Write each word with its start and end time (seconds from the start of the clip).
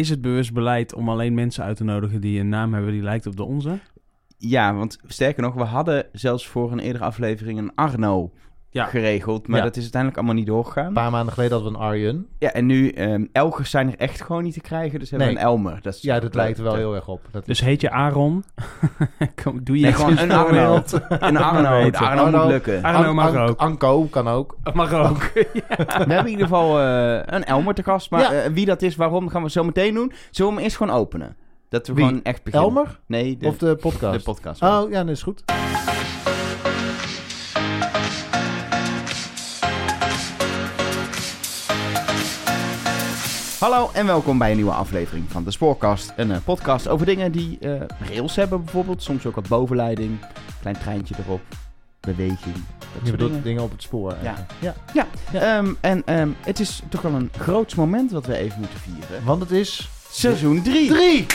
is 0.00 0.08
het 0.08 0.20
bewust 0.20 0.52
beleid 0.52 0.94
om 0.94 1.08
alleen 1.08 1.34
mensen 1.34 1.64
uit 1.64 1.76
te 1.76 1.84
nodigen 1.84 2.20
die 2.20 2.40
een 2.40 2.48
naam 2.48 2.74
hebben 2.74 2.92
die 2.92 3.02
lijkt 3.02 3.26
op 3.26 3.36
de 3.36 3.44
onze? 3.44 3.78
Ja, 4.38 4.74
want 4.74 4.98
sterker 5.06 5.42
nog, 5.42 5.54
we 5.54 5.62
hadden 5.62 6.06
zelfs 6.12 6.46
voor 6.46 6.72
een 6.72 6.78
eerdere 6.78 7.04
aflevering 7.04 7.58
een 7.58 7.74
Arno 7.74 8.32
Ja. 8.72 8.84
geregeld. 8.84 9.48
Maar 9.48 9.58
Ja. 9.58 9.64
dat 9.64 9.76
is 9.76 9.82
uiteindelijk 9.82 10.20
allemaal 10.20 10.38
niet 10.40 10.46
doorgegaan. 10.50 10.86
Een 10.86 10.92
paar 10.92 11.10
maanden 11.10 11.32
geleden 11.34 11.52
hadden 11.54 11.72
we 11.72 11.78
een 11.78 11.84
Arjen. 11.84 12.26
Ja, 12.38 12.52
en 12.52 12.66
nu, 12.66 12.88
ehm 12.90 13.24
Elgers 13.32 13.70
zijn 13.70 13.88
er 13.88 13.98
echt 13.98 14.20
gewoon 14.22 14.42
niet 14.42 14.52
te 14.54 14.60
krijgen. 14.60 14.98
Dus 14.98 15.10
hebben 15.10 15.28
we 15.28 15.34
een 15.34 15.40
Elmer. 15.40 15.78
Dat 15.82 15.94
is 15.94 16.02
Ja, 16.02 16.20
dat 16.20 16.34
lijkt 16.34 16.58
er 16.58 16.64
wel 16.64 16.74
heel 16.74 16.94
erg 16.94 17.08
op. 17.08 17.20
Dat 17.30 17.46
Dus 17.46 17.60
heet 17.60 17.80
je 17.80 17.90
Aaron? 17.90 18.44
Kom, 19.42 19.64
doe 19.64 19.76
je 19.78 19.82
Nee, 19.82 19.92
gewoon 19.92 20.18
een 20.18 20.28
de 20.28 20.34
Arno. 20.34 20.50
wereld? 20.52 20.92
Een 21.08 21.36
Arno. 21.36 21.70
Weet 21.76 21.84
Het 21.84 21.98
je. 21.98 22.04
Arno 22.04 22.22
Arno. 22.22 22.38
moet 22.42 22.50
lukken. 22.50 22.82
Arno 22.82 23.14
mag 23.14 23.34
An- 23.34 23.48
ook. 23.48 23.58
Anko 23.58 24.02
kan 24.04 24.28
ook. 24.28 24.56
Mag 24.74 24.92
ook. 24.92 25.22
We 25.32 25.46
hebben 25.96 26.16
in 26.18 26.28
ieder 26.28 26.46
geval 26.46 26.80
eh, 26.80 27.20
een 27.26 27.44
Elmer 27.44 27.74
te 27.74 27.82
gast. 27.82 28.10
Maar 28.10 28.20
Ja. 28.20 28.32
eh, 28.32 28.50
wie 28.52 28.66
dat 28.66 28.82
is, 28.82 28.96
waarom, 28.96 29.28
gaan 29.28 29.42
we 29.42 29.50
zo 29.50 29.64
meteen 29.64 29.94
doen. 29.94 30.12
Zullen 30.30 30.50
we 30.50 30.56
hem 30.56 30.64
eerst 30.64 30.76
gewoon 30.76 30.96
openen? 30.96 31.36
Dat 31.68 31.86
we 31.86 31.94
Wie? 31.94 32.04
gewoon 32.04 32.22
echt 32.22 32.42
beginnen. 32.42 32.68
Elmer? 32.68 33.00
Nee, 33.06 33.36
de, 33.36 33.46
Of 33.46 33.58
de 33.58 33.76
podcast? 33.76 34.18
de 34.18 34.24
podcast. 34.24 34.62
Oh, 34.62 34.90
ja, 34.90 35.04
dat 35.04 35.08
is 35.16 35.22
goed. 35.22 35.44
Hallo 43.60 43.90
en 43.92 44.06
welkom 44.06 44.38
bij 44.38 44.50
een 44.50 44.56
nieuwe 44.56 44.72
aflevering 44.72 45.24
van 45.30 45.44
de 45.44 45.50
Spoorkast. 45.50 46.12
Een 46.16 46.30
eh, 46.30 46.38
podcast 46.44 46.88
over 46.88 47.06
dingen 47.06 47.32
die 47.32 47.58
eh, 47.58 47.80
rails 48.08 48.36
hebben 48.36 48.64
bijvoorbeeld. 48.64 49.02
Soms 49.02 49.26
ook 49.26 49.34
wat 49.34 49.48
bovenleiding. 49.48 50.18
Klein 50.60 50.78
treintje 50.78 51.14
erop. 51.26 51.40
Beweging. 52.00 52.54
Dat 52.78 53.02
Je 53.02 53.10
bedoelt 53.10 53.30
dingen. 53.30 53.44
dingen 53.44 53.62
op 53.62 53.70
het 53.70 53.82
spoor. 53.82 54.14
Ja. 54.22 54.34
eigenlijk. 54.34 54.76
ja. 54.92 55.06
Ehm, 55.32 55.72
en 55.80 56.02
ehm, 56.04 56.28
het 56.40 56.60
is 56.60 56.82
toch 56.88 57.02
wel 57.02 57.12
een 57.12 57.30
groots 57.38 57.74
moment 57.74 58.10
wat 58.10 58.26
we 58.26 58.36
even 58.36 58.60
moeten 58.60 58.78
vieren. 58.78 59.24
Want 59.24 59.40
het 59.40 59.50
is... 59.50 59.88
Seizoen 60.10 60.62
3. 60.62 60.88
Drie! 60.88 61.26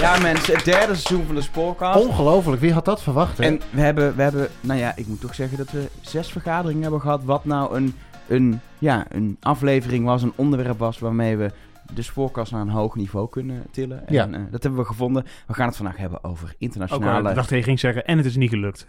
Ja 0.00 0.18
mensen, 0.18 0.54
het 0.54 0.64
derde 0.64 0.94
seizoen 0.94 1.26
van 1.26 1.34
de 1.34 1.42
Spoorkast. 1.42 2.04
Ongelooflijk, 2.04 2.60
wie 2.60 2.72
had 2.72 2.84
dat 2.84 3.02
verwacht? 3.02 3.38
Hè? 3.38 3.44
En 3.44 3.60
we 3.70 3.80
hebben, 3.80 4.16
we 4.16 4.22
hebben, 4.22 4.48
nou 4.60 4.80
ja, 4.80 4.92
ik 4.96 5.06
moet 5.06 5.20
toch 5.20 5.34
zeggen 5.34 5.58
dat 5.58 5.70
we 5.70 5.88
zes 6.00 6.28
vergaderingen 6.28 6.82
hebben 6.82 7.00
gehad. 7.00 7.24
Wat 7.24 7.44
nou 7.44 7.76
een, 7.76 7.94
een, 8.30 8.60
ja, 8.78 9.06
een 9.08 9.36
aflevering 9.40 10.04
was, 10.04 10.22
een 10.22 10.32
onderwerp 10.36 10.78
was 10.78 10.98
waarmee 10.98 11.36
we 11.36 11.50
de 11.94 12.02
spoorkast 12.02 12.52
naar 12.52 12.60
een 12.60 12.68
hoog 12.68 12.94
niveau 12.96 13.28
kunnen 13.28 13.66
tillen. 13.70 14.06
En 14.06 14.14
Ja. 14.14 14.28
eh, 14.28 14.40
dat 14.50 14.62
hebben 14.62 14.80
we 14.80 14.86
gevonden. 14.86 15.24
We 15.46 15.54
gaan 15.54 15.66
het 15.66 15.76
vandaag 15.76 15.96
hebben 15.96 16.24
over 16.24 16.48
Ook 16.48 16.54
internationale... 16.58 17.22
al, 17.22 17.28
ik 17.28 17.34
dacht 17.34 17.48
ging 17.64 17.78
zeggen, 17.80 18.06
en 18.06 18.16
het 18.16 18.26
is 18.26 18.36
niet 18.36 18.50
gelukt. 18.50 18.86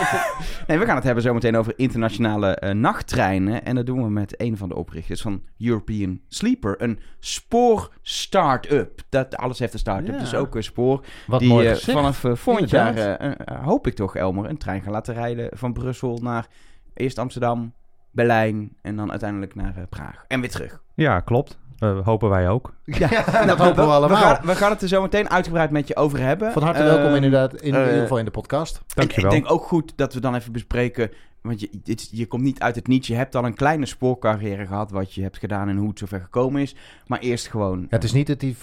nee, 0.66 0.78
we 0.78 0.84
gaan 0.84 0.94
het 0.94 1.04
hebben 1.04 1.22
zometeen 1.22 1.56
over 1.56 1.72
internationale 1.76 2.54
eh, 2.54 2.74
nachttreinen. 2.74 3.64
En 3.64 3.74
dat 3.74 3.86
doen 3.86 4.02
we 4.02 4.10
met 4.10 4.40
een 4.40 4.56
van 4.56 4.68
de 4.68 4.74
oprichters 4.76 5.22
van 5.22 5.42
European 5.58 6.20
Sleeper. 6.28 6.82
Een 6.82 6.98
spoor-start-up. 7.18 9.00
Dat 9.08 9.36
alles 9.36 9.58
heeft 9.58 9.72
een 9.72 9.78
start-up, 9.78 10.14
Ja. 10.14 10.18
dus 10.20 10.34
ook 10.34 10.54
een 10.54 10.64
spoor. 10.64 11.04
Wat 11.26 11.40
die 11.40 11.48
mooi 11.48 11.66
eh, 11.68 11.74
vanaf 11.74 12.24
volgend 12.32 12.70
jaar, 12.70 13.18
hoop 13.62 13.86
ik 13.86 13.94
toch, 13.94 14.16
Elmer, 14.16 14.48
een 14.48 14.58
trein 14.58 14.82
gaan 14.82 14.92
laten 14.92 15.14
rijden 15.14 15.48
van 15.52 15.72
Brussel 15.72 16.18
naar 16.22 16.46
eerst 16.94 17.18
Amsterdam, 17.18 17.72
Berlijn 18.14 18.76
en 18.82 18.96
dan 18.96 19.10
uiteindelijk 19.10 19.54
naar 19.54 19.76
eh, 19.76 19.82
Praag. 19.88 20.24
En 20.28 20.40
weer 20.40 20.50
terug. 20.50 20.80
Ja, 20.94 21.20
klopt. 21.20 21.58
Eh, 21.78 21.98
hopen 22.04 22.28
wij 22.28 22.48
ook. 22.48 22.72
Ja, 22.84 23.44
dat 23.46 23.58
hopen 23.58 23.84
we 23.86 23.92
allemaal. 23.92 24.08
We 24.08 24.24
gaan, 24.24 24.38
we 24.46 24.54
gaan 24.54 24.70
het 24.70 24.82
er 24.82 24.88
zo 24.88 25.02
meteen 25.02 25.30
uitgebreid 25.30 25.70
met 25.70 25.88
je 25.88 25.96
over 25.96 26.18
hebben. 26.18 26.52
Van 26.52 26.62
harte 26.62 26.82
Ehm, 26.82 26.94
welkom 26.94 27.14
inderdaad, 27.14 27.54
in, 27.54 27.68
in 27.68 27.74
eh, 27.74 27.86
ieder 27.86 28.00
geval 28.00 28.18
in 28.18 28.24
de 28.24 28.30
podcast. 28.30 28.76
En 28.76 28.82
ik 28.86 28.94
Dankjewel. 28.94 29.30
denk 29.30 29.50
ook 29.50 29.62
goed 29.64 29.92
dat 29.96 30.14
we 30.14 30.20
dan 30.20 30.34
even 30.34 30.52
bespreken. 30.52 31.10
Want 31.42 31.60
je, 31.60 31.68
dit, 31.82 32.08
je 32.10 32.26
komt 32.26 32.42
niet 32.42 32.60
uit 32.60 32.74
het 32.74 32.86
niets. 32.86 33.08
Je 33.08 33.14
hebt 33.14 33.34
al 33.34 33.44
een 33.44 33.54
kleine 33.54 33.86
spoorcarrière 33.86 34.66
gehad. 34.66 34.90
Wat 34.90 35.12
je 35.12 35.22
hebt 35.22 35.38
gedaan 35.38 35.68
en 35.68 35.76
hoe 35.76 35.88
het 35.88 35.98
zover 35.98 36.20
gekomen 36.20 36.62
is. 36.62 36.74
Maar 37.06 37.18
eerst 37.18 37.48
gewoon. 37.48 37.80
Ja, 37.80 37.86
het 37.88 38.04
is 38.04 38.12
niet 38.12 38.26
dat 38.26 38.40
hij 38.40 38.54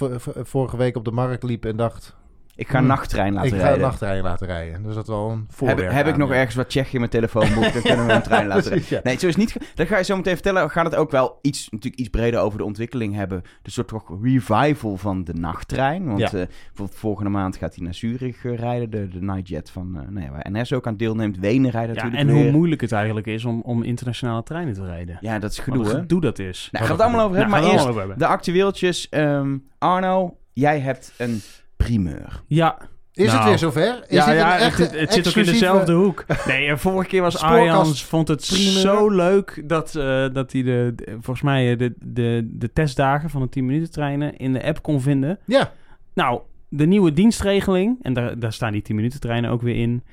vorige 0.44 0.78
week 0.78 0.96
op 0.96 1.06
de 1.06 1.12
markt 1.12 1.44
liep 1.44 1.66
en 1.66 1.76
dacht... 1.76 2.16
Ik 2.62 2.68
ga 2.68 2.74
een 2.78 2.80
Hmm. 2.84 2.88
nachttrein 2.94 3.34
laten 3.34 3.48
ik 3.48 3.54
ga 3.56 3.60
een 3.60 3.66
rijden. 3.66 3.88
nachttrein 3.88 4.24
laten 4.24 4.48
rijden. 4.48 4.84
Dus 4.84 4.96
dat 4.96 5.08
wel 5.08 5.30
een 5.30 5.38
heb 5.40 5.52
voorwerp 5.56 5.92
heb 5.92 6.08
ik 6.08 6.14
aan, 6.14 6.20
nog 6.20 6.30
ja. 6.30 6.36
ergens 6.36 6.56
wat 6.56 6.70
Tsjechië 6.70 6.94
in 6.94 7.00
mijn 7.00 7.12
telefoonboek? 7.12 7.74
Dan 7.74 7.82
kunnen 7.82 8.06
we 8.06 8.14
een 8.14 8.22
trein 8.22 8.48
laten 8.52 8.62
rijden. 8.64 8.70
Precies, 8.72 8.90
ja. 8.90 9.00
Nee, 9.04 9.18
zo 9.18 9.28
is 9.28 9.36
het 9.36 9.44
niet. 9.44 9.72
Dat 9.76 9.88
ga 9.88 9.98
je 9.98 10.04
zo 10.04 10.16
meteen 10.16 10.34
vertellen. 10.34 10.64
We 10.64 10.70
gaan 10.70 10.86
het 10.86 10.96
ook 10.96 11.12
wel 11.12 11.40
iets, 11.42 11.70
natuurlijk 11.70 12.02
iets 12.02 12.10
breder 12.10 12.40
over 12.40 12.58
de 12.58 12.64
ontwikkeling 12.64 13.16
hebben. 13.16 13.42
De 13.62 13.72
soort 13.72 13.88
toch 13.88 14.12
revival 14.24 14.98
van 14.98 15.24
de 15.24 15.34
nachttrein. 15.34 16.06
Want 16.06 16.20
Ja. 16.20 16.26
eh, 16.26 16.32
bijvoorbeeld 16.68 16.98
volgende 17.00 17.30
maand 17.30 17.56
gaat 17.58 17.76
hij 17.76 17.84
naar 17.84 17.94
Zurich 17.94 18.46
eh, 18.46 18.56
rijden. 18.58 18.90
De, 18.90 19.08
de 19.08 19.22
Nightjet 19.22 19.70
van 19.70 19.88
uh, 19.96 20.02
nou 20.10 20.26
ja, 20.26 20.32
waar 20.32 20.48
NS 20.52 20.74
ook 20.74 20.88
aan 20.88 20.98
deelneemt. 20.98 21.38
Wenen 21.38 21.72
rijden 21.72 21.96
Ja, 21.96 22.04
natuurlijk 22.04 22.30
en 22.30 22.36
weer. 22.36 22.44
hoe 22.44 22.52
moeilijk 22.54 22.82
het 22.82 22.92
eigenlijk 22.92 23.28
is 23.28 23.46
om, 23.46 23.62
om 23.62 23.84
internationale 23.84 24.44
treinen 24.44 24.74
te 24.74 24.86
rijden. 24.86 25.18
Ja, 25.22 25.40
dat 25.40 25.52
is 25.52 25.58
Wat 25.58 25.66
gedoe 25.66 25.86
gedoe 25.86 26.22
dat 26.22 26.40
is. 26.40 26.70
Nou, 26.72 26.86
gaan 26.86 26.96
we 26.98 27.02
het 27.04 27.12
allemaal 27.12 27.26
over 27.30 27.38
hebben. 27.40 27.60
Nou, 27.60 27.74
maar 27.74 27.84
eerst 27.86 27.96
hebben. 27.98 28.18
de 28.18 28.26
actueeltjes. 28.28 29.10
Ehm, 29.10 29.58
Arno, 29.78 30.38
jij 30.54 30.80
hebt 30.80 31.14
een 31.18 31.42
primeur. 31.84 32.42
Ja, 32.48 32.78
Is 33.14 33.26
het 33.26 33.36
Nou. 33.36 33.48
weer 33.50 33.58
zover? 33.58 34.04
Is 34.08 34.18
ja, 34.18 34.26
dit 34.26 34.36
ja 34.36 34.56
een 34.56 34.62
echt 34.62 34.78
het, 34.78 35.00
het 35.00 35.14
zit 35.14 35.28
ook 35.28 35.36
in 35.36 35.44
dezelfde 35.46 35.94
hoek. 35.94 36.26
Nee, 36.48 36.68
en 36.68 36.80
vorige 36.80 37.10
keer 37.10 37.22
was 37.22 37.38
Spoorkast 37.38 37.60
Arjan 37.60 37.96
vond 37.96 38.28
het 38.28 38.46
primeur. 38.48 38.72
zo 38.80 39.10
leuk 39.10 39.64
dat, 39.66 39.96
eh, 39.96 40.26
dat 40.34 40.52
hij 40.52 40.64
de, 40.64 40.94
de- 40.96 41.06
volgens 41.12 41.42
mij 41.42 41.72
eh, 41.72 41.78
de, 41.78 41.94
de, 42.00 42.50
de 42.52 42.74
testdagen 42.74 43.30
van 43.30 43.42
de 43.42 43.50
10 43.50 43.66
minuten 43.66 43.92
treinen 43.92 44.38
in 44.38 44.54
de 44.54 44.64
app 44.64 44.82
kon 44.82 45.02
vinden. 45.02 45.40
Ja, 45.46 45.72
Nou, 46.14 46.42
de 46.70 46.86
nieuwe 46.86 47.14
dienstregeling, 47.14 47.98
en 48.02 48.14
daar, 48.14 48.40
daar 48.40 48.54
staan 48.54 48.72
die 48.72 48.82
10 48.82 48.96
minuten 48.96 49.20
treinen 49.20 49.50
ook 49.50 49.62
weer 49.62 49.76
in. 49.76 50.04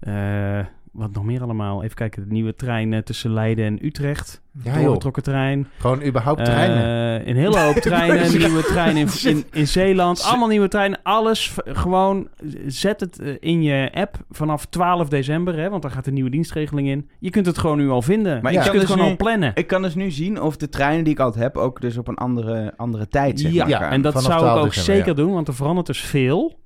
Eh, 0.00 0.58
wat 0.96 1.12
nog 1.12 1.24
meer 1.24 1.42
allemaal? 1.42 1.82
Even 1.82 1.96
kijken, 1.96 2.22
de 2.28 2.32
nieuwe 2.34 2.54
trein 2.54 2.92
eh, 2.92 3.00
tussen 3.00 3.32
Leiden 3.32 3.64
en 3.64 3.86
Utrecht. 3.86 4.42
ja 4.64 4.74
joh. 4.74 4.84
Doorgetrokken 4.84 5.22
trein. 5.22 5.66
Gewoon 5.78 6.02
überhaupt 6.02 6.44
treinen. 6.44 7.20
Eh, 7.20 7.26
een 7.28 7.36
hele 7.36 7.58
hoop 7.60 7.74
treinen, 7.74 8.38
nieuwe 8.38 8.62
treinen 8.62 9.02
in, 9.02 9.28
in, 9.30 9.44
in 9.52 9.68
Zeeland. 9.68 10.22
Allemaal 10.22 10.48
nieuwe 10.48 10.68
treinen. 10.68 10.98
Alles 11.02 11.56
gewoon, 11.64 12.28
zet 12.66 13.00
het 13.00 13.18
eh, 13.18 13.34
in 13.40 13.62
je 13.62 13.90
app 13.94 14.16
vanaf 14.30 14.66
12 14.66 15.08
december, 15.08 15.58
hè, 15.58 15.70
want 15.70 15.82
dan 15.82 15.90
gaat 15.90 16.04
de 16.04 16.12
nieuwe 16.12 16.30
dienstregeling 16.30 16.88
in. 16.88 17.08
Je 17.18 17.30
kunt 17.30 17.46
het 17.46 17.58
gewoon 17.58 17.78
nu 17.78 17.88
al 17.90 18.02
vinden. 18.02 18.42
Maar 18.42 18.52
je 18.52 18.58
ik 18.58 18.64
kan 18.64 18.72
kunt 18.72 18.82
het 18.82 18.86
dus 18.86 18.90
gewoon 18.90 19.04
nu- 19.04 19.10
al 19.10 19.16
plannen. 19.16 19.50
Ik 19.54 19.66
kan 19.66 19.82
dus 19.82 19.94
nu 19.94 20.10
zien 20.10 20.42
of 20.42 20.56
de 20.56 20.68
treinen 20.68 21.04
die 21.04 21.12
ik 21.12 21.20
altijd 21.20 21.42
heb 21.44 21.56
ook 21.56 21.80
dus 21.80 21.96
op 21.96 22.08
een 22.08 22.16
andere, 22.16 22.72
andere 22.76 23.08
tijd 23.08 23.40
zeg 23.40 23.52
ja, 23.52 23.66
Ja, 23.68 23.90
en 23.90 24.02
dat 24.02 24.12
zou 24.22 24.24
ik 24.34 24.38
12 24.38 24.58
ook 24.58 24.64
december, 24.64 24.94
zeker 24.94 25.14
doen, 25.14 25.32
want 25.32 25.48
er 25.48 25.54
verandert 25.54 25.86
dus 25.86 26.00
veel. 26.00 26.64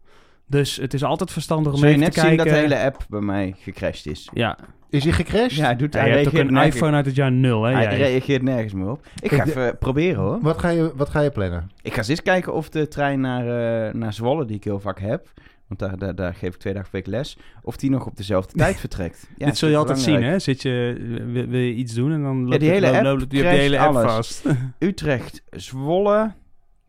Dus 0.50 0.77
het 0.77 0.94
is 0.94 1.05
altijd 1.05 1.31
verstandig 1.33 1.72
om 1.72 1.78
Zul 1.78 1.88
je 1.88 1.94
even 1.94 2.05
net 2.06 2.15
te 2.15 2.21
zien 2.21 2.28
kijken. 2.37 2.47
dat 2.47 2.55
de 2.55 2.61
hele 2.75 2.84
app 2.84 3.05
bij 3.09 3.21
mij 3.21 3.55
gecrashed 3.59 4.06
is. 4.06 4.28
Ja, 4.33 4.59
Is 4.91 5.05
hij 5.05 5.12
gecrashed? 5.12 5.55
Ja, 5.55 5.65
hij, 5.65 5.77
doet, 5.77 5.93
Ja, 5.94 6.00
hij 6.00 6.09
je 6.09 6.15
hebt 6.15 6.27
ook 6.27 6.33
een 6.34 6.53
nergens- 6.53 6.75
iPhone 6.75 6.97
uit 6.97 7.06
het 7.06 7.15
jaar 7.15 7.33
0, 7.33 7.62
hè? 7.62 7.72
Hij 7.72 7.83
jij? 7.83 7.97
reageert 7.97 8.43
nergens 8.43 8.72
meer 8.72 8.91
op. 8.91 9.06
Ik 9.22 9.33
ga 9.33 9.44
de- 9.44 9.50
even 9.50 9.78
proberen 9.78 10.21
hoor. 10.22 10.39
Wat, 10.41 10.59
ga 10.59 10.69
je, 10.69 10.93
wat 10.97 11.09
ga 11.09 11.21
je 11.21 11.31
plannen? 11.31 11.71
Ik 11.83 11.93
ga 11.93 11.99
eens 11.99 12.09
eens 12.09 12.22
kijken 12.22 12.53
of 12.55 12.69
de 12.69 12.89
trein 12.89 13.21
naar, 13.21 13.41
eh, 13.87 13.94
naar 13.94 14.12
Zwolle, 14.12 14.44
die 14.44 14.56
ik 14.56 14.65
heel 14.65 14.81
vaak 14.81 15.00
heb... 15.00 15.28
Want 15.66 15.81
daar, 15.81 15.99
daar, 15.99 16.15
daar 16.15 16.34
geef 16.34 16.55
ik 16.55 16.60
twee 16.60 16.72
dagen 16.72 16.91
per 16.91 17.00
week 17.03 17.10
les. 17.10 17.39
Of 17.62 17.77
die 17.77 17.91
nog 17.91 18.06
op 18.06 18.16
dezelfde 18.16 18.53
tijd 18.56 18.81
vertrekt. 18.87 19.28
Ja, 19.37 19.47
Dit 19.47 19.59
zul 19.59 19.69
je 19.69 19.77
altijd 19.77 19.99
zien, 19.99 20.22
hè? 20.22 20.39
Zit 20.39 20.62
je, 20.62 20.97
wil, 21.33 21.47
wil 21.47 21.60
je 21.60 21.75
iets 21.75 21.94
doen 21.94 22.12
en 22.12 22.22
dan 22.22 22.44
loopt 22.49 22.60
die 22.60 22.71
het- 22.71 22.84
hele 22.84 22.97
app 22.97 23.05
loopt- 23.05 23.33
je 23.33 23.39
hebt 23.39 23.50
die 23.50 23.60
hele 23.60 23.78
app 23.78 23.94
alles. 23.97 24.12
vast. 24.12 24.44
Utrecht, 24.78 25.43
Zwolle. 25.50 26.33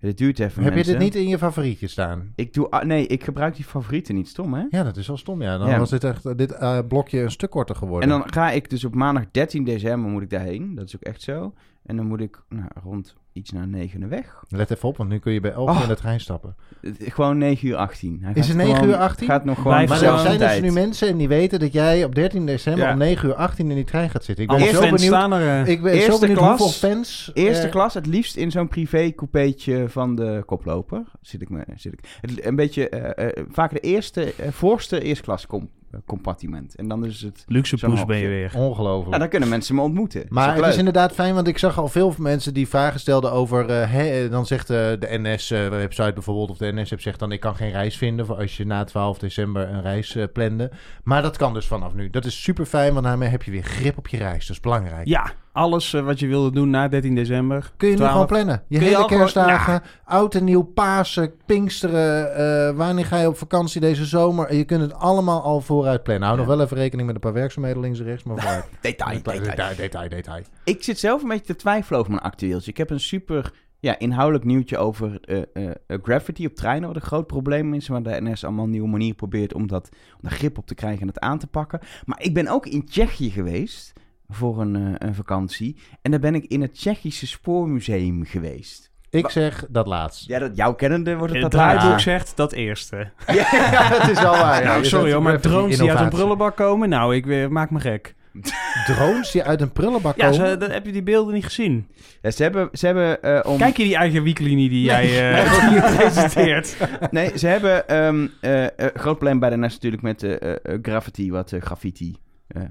Dit 0.02 0.18
duurt 0.18 0.40
even, 0.40 0.64
Heb 0.64 0.76
je 0.76 0.84
dit 0.84 0.98
niet 1.00 1.16
in 1.16 1.28
je 1.28 1.38
favorietje 1.38 1.88
staan? 1.88 2.32
Ik 2.36 2.54
doe... 2.54 2.70
ah, 2.70 2.84
nee, 2.84 3.08
ik 3.08 3.24
gebruik 3.24 3.56
die 3.56 3.66
favorieten 3.66 4.16
niet. 4.16 4.28
Stom, 4.28 4.54
hè? 4.54 4.64
Ja, 4.70 4.84
dat 4.84 4.98
is 4.98 5.08
wel 5.08 5.18
stom. 5.18 5.42
Ja, 5.42 5.58
dan 5.58 5.70
Ja. 5.70 5.80
was 5.80 5.90
dit, 5.90 6.04
echt, 6.04 6.26
eh, 6.26 6.36
dit 6.36 6.52
eh, 6.52 6.80
blokje 6.88 7.20
een 7.22 7.32
stuk 7.32 7.50
korter 7.50 7.76
geworden. 7.76 8.10
En 8.12 8.20
dan 8.20 8.32
ga 8.34 8.52
ik 8.52 8.70
dus 8.70 8.84
op 8.86 8.96
maandag 8.96 9.24
13 9.32 9.64
december 9.64 10.12
moet 10.12 10.22
ik 10.22 10.30
daarheen. 10.30 10.76
Dat 10.76 10.86
is 10.86 10.96
ook 10.96 11.02
echt 11.02 11.22
zo. 11.22 11.54
En 11.86 11.96
dan 11.96 12.06
moet 12.06 12.22
ik 12.22 12.42
nou, 12.50 12.68
rond 12.84 13.16
iets 13.34 13.52
na 13.52 13.66
9 13.66 14.02
uur 14.02 14.10
weg. 14.10 14.44
Let 14.50 14.72
even 14.72 14.88
op, 14.90 14.98
want 14.98 15.10
nu 15.10 15.20
kun 15.20 15.34
je 15.34 15.40
bij 15.40 15.52
11 15.52 15.70
Oh. 15.70 15.82
in 15.82 15.88
de 15.88 15.96
trein 15.96 16.20
stappen. 16.20 16.56
Het- 16.82 16.98
Gewoon 17.00 17.38
9 17.38 17.68
uur 17.68 17.76
18. 17.76 18.20
Hij 18.22 18.32
Is 18.34 18.38
gaat 18.40 18.48
het 18.48 18.58
9 18.58 18.76
gewoon- 18.76 18.90
uur 18.90 18.96
18? 18.98 19.28
Gaat 19.28 19.46
nog 19.46 19.56
gewoon 19.58 19.72
Maar 19.72 19.82
er 19.92 19.98
zijn 20.20 20.38
dus 20.40 20.60
nu 20.62 20.72
mensen 20.72 21.08
en 21.08 21.18
die 21.18 21.28
weten 21.28 21.60
dat 21.60 21.74
jij 21.74 22.04
op 22.04 22.16
13 22.16 22.46
december 22.46 22.84
Ja. 22.86 22.92
om 22.92 22.98
9 22.98 23.28
uur 23.30 23.36
18 23.36 23.70
in 23.70 23.76
die 23.76 23.86
trein 23.86 24.10
gaat 24.10 24.24
zitten. 24.24 24.44
Ik 24.44 24.50
ben 24.50 24.68
zo 24.74 24.80
benieuwd. 24.82 25.00
staan 25.00 25.34
er. 25.34 25.62
eh, 25.66 25.72
Ik 25.72 25.82
ben 25.82 25.94
Eerste 25.94 26.12
zo 26.12 26.20
benieuwd 26.20 26.38
klas. 26.38 26.60
hoeveel 26.60 26.90
fans... 26.90 27.32
Eerste 27.34 27.66
eh, 27.66 27.72
klas, 27.72 27.94
het 27.94 28.06
liefst 28.06 28.36
in 28.36 28.52
zo'n 28.52 28.68
privé 28.68 29.12
coupeetje 29.16 29.90
van 29.90 30.16
de 30.16 30.44
koploper. 30.46 31.04
Zit 31.22 31.42
ik 31.42 31.50
me, 31.50 31.64
zit 31.76 31.94
ik. 31.94 32.00
Het, 32.22 32.46
een 32.46 32.56
beetje, 32.56 32.90
eh, 32.90 33.28
eh, 33.28 33.46
vaak 33.50 33.72
de 33.72 33.80
eerste, 33.80 34.34
eh, 34.34 34.52
voorste 34.52 35.02
eerste 35.02 35.24
klas 35.24 35.46
eh, 35.48 35.62
compartiment. 36.06 36.76
En 36.76 36.88
dan 36.88 37.06
is 37.06 37.22
het... 37.22 37.44
Luxe 37.48 37.78
poes 37.78 38.06
ben 38.06 38.18
je 38.18 38.28
weer. 38.28 38.52
Ongelooflijk. 38.56 39.14
Ja, 39.14 39.20
dan 39.20 39.30
kunnen 39.30 39.50
mensen 39.50 39.76
me 39.76 39.82
ontmoeten. 39.82 40.26
Maar 40.30 40.56
het 40.56 40.66
is 40.66 40.78
inderdaad 40.78 41.12
fijn, 41.14 41.34
want 41.34 41.48
ik 41.48 41.58
zag 41.58 41.78
al 41.78 41.88
veel 41.88 42.14
mensen 42.18 42.54
die 42.54 42.68
vragen 42.68 43.00
stelden 43.00 43.32
over... 43.32 43.70
eh, 43.70 43.92
hè, 43.92 44.24
eh, 44.24 44.32
dan 44.32 44.46
zegt 44.46 44.70
eh, 44.70 44.78
de 44.78 45.08
NS-website 45.10 46.14
bijvoorbeeld, 46.14 46.50
of 46.50 46.58
de 46.58 46.72
NS-app 46.74 47.02
zegt 47.02 47.20
dan... 47.20 47.32
ik 47.32 47.40
kan 47.40 47.56
geen 47.56 47.72
reis 47.72 47.98
vinden 47.98 48.26
voor 48.26 48.36
als 48.36 48.58
je 48.58 48.66
na 48.66 48.84
12 48.84 49.18
december 49.18 49.70
een 49.70 49.82
reis 49.82 50.16
eh, 50.16 50.24
plande. 50.34 50.72
Maar 51.04 51.22
dat 51.22 51.38
kan 51.38 51.54
dus 51.54 51.68
vanaf 51.68 51.94
nu. 51.94 52.10
Dat 52.10 52.26
is 52.26 52.44
super 52.44 52.66
fijn, 52.66 52.94
want 52.94 53.06
daarmee 53.06 53.30
heb 53.30 53.44
je 53.44 53.52
weer 53.52 53.64
grip 53.64 53.98
op 53.98 54.08
je 54.08 54.18
reis. 54.18 54.48
Dat 54.48 54.56
is 54.56 54.62
belangrijk. 54.62 55.08
Ja, 55.08 55.32
alles 55.52 55.94
eh, 55.94 56.02
wat 56.06 56.20
je 56.20 56.28
wilde 56.28 56.52
doen 56.52 56.70
na 56.70 56.88
13 56.88 57.16
december. 57.16 57.72
Kun 57.78 57.88
je 57.88 57.94
nu 57.94 58.00
12. 58.00 58.12
gewoon 58.12 58.28
plannen. 58.28 58.64
Je 58.68 58.78
hele 58.80 58.94
gewoon- 58.94 59.08
kerstdagen, 59.08 59.82
oud 60.06 60.36
en 60.36 60.44
nieuw, 60.44 60.62
Pasen, 60.64 61.34
Pinksteren. 61.46 62.36
eh, 62.36 62.76
wanneer 62.76 63.06
ga 63.06 63.18
je 63.18 63.28
op 63.28 63.38
vakantie 63.38 63.82
deze 63.82 64.06
zomer? 64.06 64.48
En 64.48 64.58
je 64.58 64.64
kunt 64.64 64.82
het 64.82 64.94
allemaal 64.94 65.42
al 65.42 65.62
vooruit 65.62 66.04
plannen. 66.04 66.28
Hou 66.28 66.40
Ja. 66.40 66.46
nog 66.46 66.56
wel 66.56 66.66
even 66.66 66.78
rekening 66.78 67.08
met 67.08 67.16
een 67.16 67.22
paar 67.22 67.34
werkzaamheden 67.34 67.82
links 67.82 68.00
en 68.00 68.06
rechts. 68.06 68.24
Maar 68.24 68.38
vooruit. 68.42 68.66
Detail, 68.82 69.16
detail. 69.18 69.40
detail, 69.44 69.76
detail, 69.76 70.10
detail. 70.10 70.44
Ik 70.64 70.84
zit 70.84 71.00
zelf 71.00 71.22
een 71.22 71.28
beetje 71.28 71.46
te 71.46 71.56
twijfelen 71.56 72.00
over 72.00 72.12
mijn 72.12 72.24
actueeltje. 72.24 72.72
Ik 72.72 72.78
heb 72.78 72.90
een 72.90 73.00
super 73.00 73.54
ja, 73.80 74.00
inhoudelijk 74.00 74.46
nieuwtje 74.46 74.78
over 74.78 75.18
eh, 75.22 75.42
eh, 75.54 75.72
eh, 75.88 75.98
graffiti 76.04 76.46
op 76.46 76.56
treinen, 76.56 76.88
wat 76.88 76.96
een 76.98 77.02
groot 77.08 77.28
probleem 77.28 77.74
is. 77.74 77.88
Waar 77.88 78.04
de 78.04 78.18
NS 78.22 78.44
allemaal 78.44 78.64
een 78.66 78.70
nieuwe 78.72 78.88
manier 78.88 79.14
probeert 79.14 79.54
om, 79.54 79.68
dat, 79.68 79.90
om 79.92 80.18
daar 80.22 80.32
grip 80.32 80.58
op 80.58 80.68
te 80.68 80.76
krijgen 80.76 81.02
en 81.02 81.08
het 81.08 81.20
aan 81.20 81.38
te 81.40 81.48
pakken. 81.48 81.80
Maar 82.06 82.22
ik 82.22 82.34
ben 82.34 82.48
ook 82.48 82.66
in 82.66 82.86
Tsjechië 82.86 83.30
geweest 83.30 83.94
voor 84.32 84.62
een, 84.62 84.76
eh, 84.76 85.08
een 85.08 85.16
vakantie. 85.16 85.78
En 86.02 86.12
daar 86.12 86.20
ben 86.20 86.36
ik 86.36 86.44
in 86.46 86.62
het 86.62 86.74
Tsjechische 86.76 87.28
Spoormuseum 87.28 88.26
geweest. 88.26 88.90
Ik 89.10 89.30
zeg 89.30 89.66
dat 89.70 89.88
laatst. 89.88 90.28
Ja, 90.28 90.40
dat, 90.40 90.56
jouw 90.56 90.74
kennende 90.74 91.16
wordt 91.16 91.34
het 91.34 91.42
Het 91.44 91.52
dat 91.52 91.60
draaiboek 91.62 91.90
laatste. 91.90 92.10
zegt 92.10 92.38
dat 92.38 92.52
eerste. 92.52 92.96
Ja, 93.28 93.44
het 93.44 94.10
is 94.10 94.22
wel 94.22 94.32
waar. 94.32 94.60
ja. 94.64 94.68
nou, 94.68 94.82
Je 94.82 94.88
sorry 94.88 95.12
hoor, 95.14 95.22
maar 95.22 95.34
graffiti 95.34 95.58
drones 95.58 95.78
die 95.78 95.92
uit 95.92 96.00
een 96.00 96.10
prullenbak 96.10 96.56
komen, 96.56 96.90
nou, 96.90 97.16
ik 97.16 97.26
weer, 97.26 97.52
maak 97.52 97.70
me 97.72 97.80
gek. 97.80 98.16
Drones 98.88 99.32
die 99.32 99.44
uit 99.44 99.62
een 99.62 99.72
prullenbak 99.72 100.16
Ja, 100.18 100.30
komen? 100.30 100.48
ze, 100.50 100.58
dat, 100.58 100.72
heb 100.72 100.86
je 100.86 100.92
die 100.92 101.04
beelden 101.04 101.34
niet 101.34 101.44
gezien? 101.46 101.88
Ja, 102.22 102.32
ze 102.32 102.44
hebben, 102.44 102.70
ze 102.74 102.86
hebben 102.86 103.22
eh, 103.24 103.52
om... 103.52 103.58
Kijk 103.58 103.78
je 103.78 103.84
die 103.84 103.96
eigen 103.96 104.24
weeklinie 104.24 104.70
die 104.70 104.84
jij 104.84 105.32
eh, 105.34 105.70
hier 105.70 105.82
presenteert? 105.96 106.78
Nee, 107.12 107.38
ze 107.38 107.48
hebben 107.48 107.88
ehm 107.88 108.28
eh, 108.42 108.64
eh, 108.64 108.72
groot 108.78 109.18
probleem 109.18 109.40
bij 109.40 109.50
de 109.50 109.58
NS 109.58 109.74
natuurlijk 109.74 110.02
met 110.02 110.24
eh, 110.24 110.42
eh, 110.42 110.56
eh, 110.64 110.80
graffiti, 110.82 111.32
wat 111.32 111.52
eh, 111.52 111.62
graffiti, 111.62 112.16
eh, 112.48 112.62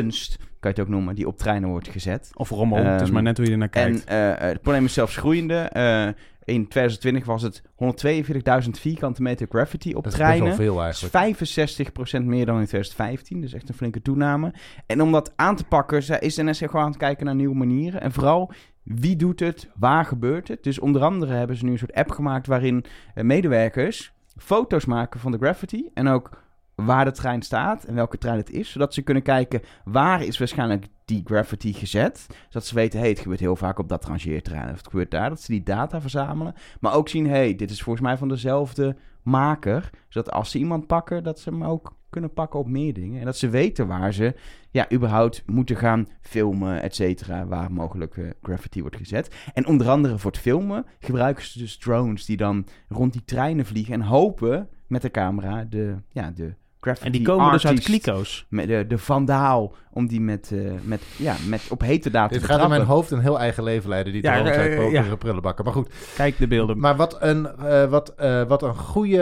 kunst, 0.00 0.36
kan 0.38 0.46
je 0.60 0.68
het 0.68 0.80
ook 0.80 0.88
noemen, 0.88 1.14
die 1.14 1.26
op 1.26 1.38
treinen 1.38 1.68
wordt 1.68 1.88
gezet. 1.88 2.30
Of 2.34 2.50
rommel, 2.50 2.78
het 2.84 2.94
is 3.00 3.02
Ehm, 3.06 3.12
maar 3.12 3.22
net 3.22 3.36
hoe 3.36 3.46
je 3.46 3.52
er 3.52 3.58
naar 3.58 3.68
En 3.70 3.90
kijkt. 3.92 4.04
eh, 4.04 4.30
eh, 4.30 4.38
het 4.40 4.60
probleem 4.62 4.84
is 4.84 4.92
zelfs 4.92 5.16
groeiende. 5.16 5.54
Eh, 5.54 6.06
in 6.44 6.68
2020 6.68 7.24
was 7.24 7.42
het 7.42 7.62
142.000 7.74 8.78
vierkante 8.78 9.22
meter 9.22 9.46
graffiti 9.50 9.94
op 9.94 10.04
Dat 10.04 10.12
is 10.12 10.18
best 10.18 10.28
wel 10.30 10.36
treinen. 10.38 10.56
veel 10.56 10.74
Dat 10.74 10.92
is 10.92 11.02
eigenlijk. 11.10 11.12
65% 11.14 12.24
meer 12.26 12.46
dan 12.46 12.58
in 12.60 12.66
2015, 12.66 13.40
dus 13.40 13.52
echt 13.52 13.68
een 13.68 13.74
flinke 13.74 14.02
toename. 14.02 14.54
En 14.86 15.02
om 15.02 15.12
dat 15.12 15.32
aan 15.36 15.56
te 15.56 15.64
pakken, 15.64 16.02
ze- 16.02 16.18
is 16.18 16.34
de 16.34 16.42
NS 16.42 16.58
gewoon 16.58 16.82
aan 16.82 16.88
het 16.88 16.96
kijken 16.96 17.26
naar 17.26 17.34
nieuwe 17.34 17.54
manieren. 17.56 18.00
En 18.00 18.12
vooral, 18.12 18.52
wie 18.82 19.16
doet 19.16 19.40
het, 19.40 19.70
waar 19.74 20.04
gebeurt 20.04 20.48
het? 20.48 20.62
Dus 20.62 20.78
onder 20.78 21.02
andere 21.02 21.32
hebben 21.34 21.56
ze 21.56 21.64
nu 21.64 21.70
een 21.70 21.78
soort 21.78 21.94
app 21.94 22.10
gemaakt 22.10 22.46
waarin 22.46 22.84
eh, 23.14 23.24
medewerkers 23.24 24.12
foto's 24.36 24.84
maken 24.84 25.20
van 25.20 25.32
de 25.32 25.38
graffiti. 25.38 25.90
En 25.94 26.08
ook 26.08 26.42
waar 26.74 27.04
de 27.04 27.10
trein 27.10 27.42
staat 27.42 27.84
en 27.84 27.94
welke 27.94 28.18
trein 28.18 28.36
het 28.36 28.50
is. 28.50 28.70
Zodat 28.70 28.94
ze 28.94 29.02
kunnen 29.02 29.22
kijken 29.22 29.60
waar 29.84 30.22
is 30.22 30.38
waarschijnlijk 30.38 30.86
die 31.04 31.22
graffiti 31.24 31.72
gezet. 31.72 32.26
Zodat 32.48 32.66
ze 32.66 32.74
weten, 32.74 32.98
hey, 33.00 33.08
het 33.08 33.18
gebeurt 33.18 33.40
heel 33.40 33.56
vaak 33.56 33.78
op 33.78 33.88
dat 33.88 34.04
rangeerterrein. 34.04 34.70
Of 34.70 34.76
het 34.76 34.88
gebeurt 34.88 35.10
daar. 35.10 35.28
Dat 35.28 35.40
ze 35.40 35.52
die 35.52 35.62
data 35.62 36.00
verzamelen. 36.00 36.54
Maar 36.80 36.94
ook 36.94 37.08
zien, 37.08 37.26
hey, 37.26 37.54
dit 37.54 37.70
is 37.70 37.82
volgens 37.82 38.04
mij 38.06 38.16
van 38.16 38.28
dezelfde 38.28 38.96
maker. 39.22 39.90
Zodat 40.08 40.32
als 40.32 40.50
ze 40.50 40.58
iemand 40.58 40.86
pakken, 40.86 41.24
dat 41.24 41.40
ze 41.40 41.50
hem 41.50 41.64
ook 41.64 41.96
kunnen 42.10 42.32
pakken 42.32 42.60
op 42.60 42.68
meer 42.68 42.94
dingen. 42.94 43.18
En 43.18 43.24
dat 43.24 43.36
ze 43.36 43.48
weten 43.48 43.86
waar 43.86 44.12
ze 44.12 44.34
ja, 44.70 44.92
überhaupt 44.92 45.42
moeten 45.46 45.76
gaan 45.76 46.08
filmen, 46.20 46.82
et 46.82 46.94
cetera. 46.94 47.46
Waar 47.46 47.72
mogelijk 47.72 48.16
eh, 48.16 48.30
graffiti 48.42 48.80
wordt 48.80 48.96
gezet. 48.96 49.34
En 49.54 49.66
onder 49.66 49.88
andere 49.88 50.18
voor 50.18 50.30
het 50.30 50.40
filmen 50.40 50.86
gebruiken 50.98 51.44
ze 51.44 51.58
dus 51.58 51.76
drones 51.76 52.24
die 52.24 52.36
dan 52.36 52.66
rond 52.88 53.12
die 53.12 53.24
treinen 53.24 53.66
vliegen. 53.66 53.94
En 53.94 54.00
hopen 54.00 54.68
met 54.86 55.02
de 55.02 55.10
camera 55.10 55.64
de, 55.64 55.96
ja, 56.08 56.30
de 56.30 56.54
graffiti 56.84 57.06
En 57.06 57.12
die 57.12 57.22
komen 57.26 57.52
dus 57.52 57.66
uit 57.66 57.80
kliko's. 57.80 58.46
Met 58.48 58.68
de, 58.68 58.84
de 58.88 58.98
vandaal, 58.98 59.74
om 59.92 60.06
die 60.06 60.20
met, 60.20 60.50
eh, 60.54 60.60
met, 60.82 61.02
ja, 61.16 61.34
met 61.48 61.66
op 61.70 61.80
hete 61.80 62.10
daad 62.10 62.32
te 62.32 62.38
Dit 62.38 62.46
gaat 62.46 62.62
in 62.62 62.68
mijn 62.68 62.82
hoofd 62.82 63.10
een 63.10 63.20
heel 63.20 63.38
eigen 63.38 63.62
leven 63.64 63.88
leiden, 63.88 64.12
die 64.12 64.22
Ja, 64.22 64.34
drones 64.34 64.56
eh, 64.56 64.78
uit 64.78 64.90
ja. 64.90 65.16
prullenbakken. 65.16 65.64
Maar 65.64 65.74
goed, 65.74 65.90
Kijk 66.16 66.38
de 66.38 66.46
beelden. 66.46 66.78
maar 66.78 66.96
wat 66.96 67.16
een, 67.20 67.46
eh, 67.56 67.84
wat, 67.84 68.14
eh, 68.16 68.42
wat 68.42 68.62
een 68.62 68.74
goede 68.74 69.16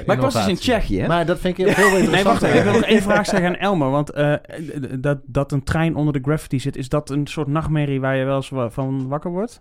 eh, 0.00 0.06
Maar 0.06 0.16
ik 0.16 0.22
was 0.22 0.34
dus 0.34 0.46
in. 0.46 0.54
Tsjechië, 0.54 1.00
hè? 1.00 1.06
Maar 1.06 1.26
dat 1.26 1.38
vind 1.38 1.58
ik 1.58 1.68
veel 1.68 1.90
Nee, 1.90 1.98
interessanter. 2.00 2.30
wacht 2.32 2.42
even. 2.42 2.56
Ik 2.58 2.62
wil 2.64 2.72
nog 2.72 2.82
één 2.82 3.02
vraag 3.10 3.26
zeggen 3.26 3.48
aan 3.48 3.56
Elmer. 3.56 3.90
Want 3.90 4.10
eh, 4.10 4.34
dat, 4.98 5.18
dat 5.26 5.52
een 5.52 5.62
trein 5.64 5.96
onder 5.96 6.12
de 6.12 6.20
graffiti 6.22 6.60
zit, 6.60 6.76
is 6.76 6.88
dat 6.88 7.10
een 7.10 7.26
soort 7.26 7.46
nachtmerrie 7.48 8.00
waar 8.00 8.16
je 8.16 8.24
wel 8.24 8.36
eens 8.36 8.52
van 8.68 9.08
wakker 9.08 9.30
wordt? 9.30 9.60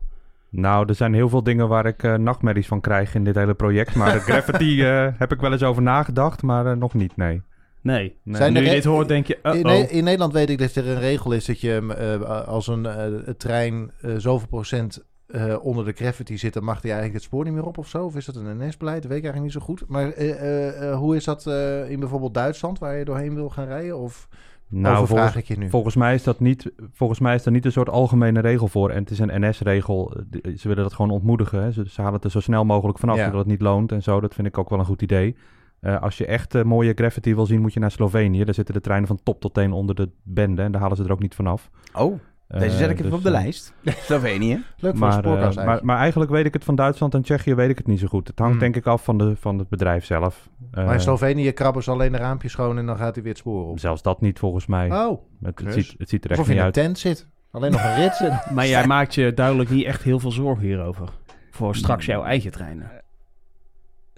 Nou, 0.51 0.87
er 0.87 0.95
zijn 0.95 1.13
heel 1.13 1.29
veel 1.29 1.43
dingen 1.43 1.67
waar 1.67 1.85
ik 1.85 2.03
eh, 2.03 2.15
nachtmerries 2.15 2.67
van 2.67 2.81
krijg 2.81 3.15
in 3.15 3.23
dit 3.23 3.35
hele 3.35 3.53
project. 3.53 3.95
Maar 3.95 4.13
de 4.13 4.19
graffiti 4.31 4.83
eh, 4.83 5.07
heb 5.17 5.31
ik 5.31 5.39
wel 5.39 5.51
eens 5.51 5.63
over 5.63 5.81
nagedacht, 5.81 6.41
maar 6.41 6.65
eh, 6.65 6.77
nog 6.77 6.93
niet, 6.93 7.17
nee. 7.17 7.41
Nee. 7.81 8.19
Nee. 8.23 8.35
Zijn 8.35 8.53
nu 8.53 8.59
er 8.59 8.65
je 8.65 8.71
e- 8.71 8.73
dit 8.73 8.83
hoort, 8.83 9.07
denk 9.07 9.27
je, 9.27 9.39
In. 9.43 9.61
Ne- 9.65 9.87
in 9.89 10.03
Nederland 10.03 10.33
weet 10.33 10.49
ik 10.49 10.57
dat 10.57 10.75
er 10.75 10.87
een 10.87 10.99
regel 10.99 11.31
is 11.31 11.45
dat 11.45 11.61
je 11.61 12.43
als 12.47 12.67
een 12.67 12.85
eh, 12.85 13.05
trein 13.37 13.91
eh, 14.01 14.11
zoveel 14.17 14.47
procent 14.47 15.05
eh, 15.27 15.65
onder 15.65 15.85
de 15.85 15.91
graffiti 15.91 16.37
zit, 16.37 16.53
dan 16.53 16.63
mag 16.63 16.81
hij 16.81 16.91
eigenlijk 16.91 17.13
het 17.13 17.23
spoor 17.23 17.43
niet 17.43 17.53
meer 17.53 17.65
op 17.65 17.77
of 17.77 17.87
zo. 17.87 18.05
Of 18.05 18.15
is 18.15 18.25
dat 18.25 18.35
een 18.35 18.57
NS-beleid? 18.57 19.01
Dat 19.01 19.11
weet 19.11 19.19
ik 19.19 19.23
eigenlijk 19.25 19.43
niet 19.43 19.51
zo 19.51 19.59
goed. 19.59 19.83
Maar 19.87 20.11
eh, 20.11 20.29
eh, 20.29 20.89
eh, 20.89 20.97
hoe 20.97 21.15
is 21.15 21.23
dat 21.23 21.47
eh, 21.47 21.89
in 21.89 21.99
bijvoorbeeld 21.99 22.33
Duitsland, 22.33 22.79
waar 22.79 22.97
je 22.97 23.05
doorheen 23.05 23.35
wil 23.35 23.49
gaan 23.49 23.65
rijden? 23.67 23.97
Of 23.97 24.27
Nou, 24.71 25.07
volgens, 25.07 25.35
ik 25.35 25.45
je 25.45 25.57
nu? 25.57 25.69
volgens, 25.69 25.95
mij 25.95 26.13
is 26.13 26.23
dat 26.23 26.39
niet, 26.39 26.71
volgens 26.91 27.19
mij 27.19 27.35
is 27.35 27.43
dat 27.43 27.53
niet 27.53 27.65
een 27.65 27.71
soort 27.71 27.89
algemene 27.89 28.39
regel 28.39 28.67
voor. 28.67 28.89
En 28.89 28.97
het 28.99 29.09
is 29.11 29.19
een 29.19 29.47
NS-regel. 29.47 30.13
Ze 30.57 30.67
willen 30.67 30.83
dat 30.83 30.93
gewoon 30.93 31.11
ontmoedigen. 31.11 31.61
Hè. 31.63 31.71
Ze, 31.71 31.89
ze 31.89 32.01
halen 32.01 32.15
het 32.15 32.23
er 32.23 32.31
zo 32.31 32.39
snel 32.39 32.65
mogelijk 32.65 32.99
vanaf, 32.99 33.15
Ja. 33.17 33.23
zodat 33.23 33.39
het 33.39 33.47
niet 33.47 33.61
loont 33.61 33.91
en 33.91 34.03
zo. 34.03 34.19
Dat 34.21 34.33
vind 34.33 34.47
ik 34.47 34.57
ook 34.57 34.69
wel 34.69 34.79
een 34.79 34.85
goed 34.85 35.01
idee. 35.01 35.35
Eh, 35.79 36.01
als 36.01 36.17
je 36.17 36.25
echt 36.25 36.55
eh, 36.55 36.63
mooie 36.63 36.93
graffiti 36.95 37.35
wil 37.35 37.45
zien, 37.45 37.61
moet 37.61 37.73
je 37.73 37.79
naar 37.79 37.91
Slovenië. 37.91 38.43
Daar 38.43 38.53
zitten 38.53 38.73
de 38.73 38.81
treinen 38.81 39.07
van 39.07 39.19
top 39.23 39.41
tot 39.41 39.53
teen 39.53 39.71
onder 39.71 39.95
de 39.95 40.09
bende. 40.23 40.61
En 40.61 40.71
daar 40.71 40.81
halen 40.81 40.97
ze 40.97 41.03
er 41.03 41.11
ook 41.11 41.21
niet 41.21 41.35
vanaf. 41.35 41.69
Oh, 41.93 42.19
deze 42.59 42.77
zet 42.77 42.89
ik 42.89 42.97
even 42.99 43.03
dus, 43.09 43.13
op 43.19 43.23
de 43.23 43.29
eh, 43.29 43.41
lijst. 43.41 43.73
Slovenië. 44.07 44.63
Leuk 44.77 44.91
voor 44.97 44.99
Maar, 45.07 45.17
eh, 45.17 45.23
maar, 45.31 45.37
eigenlijk. 45.41 45.81
maar 45.83 45.97
eigenlijk 45.97 46.31
weet 46.31 46.45
ik 46.45 46.53
het 46.53 46.63
van 46.63 46.75
Duitsland 46.75 47.13
en 47.13 47.21
Tsjechië 47.21 47.55
weet 47.55 47.69
ik 47.69 47.77
het 47.77 47.87
niet 47.87 47.99
zo 47.99 48.07
goed. 48.07 48.27
Het 48.27 48.39
hangt 48.39 48.53
Hmm. 48.53 48.61
denk 48.63 48.75
ik 48.75 48.85
af 48.85 49.03
van, 49.03 49.17
de, 49.17 49.35
van 49.35 49.57
het 49.57 49.69
bedrijf 49.69 50.05
zelf. 50.05 50.49
Eh, 50.71 50.85
maar 50.85 50.93
in 50.93 50.99
Slovenië 50.99 51.51
krabben 51.51 51.83
ze 51.83 51.91
alleen 51.91 52.11
de 52.11 52.17
raampjes 52.17 52.51
schoon 52.51 52.77
en 52.77 52.85
dan 52.85 52.97
gaat 52.97 53.13
hij 53.13 53.23
weer 53.23 53.31
het 53.31 53.41
spoor 53.41 53.67
op. 53.69 53.79
zelfs 53.79 54.01
dat 54.01 54.21
niet 54.21 54.39
volgens 54.39 54.65
mij. 54.65 54.91
Oh, 54.91 55.09
het, 55.09 55.59
het, 55.59 55.69
Chris. 55.71 55.87
ziet, 55.89 55.99
het 55.99 56.09
ziet 56.09 56.23
er 56.23 56.29
echt 56.29 56.39
alsof 56.39 56.53
je 56.55 56.61
niet 56.61 56.75
in 56.75 56.81
een 56.81 56.85
uit. 56.85 56.93
tent 57.03 57.17
zit. 57.17 57.27
Alleen 57.51 57.71
nog 57.71 57.83
een 57.83 57.95
rits. 57.95 58.19
en- 58.25 58.41
Maar 58.53 58.67
jij 58.67 58.87
maakt 58.87 59.15
je 59.15 59.33
duidelijk 59.33 59.69
niet 59.69 59.85
echt 59.85 60.03
heel 60.03 60.19
veel 60.19 60.31
zorgen 60.31 60.63
hierover. 60.65 61.09
Voor 61.51 61.75
straks 61.75 62.05
jouw 62.05 62.23
eigen 62.23 62.51
treinen. 62.51 62.91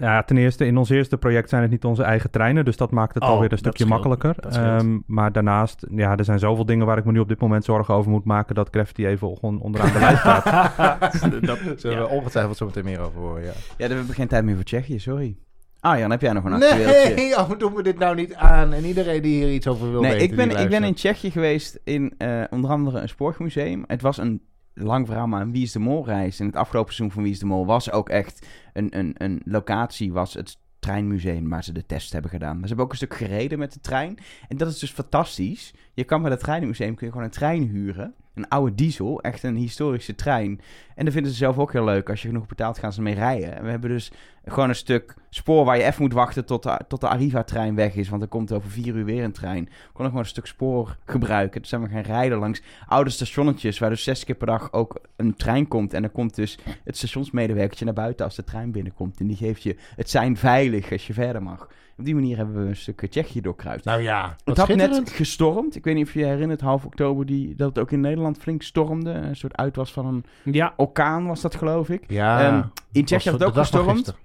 Ja, 0.03 0.23
ten 0.23 0.37
eerste, 0.37 0.65
in 0.65 0.77
ons 0.77 0.89
eerste 0.89 1.17
project 1.17 1.49
zijn 1.49 1.61
het 1.61 1.71
niet 1.71 1.83
onze 1.85 2.03
eigen 2.03 2.29
treinen. 2.31 2.65
Dus 2.65 2.77
dat 2.77 2.91
maakt 2.91 3.13
het 3.13 3.23
Oh, 3.23 3.29
alweer 3.29 3.51
een 3.51 3.57
stukje 3.57 3.83
scheelt. 3.83 4.03
makkelijker. 4.03 4.35
Ehm, 4.49 4.97
maar 5.05 5.31
daarnaast, 5.31 5.85
ja, 5.95 6.17
er 6.17 6.23
zijn 6.23 6.39
zoveel 6.39 6.65
dingen 6.65 6.85
waar 6.85 6.97
ik 6.97 7.05
me 7.05 7.11
nu 7.11 7.19
op 7.19 7.27
dit 7.27 7.39
moment 7.39 7.65
zorgen 7.65 7.93
over 7.93 8.11
moet 8.11 8.25
maken... 8.25 8.55
dat 8.55 8.67
graffiti 8.71 9.07
even 9.07 9.37
gewoon 9.39 9.61
onderaan 9.61 9.91
de 9.93 9.99
lijst 9.99 10.19
staat. 10.19 10.43
dat, 11.41 11.59
Zullen 11.75 11.97
we 11.99 12.07
ongetwijfeld 12.07 12.57
zo 12.57 12.65
meteen 12.65 12.83
meer 12.83 12.99
over 12.99 13.19
horen, 13.19 13.43
ja. 13.43 13.51
Ja, 13.77 13.87
we 13.87 13.93
hebben 13.93 14.15
geen 14.15 14.27
tijd 14.27 14.43
meer 14.43 14.55
voor 14.55 14.63
Tsjechië, 14.63 14.99
sorry. 14.99 15.37
Ah, 15.79 15.99
Jan, 15.99 16.11
heb 16.11 16.21
jij 16.21 16.33
nog 16.33 16.43
een 16.43 16.53
actueeltje? 16.53 17.13
Nee, 17.15 17.37
oh, 17.37 17.49
doen 17.59 17.73
we 17.73 17.83
dit 17.83 17.99
nou 17.99 18.15
niet 18.15 18.35
aan. 18.35 18.73
En 18.73 18.85
iedereen 18.85 19.21
die 19.21 19.43
hier 19.43 19.53
iets 19.53 19.67
over 19.67 19.91
wil 19.91 20.01
Nee, 20.01 20.11
weten, 20.11 20.29
ik 20.29 20.35
ben, 20.35 20.59
ik 20.59 20.69
ben 20.69 20.83
in. 20.83 20.93
Tsjechië 20.93 21.31
geweest 21.31 21.79
in 21.83 22.13
eh, 22.17 22.43
onder 22.49 22.69
andere 22.69 22.99
een 22.99 23.09
sportmuseum. 23.09 23.83
Het 23.87 24.01
was 24.01 24.17
een 24.17 24.41
lang 24.73 25.07
verhaal, 25.07 25.27
maar 25.27 25.41
een 25.41 25.51
Wie 25.51 25.63
is 25.63 25.71
de 25.71 25.79
Mol 25.79 26.05
reis. 26.05 26.39
En 26.39 26.45
het 26.45 26.55
afgelopen 26.55 26.93
seizoen 26.93 27.15
van 27.15 27.23
Wie 27.23 27.31
is 27.31 27.39
de 27.39 27.45
Mol 27.45 27.65
was 27.65 27.91
ook 27.91 28.09
echt 28.09 28.47
een, 28.73 28.97
een, 28.97 29.13
een 29.17 29.41
locatie, 29.45 30.13
was 30.13 30.33
het 30.33 30.57
treinmuseum 30.79 31.49
waar 31.49 31.63
ze 31.63 31.71
de 31.71 31.85
test 31.85 32.13
hebben 32.13 32.31
gedaan. 32.31 32.51
Maar 32.51 32.61
ze 32.61 32.67
hebben 32.67 32.85
ook 32.85 32.91
een 32.91 32.97
stuk 32.97 33.15
gereden 33.15 33.59
met 33.59 33.73
de 33.73 33.79
trein. 33.79 34.17
En 34.47 34.57
dat 34.57 34.67
is 34.67 34.79
dus 34.79 34.91
fantastisch. 34.91 35.73
Je 35.93 36.03
kan 36.03 36.21
bij 36.21 36.31
het 36.31 36.39
treinmuseum 36.39 36.95
kun 36.95 37.05
je 37.05 37.11
gewoon 37.11 37.27
een 37.27 37.33
trein 37.33 37.63
huren. 37.63 38.15
Een 38.33 38.47
oude 38.47 38.75
diesel, 38.75 39.21
echt 39.21 39.43
een 39.43 39.55
historische 39.55 40.15
trein. 40.15 40.61
En 40.95 41.05
dat 41.05 41.13
vinden 41.13 41.31
ze 41.31 41.37
zelf 41.37 41.57
ook 41.57 41.71
heel 41.71 41.83
leuk. 41.83 42.09
Als 42.09 42.21
je 42.21 42.27
genoeg 42.27 42.45
betaalt, 42.45 42.79
gaan 42.79 42.91
ze 42.91 42.97
ermee 42.97 43.13
rijden. 43.13 43.55
En 43.55 43.63
we 43.63 43.69
hebben 43.69 43.89
dus 43.89 44.11
gewoon 44.45 44.69
een 44.69 44.75
stuk 44.75 45.15
spoor 45.29 45.65
waar 45.65 45.77
je 45.77 45.83
even 45.83 46.01
moet 46.01 46.13
wachten 46.13 46.45
tot 46.45 46.63
de, 46.63 46.79
tot 46.87 47.01
de 47.01 47.07
Arriva-trein 47.07 47.75
weg 47.75 47.95
is. 47.95 48.09
Want 48.09 48.21
er 48.21 48.27
komt 48.27 48.51
over 48.51 48.69
vier 48.69 48.95
uur 48.95 49.05
weer 49.05 49.23
een 49.23 49.31
trein. 49.31 49.63
We 49.63 49.71
konden 49.85 50.05
gewoon 50.05 50.19
een 50.19 50.25
stuk 50.25 50.45
spoor 50.45 50.97
gebruiken. 51.05 51.61
Dus 51.61 51.69
zijn 51.69 51.81
we 51.81 51.89
gaan 51.89 52.01
rijden 52.01 52.37
langs 52.37 52.61
oude 52.87 53.09
stationnetjes... 53.09 53.79
waar 53.79 53.89
dus 53.89 54.03
zes 54.03 54.23
keer 54.23 54.35
per 54.35 54.47
dag 54.47 54.73
ook 54.73 55.01
een 55.15 55.35
trein 55.35 55.67
komt. 55.67 55.93
En 55.93 56.01
dan 56.01 56.11
komt 56.11 56.35
dus 56.35 56.57
het 56.83 56.97
stationsmedewerkertje 56.97 57.85
naar 57.85 57.93
buiten 57.93 58.25
als 58.25 58.35
de 58.35 58.43
trein 58.43 58.71
binnenkomt. 58.71 59.19
En 59.19 59.27
die 59.27 59.37
geeft 59.37 59.63
je 59.63 59.75
het 59.95 60.09
zijn 60.09 60.37
veilig 60.37 60.91
als 60.91 61.07
je 61.07 61.13
verder 61.13 61.43
mag. 61.43 61.67
Op 61.97 62.05
die 62.05 62.15
manier 62.15 62.37
hebben 62.37 62.63
we 62.63 62.69
een 62.69 62.75
stuk 62.75 63.07
Tsjechië 63.09 63.41
doorkruist. 63.41 63.85
Nou 63.85 64.01
ja, 64.01 64.35
Het 64.43 64.57
had 64.57 64.75
net 64.75 65.09
gestormd. 65.09 65.75
Ik 65.75 65.83
weet 65.83 65.95
niet 65.95 66.05
of 66.07 66.13
je 66.13 66.19
je 66.19 66.25
herinnert, 66.25 66.61
half 66.61 66.85
oktober, 66.85 67.25
die, 67.25 67.55
dat 67.55 67.67
het 67.69 67.79
ook 67.79 67.91
in 67.91 67.99
Nederland 67.99 68.37
flink 68.37 68.61
stormde. 68.61 69.09
Een 69.11 69.35
soort 69.35 69.55
uit 69.57 69.75
was 69.75 69.93
van 69.93 70.05
een 70.05 70.23
ja, 70.53 70.73
orkaan 70.77 71.27
was 71.27 71.41
dat, 71.41 71.55
geloof 71.55 71.89
ik. 71.89 72.03
Ja, 72.07 72.41
Ehm, 72.47 72.63
in 72.91 73.05
Tsjechië 73.05 73.29
had 73.29 73.39
het 73.39 73.47
ook 73.47 73.53
de 73.53 73.59
gestormd. 73.59 74.15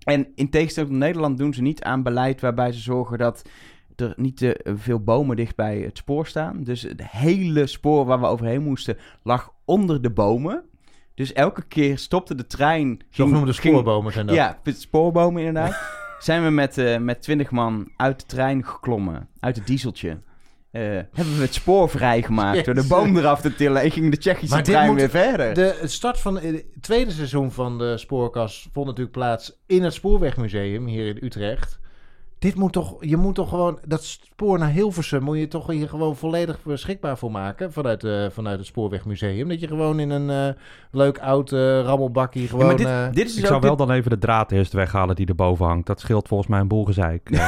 En 0.00 0.26
in 0.34 0.50
tegenstelling 0.50 0.92
tot 0.92 1.00
Nederland 1.00 1.38
doen 1.38 1.54
ze 1.54 1.62
niet 1.62 1.82
aan 1.82 2.02
beleid 2.02 2.40
waarbij 2.40 2.72
ze 2.72 2.80
zorgen 2.80 3.18
dat 3.18 3.42
er 3.96 4.12
niet 4.16 4.36
te 4.36 4.60
veel 4.76 5.00
bomen 5.00 5.36
dicht 5.36 5.56
bij 5.56 5.78
het 5.78 5.98
spoor 5.98 6.26
staan. 6.26 6.62
Dus 6.64 6.82
het 6.82 7.02
hele 7.10 7.66
spoor 7.66 8.04
waar 8.04 8.20
we 8.20 8.26
overheen 8.26 8.62
moesten 8.62 8.96
lag 9.22 9.52
onder 9.64 10.02
de 10.02 10.10
bomen. 10.10 10.62
Dus 11.14 11.32
elke 11.32 11.62
keer 11.62 11.98
stopte 11.98 12.34
de 12.34 12.46
trein. 12.46 12.86
ging- 12.86 13.04
Zogenoemde 13.10 13.52
ging- 13.52 13.74
spoorbomen 13.74 14.12
zijn 14.12 14.26
dat. 14.26 14.34
Ja, 14.34 14.58
spoorbomen 14.64 15.42
inderdaad. 15.42 15.98
Zijn 16.22 16.44
we 16.44 16.50
met, 16.50 16.78
eh 16.78 16.98
met 16.98 17.22
20 17.22 17.50
man 17.50 17.92
uit 17.96 18.20
de 18.20 18.26
trein 18.26 18.64
geklommen, 18.64 19.28
uit 19.40 19.56
het 19.56 19.66
dieseltje. 19.66 20.20
Eh, 20.70 20.82
hebben 20.82 21.36
we 21.36 21.40
het 21.40 21.54
spoor 21.54 21.88
vrijgemaakt 21.88 22.64
door 22.64 22.74
de 22.74 22.86
boom 22.86 23.16
eraf 23.16 23.40
te 23.40 23.54
tillen 23.54 23.82
en 23.82 23.90
ging 23.90 24.10
de 24.10 24.18
Tsjechische 24.18 24.54
Maar 24.54 24.64
trein 24.64 24.94
weer 24.94 25.10
verder. 25.10 25.54
De 25.54 25.78
het 25.80 25.92
start 25.92 26.20
van 26.20 26.38
het 26.38 26.64
tweede 26.80 27.10
seizoen 27.10 27.50
van 27.52 27.78
de 27.78 27.98
Spoorkast 27.98 28.68
vond 28.72 28.86
natuurlijk 28.86 29.16
plaats 29.16 29.62
in 29.66 29.82
het 29.82 29.94
Spoorwegmuseum 29.94 30.86
hier 30.86 31.06
in 31.06 31.18
Utrecht. 31.24 31.79
Dit 32.40 32.54
moet 32.54 32.72
toch, 32.72 32.96
je 33.00 33.16
moet 33.16 33.34
toch 33.34 33.48
gewoon, 33.48 33.78
dat 33.86 34.04
spoor 34.04 34.58
naar 34.58 34.70
Hilversum 34.70 35.22
moet 35.22 35.38
je 35.38 35.48
toch 35.48 35.66
hier 35.66 35.88
gewoon 35.88 36.16
volledig 36.16 36.58
beschikbaar 36.62 37.18
voor 37.18 37.30
maken 37.30 37.72
vanuit, 37.72 38.04
eh, 38.04 38.26
vanuit 38.30 38.58
het 38.58 38.66
Spoorwegmuseum. 38.66 39.48
Dat 39.48 39.60
je 39.60 39.66
gewoon 39.66 40.00
in 40.00 40.10
een 40.10 40.30
eh, 40.30 40.62
leuk 40.90 41.18
oud 41.18 41.52
eh 41.52 41.58
rammelbakkie 41.80 42.42
Ja, 42.42 42.48
gewoon... 42.48 42.66
maar 42.66 42.76
dit, 42.76 42.86
eh, 42.86 43.06
dit 43.12 43.28
is 43.28 43.36
Ik 43.36 43.46
zou 43.46 43.60
wel 43.60 43.76
dan 43.76 43.90
even 43.90 44.10
de 44.10 44.18
draad 44.18 44.52
eerst 44.52 44.72
weghalen 44.72 45.16
die 45.16 45.26
erboven 45.26 45.66
hangt. 45.66 45.86
Dat 45.86 46.00
scheelt 46.00 46.28
volgens 46.28 46.48
mij 46.48 46.60
een 46.60 46.68
boel 46.68 46.84
gezeik. 46.84 47.30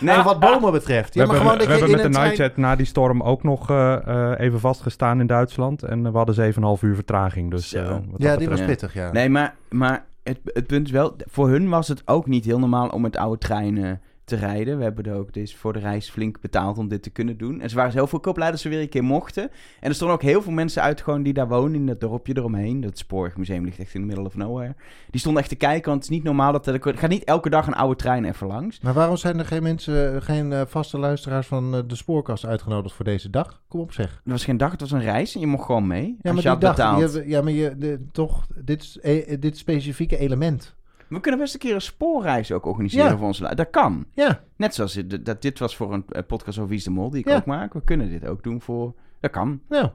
Nee, 0.00 0.22
wat 0.22 0.40
bomen 0.40 0.72
betreft. 0.72 1.14
we 1.14 1.20
Ja, 1.20 1.26
hebben, 1.26 1.42
gewoon 1.42 1.58
dat 1.58 1.66
we 1.66 1.72
je 1.72 1.78
hebben 1.78 1.98
in 1.98 2.02
met 2.02 2.12
de 2.12 2.18
trein... 2.18 2.28
Nightjet 2.28 2.56
na 2.56 2.76
die 2.76 2.86
storm 2.86 3.22
ook 3.22 3.42
nog 3.42 3.70
eh, 3.70 4.06
eh, 4.06 4.40
even 4.40 4.60
vastgestaan 4.60 5.20
in 5.20 5.26
Duitsland. 5.26 5.82
En 5.82 6.02
we 6.02 6.16
hadden 6.16 6.54
7,5 6.54 6.82
uur 6.82 6.94
vertraging. 6.94 7.50
Dus, 7.50 7.72
eh, 7.72 7.96
Ja, 8.16 8.30
dat 8.30 8.38
die 8.38 8.48
was 8.48 8.64
pittig, 8.64 8.94
ja. 8.94 9.12
Nee, 9.12 9.28
maar, 9.28 9.54
maar 9.70 10.04
het, 10.24 10.66
punt 10.66 10.86
is 10.86 10.92
wel, 10.92 11.16
voor 11.18 11.48
hun 11.48 11.68
was 11.68 11.88
het 11.88 12.02
ook 12.08 12.26
niet 12.26 12.44
heel 12.44 12.58
normaal 12.58 12.88
om 12.88 13.02
met 13.02 13.16
oude 13.16 13.38
treinen 13.38 14.00
te 14.24 14.36
rijden. 14.36 14.76
We 14.76 14.82
hebben 14.82 15.04
er 15.04 15.14
ook 15.14 15.32
dus 15.32 15.56
voor 15.56 15.72
de 15.72 15.78
reis 15.78 16.10
flink 16.10 16.40
betaald 16.40 16.78
om 16.78 16.88
dit 16.88 17.02
te 17.02 17.10
kunnen 17.10 17.36
doen. 17.36 17.60
En 17.60 17.70
ze 17.70 17.76
waren 17.76 17.92
heel 17.92 18.06
veel 18.06 18.32
blij 18.32 18.50
dat 18.50 18.60
ze 18.60 18.68
weer 18.68 18.80
een 18.80 18.88
keer 18.88 19.04
mochten. 19.04 19.42
En 19.80 19.88
er 19.88 19.94
stonden 19.94 20.16
ook 20.16 20.22
heel 20.22 20.42
veel 20.42 20.52
mensen 20.52 20.82
uit 20.82 21.00
gewoon 21.00 21.22
die 21.22 21.32
daar 21.32 21.48
wonen, 21.48 21.74
in 21.74 21.86
dat 21.86 22.00
dorpje 22.00 22.36
eromheen. 22.36 22.80
Dat 22.80 22.98
spoorwegmuseum 22.98 23.64
ligt 23.64 23.78
echt 23.78 23.94
in 23.94 24.00
the 24.00 24.06
middle 24.06 24.24
of 24.24 24.36
nowhere. 24.36 24.74
Die 25.10 25.20
stonden 25.20 25.40
echt 25.40 25.50
te 25.50 25.56
kijken, 25.56 25.90
want 25.90 26.02
het 26.02 26.10
is 26.10 26.16
niet 26.16 26.24
normaal 26.24 26.52
dat 26.52 26.66
er... 26.66 26.86
Er 26.86 26.98
gaat 26.98 27.10
niet 27.10 27.24
elke 27.24 27.50
dag 27.50 27.66
een 27.66 27.74
oude 27.74 27.96
trein 27.96 28.24
even 28.24 28.46
langs. 28.46 28.80
Maar 28.80 28.92
waarom 28.94 29.16
zijn 29.16 29.38
er 29.38 29.44
geen 29.44 29.62
mensen, 29.62 30.22
geen 30.22 30.52
eh, 30.52 30.62
vaste 30.66 30.98
luisteraars 30.98 31.46
van 31.46 31.74
eh, 31.74 31.80
de 31.86 31.96
spoorkast 31.96 32.44
uitgenodigd 32.44 32.94
voor 32.94 33.04
deze 33.04 33.30
dag? 33.30 33.62
Kom 33.68 33.80
op 33.80 33.92
zeg. 33.92 34.10
Het 34.10 34.32
was 34.32 34.44
geen 34.44 34.56
dag, 34.56 34.70
het 34.70 34.80
was 34.80 34.90
een 34.90 35.00
reis 35.00 35.34
en 35.34 35.40
je 35.40 35.46
mocht 35.46 35.64
gewoon 35.64 35.86
mee. 35.86 36.16
Ja, 36.22 36.32
maar 36.32 36.42
je 36.42 36.48
had 36.48 36.60
die 36.60 36.74
dag, 36.74 37.26
ja, 37.26 37.42
maar 37.42 37.52
je, 37.52 37.76
de, 37.76 38.06
toch, 38.12 38.46
dit, 38.54 38.98
eh, 39.02 39.40
dit 39.40 39.58
specifieke 39.58 40.18
element. 40.18 40.74
We 41.08 41.20
kunnen 41.20 41.40
best 41.40 41.54
een 41.54 41.60
keer 41.60 41.74
een 41.74 41.80
spoorreis 41.80 42.52
ook 42.52 42.66
organiseren 42.66 43.10
Ja. 43.10 43.16
voor 43.16 43.26
onze... 43.26 43.54
Dat 43.54 43.70
kan. 43.70 44.04
Ja, 44.14 44.40
Net 44.56 44.74
zoals 44.74 44.92
dit, 44.92 45.26
dat, 45.26 45.42
dit 45.42 45.58
was 45.58 45.76
voor 45.76 45.92
een 45.92 46.04
eh, 46.08 46.22
podcast 46.26 46.56
over 46.58 46.68
Wie 46.70 46.78
is 46.78 46.84
de 46.84 46.90
Mol, 46.90 47.10
die 47.10 47.20
ik 47.20 47.28
Ja. 47.28 47.36
ook 47.36 47.44
maak. 47.46 47.72
We 47.72 47.84
kunnen 47.84 48.08
dit 48.10 48.26
ook 48.26 48.42
doen 48.42 48.60
voor... 48.60 48.94
Dat 49.20 49.30
kan. 49.30 49.60
nou. 49.68 49.88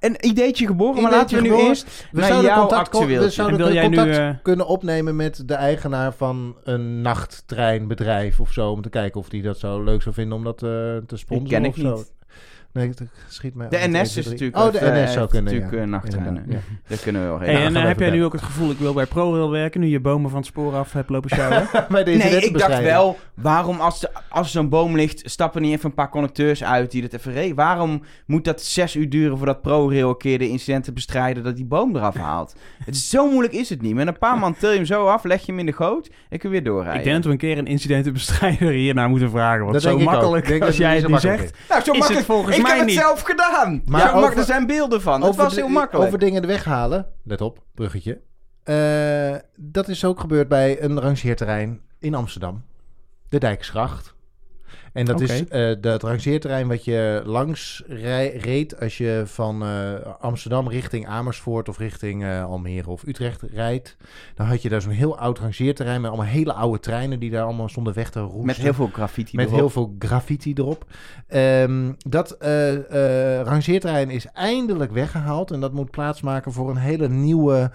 Een 0.00 0.26
ideetje 0.26 0.66
geboren, 0.66 1.02
maar 1.02 1.10
laten 1.10 1.36
we 1.36 1.42
nu 1.42 1.48
geboren. 1.48 1.68
eerst 1.68 2.08
We 2.12 2.20
naar 2.20 2.42
jouw 2.42 2.58
contact, 2.58 2.98
we 2.98 3.30
zouden 3.30 3.58
En 3.58 3.64
wil 3.64 3.74
jij 3.74 3.88
nu, 3.88 3.96
contact 3.96 4.18
eh, 4.18 4.42
kunnen 4.42 4.66
opnemen 4.66 5.16
met 5.16 5.48
de 5.48 5.54
eigenaar 5.54 6.12
van 6.14 6.56
een 6.64 7.00
nachttreinbedrijf 7.00 8.40
of 8.40 8.52
zo. 8.52 8.70
Om 8.70 8.82
te 8.82 8.88
kijken 8.90 9.20
of 9.20 9.28
die 9.28 9.42
dat 9.42 9.58
zo 9.58 9.82
leuk 9.82 10.02
zou 10.02 10.14
vinden 10.14 10.36
om 10.38 10.44
dat 10.44 10.62
eh, 10.62 10.68
te 11.06 11.16
sponsoren 11.16 11.50
ken 11.50 11.64
ik 11.64 11.70
of 11.70 11.76
zo. 11.76 11.94
niet. 11.96 12.12
Nee, 12.72 12.88
het 12.88 13.02
schiet 13.28 13.54
mij 13.54 13.68
De. 13.68 13.76
NS 13.76 13.94
1, 13.94 14.02
is 14.02 14.10
2, 14.12 14.22
3. 14.24 14.32
natuurlijk... 14.32 14.56
Oh, 14.56 14.72
de 14.72 14.78
heeft, 14.78 14.92
eh, 14.92 15.04
NS 15.04 15.12
zou 15.12 15.28
kunnen, 15.28 15.52
natuurlijk 15.52 15.78
ja. 15.78 15.82
eh, 15.82 15.88
nachttreinen. 15.88 16.44
Kunnen 17.02 17.22
we 17.22 17.28
wel 17.28 17.40
en 17.40 17.76
eh, 17.76 17.84
heb 17.84 17.98
jij 17.98 18.10
nu 18.10 18.24
ook 18.24 18.32
het 18.32 18.42
gevoel, 18.42 18.70
ik 18.70 18.78
wil 18.78 18.92
bij 18.92 19.06
ProRail 19.06 19.50
werken, 19.50 19.80
nu 19.80 19.86
je 19.86 20.00
bomen 20.00 20.30
van 20.30 20.38
het 20.38 20.48
spoor 20.48 20.74
af 20.74 20.92
hebt 20.92 21.10
lopen 21.10 21.30
sjouwen? 21.30 21.68
Nee, 22.04 22.40
ik 22.40 22.58
dacht 22.58 22.80
wel, 22.82 23.18
waarom 23.34 23.80
als, 23.80 24.06
als 24.28 24.52
zo'n 24.52 24.68
boom 24.68 24.96
ligt, 24.96 25.22
stappen 25.24 25.62
niet 25.62 25.72
even 25.72 25.88
een 25.88 25.94
paar 25.94 26.08
conducteurs 26.08 26.64
uit 26.64 26.90
die 26.90 27.02
dat 27.02 27.12
even 27.12 27.32
regelen? 27.32 27.56
Waarom 27.56 28.02
moet 28.26 28.44
dat 28.44 28.62
zes 28.62 28.96
uur 28.96 29.08
duren 29.08 29.36
voordat 29.36 29.62
ProRail 29.62 30.08
een 30.08 30.16
keer 30.16 30.38
de 30.38 30.48
incidenten 30.48 30.94
bestrijden 30.94 31.42
dat 31.42 31.56
die 31.56 31.64
boom 31.64 31.96
eraf 31.96 32.14
haalt? 32.16 32.54
Het 32.84 32.94
is 32.94 33.10
zo 33.10 33.30
moeilijk 33.30 33.54
is 33.54 33.68
het 33.68 33.82
niet. 33.82 33.94
Met 33.94 34.06
een 34.06 34.18
paar 34.18 34.38
man 34.38 34.54
til 34.56 34.70
je 34.70 34.76
hem 34.76 34.84
zo 34.84 35.06
af, 35.06 35.24
leg 35.24 35.40
je 35.40 35.46
hem 35.46 35.58
in 35.60 35.66
de 35.66 35.72
goot 35.72 36.10
en 36.28 36.38
kun 36.38 36.48
je 36.48 36.54
weer 36.54 36.64
doorrijden. 36.64 36.98
ik 36.98 37.04
denk 37.04 37.16
dat 37.16 37.24
we 37.24 37.30
een 37.30 37.36
keer 37.36 37.58
een 37.58 37.66
incidentenbestrijder 37.66 38.70
hiernaar 38.70 39.08
moeten 39.08 39.30
vragen. 39.30 39.60
Want 39.60 39.72
Dat 39.72 39.82
zo 39.82 39.88
denk 39.88 40.00
ik 40.00 40.06
ook. 40.06 40.12
makkelijk 40.12 40.44
Ik 40.44 40.50
denk 40.50 40.62
als 40.62 40.76
jij 40.76 40.94
het 40.94 40.96
nu 40.96 41.02
zo 41.04 41.10
makkelijk 41.10 41.40
zegt. 41.40 41.68
Nou, 41.68 41.82
zo 41.82 41.92
Is 41.92 41.98
makkelijk. 41.98 42.26
het 42.26 42.34
volgens 42.36 42.56
ik 42.62 42.68
mij 42.68 42.76
heb 42.78 42.86
het 42.86 42.96
zelf 42.96 43.20
gedaan. 43.20 43.82
Maar 43.86 44.14
over- 44.14 44.38
er 44.38 44.44
zijn 44.44 44.66
beelden 44.66 45.02
van. 45.02 45.22
Het 45.22 45.36
was 45.36 45.54
heel 45.54 45.68
makkelijk. 45.68 46.06
Over 46.06 46.18
dingen 46.18 46.46
weghalen, 46.46 47.06
let 47.24 47.40
op, 47.40 47.62
bruggetje. 47.74 48.20
Eh, 48.62 49.34
dat 49.56 49.88
is 49.88 50.04
ook 50.04 50.20
gebeurd 50.20 50.48
bij 50.48 50.82
een 50.82 51.00
rangeerterrein 51.00 51.80
in 51.98 52.14
Amsterdam. 52.14 52.64
De 53.28 53.38
Dijksgracht. 53.38 54.11
En 54.92 55.04
dat 55.04 55.20
is 55.20 55.48
eh 55.48 55.70
dat 55.80 56.02
rangeerterrein 56.02 56.68
wat 56.68 56.84
je 56.84 57.22
langs 57.24 57.82
rij- 57.86 58.36
reed 58.36 58.80
als 58.80 58.98
je 58.98 59.22
van 59.26 59.62
eh, 59.62 59.92
Amsterdam 60.20 60.68
richting 60.68 61.06
Amersfoort 61.06 61.68
of 61.68 61.78
richting 61.78 62.24
eh, 62.24 62.44
Almere 62.44 62.90
of 62.90 63.06
Utrecht 63.06 63.42
rijdt. 63.42 63.96
Dan 64.34 64.46
had 64.46 64.62
je 64.62 64.68
daar 64.68 64.82
zo'n 64.82 64.92
heel 64.92 65.18
oud 65.18 65.38
rangeerterrein 65.38 66.00
met 66.00 66.10
allemaal 66.10 66.30
hele 66.30 66.52
oude 66.52 66.80
treinen 66.80 67.20
die 67.20 67.30
daar 67.30 67.44
allemaal 67.44 67.68
stonden 67.68 67.94
weg 67.94 68.10
te 68.10 68.20
roesten. 68.20 68.46
Met 68.46 68.56
heel 68.56 68.74
veel 68.74 68.90
graffiti 68.92 69.36
Met 69.36 69.46
erop. 69.46 69.58
heel 69.58 69.70
veel 69.70 69.94
graffiti 69.98 70.52
erop. 70.54 70.84
Ehm, 71.26 71.92
dat 71.98 72.36
rangeerterrein 73.44 74.10
is 74.10 74.26
eindelijk 74.26 74.92
weggehaald. 74.92 75.50
En 75.50 75.60
dat 75.60 75.72
moet 75.72 75.90
plaatsmaken 75.90 76.52
voor 76.52 76.70
een 76.70 76.76
hele 76.76 77.08
nieuwe 77.08 77.70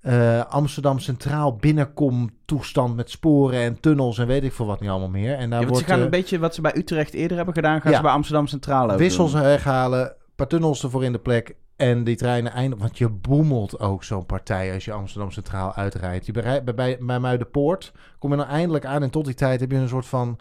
eh, 0.00 0.44
Amsterdam 0.44 0.98
Centraal 0.98 1.56
binnenkom 1.56 2.30
toestand 2.44 2.96
met 2.96 3.10
sporen 3.10 3.60
en 3.60 3.80
tunnels 3.80 4.18
en 4.18 4.26
weet 4.26 4.44
ik 4.44 4.52
veel 4.52 4.66
wat 4.66 4.80
niet 4.80 4.90
allemaal 4.90 5.08
meer. 5.08 5.34
En 5.34 5.50
daar 5.50 5.60
Ja, 5.60 5.66
wordt 5.66 5.82
ze 5.82 5.88
gaan 5.88 5.98
eh, 5.98 6.04
een 6.04 6.10
beetje 6.10 6.38
wat 6.38 6.54
ze 6.54 6.60
bij 6.60 6.76
Utrecht 6.76 7.14
eerder 7.14 7.36
hebben 7.36 7.54
gedaan, 7.54 7.80
gaan 7.80 7.90
Ja. 7.90 7.96
ze 7.96 8.02
bij 8.02 8.12
Amsterdam 8.12 8.46
Centraal 8.46 8.90
ook 8.90 8.98
wissels 8.98 9.32
weghalen, 9.32 10.00
een 10.00 10.14
paar 10.36 10.46
tunnels 10.46 10.82
ervoor 10.82 11.04
in 11.04 11.12
de 11.12 11.18
plek. 11.18 11.56
En 11.76 12.04
die 12.04 12.16
treinen 12.16 12.52
eindigen. 12.52 12.84
Want 12.84 12.98
je 12.98 13.08
boemelt 13.08 13.80
ook 13.80 14.04
zo'n 14.04 14.26
partij 14.26 14.74
als 14.74 14.84
je 14.84 14.92
Amsterdam 14.92 15.30
Centraal 15.30 15.74
uitrijdt. 15.74 16.26
Je 16.26 16.32
bij, 16.32 16.64
bij, 16.64 16.98
bij 17.00 17.18
Muidenpoort 17.18 17.92
kom 18.18 18.30
je 18.30 18.36
dan 18.36 18.46
eindelijk 18.46 18.84
aan. 18.84 19.02
En 19.02 19.10
tot 19.10 19.24
die 19.24 19.34
tijd 19.34 19.60
heb 19.60 19.70
je 19.70 19.76
een 19.76 19.88
soort 19.88 20.06
van. 20.06 20.38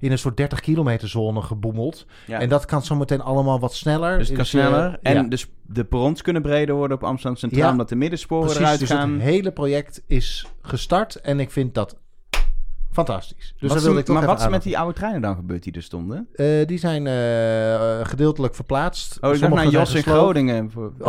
In 0.00 0.10
een 0.12 0.18
soort 0.18 0.36
30 0.36 0.60
kilometer 0.60 1.08
zone 1.08 1.42
geboemeld. 1.42 2.06
Ja. 2.26 2.40
En 2.40 2.48
dat 2.48 2.64
kan 2.64 2.82
zometeen 2.82 3.20
allemaal 3.20 3.60
wat 3.60 3.74
sneller. 3.74 4.18
Dus 4.18 4.26
het 4.28 4.36
kan 4.36 4.44
je- 4.44 4.50
sneller. 4.50 4.98
En 5.02 5.14
ja. 5.14 5.22
dus 5.22 5.46
de 5.62 5.84
perrons 5.84 6.22
kunnen 6.22 6.42
breder 6.42 6.74
worden 6.74 6.96
op 6.96 7.04
Amsterdam 7.04 7.36
Centraal, 7.38 7.64
Ja. 7.64 7.70
omdat 7.70 7.88
de 7.88 7.96
middensporen 7.96 8.44
Precies, 8.44 8.62
eruit 8.62 8.78
dus 8.80 8.90
gaan. 8.90 9.12
het 9.12 9.22
hele 9.22 9.52
project 9.52 10.02
is 10.06 10.46
gestart. 10.62 11.14
En 11.16 11.40
ik 11.40 11.50
vind 11.50 11.74
dat 11.74 11.96
fantastisch. 12.92 13.54
Dus 13.58 13.72
Wat 13.72 13.82
wilde 13.82 14.00
ik 14.00 14.08
maar 14.08 14.26
wat 14.26 14.40
is 14.40 14.48
met 14.48 14.62
die 14.62 14.78
oude 14.78 14.94
treinen 14.94 15.20
dan 15.20 15.34
gebeurd 15.34 15.62
die 15.62 15.72
er 15.72 15.82
stonden? 15.82 16.28
Eh, 16.34 16.46
die 16.66 16.78
zijn 16.78 17.06
eh, 17.06 18.06
gedeeltelijk 18.06 18.54
verplaatst. 18.54 19.18
Oh, 19.20 19.34
ik 19.34 19.40
dacht 19.40 19.52
naar 19.52 19.60
zijn 19.62 19.72
Jos 19.72 19.94
in. 19.94 20.02
Groningen. 20.02 20.70
Voor- 20.70 20.92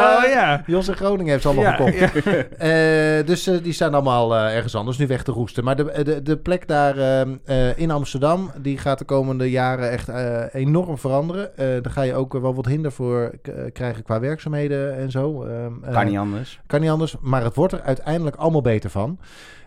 Oh 0.00 0.24
ja. 0.32 0.62
Jos 0.66 0.88
in 0.88 0.94
Groningen 0.94 1.30
heeft 1.30 1.42
ze 1.42 1.48
allemaal 1.48 1.64
Ja, 1.88 2.06
gekocht. 2.06 2.18
Eh, 2.58 3.26
dus 3.26 3.46
eh, 3.46 3.62
die 3.62 3.72
staan 3.72 3.94
allemaal 3.94 4.36
eh, 4.36 4.54
ergens 4.56 4.74
anders 4.74 4.98
nu 4.98 5.06
weg 5.06 5.22
te 5.22 5.32
roesten. 5.32 5.64
Maar 5.64 5.76
de, 5.76 6.02
de, 6.04 6.22
de 6.22 6.36
plek 6.36 6.68
daar 6.68 6.96
eh, 6.96 7.20
eh, 7.20 7.78
in 7.78 7.90
Amsterdam, 7.90 8.50
die 8.62 8.78
gaat 8.78 8.98
de 8.98 9.04
komende 9.04 9.50
jaren 9.50 9.90
echt 9.90 10.08
eh, 10.08 10.42
enorm 10.52 10.98
veranderen. 10.98 11.56
Eh 11.56 11.66
daar 11.82 11.92
ga 11.92 12.02
je 12.02 12.14
ook 12.14 12.32
wel 12.32 12.54
wat 12.54 12.66
hinder 12.66 12.92
voor 12.92 13.30
eh, 13.42 13.52
krijgen 13.72 14.02
qua 14.02 14.20
werkzaamheden 14.20 14.96
en 14.96 15.10
zo. 15.10 15.44
Ehm, 15.44 15.72
eh, 15.84 15.92
Kan 15.92 16.06
niet 16.06 16.18
anders. 16.18 16.60
Kan 16.66 16.80
niet 16.80 16.90
anders, 16.90 17.16
maar 17.20 17.42
het 17.44 17.54
wordt 17.54 17.72
er 17.72 17.82
uiteindelijk 17.82 18.36
allemaal 18.36 18.62
beter 18.62 18.90
van. 18.90 19.18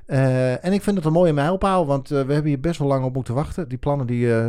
Eh, 0.05 0.65
en 0.65 0.74
ik 0.74 0.81
vind 0.81 0.95
het 0.95 1.05
een 1.05 1.12
mooie 1.12 1.33
mijlpaal, 1.33 1.86
want 1.86 2.12
eh, 2.12 2.22
we 2.25 2.33
hebben 2.33 2.51
hier 2.51 2.60
best 2.60 2.79
wel 2.79 2.88
lang 2.88 3.05
op 3.05 3.13
moeten 3.13 3.33
wachten. 3.33 3.67
Die 3.69 3.77
plannen 3.77 4.07
die 4.07 4.36
eh, 4.36 4.48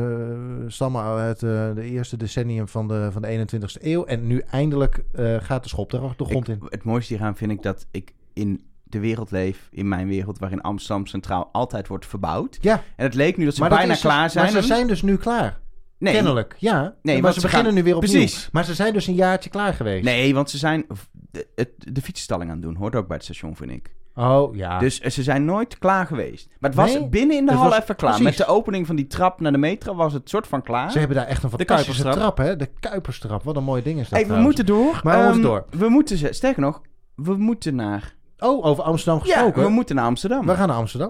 stammen 0.66 1.02
uit 1.02 1.40
de 1.40 1.74
eerste 1.82 2.16
decennium 2.16 2.68
van 2.68 2.88
de, 2.88 3.08
van 3.12 3.22
de 3.22 3.46
21ste 3.46 3.82
eeuw. 3.82 4.04
En 4.04 4.26
nu 4.26 4.38
eindelijk 4.50 5.04
gaat 5.38 5.62
de 5.62 5.68
schop 5.68 5.92
er 5.92 6.00
de 6.16 6.24
grond 6.24 6.48
Ik- 6.48 6.54
in. 6.60 6.66
het 6.68 6.84
mooiste 6.84 7.14
hieraan 7.14 7.36
vind 7.36 7.50
ik 7.50 7.62
dat 7.62 7.86
ik 7.90 8.12
in 8.32 8.62
de 8.82 8.98
wereld 8.98 9.30
leef, 9.30 9.68
in 9.70 9.88
mijn 9.88 10.08
wereld, 10.08 10.38
waarin 10.38 10.60
Amsterdam 10.60 11.06
Centraal 11.06 11.48
altijd 11.52 11.88
wordt 11.88 12.06
verbouwd. 12.06 12.58
Ja, 12.60 12.82
En 12.96 13.04
het 13.04 13.14
leek 13.14 13.36
nu 13.36 13.44
dat 13.44 13.54
ze 13.54 13.68
bijna 13.68 13.92
is 13.92 14.00
klaar 14.00 14.30
zijn. 14.30 14.52
Maar 14.52 14.62
ze 14.62 14.68
zijn 14.68 14.86
dus 14.86 15.02
nu 15.02 15.16
klaar. 15.16 15.58
nee, 15.98 16.12
Kennelijk, 16.14 16.56
ja. 16.58 16.94
Nee, 17.02 17.22
maar 17.22 17.32
ze 17.32 17.40
beginnen 17.40 17.66
gaan- 17.66 17.74
nu 17.74 17.82
weer 17.82 17.96
opnieuw. 17.96 18.10
Precies. 18.12 18.48
Maar 18.52 18.64
ze 18.64 18.74
zijn 18.74 18.92
dus 18.92 19.06
een 19.06 19.14
jaartje 19.14 19.50
klaar 19.50 19.74
geweest. 19.74 20.04
nee, 20.04 20.34
want 20.34 20.50
ze 20.50 20.58
zijn 20.58 20.86
de, 21.30 21.46
de 21.76 22.00
fietsstalling 22.02 22.50
aan 22.50 22.56
het 22.56 22.64
doen. 22.66 22.76
Hoort 22.76 22.94
ook 22.94 23.06
bij 23.06 23.16
het 23.16 23.24
station, 23.24 23.56
vind 23.56 23.70
ik. 23.70 23.94
Oh, 24.16 24.56
ja. 24.56 24.78
Dus 24.78 25.00
ze 25.00 25.22
zijn 25.22 25.44
nooit 25.44 25.78
klaar 25.78 26.06
geweest. 26.06 26.48
Maar 26.58 26.70
het 26.70 26.78
was 26.78 26.92
Nee, 26.94 27.08
binnen 27.08 27.36
in 27.36 27.44
de 27.44 27.50
het 27.50 27.60
hal 27.60 27.68
was- 27.70 27.78
even 27.78 27.96
klaar. 27.96 28.10
precies. 28.16 28.38
Met 28.38 28.46
de 28.46 28.52
opening 28.52 28.86
van 28.86 28.96
die 28.96 29.06
trap 29.06 29.40
naar 29.40 29.52
de 29.52 29.58
metro 29.58 29.94
was 29.94 30.12
het 30.12 30.28
soort 30.28 30.46
van 30.46 30.62
klaar. 30.62 30.90
Ze 30.90 30.98
hebben 30.98 31.16
daar 31.16 31.26
echt 31.26 31.42
een 31.42 31.50
De 31.50 31.56
fantastische 31.56 32.02
Kuiperstrap. 32.02 32.34
trap, 32.36 32.46
hè? 32.46 32.56
De 32.56 32.70
Kuiperstrap. 32.80 33.42
Wat 33.42 33.56
een 33.56 33.64
mooi 33.64 33.82
ding 33.82 33.96
is 34.00 34.08
dat 34.08 34.10
hey, 34.18 34.20
we 34.20 34.26
trouwens. 34.26 34.56
moeten 34.56 34.74
door. 34.74 35.00
Maar 35.02 35.14
we 35.14 35.22
Ehm, 35.22 35.26
moeten 35.32 35.42
door. 35.50 35.64
We 35.70 35.88
moeten, 35.88 36.16
ze- 36.16 36.32
sterker 36.32 36.62
nog, 36.62 36.80
we 37.14 37.34
moeten 37.36 37.74
naar... 37.74 38.14
Oh, 38.38 38.64
over 38.64 38.84
Amsterdam 38.84 39.18
Ja, 39.24 39.32
gesproken. 39.32 39.62
we 39.62 39.68
moeten 39.68 39.96
naar 39.96 40.04
Amsterdam. 40.04 40.46
we 40.46 40.54
gaan 40.54 40.68
naar 40.68 40.76
Amsterdam. 40.76 41.08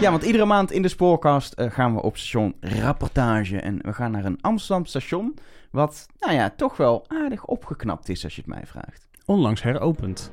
Ja, 0.00 0.10
want 0.10 0.22
iedere 0.22 0.44
maand 0.44 0.72
in 0.72 0.82
de 0.82 0.88
spoorkast 0.88 1.52
eh, 1.52 1.70
gaan 1.70 1.94
we 1.94 2.02
op 2.02 2.16
station 2.16 2.54
rapportage. 2.60 3.60
En 3.60 3.78
we 3.82 3.92
gaan 3.92 4.10
naar 4.10 4.24
een 4.24 4.38
Amsterdam 4.40 4.84
station. 4.86 5.34
Wat, 5.70 6.06
nou 6.20 6.32
ja, 6.32 6.50
toch 6.56 6.76
wel 6.76 7.04
aardig 7.08 7.44
opgeknapt 7.44 8.08
is 8.08 8.24
als 8.24 8.34
je 8.34 8.40
het 8.40 8.50
mij 8.50 8.66
vraagt. 8.66 9.08
Onlangs 9.24 9.62
heropend. 9.62 10.32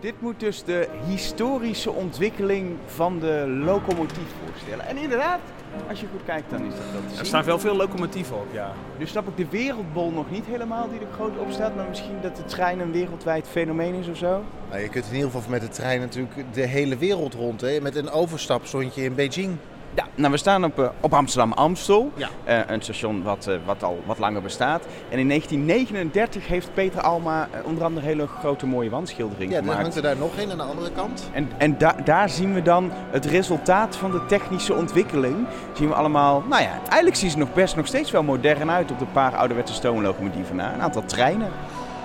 Dit 0.00 0.20
moet 0.20 0.40
dus 0.40 0.64
de 0.64 0.88
historische 1.06 1.92
ontwikkeling 1.92 2.76
van 2.86 3.18
de 3.18 3.60
locomotief 3.64 4.34
voorstellen. 4.46 4.86
En 4.86 4.96
inderdaad, 4.96 5.40
als 5.88 6.00
je 6.00 6.06
goed 6.10 6.24
kijkt, 6.24 6.50
dan 6.50 6.64
is 6.64 6.74
dat 6.74 6.92
wel 6.92 7.02
te 7.02 7.08
zien. 7.08 7.18
Er 7.18 7.26
staan 7.26 7.44
wel 7.44 7.58
veel 7.58 7.76
locomotieven 7.76 8.36
op, 8.36 8.46
ja. 8.52 8.72
Nu 8.98 9.06
snap 9.06 9.28
ik 9.28 9.36
de 9.36 9.48
wereldbol 9.48 10.10
nog 10.10 10.30
niet 10.30 10.46
helemaal 10.46 10.88
die 10.88 11.00
er 11.00 11.12
groot 11.12 11.38
op 11.38 11.50
staat. 11.50 11.76
Maar 11.76 11.88
misschien 11.88 12.20
dat 12.22 12.36
de 12.36 12.44
trein 12.44 12.80
een 12.80 12.92
wereldwijd 12.92 13.46
fenomeen 13.48 13.94
is 13.94 14.08
of 14.08 14.16
zo. 14.16 14.44
Nou, 14.68 14.82
je 14.82 14.88
kunt 14.88 15.06
in 15.06 15.14
ieder 15.14 15.30
geval 15.30 15.50
met 15.50 15.60
de 15.60 15.68
trein 15.68 16.00
natuurlijk 16.00 16.54
de 16.54 16.66
hele 16.66 16.96
wereld 16.96 17.34
rond. 17.34 17.60
Hè? 17.60 17.80
Met 17.80 17.96
een 17.96 18.10
overstap 18.10 18.66
stond 18.66 18.94
je 18.94 19.02
in 19.02 19.14
Beijing. 19.14 19.56
Ja, 19.94 20.04
nou 20.14 20.32
we 20.32 20.38
staan 20.38 20.64
op, 20.64 20.78
eh, 20.78 20.88
op 21.00 21.14
Amsterdam-Amstel. 21.14 22.10
Ja. 22.14 22.28
Eh, 22.44 22.58
een 22.66 22.82
station 22.82 23.22
wat, 23.22 23.46
eh, 23.46 23.54
wat 23.64 23.82
al 23.82 24.02
wat 24.06 24.18
langer 24.18 24.42
bestaat. 24.42 24.84
En 25.08 25.18
in 25.18 25.26
1939 25.26 26.46
heeft 26.46 26.74
Peter 26.74 27.00
Alma 27.00 27.48
onder 27.64 27.84
andere 27.84 28.06
hele 28.06 28.26
grote 28.26 28.66
mooie 28.66 28.90
wandschilderingen 28.90 29.48
Ja, 29.48 29.54
dan 29.54 29.62
gemaakt. 29.62 29.80
hangt 29.82 29.96
er 29.96 30.02
daar 30.02 30.16
nog 30.16 30.30
een 30.38 30.50
aan 30.50 30.56
de 30.56 30.62
andere 30.62 30.90
kant. 30.90 31.28
En, 31.32 31.48
en 31.58 31.78
da- 31.78 31.96
daar 32.04 32.28
zien 32.28 32.54
we 32.54 32.62
dan 32.62 32.90
het 33.10 33.24
resultaat 33.24 33.96
van 33.96 34.10
de 34.10 34.26
technische 34.26 34.74
ontwikkeling. 34.74 35.46
Zien 35.72 35.88
we 35.88 35.94
allemaal, 35.94 36.42
nou 36.48 36.62
ja, 36.62 36.70
eigenlijk 36.82 37.16
zien 37.16 37.30
ze 37.30 37.38
nog 37.38 37.52
best 37.52 37.76
nog 37.76 37.86
steeds 37.86 38.10
wel 38.10 38.22
modern 38.22 38.70
uit 38.70 38.90
op 38.90 38.98
de 38.98 39.06
paar 39.12 39.36
ouderwetse 39.36 39.74
stoomlocomotieven 39.74 40.56
na. 40.56 40.74
Een 40.74 40.82
aantal 40.82 41.04
treinen. 41.04 41.48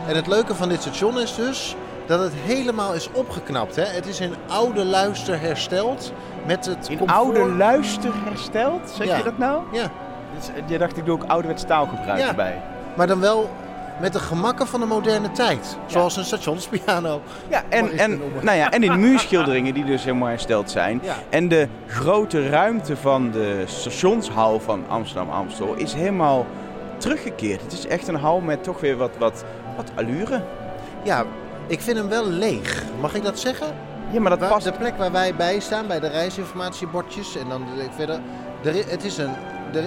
En 0.07 0.15
het 0.15 0.27
leuke 0.27 0.55
van 0.55 0.69
dit 0.69 0.81
station 0.81 1.19
is 1.19 1.35
dus 1.35 1.75
dat 2.05 2.19
het 2.19 2.31
helemaal 2.45 2.93
is 2.93 3.09
opgeknapt. 3.11 3.75
Hè? 3.75 3.83
Het 3.83 4.05
is 4.07 4.19
in 4.19 4.33
oude 4.47 4.85
luister 4.85 5.39
hersteld 5.39 6.13
met 6.45 6.65
het 6.65 6.87
In 6.89 6.97
comfort. 6.97 7.17
oude 7.19 7.45
luister 7.55 8.11
hersteld, 8.25 8.89
zeg 8.89 9.07
Ja. 9.07 9.17
je 9.17 9.23
dat 9.23 9.37
nou? 9.37 9.61
Ja, 9.71 9.91
Dus, 10.37 10.49
je 10.67 10.77
dacht, 10.77 10.97
ik 10.97 11.05
doe 11.05 11.13
ook 11.15 11.23
ouderwets 11.27 11.63
taalgebruik 11.63 12.19
Ja. 12.19 12.27
erbij. 12.27 12.61
maar 12.95 13.07
dan 13.07 13.19
wel 13.19 13.49
met 13.99 14.13
de 14.13 14.19
gemakken 14.19 14.67
van 14.67 14.79
de 14.79 14.85
moderne 14.85 15.31
tijd. 15.31 15.77
Zoals 15.85 16.17
een 16.17 16.25
stationspiano. 16.25 17.21
Ja, 17.49 17.63
en, 17.69 17.97
en, 17.97 18.21
nou 18.41 18.57
ja, 18.57 18.71
en 18.71 18.83
in 18.83 18.99
muurschilderingen 18.99 19.73
die 19.73 19.85
dus 19.85 20.03
helemaal 20.03 20.27
hersteld 20.27 20.71
zijn. 20.71 20.99
Ja. 21.03 21.15
En 21.29 21.47
de 21.47 21.67
grote 21.87 22.49
ruimte 22.49 22.97
van 22.97 23.31
de 23.31 23.63
stationshal 23.65 24.59
van 24.59 24.83
Amsterdam-Amstel 24.87 25.73
is 25.73 25.93
helemaal 25.93 26.45
teruggekeerd. 26.97 27.61
Het 27.61 27.71
is 27.71 27.87
echt 27.87 28.07
een 28.07 28.15
hal 28.15 28.39
met 28.39 28.63
toch 28.63 28.79
weer 28.79 28.97
wat, 28.97 29.11
wat, 29.17 29.43
wat 29.75 29.91
allure. 29.95 30.41
ja, 31.03 31.23
ik 31.67 31.81
vind 31.81 31.97
hem 31.97 32.09
wel 32.09 32.27
leeg. 32.27 32.83
Mag 32.99 33.13
ik 33.15 33.23
dat 33.23 33.39
zeggen? 33.39 33.67
Ja, 34.11 34.19
maar 34.19 34.29
dat 34.29 34.39
Waar- 34.39 34.49
past... 34.49 34.65
De 34.65 34.71
plek 34.71 34.97
waar 34.97 35.11
wij 35.11 35.35
bij 35.35 35.59
staan, 35.59 35.87
bij 35.87 35.99
de 35.99 36.07
reisinformatiebordjes. 36.07 37.35
En 37.37 37.49
dan 37.49 37.65
de- 37.77 37.87
verder. 37.95 38.19
Er, 38.63 38.73
het 38.89 39.03
is 39.03 39.17
een. 39.17 39.31
Er, 39.73 39.83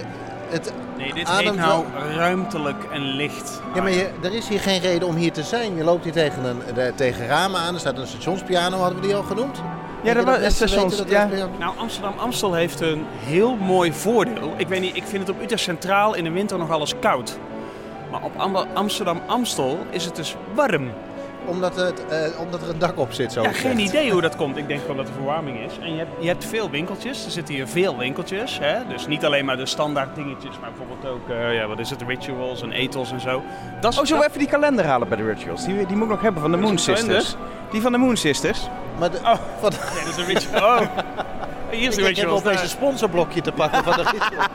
het, 0.48 0.72
Nee, 0.96 1.12
dit 1.12 1.26
Ademt 1.28 1.48
heet 1.48 1.58
nou 1.66 1.84
ruimtelijk 2.16 2.84
en 2.92 3.00
licht. 3.00 3.60
ja, 3.74 3.82
maar 3.82 3.90
je, 3.90 4.08
er 4.22 4.34
is 4.34 4.48
hier 4.48 4.60
geen 4.60 4.80
reden 4.80 5.08
om 5.08 5.14
hier 5.16 5.32
te 5.32 5.42
zijn. 5.42 5.76
Je 5.76 5.84
loopt 5.84 6.04
hier 6.04 6.12
tegen, 6.12 6.44
een, 6.44 6.58
de- 6.74 6.92
tegen 6.94 7.26
ramen 7.26 7.60
aan. 7.60 7.74
Er 7.74 7.80
staat 7.80 7.98
een 7.98 8.06
stationspiano, 8.06 8.76
hadden 8.78 9.00
we 9.00 9.06
die 9.06 9.16
al 9.16 9.22
genoemd? 9.22 9.60
ja, 10.02 10.14
dat 10.14 10.24
was 10.24 10.54
stations... 10.54 11.02
Ja. 11.06 11.28
Nou, 11.58 11.76
Amsterdam-Amstel 11.78 12.54
heeft 12.54 12.80
een 12.80 13.04
heel 13.18 13.54
mooi 13.56 13.92
voordeel. 13.92 14.54
Ik 14.56 14.68
weet 14.68 14.80
niet, 14.80 14.96
ik 14.96 15.04
vind 15.06 15.26
het 15.26 15.36
op 15.36 15.42
Utrecht 15.42 15.62
Centraal 15.62 16.14
in 16.14 16.24
de 16.24 16.30
winter 16.30 16.58
nog 16.58 16.70
alles 16.70 16.94
koud. 17.00 17.38
Maar 18.10 18.22
op 18.22 18.32
Am- 18.36 18.56
Amsterdam-Amstel 18.74 19.78
is 19.90 20.04
het 20.04 20.16
dus 20.16 20.36
warm. 20.54 20.90
Omdat, 21.48 21.76
het, 21.76 22.06
eh, 22.08 22.40
omdat 22.40 22.62
er 22.62 22.68
een 22.68 22.78
dak 22.78 22.98
op 22.98 23.12
zit, 23.12 23.32
zo 23.32 23.42
Ja, 23.42 23.48
gezegd. 23.48 23.66
geen 23.66 23.78
idee 23.78 24.10
hoe 24.12 24.20
dat 24.20 24.36
komt. 24.36 24.56
Ik 24.56 24.68
denk 24.68 24.80
gewoon 24.80 24.96
dat 24.96 25.06
er 25.08 25.12
verwarming 25.12 25.58
is. 25.66 25.72
En 25.80 25.92
je 25.92 25.98
hebt, 25.98 26.10
je 26.20 26.26
hebt 26.28 26.44
veel 26.44 26.70
winkeltjes. 26.70 27.24
Er 27.24 27.30
zitten 27.30 27.54
hier 27.54 27.66
veel 27.68 27.96
winkeltjes. 27.96 28.58
Hè? 28.62 28.76
Dus 28.88 29.06
niet 29.06 29.24
alleen 29.24 29.44
maar 29.44 29.56
de 29.56 29.66
standaard 29.66 30.14
dingetjes, 30.14 30.58
maar 30.60 30.70
bijvoorbeeld 30.70 31.14
ook, 31.14 31.28
eh, 31.28 31.54
ja, 31.54 31.66
wat 31.66 31.78
is 31.78 31.90
het, 31.90 32.02
rituals 32.06 32.62
en 32.62 32.72
ethos 32.72 33.10
en 33.12 33.20
zo. 33.20 33.42
Dat 33.80 33.92
is, 33.92 33.98
Oh, 33.98 34.04
zullen 34.04 34.22
we 34.22 34.28
even 34.28 34.38
die 34.40 34.48
kalender 34.48 34.84
halen 34.86 35.08
bij 35.08 35.16
de 35.16 35.24
Rituals? 35.24 35.64
Die, 35.64 35.86
die 35.86 35.96
moet 35.96 36.04
ik 36.04 36.10
nog 36.12 36.20
hebben 36.20 36.42
van 36.42 36.50
de 36.50 36.56
Moon? 36.56 36.78
Sisters. 36.78 37.36
Die 37.70 37.80
van 37.80 37.92
de 37.92 37.98
Moon 37.98 38.16
Sisters. 38.16 38.68
Maar 38.98 39.10
de, 39.10 39.16
Oh. 39.18 39.34
van, 39.60 39.70
Ja, 39.72 40.04
dat 40.04 40.08
is 40.08 40.16
een 40.16 40.24
ritual. 40.34 40.78
Oh. 40.80 40.86
Hier 41.70 41.88
is 41.88 41.94
de 41.94 42.00
ik 42.00 42.06
heb 42.06 42.16
rituals. 42.16 42.40
opeens 42.40 42.62
een 42.62 42.68
sponsorblokje 42.68 43.40
te 43.40 43.52
pakken 43.52 43.84
van 43.84 43.92
de 43.96 44.02
ritual. 44.02 44.46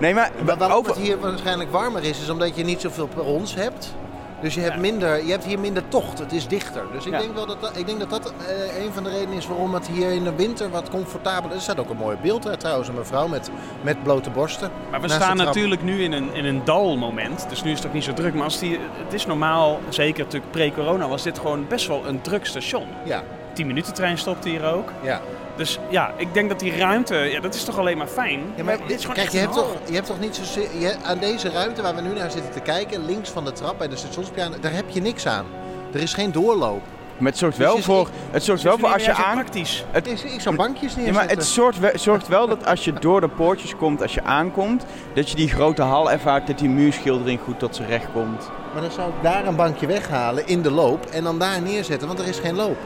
Nee, 0.00 0.14
maar 0.14 0.30
Maar 0.44 0.56
waarom 0.56 0.76
over... 0.78 0.92
het 0.92 1.00
hier 1.00 1.18
waarschijnlijk 1.20 1.70
warmer 1.72 2.02
is, 2.04 2.20
is 2.20 2.30
omdat 2.30 2.56
je 2.56 2.64
niet 2.64 2.80
zoveel 2.80 3.06
perrons 3.06 3.54
hebt. 3.54 3.94
Dus 4.40 4.54
je 4.54 4.60
hebt, 4.60 4.74
Ja. 4.74 4.80
minder, 4.80 5.24
je 5.24 5.30
hebt 5.30 5.44
hier 5.44 5.58
minder 5.58 5.88
tocht, 5.88 6.18
het 6.18 6.32
is 6.32 6.46
dichter. 6.48 6.82
Dus 6.92 7.06
ik 7.06 7.12
Ja. 7.12 7.18
denk 7.18 7.34
wel 7.34 7.46
dat 7.46 7.60
dat, 7.60 7.76
ik 7.76 7.86
denk 7.86 7.98
dat, 7.98 8.10
dat 8.10 8.32
eh, 8.48 8.84
een 8.84 8.92
van 8.92 9.02
de 9.02 9.10
redenen 9.10 9.36
is 9.36 9.46
waarom 9.46 9.74
het 9.74 9.86
hier 9.88 10.10
in 10.12 10.24
de 10.24 10.34
winter 10.34 10.70
wat 10.70 10.90
comfortabeler 10.90 11.50
is. 11.50 11.56
Er 11.56 11.62
staat 11.62 11.78
ook 11.80 11.90
een 11.90 11.96
mooi 11.96 12.16
beeld 12.22 12.42
daar 12.42 12.56
trouwens, 12.58 12.88
een 12.88 12.94
mevrouw 12.94 13.26
met, 13.28 13.50
met 13.82 14.02
blote 14.02 14.30
borsten. 14.30 14.70
Maar 14.90 15.00
we 15.00 15.08
staan 15.08 15.36
natuurlijk 15.36 15.82
nu 15.82 16.02
in 16.02 16.12
een, 16.12 16.34
in 16.34 16.44
een 16.44 16.64
dalmoment. 16.64 17.46
Dus 17.48 17.62
nu 17.62 17.70
is 17.70 17.78
het 17.78 17.86
ook 17.86 17.92
niet 17.92 18.04
zo 18.04 18.12
druk. 18.12 18.34
Maar 18.34 18.44
als 18.44 18.58
die, 18.58 18.78
het 19.04 19.12
is 19.12 19.26
normaal, 19.26 19.80
zeker 19.88 20.24
natuurlijk 20.24 20.52
pre-corona, 20.52 21.08
was 21.08 21.22
dit 21.22 21.38
gewoon 21.38 21.66
best 21.68 21.86
wel 21.86 22.06
een 22.06 22.20
druk 22.20 22.46
station. 22.46 22.86
Ja, 23.04 23.22
10 23.56 23.66
minuten 23.66 23.94
trein 23.94 24.18
stopte 24.18 24.48
hier 24.48 24.64
ook. 24.64 24.88
ja. 25.02 25.20
Dus 25.56 25.78
ja, 25.90 26.12
ik 26.16 26.34
denk 26.34 26.48
dat 26.48 26.60
die 26.60 26.76
ruimte, 26.76 27.14
ja, 27.14 27.40
dat 27.40 27.54
is 27.54 27.64
toch 27.64 27.78
alleen 27.78 27.98
maar 27.98 28.06
fijn. 28.06 28.40
ja 28.56 28.64
maar 28.64 28.76
dit 28.86 28.90
is 28.96 29.00
gewoon 29.00 29.16
kijk, 29.16 29.28
je 29.30 29.38
hebt, 29.38 29.52
toch, 29.52 29.74
je 29.88 29.94
hebt 29.94 30.06
toch 30.06 30.20
niet 30.20 30.36
zozeer... 30.36 30.68
Je, 30.78 30.94
aan 31.04 31.18
deze 31.18 31.50
ruimte 31.50 31.82
waar 31.82 31.94
we 31.94 32.00
nu 32.00 32.12
naar 32.14 32.30
zitten 32.30 32.50
te 32.52 32.60
kijken, 32.60 33.06
links 33.06 33.30
van 33.30 33.44
de 33.44 33.52
trap 33.52 33.78
bij 33.78 33.88
de 33.88 33.96
stationspiano, 33.96 34.54
daar 34.60 34.72
heb 34.72 34.84
je 34.88 35.00
niks 35.00 35.26
aan. 35.26 35.44
Er 35.92 36.00
is 36.00 36.14
geen 36.14 36.32
doorloop. 36.32 36.80
Maar 37.18 37.30
het 37.30 37.38
zorgt 37.38 37.56
Dus 37.56 37.66
wel 37.66 37.78
voor, 37.78 38.08
het 38.30 38.44
zorgt 38.44 38.62
wel 38.62 38.78
voor 38.78 38.88
als 38.92 39.04
je 39.04 39.14
zo 39.14 39.22
aan... 39.22 39.34
praktisch. 39.34 39.84
Het 39.90 40.06
is, 40.06 40.22
ik 40.24 40.40
zou 40.40 40.56
bankjes 40.56 40.90
Ja, 40.92 40.96
neerzetten. 40.98 41.14
maar 41.26 41.36
het 41.36 41.44
zorgt, 41.46 41.78
we- 41.78 41.92
zorgt 41.94 42.28
wel 42.28 42.48
dat 42.48 42.66
als 42.66 42.84
je 42.84 42.92
door 42.92 43.20
de 43.20 43.28
poortjes 43.28 43.76
komt, 43.76 44.02
als 44.02 44.14
je 44.14 44.22
aankomt, 44.22 44.84
dat 45.14 45.30
je 45.30 45.36
die 45.36 45.48
grote 45.48 45.82
hal 45.82 46.10
ervaart, 46.10 46.46
dat 46.46 46.58
die 46.58 46.68
muurschildering 46.68 47.40
goed 47.44 47.58
tot 47.58 47.76
zijn 47.76 47.88
recht 47.88 48.06
komt. 48.12 48.50
Maar 48.72 48.82
dan 48.82 48.90
zou 48.90 49.08
ik 49.08 49.22
daar 49.22 49.46
een 49.46 49.56
bankje 49.56 49.86
weghalen 49.86 50.46
in 50.46 50.62
de 50.62 50.70
loop 50.70 51.04
en 51.06 51.24
dan 51.24 51.38
daar 51.38 51.62
neerzetten, 51.62 52.06
want 52.08 52.18
er 52.20 52.26
is 52.28 52.38
geen 52.38 52.54
loop. 52.54 52.76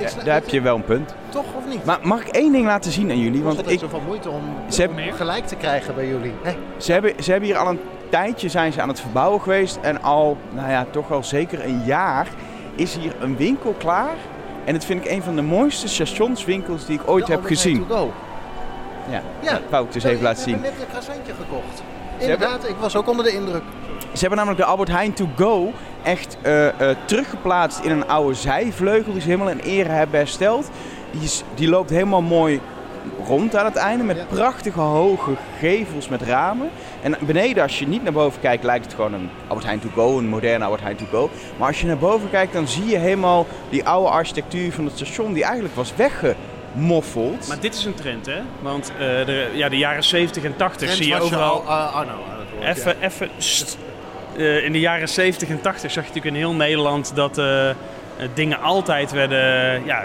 Ik 0.00 0.08
Ja, 0.08 0.22
daar 0.24 0.34
heb 0.34 0.48
je 0.48 0.60
wel 0.60 0.74
een 0.76 0.84
punt. 0.84 1.14
Toch 1.28 1.44
of 1.56 1.66
niet? 1.68 1.84
Maar 1.84 1.98
mag 2.02 2.20
ik 2.26 2.28
één 2.28 2.52
ding 2.52 2.66
laten 2.66 2.92
zien 2.92 3.10
aan 3.10 3.18
jullie? 3.18 3.34
het 3.34 3.42
Want 3.44 3.56
altijd 3.56 3.74
ik, 3.74 3.80
zoveel 3.80 4.00
moeite 4.06 4.28
om 4.30 4.42
Ze 4.68 4.80
hebben- 4.80 5.12
gelijk 5.12 5.46
te 5.46 5.56
krijgen 5.56 5.94
bij 5.94 6.06
jullie. 6.08 6.32
Hè? 6.42 6.52
ze, 6.76 6.92
hebben, 6.92 7.12
ze 7.22 7.30
hebben 7.30 7.48
hier 7.48 7.58
al 7.58 7.68
een 7.68 7.80
tijdje 8.08 8.48
zijn 8.48 8.72
ze 8.72 8.80
aan 8.82 8.88
het 8.88 9.00
verbouwen 9.00 9.40
geweest. 9.40 9.78
En 9.82 10.02
al, 10.02 10.36
nou 10.50 10.70
ja, 10.70 10.86
toch 10.90 11.08
wel 11.08 11.22
zeker 11.24 11.64
een 11.64 11.82
jaar 11.84 12.26
is 12.74 12.96
hier 12.96 13.14
een 13.20 13.36
winkel 13.36 13.74
klaar. 13.78 14.14
En 14.64 14.72
dat 14.74 14.84
vind 14.84 15.04
ik 15.04 15.10
een 15.10 15.22
van 15.22 15.34
de 15.36 15.42
mooiste 15.42 15.88
stationswinkels 15.88 16.86
die 16.86 17.00
ik 17.00 17.08
ooit 17.10 17.26
De 17.26 17.32
heb 17.32 17.44
gezien. 17.44 17.74
Heijn 17.74 17.88
to 17.88 17.94
go. 17.96 18.12
Ja, 19.10 19.22
Ja. 19.40 19.80
ik 19.80 19.92
dus 19.92 20.04
even 20.04 20.22
laten 20.22 20.44
We 20.44 20.50
zien. 20.50 20.52
hebben 20.62 20.70
net 20.72 20.80
een 20.80 20.86
croissantje 20.88 21.32
gekocht. 21.32 21.82
Inderdaad, 22.18 22.68
ik 22.68 22.74
was 22.80 22.96
ook 22.96 23.08
onder 23.08 23.24
de 23.24 23.32
indruk. 23.32 23.62
Ze 24.12 24.18
hebben 24.20 24.36
namelijk 24.38 24.60
de 24.60 24.66
Albert 24.70 24.88
Heijn 24.88 25.12
To 25.12 25.28
Go 25.36 25.72
echt 26.02 26.36
eh, 26.42 26.68
eh, 26.90 26.96
teruggeplaatst 27.04 27.84
in 27.84 27.90
een 27.90 28.08
oude 28.08 28.34
zijvleugel 28.34 29.12
die 29.12 29.20
ze 29.20 29.28
helemaal 29.28 29.50
in 29.50 29.58
ere 29.58 29.88
hebben 29.88 30.18
hersteld. 30.18 30.70
Die, 31.10 31.22
is, 31.22 31.42
die 31.54 31.68
loopt 31.68 31.90
helemaal 31.90 32.22
mooi 32.22 32.60
rond 33.26 33.56
aan 33.56 33.64
het 33.64 33.76
einde 33.76 34.04
met 34.04 34.16
Ja. 34.16 34.24
prachtige 34.28 34.80
hoge 34.80 35.30
gevels 35.58 36.08
met 36.08 36.22
ramen. 36.22 36.70
En 37.02 37.16
beneden 37.20 37.62
als 37.62 37.78
je 37.78 37.88
niet 37.88 38.02
naar 38.02 38.12
boven 38.12 38.40
kijkt 38.40 38.64
lijkt 38.64 38.84
het 38.84 38.94
gewoon 38.94 39.12
een 39.12 39.30
Albert 39.46 39.66
Heijn 39.66 39.80
To 39.80 39.88
Go, 39.94 40.18
een 40.18 40.28
moderne 40.28 40.64
Albert 40.64 40.82
Heijn 40.82 40.96
To 40.96 41.04
Go. 41.10 41.30
Maar 41.58 41.68
als 41.68 41.80
je 41.80 41.86
naar 41.86 41.98
boven 41.98 42.30
kijkt 42.30 42.52
dan 42.52 42.68
zie 42.68 42.86
je 42.86 42.98
helemaal 42.98 43.46
die 43.68 43.84
oude 43.84 44.10
architectuur 44.10 44.72
van 44.72 44.84
het 44.84 44.94
station 44.94 45.32
die 45.32 45.44
eigenlijk 45.44 45.74
was 45.74 45.92
weggemoffeld. 45.96 47.48
Maar 47.48 47.60
dit 47.60 47.74
is 47.74 47.84
een 47.84 47.94
trend, 47.94 48.26
hè? 48.26 48.40
Want 48.62 48.92
eh, 48.92 48.98
de, 48.98 49.50
ja, 49.54 49.68
de 49.68 49.78
jaren 49.78 50.04
70 50.04 50.44
en 50.44 50.56
80 50.56 50.78
Trent 50.78 50.96
zie 50.96 51.14
je 51.14 51.20
overal... 51.20 51.64
al, 51.66 51.76
uh, 51.76 51.94
Arno. 51.94 52.12
Even, 52.62 52.96
even. 53.00 53.28
Eh, 54.36 54.64
in 54.64 54.72
de 54.72 54.80
jaren 54.80 55.08
70 55.08 55.48
en 55.48 55.60
80 55.60 55.90
zag 55.90 56.04
je 56.04 56.08
natuurlijk 56.08 56.36
in 56.36 56.42
heel 56.42 56.54
Nederland 56.54 57.12
dat 57.14 57.38
eh, 57.38 57.70
eh, 57.70 57.76
dingen 58.34 58.60
altijd 58.60 59.12
werden, 59.12 59.82
ja, 59.84 60.04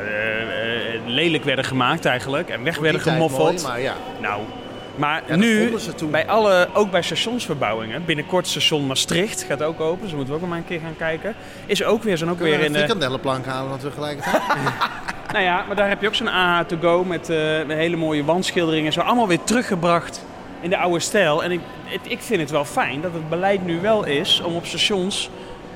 lelijk 1.06 1.44
werden 1.44 1.66
gemaakt 1.66 2.06
eigenlijk 2.06 2.50
en 2.50 2.64
weg 2.64 2.78
werden 2.78 3.02
gemoffeld. 3.02 3.52
mooi, 3.52 3.68
maar 3.68 3.82
ja. 3.82 3.94
Nou, 4.22 4.42
maar 4.96 5.24
Ja, 5.28 5.36
nu, 5.36 5.74
bij 6.12 6.28
alle, 6.28 6.68
ook 6.74 6.92
bij 6.92 7.02
stationsverbouwingen, 7.02 8.06
binnenkort 8.06 8.48
station 8.48 8.86
Maastricht 8.86 9.44
gaat 9.44 9.64
ook 9.64 9.80
open, 9.80 10.02
dus 10.02 10.12
moeten 10.12 10.30
we 10.30 10.34
ook 10.34 10.40
nog 10.40 10.50
maar 10.50 10.58
een 10.58 10.66
keer 10.66 10.80
gaan 10.80 10.98
kijken. 10.98 11.36
Is 11.66 11.84
ook 11.84 12.04
weer, 12.04 12.18
zijn 12.18 12.30
ook 12.30 12.38
Kunnen 12.38 12.54
weer 12.54 12.62
we 12.64 12.68
in 12.68 12.74
de. 12.74 12.80
frikandellenplank 12.80 13.46
halen 13.46 13.70
dan 13.70 13.80
tegelijkertijd? 13.80 14.42
Nou 15.32 15.48
ja, 15.48 15.64
maar 15.68 15.76
daar 15.76 15.88
heb 15.90 16.02
je 16.02 16.08
ook 16.08 16.16
zo'n 16.16 16.28
AH 16.28 16.66
to 16.66 16.78
go 16.82 17.04
met, 17.04 17.28
met 17.68 17.78
hele 17.78 17.96
mooie 17.96 18.24
wandschilderingen. 18.24 18.94
Zo 18.94 19.00
allemaal 19.00 19.28
weer 19.28 19.44
teruggebracht 19.44 20.26
in 20.66 20.72
de 20.72 20.78
oude 20.78 21.00
stijl. 21.00 21.44
En 21.44 21.52
ik, 21.52 21.60
het, 21.84 22.02
ik 22.04 22.22
vind 22.22 22.42
het 22.42 22.52
wel 22.52 22.66
fijn 22.66 23.02
dat 23.02 23.14
het 23.14 23.30
beleid 23.30 23.66
nu 23.66 23.82
wel 23.82 24.06
is 24.06 24.42
om 24.42 24.56
op 24.56 24.66
stations 24.66 25.30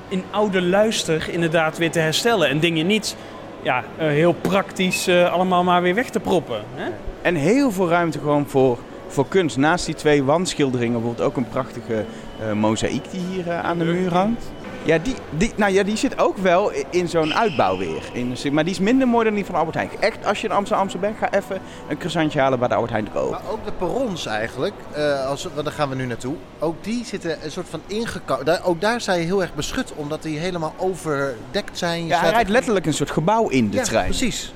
in 0.07 0.23
oude 0.31 0.61
luister 0.61 1.29
inderdaad 1.29 1.77
weer 1.77 1.91
te 1.91 1.99
herstellen. 1.99 2.49
En 2.49 2.59
dingen 2.59 2.87
niet 2.87 3.15
ja, 3.61 3.83
eh, 3.97 4.07
heel 4.07 4.33
praktisch 4.33 5.07
eh, 5.07 5.33
allemaal 5.33 5.63
maar 5.63 5.81
weer 5.81 5.95
weg 5.95 6.09
te 6.09 6.19
proppen. 6.19 6.61
Hè? 6.75 6.89
En 7.21 7.35
heel 7.35 7.71
veel 7.71 7.89
ruimte 7.89 8.19
gewoon 8.19 8.47
voor, 8.47 8.77
voor 9.07 9.27
kunst. 9.27 9.57
Naast 9.57 9.85
die 9.85 9.95
twee 9.95 10.23
wandschilderingen 10.23 10.93
bijvoorbeeld 10.93 11.27
ook 11.27 11.37
een 11.37 11.49
prachtige 11.49 12.05
eh 12.39 12.53
mozaïek 12.53 13.11
die 13.11 13.21
hier 13.31 13.53
aan 13.53 13.77
de 13.77 13.85
muur 13.85 14.13
hangt. 14.13 14.51
Ja 14.83 14.97
die, 14.97 15.15
die, 15.29 15.51
nou 15.55 15.71
ja, 15.71 15.83
die 15.83 15.97
zit 15.97 16.19
ook 16.19 16.37
wel 16.37 16.71
in 16.89 17.07
zo'n 17.09 17.33
uitbouw 17.33 17.77
weer. 17.77 18.03
In, 18.13 18.35
maar 18.51 18.63
die 18.63 18.73
is 18.73 18.79
minder 18.79 19.07
mooi 19.07 19.25
dan 19.25 19.33
die 19.33 19.45
van 19.45 19.55
Albert 19.55 19.75
Heijn. 19.75 19.89
Echt, 19.99 20.25
als 20.25 20.41
je 20.41 20.47
in 20.47 20.53
Amsterdam, 20.53 20.87
bent, 20.99 21.17
ga 21.17 21.31
even 21.33 21.59
een 21.89 21.97
croissantje 21.97 22.39
halen 22.39 22.59
bij 22.59 22.67
de 22.67 22.73
Albert 22.73 22.91
Heijn 22.91 23.05
te 23.05 23.11
koop. 23.11 23.31
Maar 23.31 23.41
ook 23.51 23.65
de 23.65 23.71
perrons 23.71 24.25
eigenlijk, 24.25 24.73
eh, 24.91 25.25
als, 25.27 25.43
want 25.53 25.65
daar 25.65 25.73
gaan 25.73 25.89
we 25.89 25.95
nu 25.95 26.05
naartoe. 26.05 26.35
Ook 26.59 26.83
die 26.83 27.05
zitten 27.05 27.37
een 27.43 27.51
soort 27.51 27.69
van 27.69 27.81
ingekouwd. 27.87 28.63
Ook 28.63 28.81
daar 28.81 29.01
sta 29.01 29.13
je 29.13 29.25
heel 29.25 29.41
erg 29.41 29.53
beschut, 29.55 29.93
omdat 29.95 30.23
die 30.23 30.37
helemaal 30.37 30.73
overdekt 30.77 31.77
zijn. 31.77 32.01
Je 32.01 32.07
Ja, 32.07 32.19
hij 32.19 32.29
rijdt 32.31 32.49
letterlijk 32.49 32.85
een 32.85 32.93
soort 32.93 33.11
gebouw 33.11 33.47
in 33.49 33.69
de 33.69 33.77
ja, 33.77 33.83
trein. 33.83 34.05
precies. 34.05 34.53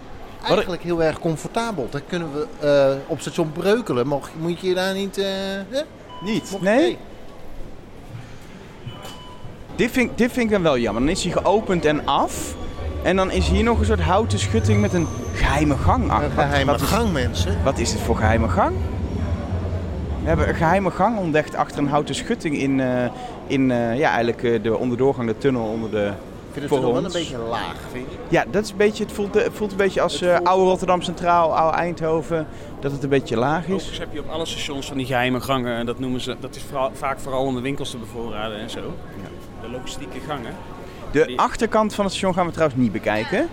Eigenlijk 0.47 0.83
heel 0.83 1.03
erg 1.03 1.19
comfortabel. 1.19 1.88
Daar 1.89 2.01
kunnen 2.07 2.29
we 2.33 2.47
eh, 2.67 3.09
op 3.12 3.19
station 3.21 3.51
Breukelen. 3.51 4.07
Mag, 4.07 4.29
moet 4.39 4.59
je 4.59 4.73
daar 4.73 4.93
niet... 4.93 5.17
eh? 5.17 5.25
Niet? 6.21 6.51
Mocht- 6.51 6.63
Nee? 6.63 6.97
Dit 9.75 9.91
vind, 9.91 10.17
dit 10.17 10.31
vind 10.31 10.45
ik 10.45 10.51
dan 10.51 10.62
wel 10.62 10.77
jammer. 10.77 11.01
Dan 11.01 11.12
is 11.12 11.23
hij 11.23 11.31
geopend 11.31 11.86
en 11.86 12.05
af. 12.05 12.55
En 13.03 13.15
dan 13.15 13.31
is 13.31 13.47
hier 13.49 13.63
nog 13.63 13.79
een 13.79 13.86
soort 13.86 14.01
houten 14.01 14.39
schutting 14.39 14.81
met 14.81 14.93
een 14.93 15.07
geheime 15.33 15.77
gang 15.77 16.09
achter. 16.12 16.25
Een 16.25 16.31
geheime 16.31 16.71
wat 16.71 16.81
gang, 16.81 17.12
mensen. 17.12 17.57
Wat 17.63 17.79
is 17.79 17.91
dit 17.91 18.01
voor 18.01 18.15
geheime 18.15 18.49
gang? 18.49 18.75
We 20.21 20.27
hebben 20.29 20.49
een 20.49 20.55
geheime 20.55 20.91
gang 20.91 21.17
ontdekt 21.17 21.55
achter 21.55 21.77
een 21.77 21.88
houten 21.88 22.15
schutting 22.15 22.57
in, 22.57 22.79
eh, 22.79 23.05
in 23.47 23.71
eh, 23.71 23.97
ja, 23.97 24.07
eigenlijk 24.09 24.43
eh, 24.43 24.63
de 24.63 24.77
onderdoorgang, 24.77 25.27
de 25.27 25.38
tunnel 25.38 25.63
onder 25.63 25.91
de... 25.91 26.12
Ik 26.53 26.59
vind 26.59 26.71
Voor 26.71 26.83
het 26.83 26.93
wel 26.93 27.05
een 27.05 27.12
beetje 27.12 27.38
laag, 27.38 27.75
vind 27.91 28.05
je? 28.12 28.17
Ja, 28.29 28.45
dat 28.51 28.63
is 28.63 28.69
een 28.69 28.77
beetje, 28.77 29.03
het, 29.03 29.13
voelt, 29.13 29.33
het 29.33 29.53
voelt 29.53 29.71
een 29.71 29.77
beetje 29.77 30.01
als 30.01 30.13
Het 30.13 30.29
eh, 30.29 30.36
voelt- 30.36 30.47
oude 30.47 30.63
Rotterdam 30.69 31.01
Centraal, 31.01 31.57
oude 31.57 31.77
Eindhoven, 31.77 32.47
dat 32.79 32.91
het 32.91 33.03
een 33.03 33.09
beetje 33.09 33.38
laag 33.38 33.65
is. 33.65 33.73
Overigens 33.73 33.99
heb 33.99 34.13
je 34.13 34.19
op 34.19 34.29
alle 34.29 34.45
stations 34.45 34.88
van 34.88 34.97
die 34.97 35.05
geheime 35.05 35.41
gangen. 35.41 35.75
En 35.77 35.86
dat 35.86 35.99
noemen 35.99 36.21
ze, 36.21 36.36
dat 36.39 36.55
is 36.55 36.62
vooral, 36.69 36.89
vaak 36.93 37.19
vooral 37.19 37.43
om 37.45 37.55
de 37.55 37.62
winkels 37.62 37.89
te 37.89 37.97
bevoorraden 37.97 38.59
en 38.59 38.69
zo. 38.69 38.79
De 39.63 39.69
logistieke 39.69 40.19
gangen. 40.28 40.54
De 41.12 41.34
achterkant 41.36 41.93
van 41.95 42.04
het 42.06 42.13
station 42.13 42.34
gaan 42.34 42.45
we 42.45 42.52
trouwens 42.52 42.80
niet 42.82 42.91
bekijken. 42.91 43.47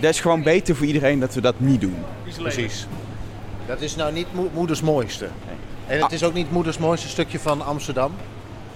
Dat 0.00 0.10
is 0.10 0.20
gewoon 0.20 0.42
beter 0.42 0.76
voor 0.76 0.86
iedereen 0.86 1.18
dat 1.20 1.34
we 1.34 1.40
dat 1.40 1.54
niet 1.60 1.80
doen. 1.80 1.96
Precies. 2.38 2.86
Dat 3.66 3.80
is 3.80 3.96
nou 3.96 4.12
niet 4.12 4.26
mo- 4.34 4.50
moeders 4.54 4.80
mooiste. 4.82 5.24
En 5.86 5.94
het 5.94 6.02
Ah. 6.02 6.12
is 6.12 6.24
ook 6.24 6.34
niet 6.34 6.50
moeders 6.52 6.78
mooiste 6.78 7.08
stukje 7.08 7.38
van 7.38 7.64
Amsterdam. 7.66 8.12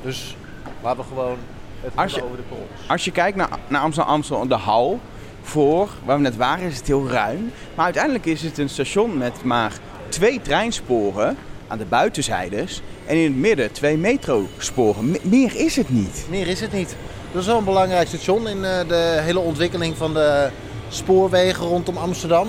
Dus 0.03 0.37
laten 0.83 0.99
we 1.01 1.07
gewoon 1.09 1.37
het 1.81 1.93
Als 1.97 2.13
hebben 2.13 2.31
je- 2.31 2.37
over 2.37 2.37
de 2.37 2.55
pols. 2.57 2.89
Als 2.89 3.05
je 3.05 3.11
kijkt 3.11 3.37
naar, 3.37 3.49
naar 3.69 3.81
Amsterdam, 3.81 4.13
Amsterdam, 4.15 4.49
de 4.49 4.55
hal 4.55 5.01
voor, 5.43 5.89
waar 6.05 6.17
we 6.17 6.23
net 6.23 6.37
waren, 6.37 6.67
is 6.67 6.77
het 6.77 6.87
heel 6.87 7.09
ruim. 7.09 7.51
Maar 7.75 7.85
uiteindelijk 7.85 8.25
is 8.27 8.43
het 8.43 8.59
een 8.59 8.69
station 8.69 9.19
met 9.19 9.43
maar 9.45 9.73
twee 10.09 10.41
treinsporen 10.41 11.37
aan 11.69 11.79
de 11.79 11.85
buitenzijdes. 11.85 12.83
En 13.07 13.17
in 13.17 13.25
het 13.25 13.37
midden 13.37 13.73
twee 13.73 13.97
metrosporen. 13.97 15.11
Me- 15.11 15.21
meer 15.23 15.57
is 15.57 15.77
het 15.77 15.89
niet. 15.89 16.27
Meer 16.31 16.47
is 16.47 16.61
het 16.61 16.73
niet. 16.73 16.97
Dat 17.33 17.41
is 17.41 17.47
wel 17.47 17.59
een 17.59 17.65
belangrijk 17.65 18.09
station 18.09 18.49
in 18.49 18.65
eh, 18.65 18.89
de 18.89 19.19
hele 19.21 19.39
ontwikkeling 19.39 19.97
van 19.97 20.15
de 20.15 20.49
spoorwegen 20.89 21.67
rondom 21.67 21.97
Amsterdam. 21.97 22.49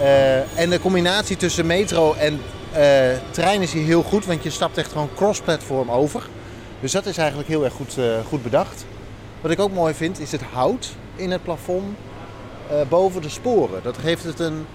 Eh, 0.00 0.58
en 0.58 0.70
de 0.70 0.80
combinatie 0.80 1.36
tussen 1.36 1.66
metro 1.66 2.12
en 2.14 2.40
eh, 2.72 3.18
trein 3.30 3.62
is 3.62 3.72
hier 3.72 3.84
heel 3.84 4.02
goed, 4.02 4.26
want 4.26 4.42
je 4.42 4.50
stapt 4.50 4.78
echt 4.78 4.92
gewoon 4.92 5.08
cross-platform 5.14 5.90
over. 5.90 6.28
Dus 6.80 6.92
dat 6.92 7.06
is 7.06 7.16
eigenlijk 7.18 7.48
heel 7.48 7.64
erg 7.64 7.72
goed, 7.72 7.96
goed 8.28 8.42
bedacht. 8.42 8.84
Wat 9.40 9.50
ik 9.50 9.60
ook 9.60 9.72
mooi 9.72 9.94
vind, 9.94 10.20
is 10.20 10.32
het 10.32 10.42
hout 10.52 10.88
in 11.16 11.30
het 11.30 11.42
plafond 11.42 11.96
boven 12.88 13.22
de 13.22 13.28
sporen. 13.28 13.82
Dat 13.82 13.98
geeft 13.98 14.24
het 14.24 14.40
een 14.40 14.66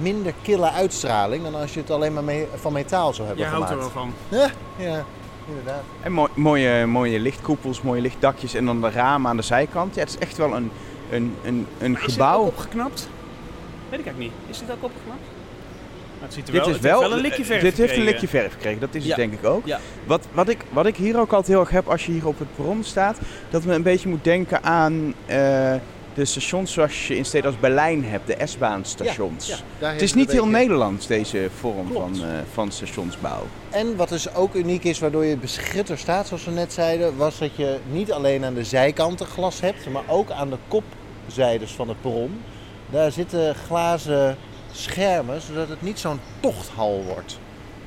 minder 0.00 0.32
kille 0.42 0.70
uitstraling 0.70 1.42
dan 1.42 1.54
als 1.54 1.74
je 1.74 1.80
het 1.80 1.90
alleen 1.90 2.12
maar 2.14 2.24
mee- 2.24 2.46
van 2.54 2.72
metaal 2.72 3.12
zou 3.14 3.26
hebben 3.28 3.44
Jij 3.46 3.54
houdt 3.54 3.70
gemaakt. 3.70 3.86
er 3.86 3.92
wel 3.94 4.02
van. 4.02 4.38
Ja, 4.38 4.50
ja, 4.84 5.04
inderdaad. 5.48 5.82
En 6.02 6.12
mooi- 6.12 6.30
mooie, 6.34 6.86
mooie 6.86 7.18
lichtkoepels, 7.20 7.82
mooie 7.82 8.00
lichtdakjes 8.00 8.54
en 8.54 8.64
dan 8.66 8.80
de 8.80 8.90
ramen 8.90 9.30
aan 9.30 9.36
de 9.36 9.42
zijkant. 9.42 9.94
Ja, 9.94 10.00
het 10.00 10.08
is 10.10 10.18
echt 10.18 10.36
wel 10.36 10.54
een, 10.56 10.70
een, 11.10 11.34
een, 11.44 11.66
een 11.80 11.90
Maar 11.92 12.04
is 12.06 12.12
gebouw. 12.12 12.38
dit 12.38 12.46
ook 12.46 12.58
opgeknapt? 12.58 13.08
Weet 13.88 13.98
ik 14.00 14.06
eigenlijk 14.06 14.18
niet. 14.18 14.50
Is 14.50 14.58
dit 14.58 14.70
ook 14.70 14.84
opgeknapt? 14.84 15.20
Maar 16.18 16.28
het 16.28 16.34
ziet 16.34 16.46
er 16.46 16.52
Dit 16.52 16.60
wel, 16.60 16.70
is 16.70 16.76
het 16.76 16.84
heeft 16.84 16.98
wel, 16.98 17.08
wel 17.08 17.18
een 17.18 17.24
likje 17.24 17.44
verf 17.44 17.60
Dit 17.62 17.76
heeft 17.76 17.96
een 17.96 18.02
likje 18.02 18.28
verf 18.28 18.52
gekregen, 18.52 18.80
dat 18.80 18.94
is 18.94 19.02
Ja. 19.02 19.08
het 19.08 19.16
denk 19.16 19.32
ik 19.32 19.44
ook. 19.44 19.66
Ja. 19.66 19.78
Wat, 20.06 20.26
wat, 20.32 20.48
ik, 20.48 20.64
wat 20.70 20.86
ik 20.86 20.96
hier 20.96 21.14
ook 21.20 21.30
altijd 21.32 21.46
heel 21.46 21.60
erg 21.60 21.70
heb 21.70 21.88
als 21.88 22.06
je 22.06 22.12
hier 22.12 22.26
op 22.26 22.38
het 22.38 22.48
perron 22.56 22.84
staat, 22.84 23.18
dat 23.50 23.64
men 23.64 23.74
een 23.74 23.82
beetje 23.82 24.08
moet 24.08 24.24
denken 24.24 24.62
aan 24.64 25.14
eh, 25.26 25.74
de 26.14 26.24
stations 26.24 26.72
zoals 26.72 27.08
je 27.08 27.16
in 27.16 27.24
steden 27.24 27.50
als 27.50 27.60
Berlijn 27.60 28.04
hebt, 28.04 28.26
de 28.26 28.36
S-baan 28.44 28.84
stations. 28.84 29.46
Ja, 29.46 29.56
daar 29.78 29.92
Het 29.92 30.02
is 30.02 30.14
niet 30.14 30.32
heel 30.32 30.46
Nederlands, 30.46 31.06
deze 31.06 31.48
vorm 31.58 31.90
Klopt. 31.90 32.18
van, 32.18 32.28
eh, 32.28 32.34
van 32.52 32.72
stationsbouw. 32.72 33.42
En 33.70 33.96
wat 33.96 34.08
dus 34.08 34.34
ook 34.34 34.54
uniek 34.54 34.84
is, 34.84 34.98
waardoor 34.98 35.24
je 35.24 35.36
beschitter 35.36 35.98
staat, 35.98 36.26
zoals 36.26 36.44
we 36.44 36.50
net 36.50 36.72
zeiden, 36.72 37.16
was 37.16 37.38
dat 37.38 37.56
je 37.56 37.78
niet 37.90 38.12
alleen 38.12 38.44
aan 38.44 38.54
de 38.54 38.64
zijkanten 38.64 39.26
glas 39.26 39.60
hebt, 39.60 39.88
maar 39.88 40.02
ook 40.06 40.30
aan 40.30 40.50
de 40.50 40.58
kopzijdes 40.68 41.72
van 41.72 41.88
het 41.88 42.00
perron. 42.00 42.40
Daar 42.90 43.12
zitten 43.12 43.54
glazen 43.54 44.36
schermen, 44.72 45.40
zodat 45.40 45.68
het 45.68 45.82
niet 45.82 45.98
zo'n 45.98 46.20
tochthal 46.40 47.02
wordt. 47.06 47.38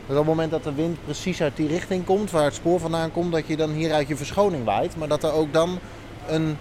Dus 0.07 0.17
op 0.17 0.25
het 0.25 0.25
moment 0.25 0.51
dat 0.51 0.63
de 0.63 0.73
wind 0.73 0.97
precies 1.05 1.41
uit 1.41 1.55
die 1.55 1.67
richting 1.67 2.05
komt, 2.05 2.31
waar 2.31 2.43
het 2.43 2.53
spoor 2.53 2.79
vandaan 2.79 3.11
komt, 3.11 3.31
dat 3.31 3.47
je 3.47 3.57
dan 3.57 3.71
hier 3.71 3.93
uit 3.93 4.07
je 4.07 4.15
verschoning 4.15 4.65
waait. 4.65 4.95
Maar 4.97 5.07
dat 5.07 5.23
er 5.23 5.31
ook 5.31 5.53
dan 5.53 5.79
een, 6.27 6.57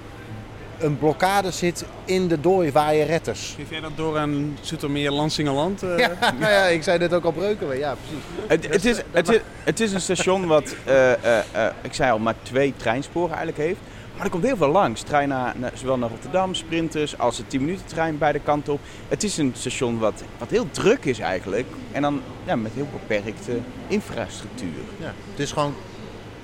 een 0.83 0.99
blokkade 0.99 1.51
zit 1.51 1.85
in 2.05 2.29
de 2.29 2.41
dooi 2.41 2.73
waar 2.73 2.95
je 2.95 3.05
retters. 3.05 3.55
Geef 3.57 3.71
jij 3.71 3.81
dat 3.81 3.91
door 3.97 4.19
aan 4.19 4.57
Zoetermeer, 4.61 5.11
Lansingerland? 5.11 5.83
eh? 5.83 5.99
Ja, 5.99 6.11
nou 6.41 6.53
ja, 6.53 6.65
ik 6.65 6.83
zei 6.83 6.99
net 6.99 7.15
ook 7.15 7.25
al 7.25 7.33
Breukelen, 7.33 7.79
ja 7.79 7.95
precies. 7.95 8.25
Het, 8.47 8.73
het, 8.75 8.85
is, 8.85 9.03
het, 9.11 9.29
is, 9.29 9.41
het 9.65 9.81
is 9.81 9.93
een 9.93 10.01
station 10.01 10.47
wat, 10.47 10.75
eh, 10.85 11.13
eh, 11.13 11.39
eh, 11.53 11.73
ik 11.83 11.95
zei 11.95 12.11
al, 12.11 12.19
maar 12.19 12.35
twee 12.43 12.75
treinsporen 12.77 13.29
eigenlijk 13.37 13.59
heeft. 13.59 13.79
Maar 14.17 14.25
er 14.25 14.31
komt 14.31 14.45
heel 14.45 14.57
veel 14.57 14.69
langs. 14.69 15.03
Trein 15.03 15.29
naar, 15.29 15.55
naar- 15.57 15.73
zowel 15.75 15.99
naar 15.99 16.09
Rotterdam, 16.11 16.55
sprinters, 16.55 17.19
als 17.19 17.37
de 17.37 17.47
10 17.47 17.61
minuten 17.61 17.87
trein 17.87 18.19
beide 18.19 18.39
kanten 18.41 18.73
op. 18.73 18.81
Het 19.09 19.23
is 19.23 19.37
een 19.37 19.53
station 19.57 19.99
wat, 19.99 20.23
wat 20.39 20.51
heel 20.51 20.67
druk 20.71 21.05
is 21.05 21.19
eigenlijk. 21.19 21.67
En 21.93 22.03
dan 22.03 22.21
ja, 22.45 22.57
met 22.57 22.73
heel 22.75 22.89
beperkte 22.93 23.59
infrastructuur. 23.87 24.69
Ja, 24.99 25.15
het 25.31 25.39
is 25.41 25.53
gewoon 25.53 25.75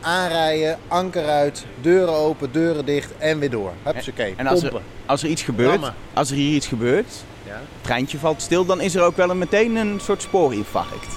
aanrijden, 0.00 0.78
anker 0.88 1.24
uit, 1.26 1.64
deuren 1.80 2.14
open, 2.14 2.52
deuren 2.52 2.84
dicht 2.84 3.10
en 3.18 3.38
weer 3.38 3.50
door. 3.50 3.72
Hupsakee, 3.82 4.34
En 4.36 4.46
als 4.46 4.62
er, 4.62 4.72
als 5.06 5.22
er 5.22 5.28
iets 5.28 5.42
gebeurt, 5.42 5.70
Rammen. 5.70 5.94
als 6.14 6.30
er 6.30 6.36
hier 6.36 6.54
iets 6.54 6.66
gebeurt, 6.66 7.24
Ja. 7.46 7.52
het 7.52 7.60
treintje 7.84 8.18
valt 8.18 8.42
stil, 8.42 8.64
dan 8.64 8.80
is 8.80 8.94
er 8.94 9.02
ook 9.02 9.16
wel 9.16 9.30
een, 9.30 9.38
meteen 9.38 9.76
een 9.76 10.00
soort 10.02 10.22
spoorinfarct. 10.22 11.16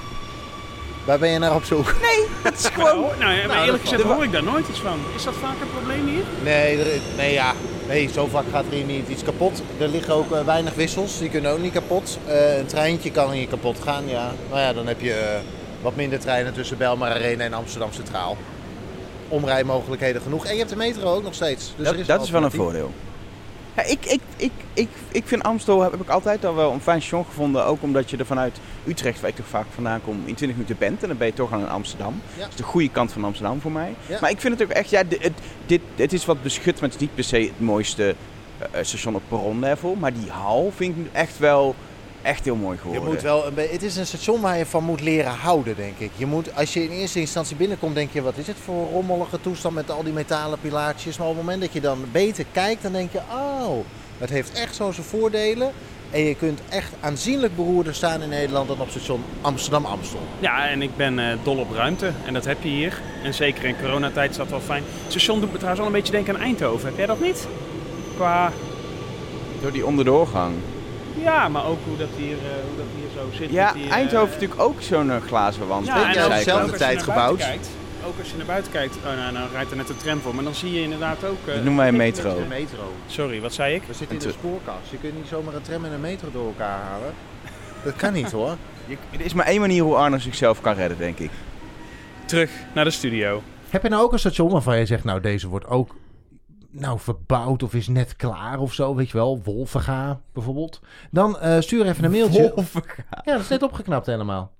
Waar 1.05 1.19
ben 1.19 1.29
je 1.29 1.39
naar 1.39 1.55
op 1.55 1.63
zoek? 1.63 1.95
Het 2.43 2.59
is 2.59 2.65
gewoon... 2.67 3.05
Nou, 3.19 3.31
ja, 3.33 3.47
maar 3.47 3.55
dat 3.55 3.65
eerlijk 3.65 3.83
gezegd 3.83 4.01
hoor 4.01 4.23
ik 4.23 4.31
daar 4.31 4.43
nooit 4.43 4.67
iets 4.67 4.79
van. 4.79 4.99
Is 5.15 5.23
dat 5.23 5.33
vaak 5.33 5.61
een 5.61 5.71
probleem 5.71 6.07
hier? 6.07 6.23
Nee, 6.43 6.77
er, 6.79 6.99
nee, 7.17 7.33
ja. 7.33 7.53
nee, 7.87 8.09
zo 8.13 8.27
vaak 8.27 8.43
gaat 8.51 8.65
er 8.65 8.73
hier 8.73 8.83
niet 8.85 9.07
iets 9.07 9.23
kapot. 9.23 9.61
Er 9.79 9.87
liggen 9.87 10.13
ook 10.13 10.31
eh, 10.31 10.45
weinig 10.45 10.73
wissels, 10.73 11.17
die 11.19 11.29
kunnen 11.29 11.51
ook 11.51 11.59
niet 11.59 11.73
kapot. 11.73 12.17
Eh, 12.27 12.57
een 12.57 12.65
treintje 12.65 13.11
kan 13.11 13.31
hier 13.31 13.47
kapot 13.47 13.77
gaan, 13.83 14.07
ja. 14.07 14.31
Nou 14.49 14.61
ja, 14.61 14.73
dan 14.73 14.87
heb 14.87 15.01
je 15.01 15.13
eh, 15.13 15.39
wat 15.81 15.95
minder 15.95 16.19
treinen 16.19 16.53
tussen 16.53 16.77
Belmar 16.77 17.11
Arena 17.11 17.43
en 17.43 17.53
Amsterdam 17.53 17.91
Centraal. 17.93 18.37
Omrijmogelijkheden 19.31 20.21
genoeg. 20.21 20.45
En 20.45 20.51
je 20.51 20.57
hebt 20.57 20.69
de 20.69 20.75
metro 20.75 21.13
ook 21.13 21.23
nog 21.23 21.33
steeds. 21.33 21.73
Dus 21.77 21.85
dat, 21.85 21.95
is 21.95 22.07
dat 22.07 22.23
is 22.23 22.29
wel 22.29 22.43
een 22.43 22.51
voordeel. 22.51 22.91
Ja, 23.75 23.83
ik, 23.83 24.05
ik, 24.05 24.21
ik, 24.37 24.51
ik, 24.73 24.89
ik 25.11 25.27
vind 25.27 25.43
Amstel 25.43 25.81
heb, 25.81 25.93
ik 25.93 26.09
altijd 26.09 26.45
al 26.45 26.55
wel 26.55 26.71
een 26.71 26.81
fijn 26.81 27.01
station 27.01 27.25
gevonden. 27.25 27.65
Ook 27.65 27.81
omdat 27.81 28.09
je 28.09 28.17
er 28.17 28.25
vanuit 28.25 28.59
Utrecht, 28.85 29.19
waar 29.19 29.29
ik 29.29 29.35
toch 29.35 29.47
vaak 29.47 29.65
vandaan 29.73 30.01
kom, 30.03 30.15
in 30.25 30.35
20 30.35 30.47
minuten 30.47 30.77
bent. 30.77 31.01
En 31.01 31.07
dan 31.07 31.17
ben 31.17 31.27
je 31.27 31.33
toch 31.33 31.53
al 31.53 31.59
in 31.59 31.69
Amsterdam. 31.69 32.21
Ja. 32.33 32.41
Dat 32.41 32.49
is 32.49 32.55
de 32.55 32.63
goede 32.63 32.89
kant 32.89 33.11
van 33.11 33.23
Amsterdam 33.23 33.61
voor 33.61 33.71
mij. 33.71 33.95
Ja. 34.05 34.17
Maar 34.21 34.29
ik 34.29 34.39
vind 34.39 34.59
het 34.59 34.69
ook 34.69 34.75
echt, 34.75 34.89
ja, 34.89 35.03
dit, 35.03 35.31
dit, 35.65 35.81
het 35.95 36.13
is 36.13 36.25
wat 36.25 36.41
beschut, 36.41 36.73
maar 36.73 36.89
het 36.89 36.93
is 36.93 36.99
niet 36.99 37.15
per 37.15 37.23
se 37.23 37.37
het 37.37 37.59
mooiste 37.59 38.15
eh, 38.59 38.83
station 38.83 39.15
op 39.15 39.21
perronlevel. 39.27 39.95
Maar 39.95 40.13
die 40.13 40.29
hal 40.29 40.71
vind 40.75 40.97
ik 40.97 41.05
echt 41.11 41.39
wel 41.39 41.75
echt 42.21 42.45
heel 42.45 42.55
mooi 42.55 42.75
Je 42.75 42.81
geworden. 42.81 43.09
moet 43.09 43.21
wel 43.21 43.45
het 43.55 43.83
is 43.83 43.95
een 43.95 44.05
station 44.05 44.41
waar 44.41 44.57
je 44.57 44.65
van 44.65 44.83
moet 44.83 45.01
leren 45.01 45.31
houden, 45.31 45.75
denk 45.75 45.97
ik. 45.97 46.11
Je 46.15 46.25
moet, 46.25 46.55
als 46.55 46.73
je 46.73 46.83
in 46.83 46.89
eerste 46.89 47.19
instantie 47.19 47.55
binnenkomt, 47.55 47.95
denk 47.95 48.11
je: 48.11 48.21
wat 48.21 48.37
is 48.37 48.47
het 48.47 48.57
voor 48.63 48.89
rommelige 48.89 49.41
toestand 49.41 49.75
met 49.75 49.91
al 49.91 50.03
die 50.03 50.13
metalen 50.13 50.59
pilaartjes. 50.59 51.17
Maar 51.17 51.27
op 51.27 51.35
het 51.35 51.43
moment 51.43 51.61
dat 51.61 51.73
je 51.73 51.81
dan 51.81 52.05
beter 52.11 52.45
kijkt, 52.51 52.81
dan 52.81 52.91
denk 52.91 53.11
je: 53.11 53.19
oh, 53.31 53.77
het 54.17 54.29
heeft 54.29 54.51
echt 54.51 54.75
zo 54.75 54.91
zijn 54.91 55.05
voordelen. 55.05 55.71
En 56.11 56.21
je 56.21 56.35
kunt 56.35 56.61
echt 56.69 56.93
aanzienlijk 56.99 57.55
beroerder 57.55 57.95
staan 57.95 58.21
in 58.21 58.29
Nederland 58.29 58.67
dan 58.67 58.81
op 58.81 58.89
station 58.89 59.23
Amsterdam-Amstel. 59.41 60.19
Ja, 60.39 60.67
en 60.67 60.81
ik 60.81 60.95
ben 60.95 61.19
eh, 61.19 61.37
dol 61.43 61.57
op 61.57 61.71
ruimte. 61.71 62.11
En 62.25 62.33
dat 62.33 62.45
heb 62.45 62.63
je 62.63 62.69
hier. 62.69 63.01
En 63.23 63.33
zeker 63.33 63.63
in 63.63 63.75
coronatijd 63.81 64.29
is 64.31 64.37
dat 64.37 64.49
wel 64.49 64.59
fijn. 64.59 64.83
Het 65.03 65.11
station 65.11 65.39
doet 65.39 65.51
me 65.51 65.57
trouwens 65.57 65.79
wel 65.79 65.87
een 65.87 65.97
beetje 65.97 66.11
denken 66.11 66.35
aan 66.35 66.41
Eindhoven. 66.41 66.87
Heb 66.87 66.97
jij 66.97 67.05
dat 67.05 67.21
niet? 67.21 67.47
Qua... 68.15 68.51
Door 69.61 69.71
die 69.71 69.85
onderdoorgang. 69.85 70.53
Ja, 71.15 71.49
maar 71.49 71.65
ook 71.65 71.77
hoe 71.87 71.97
dat 71.97 72.07
hier, 72.17 72.37
eh, 72.37 72.43
hoe 72.67 72.77
dat 72.77 72.85
hier 72.95 73.09
zo 73.21 73.37
zit. 73.37 73.51
Ja, 73.51 73.71
die, 73.73 73.85
eh, 73.85 73.91
Eindhoven 73.91 74.19
heeft 74.29 74.41
natuurlijk 74.41 74.61
ook 74.69 74.81
zo'n 74.81 75.11
eh, 75.11 75.17
glazen 75.27 75.67
wand. 75.67 75.85
Ja, 75.85 75.93
en 76.15 76.23
ook, 76.23 76.29
dezelfde 76.31 76.51
ook 76.53 76.61
als 76.61 76.71
je 76.71 76.77
tijd 76.77 76.95
naar 76.95 77.03
gebouwd. 77.03 77.37
buiten 77.37 77.47
Kijkt, 77.47 77.69
ook 78.07 78.19
als 78.19 78.29
je 78.29 78.37
naar 78.37 78.45
buiten 78.45 78.71
kijkt, 78.71 78.95
oh, 78.95 79.03
nou, 79.17 79.31
nou 79.31 79.47
rijdt 79.53 79.71
er 79.71 79.77
net 79.77 79.89
een 79.89 79.97
tram 79.97 80.19
voor, 80.19 80.35
maar 80.35 80.43
dan 80.43 80.55
zie 80.55 80.71
je 80.73 80.81
inderdaad 80.81 81.23
ook... 81.25 81.39
eh, 81.47 81.53
Dat 81.53 81.55
noemen 81.55 81.75
wij 81.77 81.87
een 81.87 81.95
metro. 81.95 82.43
Metro. 82.49 82.91
Sorry, 83.07 83.41
wat 83.41 83.53
zei 83.53 83.75
ik? 83.75 83.83
We 83.87 83.93
zitten 83.93 84.17
in 84.17 84.23
de 84.23 84.31
spoorkast. 84.31 84.89
Je 84.91 84.97
kunt 84.97 85.15
niet 85.15 85.27
zomaar 85.27 85.53
een 85.53 85.61
tram 85.61 85.85
en 85.85 85.91
een 85.91 86.01
metro 86.01 86.27
door 86.31 86.45
elkaar 86.47 86.79
halen. 86.89 87.13
Dat 87.83 87.95
kan 87.95 88.13
niet 88.13 88.31
hoor. 88.31 88.55
Je- 88.87 88.97
Er 89.11 89.21
is 89.25 89.33
maar 89.33 89.45
één 89.45 89.59
manier 89.59 89.83
hoe 89.83 89.95
Arno 89.95 90.17
zichzelf 90.17 90.61
kan 90.61 90.73
redden, 90.73 90.97
denk 90.97 91.17
ik. 91.19 91.31
Terug 92.25 92.51
naar 92.73 92.83
de 92.83 92.91
studio. 92.91 93.41
Heb 93.69 93.83
je 93.83 93.89
nou 93.89 94.03
ook 94.03 94.13
een 94.13 94.19
station 94.19 94.51
waarvan 94.51 94.77
je 94.77 94.85
zegt, 94.85 95.03
nou 95.03 95.19
deze 95.21 95.47
wordt 95.47 95.67
ook 95.67 95.95
nou, 96.71 96.99
verbouwd 96.99 97.63
of 97.63 97.73
is 97.73 97.87
net 97.87 98.15
klaar 98.15 98.59
of 98.59 98.73
zo, 98.73 98.95
weet 98.95 99.09
je 99.09 99.17
wel, 99.17 99.41
Wolvenga 99.43 100.21
bijvoorbeeld. 100.33 100.81
Dan 101.11 101.39
eh, 101.39 101.59
stuur 101.59 101.85
even 101.85 102.03
een 102.03 102.11
mailtje. 102.11 102.51
Wolvenga. 102.55 103.03
Ja, 103.23 103.31
dat 103.31 103.41
is 103.41 103.47
net 103.47 103.63
opgeknapt 103.63 104.05
helemaal. 104.05 104.51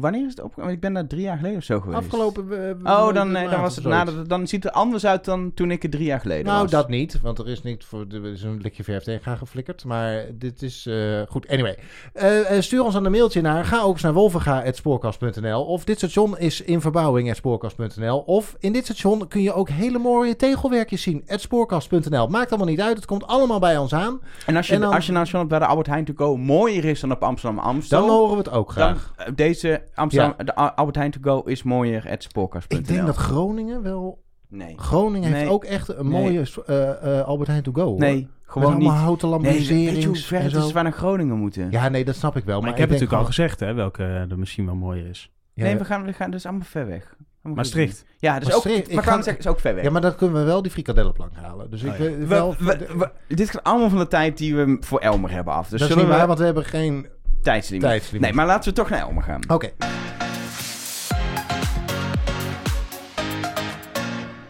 Wanneer 0.00 0.24
is 0.24 0.30
het 0.30 0.42
opgekomen? 0.42 0.72
Ik 0.74 0.80
ben 0.80 0.92
daar 0.92 1.06
drie 1.06 1.22
jaar 1.22 1.36
geleden 1.36 1.56
of 1.58 1.64
zo 1.64 1.80
geweest. 1.80 1.98
Afgelopen. 2.02 2.74
eh, 2.84 2.92
Oh, 2.98 3.14
dan, 3.14 3.30
nee, 3.32 3.48
dan, 3.48 3.60
was 3.60 3.74
het, 3.74 3.84
zoiets. 3.84 4.12
nou, 4.12 4.26
dan 4.26 4.46
ziet 4.46 4.64
het 4.64 4.72
er 4.72 4.78
anders 4.78 5.06
uit 5.06 5.24
dan 5.24 5.54
toen 5.54 5.70
ik 5.70 5.82
er 5.82 5.90
drie 5.90 6.04
jaar 6.04 6.20
geleden 6.20 6.44
Nou, 6.44 6.62
was. 6.62 6.70
dat 6.70 6.88
niet, 6.88 7.20
want 7.20 7.38
er 7.38 7.48
is 7.48 7.62
niet 7.62 7.84
voor 7.84 8.04
er 8.10 8.24
is 8.26 8.42
een 8.42 8.60
likje 8.60 8.84
verf 8.84 9.02
tegen 9.04 9.38
geflikkerd. 9.38 9.84
Maar 9.84 10.24
dit 10.34 10.62
is 10.62 10.86
eh, 10.86 11.20
goed. 11.28 11.48
Anyway, 11.48 11.78
Eh, 12.12 12.56
eh, 12.56 12.62
stuur 12.62 12.84
ons 12.84 12.94
dan 12.94 13.04
een 13.04 13.10
mailtje 13.12 13.40
naar. 13.40 13.64
Ga 13.64 13.80
ook 13.82 13.92
eens 13.92 14.02
naar 14.02 14.12
wolvenga.spoorkast.nl. 14.12 15.64
Of 15.64 15.84
dit 15.84 15.96
station 15.96 16.38
is 16.38 16.60
in 16.60 16.80
verbouwing 16.80 17.30
at 17.30 17.36
spoorkast.nl. 17.36 18.18
Of 18.18 18.56
in 18.58 18.72
dit 18.72 18.84
station 18.84 19.28
kun 19.28 19.42
je 19.42 19.52
ook 19.52 19.68
hele 19.68 19.98
mooie 19.98 20.36
tegelwerkjes 20.36 21.02
zien. 21.02 21.22
spoorkast.nl. 21.26 22.26
Maakt 22.26 22.48
allemaal 22.48 22.68
niet 22.68 22.80
uit. 22.80 22.96
Het 22.96 23.06
komt 23.06 23.26
allemaal 23.26 23.58
bij 23.58 23.76
ons 23.78 23.94
aan. 23.94 24.20
En 24.46 24.56
als 24.56 24.66
je, 24.66 24.74
En 24.74 24.80
dan- 24.80 24.92
als 24.92 25.06
je 25.06 25.12
nou 25.12 25.44
bij 25.46 25.58
de 25.58 25.66
Albert 25.66 25.86
Heijn 25.86 26.04
to 26.04 26.12
go 26.16 26.36
mooier 26.36 26.84
is 26.84 27.00
dan 27.00 27.12
op 27.12 27.22
Amsterdam 27.22 27.58
Amstel, 27.58 28.00
Dan 28.00 28.10
horen 28.10 28.30
we 28.32 28.36
het 28.36 28.50
ook 28.50 28.74
dan 28.74 28.96
graag. 28.96 29.12
eh, 29.16 29.26
deze 29.34 29.82
Amsterdam, 29.94 30.34
de 30.46 30.58
A- 30.58 30.72
Albert 30.74 30.96
Heijn 30.96 31.10
to 31.10 31.18
go 31.22 31.40
is 31.40 31.62
mooier 31.62 32.10
at 32.10 32.22
spoorkast.nl. 32.22 32.78
Ik 32.80 32.86
denk 32.88 33.06
dat 33.06 33.16
Groningen 33.16 33.82
wel... 33.82 34.24
Nee. 34.48 34.72
Groningen 34.78 35.32
heeft 35.32 35.50
ook 35.50 35.64
echt 35.64 35.88
een 35.88 36.08
Nee. 36.08 36.20
mooie 36.22 36.46
eh, 36.66 37.18
eh, 37.18 37.26
Albert 37.26 37.48
Heijn 37.48 37.62
to 37.62 37.72
go. 37.72 37.84
hoor. 37.84 37.98
Nee, 37.98 38.16
Met 38.20 38.28
gewoon 38.44 38.72
allemaal 38.72 38.92
niet. 38.92 39.00
houten 39.02 39.28
Nee, 39.28 39.40
weet 39.52 39.66
je 40.02 40.08
het 40.36 40.54
is 40.54 40.72
wij 40.72 40.82
naar 40.82 40.92
Groningen 40.92 41.36
moeten? 41.36 41.70
Ja, 41.70 41.88
nee, 41.88 42.04
dat 42.04 42.14
snap 42.14 42.36
ik 42.36 42.44
wel. 42.44 42.54
Maar, 42.54 42.62
Maar, 42.62 42.72
ik 42.72 42.78
heb 42.78 42.88
denk 42.88 43.00
natuurlijk 43.00 43.28
al 43.28 43.34
gezegd 43.34 43.60
hè, 43.60 43.74
welke 43.74 44.02
er 44.02 44.38
misschien 44.38 44.66
wel 44.66 44.74
mooier 44.74 45.06
is. 45.06 45.32
Ja, 45.52 45.62
nee, 45.64 45.76
we 45.76 45.84
gaan, 45.84 46.04
we 46.04 46.12
gaan, 46.12 46.30
dat 46.30 46.38
is 46.38 46.46
allemaal 46.46 46.66
ver 46.66 46.86
weg. 46.86 47.16
Maastricht. 47.42 48.04
Ja, 48.18 48.38
dus 48.38 48.48
Maastricht, 48.48 48.78
ook, 48.82 48.88
ik 48.88 48.94
maar 48.94 49.04
ga- 49.04 49.10
kan 49.10 49.22
zeggen, 49.22 49.42
is 49.44 49.50
ook 49.50 49.60
ver 49.60 49.74
weg. 49.74 49.84
Ja, 49.84 49.90
maar 49.90 50.00
dan 50.00 50.14
kunnen 50.14 50.36
we 50.40 50.44
wel 50.44 50.62
die 50.62 50.70
frikadellenplank 50.70 51.32
halen. 51.34 51.70
Dus 51.70 51.82
ik 51.82 51.92
Oh 51.92 51.98
ja. 51.98 52.04
We- 52.04 52.26
wel... 52.26 52.54
we- 52.58 52.86
we- 52.96 53.34
dit 53.34 53.50
gaat 53.50 53.62
allemaal 53.62 53.88
van 53.88 53.98
de 53.98 54.06
tijd 54.08 54.38
die 54.38 54.56
we 54.56 54.76
voor 54.80 54.98
Elmer 54.98 55.30
hebben 55.30 55.52
af. 55.54 55.68
Dus 55.68 55.70
dat 55.70 55.80
is 55.80 55.86
zullen 55.86 56.02
niet 56.02 56.12
we 56.12 56.18
waar, 56.18 56.26
want 56.26 56.38
we 56.38 56.44
hebben 56.44 56.64
geen 56.64 57.06
tijdslimiet. 57.46 57.84
tijdslimiet. 57.84 58.22
Nee, 58.22 58.32
maar 58.32 58.46
laten 58.46 58.68
we 58.70 58.76
toch 58.76 58.90
naar 58.90 59.00
Elmer 59.00 59.22
gaan. 59.22 59.40
Oké. 59.48 59.70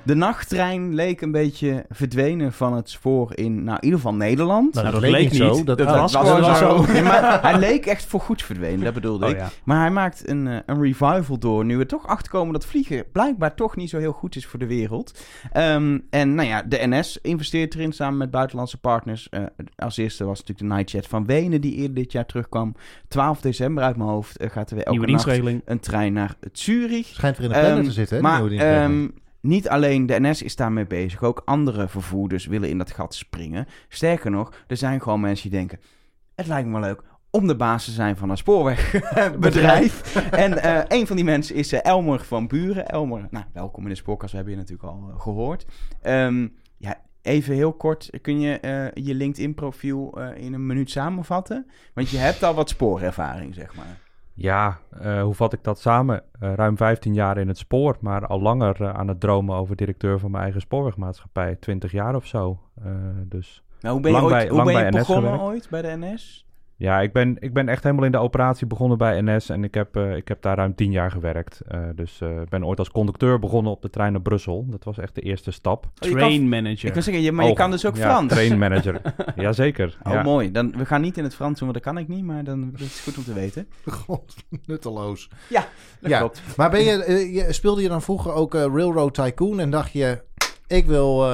De 0.07 0.14
nachttrein 0.14 0.95
leek 0.95 1.21
een 1.21 1.31
beetje 1.31 1.85
verdwenen 1.88 2.53
van 2.53 2.73
het 2.77 2.90
spoor 2.90 3.31
in, 3.37 3.64
nou, 3.64 3.77
in 3.77 3.85
ieder 3.85 3.99
geval 3.99 4.14
Nederland. 4.14 4.75
Nou, 4.75 4.90
dat 4.90 5.01
leek 5.01 5.11
leek 5.11 5.31
niet 5.31 5.35
zo. 5.37 5.64
Dat, 5.64 5.79
Dat 5.79 5.87
was 5.87 6.12
was 6.12 6.29
gewoon 6.29 6.40
wel 6.40 6.55
zo. 6.55 7.03
maar 7.03 7.42
hij 7.42 7.59
leek 7.59 7.87
echt 7.87 8.05
voor 8.05 8.21
goed 8.21 8.42
verdwenen, 8.42 8.85
dat 8.85 8.95
bedoelde 8.95 9.25
Oh 9.25 9.31
ik. 9.31 9.37
ja. 9.38 9.49
Maar 9.64 9.81
hij 9.81 9.90
maakt 9.90 10.29
een, 10.29 10.47
eh, 10.47 10.57
een 10.66 10.83
revival 10.83 11.38
door. 11.38 11.64
Nu 11.64 11.77
we 11.77 11.87
toch 11.87 12.07
achterkomen 12.07 12.53
dat 12.53 12.66
vliegen 12.66 13.05
blijkbaar 13.12 13.55
toch 13.55 13.77
niet 13.77 13.90
zo 13.90 13.99
heel 13.99 14.12
goed 14.12 14.37
is 14.37 14.47
voor 14.47 14.59
de 14.59 14.66
wereld. 14.66 15.19
Ehm, 15.53 15.99
en 16.11 16.35
nou 16.35 16.49
ja, 16.49 16.62
de 16.62 16.79
NS 16.87 17.19
investeert 17.23 17.75
erin 17.75 17.92
samen 17.92 18.19
met 18.19 18.31
buitenlandse 18.31 18.79
partners. 18.79 19.29
Eh, 19.29 19.42
als 19.77 19.97
eerste 19.97 20.25
was 20.25 20.38
natuurlijk 20.38 20.69
de 20.69 20.75
Nightjet 20.75 21.07
van 21.07 21.27
Wenen 21.27 21.61
die 21.61 21.75
eerder 21.75 21.95
dit 21.95 22.12
jaar 22.12 22.27
terugkwam. 22.27 22.75
12 23.09 23.40
december 23.40 23.85
uit 23.85 23.97
mijn 23.97 24.09
hoofd 24.09 24.37
eh, 24.37 24.51
gaat 24.51 24.71
er 24.71 24.77
weer 24.77 24.85
elke 24.85 25.07
nacht 25.11 25.27
een 25.64 25.81
trein 25.81 26.12
naar 26.12 26.35
Zurich. 26.53 27.07
schijnt 27.07 27.37
weer 27.38 27.47
in 27.47 27.53
de 27.53 27.59
planner 27.59 27.79
Ehm, 27.79 27.87
te 27.88 27.92
zitten, 27.92 28.16
hè? 28.16 28.23
maar 28.23 28.40
niet 29.46 29.68
alleen 29.68 30.06
de 30.06 30.20
NS 30.20 30.42
is 30.42 30.56
daarmee 30.56 30.87
bezig, 30.87 31.22
ook 31.22 31.42
andere 31.44 31.88
vervoerders 31.88 32.46
willen 32.46 32.68
in 32.68 32.78
dat 32.78 32.90
gat 32.90 33.14
springen. 33.14 33.66
Sterker 33.88 34.30
nog, 34.30 34.52
er 34.66 34.76
zijn 34.76 35.02
gewoon 35.02 35.20
mensen 35.20 35.50
die 35.50 35.59
denken: 35.59 35.80
het 36.35 36.46
lijkt 36.46 36.68
me 36.68 36.80
leuk 36.80 37.02
om 37.30 37.46
de 37.46 37.56
baas 37.56 37.85
te 37.85 37.90
zijn 37.90 38.16
van 38.16 38.30
een 38.30 38.37
spoorwegbedrijf. 38.37 40.16
en 40.30 40.62
eh, 40.62 40.98
een 40.98 41.06
van 41.06 41.16
die 41.16 41.24
mensen 41.24 41.54
is 41.54 41.72
eh, 41.72 41.85
Elmer 41.85 42.24
van 42.24 42.46
Buren. 42.46 42.88
Elmer, 42.88 43.26
nou, 43.30 43.44
welkom 43.52 43.82
in 43.82 43.88
de 43.88 43.94
spoorkast, 43.94 44.30
we 44.30 44.37
hebben 44.37 44.54
je 44.54 44.61
natuurlijk 44.61 44.88
al 44.88 45.11
eh, 45.11 45.20
gehoord. 45.20 45.66
Ehm, 46.02 46.48
ja, 46.76 47.00
even 47.22 47.54
heel 47.54 47.72
kort, 47.72 48.11
kun 48.22 48.40
je 48.40 48.59
je 48.94 49.14
LinkedIn-profiel 49.14 50.20
in 50.20 50.52
een 50.52 50.66
minuut 50.66 50.90
samenvatten? 50.90 51.66
Want 51.94 52.09
je 52.09 52.16
hebt 52.16 52.42
al 52.42 52.54
wat 52.54 52.68
spoorervaring, 52.68 53.54
zeg 53.54 53.74
maar. 53.74 54.04
Ja, 54.38 54.79
eh, 55.01 55.22
hoe 55.22 55.35
vat 55.35 55.53
ik 55.53 55.64
dat 55.64 55.81
samen? 55.81 56.22
Eh, 56.40 56.55
ruim 56.55 56.77
15 56.77 57.14
jaar 57.14 57.38
in 57.38 57.49
het 57.49 57.59
spoor, 57.59 57.96
maar 58.01 58.27
al 58.27 58.40
langer 58.40 58.83
eh, 58.83 58.94
aan 58.94 59.09
het 59.09 59.20
dromen 59.20 59.57
over 59.57 59.77
directeur 59.77 60.18
van 60.18 60.31
mijn 60.31 60.42
eigen 60.42 60.61
spoorwegmaatschappij. 60.61 61.57
20 61.57 61.92
jaar 61.92 62.14
of 62.14 62.27
zo. 62.27 62.61
Dus 63.25 63.62
Nou, 63.81 63.94
hoe 63.94 64.03
ben 64.03 64.12
je, 64.12 64.18
ooit, 64.20 64.29
bij- 64.33 64.49
hoe 64.49 64.62
ben 64.64 64.85
je 64.85 64.90
begonnen 64.90 65.22
gewerkt. 65.33 65.42
ooit 65.53 65.68
bij 65.70 65.83
de 65.83 65.96
NS? 65.96 66.45
Ja, 66.79 67.01
ik 67.01 67.12
ben, 67.12 67.37
ik 67.41 67.53
ben 67.53 67.69
echt 67.69 67.83
helemaal 67.83 68.05
in 68.05 68.12
de 68.12 68.19
operatie 68.19 68.67
begonnen 68.67 68.99
bij 68.99 69.21
NS 69.23 69.49
en 69.49 69.65
ik 69.65 69.75
heb, 69.75 69.97
eh, 69.97 70.17
ik 70.17 70.29
heb 70.29 70.43
daar 70.43 70.57
ruim 70.57 70.75
10 70.75 70.91
jaar 70.93 71.11
gewerkt. 71.11 71.61
Eh, 71.69 71.81
dus 71.95 72.21
eh, 72.21 72.41
ik 72.41 72.49
ben 72.49 72.67
ooit 72.67 72.79
als 72.79 72.91
conducteur 72.91 73.39
begonnen 73.39 73.73
op 73.73 73.83
de 73.83 73.91
trein 73.91 74.12
naar 74.12 74.21
Brussel. 74.23 74.67
Dat 74.69 74.85
was 74.85 74.99
echt 74.99 75.15
de 75.15 75.21
eerste 75.21 75.51
stap. 75.51 75.85
Oh, 75.85 75.91
kan- 76.11 76.11
Train 76.19 76.49
manager. 76.49 76.87
Ik 76.89 76.93
wil 76.95 77.03
zeggen, 77.03 77.23
je, 77.23 77.33
maar 77.33 77.47
je 77.47 77.53
kan 77.53 77.71
dus 77.71 77.87
ook 77.87 77.97
ja, 77.97 78.03
Frans. 78.11 78.33
Trainmanager. 78.33 79.01
Jazeker. 79.37 79.99
Oh, 80.03 80.12
ja. 80.12 80.23
mooi. 80.23 80.53
Dan, 80.53 80.73
we 80.77 80.87
gaan 80.87 81.01
niet 81.01 81.17
in 81.17 81.25
het 81.25 81.35
Frans 81.35 81.59
doen, 81.59 81.69
want 81.73 81.85
dat 81.85 81.93
kan 81.95 82.03
ik 82.03 82.09
niet, 82.09 82.25
maar 82.25 82.45
dan, 82.45 82.71
dat 82.71 82.81
is 82.81 83.01
goed 83.01 83.17
om 83.17 83.25
te 83.25 83.33
weten. 83.33 83.67
God, 84.07 84.35
nutteloos. 84.67 85.29
Dat 85.49 86.11
Ja. 86.11 86.19
klopt. 86.19 86.43
Maar 86.57 86.71
ben 86.71 86.81
je, 86.85 87.33
je, 87.33 87.53
speelde 87.53 87.83
je 87.83 87.89
dan 87.89 88.03
vroeger 88.03 88.33
ook 88.33 88.55
Railroad 88.55 89.15
Tycoon 89.15 89.61
en 89.61 89.71
dacht 89.71 89.93
je... 89.93 90.23
Ik 90.68 90.87
wil 90.87 91.24
eh, 91.24 91.29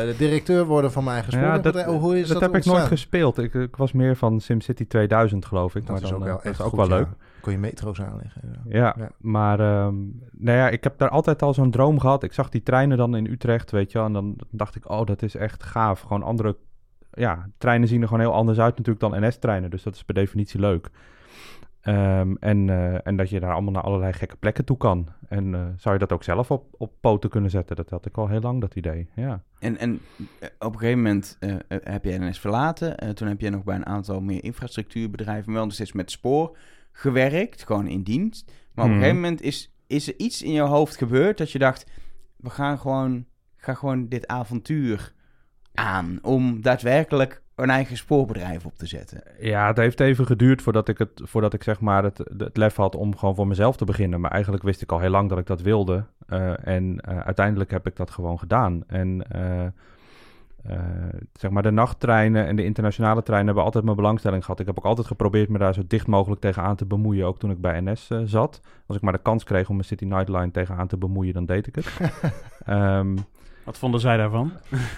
de 0.00 0.14
directeur 0.18 0.64
worden 0.64 0.92
van 0.92 1.04
mijn 1.04 1.16
eigen 1.16 1.40
Ja, 1.40 1.58
dat, 1.58 1.84
Hoe 1.84 2.18
is 2.18 2.28
dat 2.28 2.40
dat, 2.40 2.52
heb 2.52 2.60
ik 2.60 2.66
nooit 2.68 2.84
gespeeld. 2.86 3.38
Ik, 3.38 3.54
ik 3.54 3.76
was 3.76 3.92
meer 3.92 4.16
van 4.16 4.40
SimCity 4.40 4.86
2000, 4.86 5.44
geloof 5.44 5.74
ik. 5.74 5.86
Dat 5.86 5.90
maar 5.90 6.02
is 6.04 6.10
dan, 6.10 6.18
ook 6.18 6.20
eh, 6.20 6.26
wel 6.26 6.36
dat 6.36 6.44
echt 6.44 6.60
ook 6.60 6.68
goed, 6.68 6.78
wel 6.78 6.88
ja. 6.88 6.96
leuk. 6.96 7.08
Kon 7.40 7.52
je 7.52 7.58
metro's 7.58 8.00
aanleggen. 8.00 8.42
Ja. 8.44 8.78
Ja, 8.78 8.94
Ja. 8.98 9.10
maar 9.18 9.60
ehm, 9.60 9.94
nou 10.32 10.58
ja, 10.58 10.68
ik 10.68 10.84
heb 10.84 10.98
daar 10.98 11.08
altijd 11.08 11.42
al 11.42 11.54
zo'n 11.54 11.70
droom 11.70 12.00
gehad. 12.00 12.22
Ik 12.22 12.32
zag 12.32 12.48
die 12.48 12.62
treinen 12.62 12.96
dan 12.96 13.16
in 13.16 13.26
Utrecht, 13.26 13.70
weet 13.70 13.92
je. 13.92 13.98
En 13.98 14.12
dan 14.12 14.36
dacht 14.50 14.76
ik, 14.76 14.90
oh, 14.90 15.06
dat 15.06 15.22
is 15.22 15.36
echt 15.36 15.62
gaaf. 15.62 16.00
Gewoon 16.00 16.22
andere... 16.22 16.56
Ja, 17.12 17.48
treinen 17.58 17.88
zien 17.88 18.00
er 18.00 18.08
gewoon 18.08 18.22
heel 18.22 18.34
anders 18.34 18.58
uit 18.58 18.76
natuurlijk 18.78 19.00
dan 19.12 19.26
NS-treinen. 19.26 19.70
Dus 19.70 19.82
dat 19.82 19.94
is 19.94 20.04
per 20.04 20.14
definitie 20.14 20.60
leuk. 20.60 20.90
Ehm, 21.86 22.34
en, 22.40 22.70
eh, 22.70 23.06
en 23.06 23.16
dat 23.16 23.30
je 23.30 23.40
daar 23.40 23.52
allemaal 23.52 23.72
naar 23.72 23.82
allerlei 23.82 24.12
gekke 24.12 24.36
plekken 24.36 24.64
toe 24.64 24.76
kan. 24.76 25.08
En 25.28 25.54
eh, 25.54 25.66
zou 25.76 25.94
je 25.94 26.00
dat 26.00 26.12
ook 26.12 26.22
zelf 26.22 26.50
op, 26.50 26.74
op 26.78 26.92
poten 27.00 27.30
kunnen 27.30 27.50
zetten? 27.50 27.76
Dat 27.76 27.90
had 27.90 28.06
ik 28.06 28.16
al 28.16 28.28
heel 28.28 28.40
lang, 28.40 28.60
dat 28.60 28.74
idee. 28.74 29.08
Ja. 29.14 29.42
En, 29.58 29.78
en 29.78 30.00
eh, 30.40 30.48
op 30.58 30.72
een 30.72 30.78
gegeven 30.78 31.02
moment 31.02 31.38
heb 31.68 32.04
je 32.04 32.18
NS 32.18 32.40
verlaten. 32.40 33.14
Toen 33.14 33.28
heb 33.28 33.40
je 33.40 33.50
nog 33.50 33.64
bij 33.64 33.74
een 33.76 33.86
aantal 33.86 34.20
meer 34.20 34.44
infrastructuurbedrijven, 34.44 35.52
wel 35.52 35.64
nog 35.64 35.72
steeds 35.72 35.92
met 35.92 36.10
spoor 36.10 36.56
gewerkt, 36.92 37.64
gewoon 37.66 37.86
in 37.86 38.02
dienst. 38.02 38.52
Maar 38.74 38.84
op 38.84 38.90
een 38.90 38.96
Mhm. 38.96 39.04
gegeven 39.06 39.22
moment 39.22 39.42
is, 39.42 39.74
is 39.86 40.08
er 40.08 40.14
iets 40.16 40.42
in 40.42 40.52
je 40.52 40.60
hoofd 40.60 40.96
gebeurd 40.96 41.38
dat 41.38 41.50
je 41.52 41.58
dacht, 41.58 41.90
we 42.36 42.50
gaan 42.50 42.78
gewoon, 42.78 43.26
ga 43.56 43.74
gewoon 43.74 44.08
dit 44.08 44.26
avontuur 44.26 45.12
aan 45.74 46.18
om 46.22 46.62
daadwerkelijk 46.62 47.42
een 47.56 47.70
eigen 47.70 47.96
spoorbedrijf 47.96 48.64
op 48.64 48.76
te 48.76 48.86
zetten. 48.86 49.22
Ja, 49.38 49.66
het 49.66 49.76
heeft 49.76 50.00
even 50.00 50.26
geduurd 50.26 50.62
voordat 50.62 50.88
ik, 50.88 50.98
het, 50.98 51.20
voordat 51.24 51.52
ik 51.52 51.62
zeg 51.62 51.80
maar 51.80 52.04
het, 52.04 52.18
het 52.38 52.56
lef 52.56 52.76
had 52.76 52.94
om 52.94 53.16
gewoon 53.16 53.34
voor 53.34 53.46
mezelf 53.46 53.76
te 53.76 53.84
beginnen. 53.84 54.20
Maar 54.20 54.30
eigenlijk 54.30 54.62
wist 54.62 54.82
ik 54.82 54.92
al 54.92 54.98
heel 54.98 55.10
lang 55.10 55.28
dat 55.28 55.38
ik 55.38 55.46
dat 55.46 55.60
wilde. 55.60 56.04
Eh, 56.26 56.66
en 56.66 57.00
eh, 57.00 57.18
uiteindelijk 57.18 57.70
heb 57.70 57.86
ik 57.86 57.96
dat 57.96 58.10
gewoon 58.10 58.38
gedaan. 58.38 58.82
En 58.86 59.30
eh, 59.30 59.66
zeg 61.32 61.50
maar 61.50 61.62
de 61.62 61.70
nachttreinen 61.70 62.46
en 62.46 62.56
de 62.56 62.64
internationale 62.64 63.22
treinen 63.22 63.46
hebben 63.46 63.64
altijd 63.64 63.84
mijn 63.84 63.96
belangstelling 63.96 64.44
gehad. 64.44 64.60
Ik 64.60 64.66
heb 64.66 64.78
ook 64.78 64.84
altijd 64.84 65.06
geprobeerd 65.06 65.48
me 65.48 65.58
daar 65.58 65.74
zo 65.74 65.82
dicht 65.86 66.06
mogelijk 66.06 66.40
tegenaan 66.40 66.76
te 66.76 66.86
bemoeien. 66.86 67.26
Ook 67.26 67.38
toen 67.38 67.50
ik 67.50 67.60
bij 67.60 67.80
NS 67.80 68.10
zat. 68.24 68.60
Als 68.86 68.96
ik 68.96 69.02
maar 69.02 69.12
de 69.12 69.18
kans 69.18 69.44
kreeg 69.44 69.68
om 69.68 69.74
mijn 69.74 69.88
City 69.88 70.04
Nightline 70.04 70.50
tegenaan 70.50 70.88
te 70.88 70.96
bemoeien, 70.96 71.34
dan 71.34 71.46
deed 71.46 71.66
ik 71.66 71.74
het. 71.74 71.86
Ehm 72.64 73.16
Wat 73.66 73.78
vonden 73.78 74.00
zij 74.00 74.16
daarvan? 74.16 74.52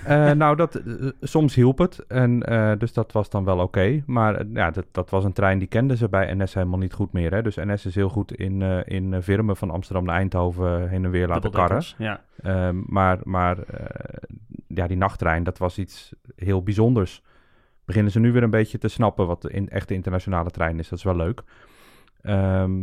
eh, 0.04 0.30
nou, 0.30 0.56
dat, 0.56 0.74
eh, 0.74 1.08
soms 1.20 1.54
hielp 1.54 1.78
het. 1.78 1.98
En, 1.98 2.42
eh, 2.42 2.72
dus 2.78 2.92
dat 2.92 3.12
was 3.12 3.30
dan 3.30 3.44
wel 3.44 3.58
oké. 3.58 4.02
Maar 4.06 4.46
ja, 4.52 4.70
dat, 4.70 4.86
dat 4.92 5.10
was 5.10 5.24
een 5.24 5.32
trein 5.32 5.58
die 5.58 5.68
kenden 5.68 5.96
ze 5.96 6.08
bij 6.08 6.34
NS 6.34 6.54
helemaal 6.54 6.78
niet 6.78 6.92
goed 6.92 7.12
meer. 7.12 7.34
Hè? 7.34 7.42
Dus 7.42 7.56
NS 7.56 7.86
is 7.86 7.94
heel 7.94 8.08
goed 8.08 8.32
in, 8.32 8.62
in 8.84 9.22
Virmen 9.22 9.56
van 9.56 9.70
Amsterdam 9.70 10.04
naar 10.04 10.16
Eindhoven 10.16 10.88
heen 10.88 11.04
en 11.04 11.10
weer 11.10 11.28
laten 11.28 11.50
karren. 11.50 11.82
Ja. 11.98 12.20
Ehm, 12.42 12.76
maar 12.86 13.18
maar 13.22 13.56
ja, 14.66 14.86
die 14.86 14.96
nachttrein, 14.96 15.42
dat 15.42 15.58
was 15.58 15.78
iets 15.78 16.14
heel 16.36 16.62
bijzonders. 16.62 17.22
Beginnen 17.84 18.12
ze 18.12 18.20
nu 18.20 18.32
weer 18.32 18.42
een 18.42 18.50
beetje 18.50 18.78
te 18.78 18.88
snappen 18.88 19.26
wat 19.26 19.42
de 19.42 19.50
in, 19.50 19.68
echte 19.68 19.94
internationale 19.94 20.50
trein 20.50 20.78
is. 20.78 20.88
Dat 20.88 20.98
is 20.98 21.04
wel 21.04 21.16
leuk. 21.16 21.42
Ehm, 22.22 22.76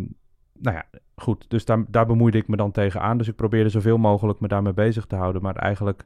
nou 0.54 0.76
ja, 0.76 0.86
goed. 1.16 1.50
Dus 1.50 1.66
daar, 1.66 1.86
daar 1.88 2.06
bemoeide 2.06 2.38
ik 2.38 2.48
me 2.48 2.56
dan 2.56 2.72
tegenaan. 2.72 3.18
Dus 3.18 3.28
ik 3.28 3.36
probeerde 3.36 3.70
zoveel 3.70 3.98
mogelijk 3.98 4.40
me 4.40 4.48
daarmee 4.48 4.74
bezig 4.74 5.06
te 5.06 5.16
houden. 5.16 5.42
Maar 5.42 5.56
eigenlijk, 5.56 6.06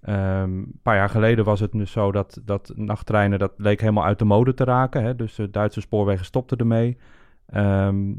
ehm, 0.00 0.42
een 0.42 0.80
paar 0.82 0.96
jaar 0.96 1.08
geleden 1.08 1.44
was 1.44 1.60
het 1.60 1.72
dus 1.72 1.92
zo 1.92 2.12
dat, 2.12 2.40
dat 2.44 2.72
nachttreinen, 2.74 3.38
dat 3.38 3.52
leek 3.56 3.80
helemaal 3.80 4.04
uit 4.04 4.18
de 4.18 4.24
mode 4.24 4.54
te 4.54 4.64
raken. 4.64 5.02
Hè? 5.02 5.16
Dus 5.16 5.34
de 5.34 5.50
Duitse 5.50 5.80
spoorwegen 5.80 6.24
stopten 6.24 6.58
ermee. 6.58 6.98
Ehm, 7.46 8.14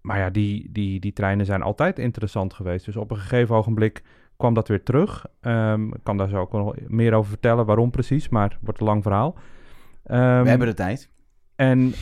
maar 0.00 0.18
ja, 0.18 0.30
die, 0.30 0.72
die, 0.72 1.00
die 1.00 1.12
treinen 1.12 1.46
zijn 1.46 1.62
altijd 1.62 1.98
interessant 1.98 2.54
geweest. 2.54 2.84
Dus 2.84 2.96
op 2.96 3.10
een 3.10 3.16
gegeven 3.16 3.56
ogenblik 3.56 4.02
kwam 4.36 4.54
dat 4.54 4.68
weer 4.68 4.82
terug. 4.82 5.26
Ehm, 5.40 5.86
ik 5.86 6.00
kan 6.02 6.16
daar 6.16 6.28
zo 6.28 6.36
ook 6.36 6.52
nog 6.52 6.74
meer 6.86 7.14
over 7.14 7.30
vertellen, 7.30 7.66
waarom 7.66 7.90
precies, 7.90 8.28
maar 8.28 8.48
het 8.50 8.58
wordt 8.60 8.80
een 8.80 8.86
lang 8.86 9.02
verhaal. 9.02 9.36
We 10.02 10.14
hebben 10.14 10.66
de 10.66 10.74
tijd. 10.74 11.10
En 11.56 11.92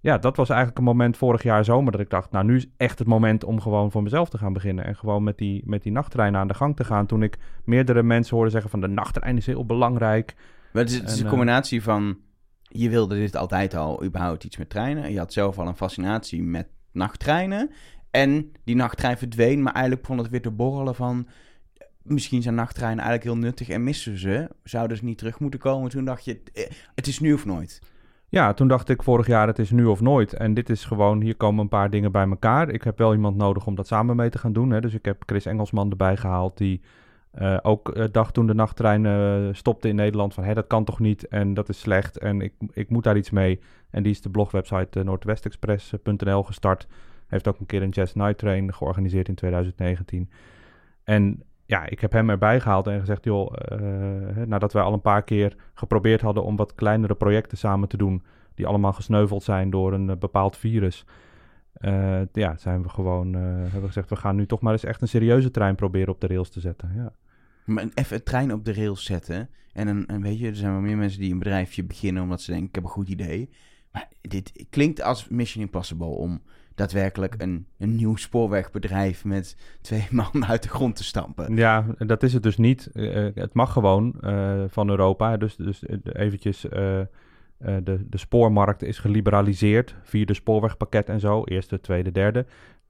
ja, 0.00 0.18
dat 0.18 0.36
was 0.36 0.48
eigenlijk 0.48 0.78
een 0.78 0.84
moment 0.84 1.16
vorig 1.16 1.42
jaar 1.42 1.64
zomer 1.64 1.92
dat 1.92 2.00
ik 2.00 2.10
dacht, 2.10 2.30
nou 2.30 2.44
nu 2.44 2.56
is 2.56 2.66
echt 2.76 2.98
het 2.98 3.08
moment 3.08 3.44
om 3.44 3.60
gewoon 3.60 3.90
voor 3.90 4.02
mezelf 4.02 4.28
te 4.28 4.38
gaan 4.38 4.52
beginnen. 4.52 4.84
En 4.84 4.96
gewoon 4.96 5.22
met 5.22 5.38
die, 5.38 5.62
met 5.64 5.82
die 5.82 5.92
nachttreinen 5.92 6.40
aan 6.40 6.48
de 6.48 6.54
gang 6.54 6.76
te 6.76 6.84
gaan. 6.84 7.06
Toen 7.06 7.22
ik 7.22 7.38
meerdere 7.64 8.02
mensen 8.02 8.36
hoorde 8.36 8.50
zeggen 8.50 8.70
van 8.70 8.80
de 8.80 8.88
nachttrein 8.88 9.36
is 9.36 9.46
heel 9.46 9.66
belangrijk. 9.66 10.34
Maar 10.72 10.82
het 10.82 10.92
is, 10.92 10.98
het 10.98 11.08
is 11.08 11.12
En, 11.12 11.18
een 11.18 11.24
eh, 11.24 11.30
combinatie 11.30 11.82
van... 11.82 12.18
Je 12.62 12.90
wilde 12.90 13.14
dit 13.14 13.36
altijd 13.36 13.74
al, 13.74 14.04
überhaupt 14.04 14.44
iets 14.44 14.56
met 14.56 14.70
treinen. 14.70 15.12
Je 15.12 15.18
had 15.18 15.32
zelf 15.32 15.58
al 15.58 15.66
een 15.66 15.76
fascinatie 15.76 16.42
met 16.42 16.66
nachttreinen. 16.92 17.70
En 18.10 18.52
die 18.64 18.76
nachttrein 18.76 19.18
verdween, 19.18 19.62
maar 19.62 19.72
eigenlijk 19.72 20.02
begon 20.02 20.18
het 20.18 20.30
weer 20.30 20.42
te 20.42 20.50
borrelen 20.50 20.94
van... 20.94 21.28
Misschien 22.02 22.42
zijn 22.42 22.54
nachttreinen 22.54 23.04
eigenlijk 23.04 23.34
heel 23.34 23.46
nuttig 23.46 23.68
en 23.68 23.84
missen 23.84 24.18
ze. 24.18 24.50
Zouden 24.64 24.96
ze 24.96 25.04
niet 25.04 25.18
terug 25.18 25.40
moeten 25.40 25.60
komen? 25.60 25.90
Toen 25.90 26.04
dacht 26.04 26.24
je, 26.24 26.40
eh, 26.52 26.64
het 26.94 27.06
is 27.06 27.18
nu 27.18 27.32
of 27.32 27.44
nooit. 27.44 27.80
Ja, 28.30 28.52
toen 28.52 28.68
dacht 28.68 28.88
ik 28.88 29.02
vorig 29.02 29.26
jaar 29.26 29.46
het 29.46 29.58
is 29.58 29.70
nu 29.70 29.84
of 29.84 30.00
nooit. 30.00 30.32
En 30.32 30.54
dit 30.54 30.70
is 30.70 30.84
gewoon, 30.84 31.20
hier 31.20 31.36
komen 31.36 31.62
een 31.62 31.68
paar 31.68 31.90
dingen 31.90 32.12
bij 32.12 32.28
elkaar. 32.28 32.68
Ik 32.68 32.82
heb 32.82 32.98
wel 32.98 33.12
iemand 33.14 33.36
nodig 33.36 33.66
om 33.66 33.74
dat 33.74 33.86
samen 33.86 34.16
mee 34.16 34.30
te 34.30 34.38
gaan 34.38 34.52
doen. 34.52 34.70
Hè. 34.70 34.80
Dus 34.80 34.94
ik 34.94 35.04
heb 35.04 35.22
Chris 35.26 35.46
Engelsman 35.46 35.90
erbij 35.90 36.16
gehaald 36.16 36.58
die 36.58 36.80
Eh, 37.30 37.58
ook 37.62 37.94
de 37.94 38.10
dag 38.10 38.32
toen 38.32 38.46
de 38.46 38.54
nachttrein 38.54 39.06
eh, 39.06 39.48
stopte 39.52 39.88
in 39.88 39.94
Nederland 39.94 40.34
van... 40.34 40.44
Hé, 40.44 40.54
dat 40.54 40.66
kan 40.66 40.84
toch 40.84 40.98
niet 40.98 41.28
en 41.28 41.54
dat 41.54 41.68
is 41.68 41.80
slecht 41.80 42.18
en 42.18 42.40
ik, 42.40 42.52
ik 42.72 42.88
moet 42.88 43.04
daar 43.04 43.16
iets 43.16 43.30
mee. 43.30 43.60
En 43.90 44.02
die 44.02 44.12
is 44.12 44.20
de 44.20 44.30
blogwebsite 44.30 44.98
uh, 44.98 45.04
noordwestexpress.nl 45.04 46.42
gestart. 46.42 46.86
Heeft 47.26 47.48
ook 47.48 47.58
een 47.58 47.66
keer 47.66 47.82
een 47.82 47.88
Jazz 47.88 48.14
Night 48.14 48.38
Train 48.38 48.74
georganiseerd 48.74 49.28
in 49.28 49.34
2019. 49.34 50.30
En 51.04 51.42
ja, 51.70 51.86
ik 51.86 52.00
heb 52.00 52.12
hem 52.12 52.30
erbij 52.30 52.60
gehaald 52.60 52.86
en 52.86 53.00
gezegd... 53.00 53.24
joh, 53.24 53.52
nadat 54.46 54.72
wij 54.72 54.82
al 54.82 54.92
een 54.92 55.00
paar 55.00 55.22
keer 55.22 55.56
geprobeerd 55.74 56.20
hadden... 56.20 56.44
om 56.44 56.56
wat 56.56 56.74
kleinere 56.74 57.14
projecten 57.14 57.58
samen 57.58 57.88
te 57.88 57.96
doen... 57.96 58.22
die 58.54 58.66
allemaal 58.66 58.92
gesneuveld 58.92 59.42
zijn 59.42 59.70
door 59.70 59.92
een 59.92 60.18
bepaald 60.18 60.56
virus... 60.56 61.04
Uh, 61.80 62.20
ja, 62.32 62.56
zijn 62.56 62.82
we 62.82 62.88
gewoon, 62.88 63.34
hebben 63.34 63.80
we 63.80 63.86
gezegd, 63.86 64.08
we 64.08 64.16
gaan 64.16 64.36
nu 64.36 64.46
toch 64.46 64.60
maar 64.60 64.72
eens 64.72 64.84
echt 64.84 65.02
een 65.02 65.08
serieuze 65.08 65.50
trein 65.50 65.74
proberen 65.74 66.14
op 66.14 66.20
de 66.20 66.26
rails 66.26 66.50
te 66.50 66.60
zetten. 66.60 66.92
Ja. 66.94 67.12
Maar 67.64 67.84
even 67.94 68.16
een 68.16 68.22
trein 68.22 68.52
op 68.52 68.64
de 68.64 68.72
rails 68.72 69.04
zetten. 69.04 69.48
En 69.72 69.88
een, 69.88 70.22
weet 70.22 70.38
je, 70.38 70.46
er 70.46 70.56
zijn 70.56 70.72
wel 70.72 70.80
meer 70.80 70.96
mensen 70.96 71.20
die 71.20 71.32
een 71.32 71.38
bedrijfje 71.38 71.84
beginnen 71.84 72.22
omdat 72.22 72.40
ze 72.40 72.50
denken, 72.50 72.68
ik 72.68 72.74
heb 72.74 72.84
een 72.84 72.90
goed 72.90 73.08
idee. 73.08 73.50
Maar 73.92 74.08
dit 74.20 74.66
klinkt 74.70 75.02
als 75.02 75.28
Mission 75.28 75.64
Impossible 75.64 76.06
om 76.06 76.42
daadwerkelijk 76.80 77.34
een, 77.38 77.66
een 77.78 77.96
nieuw 77.96 78.16
spoorwegbedrijf 78.16 79.24
met 79.24 79.56
twee 79.80 80.06
man 80.32 80.46
uit 80.46 80.62
de 80.62 80.68
grond 80.68 80.96
te 80.96 81.04
stampen. 81.04 81.56
Ja, 81.56 81.84
dat 81.98 82.22
is 82.22 82.32
het 82.32 82.42
dus 82.42 82.56
niet. 82.56 82.90
Uh, 82.94 83.28
het 83.34 83.54
mag 83.54 83.72
gewoon 83.72 84.14
van 84.68 84.88
Europa. 84.88 85.36
Dus, 85.36 85.56
dus 85.56 85.82
eventjes 86.12 86.60
de, 86.60 88.06
de 88.08 88.18
spoormarkt 88.18 88.82
is 88.82 88.98
geliberaliseerd. 88.98 89.94
Vierde 90.02 90.34
spoorwegpakket 90.34 91.08
en 91.08 91.20
zo. 91.20 91.44
Eerste, 91.44 91.80
tweede, 91.80 92.10
derde. 92.10 92.46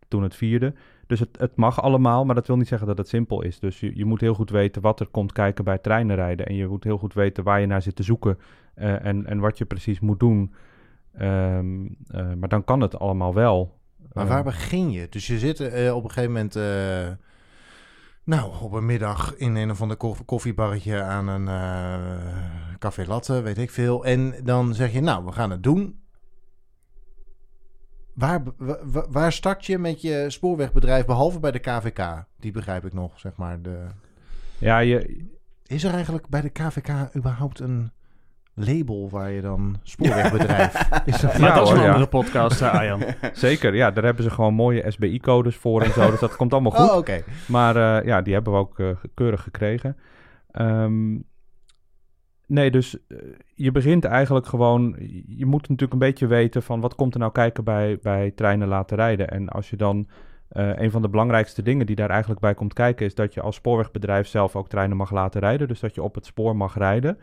Toen 0.08 0.22
het 0.22 0.34
vierde. 0.34 0.74
Dus 1.06 1.20
het, 1.20 1.38
het 1.38 1.56
mag 1.56 1.82
allemaal, 1.82 2.24
maar 2.24 2.34
dat 2.34 2.46
wil 2.46 2.56
niet 2.56 2.68
zeggen 2.68 2.86
dat 2.86 2.98
het 2.98 3.08
simpel 3.08 3.42
is. 3.42 3.58
Dus 3.58 3.80
je, 3.80 3.96
je 3.96 4.04
moet 4.04 4.20
heel 4.20 4.34
goed 4.34 4.50
weten 4.50 4.82
wat 4.82 5.00
er 5.00 5.06
komt 5.06 5.32
kijken 5.32 5.64
bij 5.64 5.78
treinen 5.78 6.16
rijden. 6.16 6.46
En 6.46 6.54
je 6.54 6.66
moet 6.66 6.84
heel 6.84 6.98
goed 6.98 7.14
weten 7.14 7.44
waar 7.44 7.60
je 7.60 7.66
naar 7.66 7.82
zit 7.82 7.96
te 7.96 8.02
zoeken. 8.02 8.38
En, 8.74 9.26
en 9.26 9.38
wat 9.38 9.58
je 9.58 9.64
precies 9.64 10.00
moet 10.00 10.20
doen. 10.20 10.52
Uh, 11.14 11.60
maar 12.38 12.48
dan 12.48 12.64
kan 12.64 12.80
het 12.80 12.98
allemaal 12.98 13.34
wel. 13.34 13.78
Maar 14.12 14.26
waar 14.26 14.44
begin 14.44 14.90
je? 14.90 15.06
Dus 15.08 15.26
je 15.26 15.38
zit 15.38 15.60
op 15.92 16.04
een 16.04 16.10
gegeven 16.10 16.32
moment 16.32 16.54
nou, 18.24 18.52
op 18.60 18.72
een 18.72 18.86
middag 18.86 19.36
in 19.36 19.54
een 19.54 19.70
of 19.70 19.82
ander 19.82 19.96
koffiebarretje 20.24 21.02
aan 21.02 21.28
een 21.28 21.46
uh, 21.46 22.78
café 22.78 23.04
latte, 23.06 23.40
weet 23.40 23.58
ik 23.58 23.70
veel. 23.70 24.04
En 24.04 24.34
dan 24.44 24.74
zeg 24.74 24.92
je, 24.92 25.00
nou, 25.00 25.24
we 25.24 25.32
gaan 25.32 25.50
het 25.50 25.62
doen. 25.62 26.00
Waar, 28.14 28.42
waar 29.10 29.32
start 29.32 29.66
je 29.66 29.78
met 29.78 30.00
je 30.00 30.24
spoorwegbedrijf, 30.28 31.04
behalve 31.04 31.40
bij 31.40 31.50
de 31.50 31.58
KVK? 31.58 32.24
Die 32.36 32.52
begrijp 32.52 32.84
ik 32.84 32.92
nog, 32.92 33.20
zeg 33.20 33.36
maar. 33.36 33.62
De... 33.62 33.86
Ja, 34.58 34.78
je... 34.78 35.28
Is 35.66 35.84
er 35.84 35.92
eigenlijk 35.92 36.28
bij 36.28 36.40
de 36.40 36.50
KVK 36.50 37.16
überhaupt 37.16 37.60
een 37.60 37.92
label 38.54 39.08
waar 39.10 39.30
je 39.30 39.40
dan 39.40 39.76
spoorwegbedrijf 39.82 40.88
is 41.04 41.20
dat, 41.20 41.36
ja, 41.36 41.54
dat 41.54 41.66
is 41.66 41.72
een 41.72 41.78
andere 41.78 42.06
podcast, 42.06 42.62
uh, 42.62 42.74
Arjan. 42.74 43.02
Zeker, 43.32 43.74
ja, 43.74 43.90
daar 43.90 44.04
hebben 44.04 44.24
ze 44.24 44.30
gewoon 44.30 44.54
mooie 44.54 44.90
SBI-codes 44.90 45.56
voor 45.56 45.82
en 45.82 45.92
zo, 45.92 46.10
dus 46.10 46.20
dat 46.20 46.36
komt 46.36 46.52
allemaal 46.52 46.72
goed. 46.72 46.90
Oh, 46.90 46.96
okay. 46.96 47.24
Maar 47.48 47.76
uh, 47.76 48.06
ja, 48.06 48.22
die 48.22 48.32
hebben 48.34 48.52
we 48.52 48.58
ook 48.58 48.78
uh, 48.78 48.88
keurig 49.14 49.42
gekregen. 49.42 49.96
Um, 50.52 51.24
nee, 52.46 52.70
dus 52.70 52.96
je 53.54 53.72
begint 53.72 54.04
eigenlijk 54.04 54.46
gewoon, 54.46 54.96
je 55.26 55.46
moet 55.46 55.60
natuurlijk 55.60 55.92
een 55.92 55.98
beetje 55.98 56.26
weten 56.26 56.62
van 56.62 56.80
wat 56.80 56.94
komt 56.94 57.14
er 57.14 57.20
nou 57.20 57.32
kijken 57.32 57.64
bij, 57.64 57.98
bij 58.02 58.30
treinen 58.30 58.68
laten 58.68 58.96
rijden. 58.96 59.28
En 59.28 59.48
als 59.48 59.70
je 59.70 59.76
dan, 59.76 60.08
een 60.50 60.90
van 60.90 61.02
de 61.02 61.08
belangrijkste 61.08 61.62
dingen 61.62 61.86
die 61.86 61.96
daar 61.96 62.10
eigenlijk 62.10 62.40
bij 62.40 62.54
komt 62.54 62.72
kijken 62.72 63.06
is 63.06 63.14
dat 63.14 63.34
je 63.34 63.40
als 63.40 63.56
spoorwegbedrijf 63.56 64.26
zelf 64.26 64.56
ook 64.56 64.68
treinen 64.68 64.96
mag 64.96 65.10
laten 65.10 65.40
rijden. 65.40 65.68
Dus 65.68 65.80
dat 65.80 65.94
je 65.94 66.02
op 66.02 66.14
het 66.14 66.26
spoor 66.26 66.56
mag 66.56 66.76
rijden. 66.78 67.18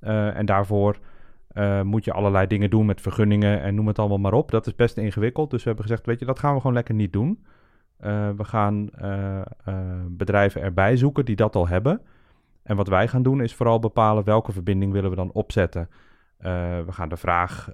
Uh, 0.00 0.36
en 0.36 0.46
daarvoor 0.46 0.98
uh, 1.52 1.82
moet 1.82 2.04
je 2.04 2.12
allerlei 2.12 2.46
dingen 2.46 2.70
doen 2.70 2.86
met 2.86 3.00
vergunningen 3.00 3.60
en 3.60 3.74
noem 3.74 3.86
het 3.86 3.98
allemaal 3.98 4.18
maar 4.18 4.32
op. 4.32 4.50
Dat 4.50 4.66
is 4.66 4.74
best 4.74 4.96
ingewikkeld. 4.96 5.50
Dus 5.50 5.62
we 5.62 5.68
hebben 5.68 5.86
gezegd, 5.86 6.06
weet 6.06 6.18
je, 6.18 6.26
dat 6.26 6.38
gaan 6.38 6.54
we 6.54 6.60
gewoon 6.60 6.76
lekker 6.76 6.94
niet 6.94 7.12
doen. 7.12 7.44
Uh, 8.04 8.28
we 8.36 8.44
gaan 8.44 8.90
bedrijven 10.08 10.62
erbij 10.62 10.96
zoeken 10.96 11.24
die 11.24 11.36
dat 11.36 11.56
al 11.56 11.68
hebben. 11.68 12.00
En 12.62 12.76
wat 12.76 12.88
wij 12.88 13.08
gaan 13.08 13.22
doen 13.22 13.42
is 13.42 13.54
vooral 13.54 13.78
bepalen 13.78 14.24
welke 14.24 14.52
verbinding 14.52 14.92
willen 14.92 15.10
we 15.10 15.16
dan 15.16 15.32
opzetten. 15.32 15.88
we 16.38 16.86
gaan 16.88 17.08
de 17.08 17.16
vraag, 17.16 17.68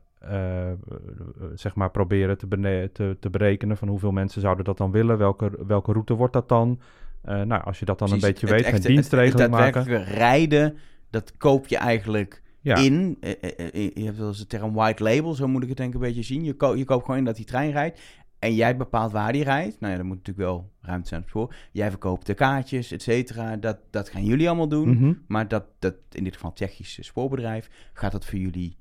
zeg 1.55 1.75
maar, 1.75 1.91
proberen 1.91 2.39
te, 2.39 2.91
te, 2.93 3.17
te, 3.21 3.31
berekenen 3.31 3.77
van 3.77 3.89
hoeveel 3.89 4.13
mensen 4.13 4.41
zouden 4.41 4.65
dat 4.65 4.77
dan 4.77 4.91
willen. 4.91 5.19
Welke, 5.19 5.51
welke 5.67 5.93
route 5.93 6.15
wordt 6.15 6.33
dat 6.33 6.49
dan? 6.49 6.81
nou, 7.23 7.63
als 7.63 7.79
je 7.79 7.85
dat 7.85 7.99
dan 7.99 8.09
Precies, 8.09 8.27
een 8.27 8.33
beetje 8.33 8.47
weet, 8.47 8.73
een 8.73 8.81
dienstregeling 8.81 9.51
maken. 9.51 10.05
rijden 10.05 10.77
dat 11.14 11.37
koop 11.37 11.66
je 11.66 11.77
eigenlijk 11.77 12.42
in. 12.62 13.16
Eh, 13.20 13.31
eh, 13.40 13.74
eh, 13.74 13.90
je 13.94 14.05
hebt 14.05 14.18
wel 14.18 14.29
eens 14.29 14.38
de 14.38 14.46
term 14.46 14.72
white 14.72 15.03
label, 15.03 15.35
zo 15.35 15.48
moet 15.48 15.62
ik 15.62 15.68
het 15.68 15.77
denk 15.77 15.88
ik 15.88 15.94
een 15.94 16.07
beetje 16.07 16.22
zien. 16.22 16.44
Je, 16.44 16.55
ko 16.55 16.77
je 16.77 16.85
koopt 16.85 17.05
gewoon 17.05 17.18
in 17.18 17.24
dat 17.24 17.37
die 17.37 17.44
trein 17.44 17.70
rijdt. 17.70 18.00
En 18.38 18.55
jij 18.55 18.77
bepaalt 18.77 19.12
waar 19.12 19.33
die 19.33 19.44
rijdt. 19.44 19.81
Nou 19.81 19.92
ja, 19.92 19.98
dan 19.98 20.07
moet 20.07 20.16
natuurlijk 20.16 20.46
wel 20.46 20.70
ruimte 20.81 21.09
zijn 21.09 21.24
spoor. 21.27 21.55
Jij 21.72 21.90
verkoopt 21.90 22.27
de 22.27 22.35
kaartjes, 22.35 22.92
et 22.92 23.03
cetera. 23.03 23.57
Dat, 23.57 23.79
dat 23.90 24.09
gaan 24.09 24.24
jullie 24.24 24.48
allemaal 24.48 24.68
doen. 24.68 24.88
Mhm. 24.88 25.12
Maar 25.27 25.48
dat, 25.48 25.64
dat, 25.79 25.94
in 26.11 26.24
dit 26.24 26.35
geval 26.35 26.53
Tsjechische 26.53 27.03
spoorbedrijf, 27.03 27.70
gaat 27.92 28.12
dat 28.12 28.24
voor 28.24 28.38
jullie 28.38 28.77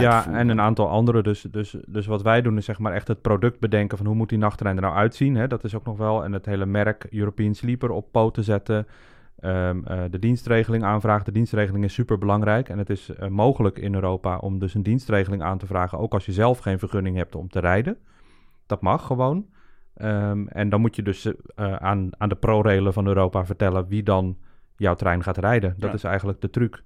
ja, 0.00 0.32
en 0.32 0.48
een 0.48 0.60
aantal 0.60 0.88
andere. 0.88 1.22
Dus, 1.22 1.46
dus, 1.50 1.76
dus 1.86 2.06
wat 2.06 2.22
wij 2.22 2.42
doen 2.42 2.56
is 2.56 2.64
zeg 2.64 2.78
maar 2.78 2.92
echt 2.92 3.08
het 3.08 3.22
product 3.22 3.60
bedenken 3.60 3.96
van 3.96 4.06
hoe 4.06 4.14
moet 4.14 4.28
die 4.28 4.38
nachttrein 4.38 4.76
er 4.76 4.82
nou 4.82 4.94
uitzien. 4.94 5.34
Hè? 5.34 5.46
Dat 5.46 5.64
is 5.64 5.74
ook 5.74 5.84
nog 5.84 5.96
wel. 5.96 6.24
En 6.24 6.32
het 6.32 6.46
hele 6.46 6.66
merk 6.66 7.06
European 7.10 7.54
Sleeper 7.54 7.90
op 7.90 8.12
poten 8.12 8.44
zetten. 8.44 8.86
Um, 9.40 9.84
uh, 9.88 10.02
de 10.10 10.18
dienstregeling 10.18 10.84
aanvragen. 10.84 11.24
De 11.24 11.32
dienstregeling 11.32 11.84
is 11.84 11.94
super 11.94 12.18
belangrijk. 12.18 12.68
En 12.68 12.78
het 12.78 12.90
is 12.90 13.10
uh, 13.10 13.28
mogelijk 13.28 13.78
in 13.78 13.94
Europa 13.94 14.38
om 14.38 14.58
dus 14.58 14.74
een 14.74 14.82
dienstregeling 14.82 15.42
aan 15.42 15.58
te 15.58 15.66
vragen. 15.66 15.98
Ook 15.98 16.12
als 16.12 16.26
je 16.26 16.32
zelf 16.32 16.58
geen 16.58 16.78
vergunning 16.78 17.16
hebt 17.16 17.34
om 17.34 17.48
te 17.48 17.60
rijden. 17.60 17.96
Dat 18.66 18.80
mag 18.80 19.06
gewoon. 19.06 19.46
Um, 19.96 20.48
en 20.48 20.68
dan 20.68 20.80
moet 20.80 20.96
je 20.96 21.02
dus 21.02 21.26
uh, 21.26 21.34
aan, 21.76 22.10
aan 22.18 22.28
de 22.28 22.34
pro-railen 22.34 22.92
van 22.92 23.06
Europa 23.06 23.44
vertellen 23.44 23.88
wie 23.88 24.02
dan 24.02 24.36
jouw 24.76 24.94
trein 24.94 25.22
gaat 25.22 25.38
rijden. 25.38 25.74
Dat 25.78 25.88
ja. 25.88 25.94
is 25.94 26.04
eigenlijk 26.04 26.40
de 26.40 26.50
truc. 26.50 26.82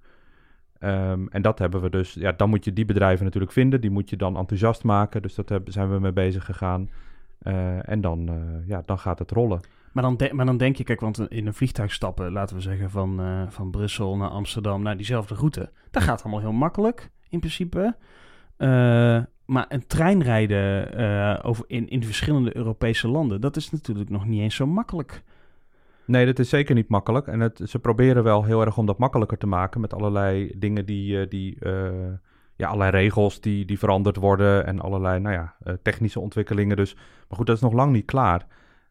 Um, 0.80 1.28
en 1.28 1.42
dat 1.42 1.58
hebben 1.58 1.80
we 1.80 1.90
dus. 1.90 2.14
Ja, 2.14 2.32
dan 2.32 2.48
moet 2.48 2.64
je 2.64 2.72
die 2.72 2.84
bedrijven 2.84 3.24
natuurlijk 3.24 3.52
vinden. 3.52 3.80
Die 3.80 3.90
moet 3.90 4.10
je 4.10 4.16
dan 4.16 4.36
enthousiast 4.36 4.84
maken. 4.84 5.22
Dus 5.22 5.34
dat 5.34 5.48
hebben, 5.48 5.72
zijn 5.72 5.90
we 5.90 5.98
mee 5.98 6.12
bezig 6.12 6.44
gegaan. 6.44 6.90
en 7.82 8.00
dan, 8.00 8.30
ja, 8.66 8.82
dan 8.86 8.98
gaat 8.98 9.18
het 9.18 9.30
rollen. 9.30 9.60
Maar 9.92 10.02
dan, 10.02 10.30
maar 10.32 10.46
dan 10.46 10.56
denk 10.56 10.76
je, 10.76 10.84
kijk, 10.84 11.00
want 11.00 11.30
in 11.30 11.46
een 11.46 11.54
vliegtuig 11.54 11.92
stappen, 11.92 12.32
laten 12.32 12.56
we 12.56 12.62
zeggen 12.62 12.90
van, 12.90 13.20
uh, 13.20 13.42
van 13.48 13.70
Brussel 13.70 14.16
naar 14.16 14.28
Amsterdam, 14.28 14.82
naar 14.82 14.96
diezelfde 14.96 15.34
route. 15.34 15.70
Dat 15.90 16.02
gaat 16.02 16.22
allemaal 16.22 16.40
heel 16.40 16.52
makkelijk, 16.52 17.10
in 17.28 17.38
principe. 17.38 17.96
Uh, 18.58 18.68
maar 19.46 19.66
een 19.68 19.86
trein 19.86 20.22
rijden 20.22 21.00
uh, 21.00 21.38
over 21.42 21.64
in, 21.66 21.88
in 21.88 22.04
verschillende 22.04 22.56
Europese 22.56 23.08
landen, 23.08 23.40
dat 23.40 23.56
is 23.56 23.70
natuurlijk 23.70 24.10
nog 24.10 24.26
niet 24.26 24.40
eens 24.40 24.54
zo 24.54 24.66
makkelijk. 24.66 25.22
Nee, 26.04 26.26
dat 26.26 26.38
is 26.38 26.48
zeker 26.48 26.74
niet 26.74 26.88
makkelijk. 26.88 27.26
En 27.26 27.40
het, 27.40 27.60
ze 27.64 27.78
proberen 27.78 28.22
wel 28.22 28.44
heel 28.44 28.64
erg 28.64 28.78
om 28.78 28.86
dat 28.86 28.98
makkelijker 28.98 29.38
te 29.38 29.46
maken 29.46 29.80
met 29.80 29.94
allerlei 29.94 30.52
dingen 30.56 30.86
die, 30.86 31.28
die 31.28 31.58
ja, 32.56 32.66
allerlei 32.66 32.90
regels 32.90 33.40
die, 33.40 33.64
die 33.64 33.78
veranderd 33.78 34.16
worden 34.16 34.66
en 34.66 34.80
allerlei, 34.80 35.20
nou 35.20 35.34
ja, 35.34 35.54
technische 35.82 36.20
ontwikkelingen. 36.20 36.76
Dus, 36.76 36.94
maar 36.94 37.38
goed, 37.38 37.46
dat 37.46 37.56
is 37.56 37.62
nog 37.62 37.72
lang 37.72 37.92
niet 37.92 38.04
klaar. 38.04 38.46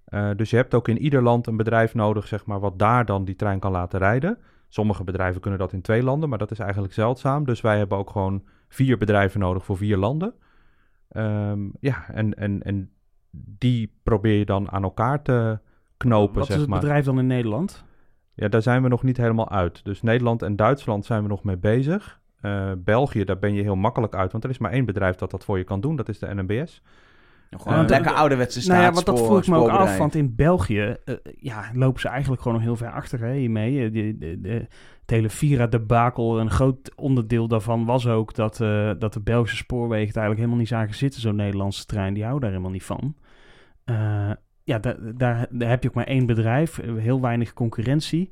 Uh, 0.09 0.29
dus 0.35 0.49
je 0.49 0.55
hebt 0.55 0.73
ook 0.73 0.87
in 0.87 0.97
ieder 0.97 1.21
land 1.21 1.47
een 1.47 1.57
bedrijf 1.57 1.93
nodig, 1.93 2.27
zeg 2.27 2.45
maar, 2.45 2.59
wat 2.59 2.79
daar 2.79 3.05
dan 3.05 3.25
die 3.25 3.35
trein 3.35 3.59
kan 3.59 3.71
laten 3.71 3.99
rijden. 3.99 4.37
Sommige 4.69 5.03
bedrijven 5.03 5.41
kunnen 5.41 5.59
dat 5.59 5.73
in 5.73 5.81
twee 5.81 6.03
landen, 6.03 6.29
maar 6.29 6.37
dat 6.37 6.51
is 6.51 6.59
eigenlijk 6.59 6.93
zeldzaam. 6.93 7.45
Dus 7.45 7.61
wij 7.61 7.77
hebben 7.77 7.97
ook 7.97 8.09
gewoon 8.09 8.43
vier 8.67 8.97
bedrijven 8.97 9.39
nodig 9.39 9.65
voor 9.65 9.77
vier 9.77 9.97
landen. 9.97 10.33
Um, 11.11 11.71
ja, 11.79 12.09
en, 12.09 12.33
en, 12.33 12.61
en 12.63 12.91
die 13.31 13.93
probeer 14.03 14.37
je 14.37 14.45
dan 14.45 14.71
aan 14.71 14.83
elkaar 14.83 15.21
te 15.21 15.59
knopen, 15.97 16.37
Wat 16.37 16.45
zeg 16.45 16.55
is 16.55 16.61
het 16.61 16.71
maar. 16.71 16.79
bedrijf 16.79 17.05
dan 17.05 17.19
in 17.19 17.27
Nederland? 17.27 17.85
Ja, 18.33 18.47
daar 18.47 18.61
zijn 18.61 18.83
we 18.83 18.87
nog 18.87 19.03
niet 19.03 19.17
helemaal 19.17 19.49
uit. 19.49 19.83
Dus 19.83 20.01
Nederland 20.01 20.41
en 20.41 20.55
Duitsland 20.55 21.05
zijn 21.05 21.21
we 21.21 21.27
nog 21.27 21.43
mee 21.43 21.57
bezig. 21.57 22.19
Uh, 22.41 22.71
België, 22.77 23.23
daar 23.23 23.39
ben 23.39 23.53
je 23.53 23.61
heel 23.61 23.75
makkelijk 23.75 24.15
uit, 24.15 24.31
want 24.31 24.43
er 24.43 24.49
is 24.49 24.57
maar 24.57 24.71
één 24.71 24.85
bedrijf 24.85 25.15
dat 25.15 25.31
dat 25.31 25.45
voor 25.45 25.57
je 25.57 25.63
kan 25.63 25.81
doen. 25.81 25.95
Dat 25.95 26.09
is 26.09 26.19
de 26.19 26.33
NMBS. 26.33 26.81
Gewoon 27.49 27.79
een 27.79 27.89
lekker 27.89 28.11
ouderwetse 28.11 28.61
staat. 28.61 28.75
Nou 28.75 28.87
ja, 28.87 28.93
want 28.93 29.05
dat 29.05 29.19
vroeg 29.19 29.41
ik 29.41 29.47
me 29.47 29.57
ook 29.57 29.69
af, 29.69 29.97
want 29.97 30.15
in 30.15 30.35
België 30.35 30.95
uh, 31.05 31.15
ja, 31.39 31.69
lopen 31.73 32.01
ze 32.01 32.07
eigenlijk 32.07 32.41
gewoon 32.41 32.57
nog 32.57 32.65
heel 32.65 32.75
ver 32.75 32.91
achter 32.91 33.19
hè, 33.19 33.33
hiermee. 33.33 33.91
De, 33.91 34.17
de, 34.17 34.41
de, 34.41 34.49
het 35.01 35.09
hele 35.09 35.29
Vira-debakel, 35.29 36.39
een 36.39 36.49
groot 36.49 36.95
onderdeel 36.95 37.47
daarvan 37.47 37.85
was 37.85 38.07
ook 38.07 38.33
dat, 38.33 38.59
uh, 38.59 38.91
dat 38.99 39.13
de 39.13 39.19
Belgische 39.19 39.57
spoorwegen 39.57 40.07
het 40.07 40.15
eigenlijk 40.15 40.37
helemaal 40.37 40.59
niet 40.59 40.67
zagen 40.67 40.95
zitten, 40.95 41.21
zo'n 41.21 41.35
Nederlandse 41.35 41.85
trein. 41.85 42.13
Die 42.13 42.23
houden 42.23 42.41
daar 42.41 42.51
helemaal 42.51 42.73
niet 42.73 42.83
van. 42.83 43.15
Uh, 43.85 44.31
ja, 44.63 44.79
daar, 44.79 44.97
daar, 45.15 45.47
daar, 45.49 45.69
heb 45.69 45.83
je 45.83 45.89
ook 45.89 45.95
maar 45.95 46.07
één 46.07 46.25
bedrijf, 46.25 46.81
heel 46.97 47.21
weinig 47.21 47.53
concurrentie. 47.53 48.31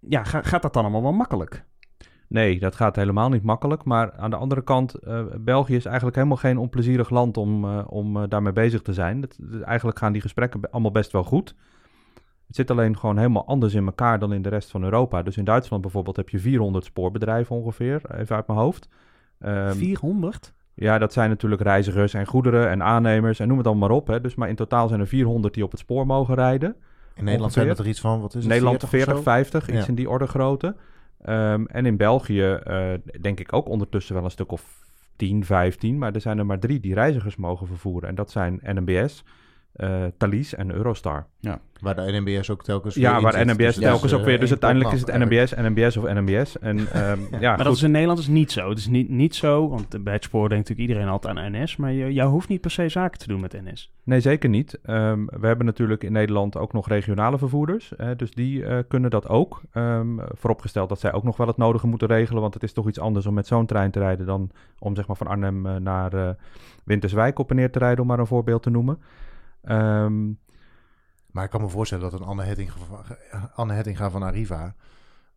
ja, 0.00 0.24
ga, 0.24 0.42
gaat 0.42 0.62
dat 0.62 0.72
dan 0.72 0.82
allemaal 0.82 1.02
wel 1.02 1.12
makkelijk? 1.12 1.64
Nee, 2.30 2.58
dat 2.58 2.74
gaat 2.74 2.96
helemaal 2.96 3.28
niet 3.28 3.42
makkelijk. 3.42 3.84
Maar 3.84 4.12
aan 4.12 4.30
de 4.30 4.36
andere 4.36 4.62
kant, 4.62 4.94
uh, 5.04 5.20
België 5.40 5.74
is 5.74 5.84
eigenlijk 5.84 6.16
helemaal 6.16 6.36
geen 6.36 6.58
onplezierig 6.58 7.10
land 7.10 7.36
om, 7.36 7.64
uh, 7.64 7.84
om 7.86 8.16
uh, 8.16 8.22
daarmee 8.28 8.52
bezig 8.52 8.82
te 8.82 8.92
zijn. 8.92 9.20
Dat, 9.20 9.38
eigenlijk 9.64 9.98
gaan 9.98 10.12
die 10.12 10.22
gesprekken 10.22 10.60
allemaal 10.70 10.90
best 10.90 11.12
wel 11.12 11.24
goed. 11.24 11.54
Het 12.46 12.56
zit 12.56 12.70
alleen 12.70 12.98
gewoon 12.98 13.16
helemaal 13.16 13.46
anders 13.46 13.74
in 13.74 13.84
elkaar 13.86 14.18
dan 14.18 14.32
in 14.32 14.42
de 14.42 14.48
rest 14.48 14.70
van 14.70 14.82
Europa. 14.82 15.22
Dus 15.22 15.36
in 15.36 15.44
Duitsland 15.44 15.82
bijvoorbeeld 15.82 16.16
heb 16.16 16.28
je 16.28 16.38
400 16.38 16.84
spoorbedrijven 16.84 17.56
ongeveer, 17.56 18.00
even 18.14 18.36
uit 18.36 18.46
mijn 18.46 18.58
hoofd. 18.58 18.88
Ehm, 19.38 19.72
400? 19.72 20.54
ja, 20.74 20.98
dat 20.98 21.12
zijn 21.12 21.28
natuurlijk 21.28 21.62
reizigers 21.62 22.14
en 22.14 22.26
goederen 22.26 22.68
en 22.68 22.82
aannemers 22.82 23.40
en 23.40 23.48
noem 23.48 23.58
het 23.58 23.66
allemaal 23.66 23.88
maar 23.88 23.96
op. 23.96 24.06
Hè. 24.06 24.20
Dus 24.20 24.34
maar 24.34 24.48
in 24.48 24.56
totaal 24.56 24.88
zijn 24.88 25.00
er 25.00 25.06
400 25.06 25.54
die 25.54 25.64
op 25.64 25.70
het 25.70 25.80
spoor 25.80 26.06
mogen 26.06 26.34
rijden. 26.34 26.76
In 27.14 27.24
Nederland 27.24 27.52
zijn 27.52 27.66
dat 27.66 27.78
er 27.78 27.88
iets 27.88 28.00
van, 28.00 28.20
wat 28.20 28.34
is 28.34 28.40
het? 28.40 28.48
Nederland 28.48 28.78
40 28.78 28.90
40, 28.90 29.12
of 29.12 29.18
zo? 29.18 29.30
50, 29.30 29.68
iets 29.68 29.78
Ja. 29.78 29.86
in 29.86 29.94
die 29.94 30.10
orde 30.10 30.26
grootte. 30.26 30.76
Ehm, 31.22 31.64
en 31.64 31.86
in 31.86 31.96
België 31.96 32.50
eh, 32.52 32.92
denk 33.20 33.40
ik 33.40 33.52
ook 33.52 33.68
ondertussen 33.68 34.14
wel 34.14 34.24
een 34.24 34.30
stuk 34.30 34.52
of 34.52 34.84
10, 35.16 35.44
15. 35.44 35.98
Maar 35.98 36.14
er 36.14 36.20
zijn 36.20 36.38
er 36.38 36.46
maar 36.46 36.58
drie 36.58 36.80
die 36.80 36.94
reizigers 36.94 37.36
mogen 37.36 37.66
vervoeren. 37.66 38.08
En 38.08 38.14
dat 38.14 38.30
zijn 38.30 38.60
NMBS, 38.62 39.24
eh 39.72 40.04
Thalys 40.16 40.54
en 40.54 40.74
Eurostar. 40.74 41.26
Waar 41.80 41.94
de 41.94 42.02
NMBS 42.20 42.50
ook 42.50 42.62
telkens 42.64 42.94
weer 42.94 43.04
Ja, 43.04 43.16
in 43.16 43.22
waar 43.22 43.32
zit. 43.32 43.46
NMBS 43.46 43.56
Dus 43.58 43.76
telkens 43.76 44.12
is, 44.12 44.18
ook 44.18 44.24
weer. 44.24 44.34
eh, 44.34 44.40
Dus 44.40 44.50
uiteindelijk 44.50 44.92
is 44.92 45.00
het. 45.00 45.18
NMBS, 45.18 45.54
NMBS 45.54 45.96
of 45.96 46.04
NMBS. 46.04 46.58
En 46.58 46.78
ehm, 46.92 47.18
ja, 47.40 47.56
maar 47.56 47.64
dat 47.64 47.74
is 47.74 47.82
in 47.82 47.90
Nederland 47.90 48.18
is 48.18 48.26
niet 48.26 48.52
zo. 48.52 48.68
Het 48.68 48.78
is 48.78 48.86
niet, 48.86 49.08
niet 49.08 49.34
zo, 49.34 49.68
want 49.68 50.04
bij 50.04 50.12
het 50.12 50.24
spoor 50.24 50.48
denkt 50.48 50.68
natuurlijk 50.68 50.88
iedereen 50.88 51.12
altijd 51.12 51.36
aan 51.36 51.52
NS. 51.62 51.76
Maar 51.76 51.92
je, 51.92 52.12
jou 52.12 52.30
hoeft 52.30 52.48
niet 52.48 52.60
per 52.60 52.70
se 52.70 52.88
zaken 52.88 53.18
te 53.18 53.28
doen 53.28 53.40
met 53.40 53.52
NS. 53.64 53.92
Nee, 54.04 54.20
zeker 54.20 54.48
niet. 54.48 54.78
Ehm, 54.82 55.24
we 55.26 55.46
hebben 55.46 55.66
natuurlijk 55.66 56.04
in 56.04 56.12
Nederland 56.12 56.56
ook 56.56 56.72
nog 56.72 56.88
regionale 56.88 57.38
vervoerders. 57.38 57.92
Hè, 57.96 58.16
dus 58.16 58.30
die 58.30 58.64
eh, 58.64 58.78
kunnen 58.88 59.10
dat 59.10 59.28
ook. 59.28 59.60
Ehm, 59.72 60.06
vooropgesteld 60.32 60.88
dat 60.88 61.00
zij 61.00 61.12
ook 61.12 61.24
nog 61.24 61.36
wel 61.36 61.46
het 61.46 61.56
nodige 61.56 61.86
moeten 61.86 62.08
regelen. 62.08 62.42
Want 62.42 62.54
het 62.54 62.62
is 62.62 62.72
toch 62.72 62.88
iets 62.88 63.00
anders 63.00 63.26
om 63.26 63.34
met 63.34 63.46
zo'n 63.46 63.66
trein 63.66 63.90
te 63.90 63.98
rijden 63.98 64.26
dan 64.26 64.50
om 64.78 64.94
zeg 64.96 65.06
maar, 65.06 65.16
van 65.16 65.26
Arnhem 65.26 65.82
naar 65.82 66.12
eh, 66.12 66.28
Winterswijk 66.84 67.38
op 67.38 67.50
en 67.50 67.56
neer 67.56 67.70
te 67.70 67.78
rijden, 67.78 68.00
om 68.00 68.06
maar 68.06 68.18
een 68.18 68.26
voorbeeld 68.26 68.62
te 68.62 68.70
noemen. 68.70 68.98
Ehm, 69.62 70.26
Maar 71.30 71.44
ik 71.44 71.50
kan 71.50 71.60
me 71.60 71.68
voorstellen 71.68 72.10
dat 72.10 72.20
een 72.20 72.26
Anne 72.26 72.42
Hettinga, 72.42 72.74
Anne 73.54 73.94
van 74.10 74.22
Arriva 74.22 74.74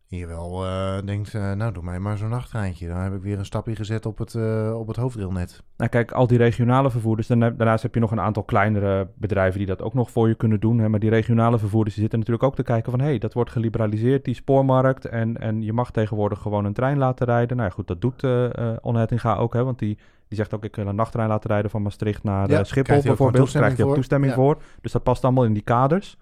hier 0.06 0.26
wel 0.28 0.64
eh, 0.64 0.98
denkt, 1.04 1.34
eh, 1.34 1.52
nou 1.52 1.72
doe 1.72 1.82
mij 1.82 1.98
maar 1.98 2.16
zo'n 2.18 2.28
nachttreintje. 2.28 2.88
Dan 2.88 2.96
heb 2.96 3.14
ik 3.14 3.22
weer 3.22 3.38
een 3.38 3.44
stapje 3.44 3.76
gezet 3.76 4.06
op 4.06 4.18
het, 4.18 4.34
eh, 4.34 4.74
op 4.78 4.86
het 4.86 4.96
hoofdrailnet. 4.96 5.62
Nou, 5.76 5.90
kijk, 5.90 6.12
al 6.12 6.26
die 6.26 6.38
regionale 6.38 6.90
vervoerders. 6.90 7.26
daarna- 7.28 7.50
Daarnaast 7.50 7.82
heb 7.82 7.94
je 7.94 8.00
nog 8.00 8.10
een 8.10 8.20
aantal 8.20 8.42
kleinere 8.42 9.08
bedrijven 9.14 9.58
die 9.58 9.66
dat 9.66 9.82
ook 9.82 9.94
nog 9.94 10.10
voor 10.10 10.28
je 10.28 10.34
kunnen 10.34 10.60
doen. 10.60 10.78
Hè, 10.78 10.88
maar 10.88 11.00
die 11.00 11.10
regionale 11.10 11.58
vervoerders 11.58 11.94
die 11.94 12.02
zitten 12.02 12.18
natuurlijk 12.18 12.46
ook 12.46 12.56
te 12.56 12.62
kijken 12.62 12.90
van... 12.90 13.00
hé, 13.00 13.06
hey, 13.06 13.18
dat 13.18 13.32
wordt 13.32 13.50
geliberaliseerd, 13.50 14.24
die 14.24 14.34
spoormarkt. 14.34 15.04
En, 15.04 15.40
en 15.40 15.62
je 15.62 15.72
mag 15.72 15.90
tegenwoordig 15.90 16.40
gewoon 16.40 16.64
een 16.64 16.72
trein 16.72 16.98
laten 16.98 17.26
rijden. 17.26 17.56
Nou 17.56 17.68
ja, 17.68 17.74
goed, 17.74 17.86
dat 17.86 18.00
doet 18.00 18.22
eh 18.24 18.58
eh 18.58 18.76
Onne 18.80 18.98
Hettinga 19.00 19.34
ook. 19.34 19.52
Hè, 19.52 19.64
want 19.64 19.78
die, 19.78 19.98
die 20.28 20.38
zegt 20.38 20.54
ook, 20.54 20.64
ik 20.64 20.76
wil 20.76 20.86
een 20.86 20.94
nachttrein 20.94 21.28
laten 21.28 21.50
rijden 21.50 21.70
van 21.70 21.82
Maastricht 21.82 22.22
naar 22.22 22.50
Ja, 22.50 22.58
eh, 22.58 22.64
Schiphol 22.64 23.02
bijvoorbeeld. 23.02 23.50
Krijgt 23.50 23.76
hij 23.76 23.86
ook 23.86 23.94
toestemming 23.94 24.32
voor. 24.32 24.62
Dus 24.80 24.92
dat 24.92 25.02
past 25.02 25.24
allemaal 25.24 25.44
in 25.44 25.52
die 25.52 25.62
kaders. 25.62 26.16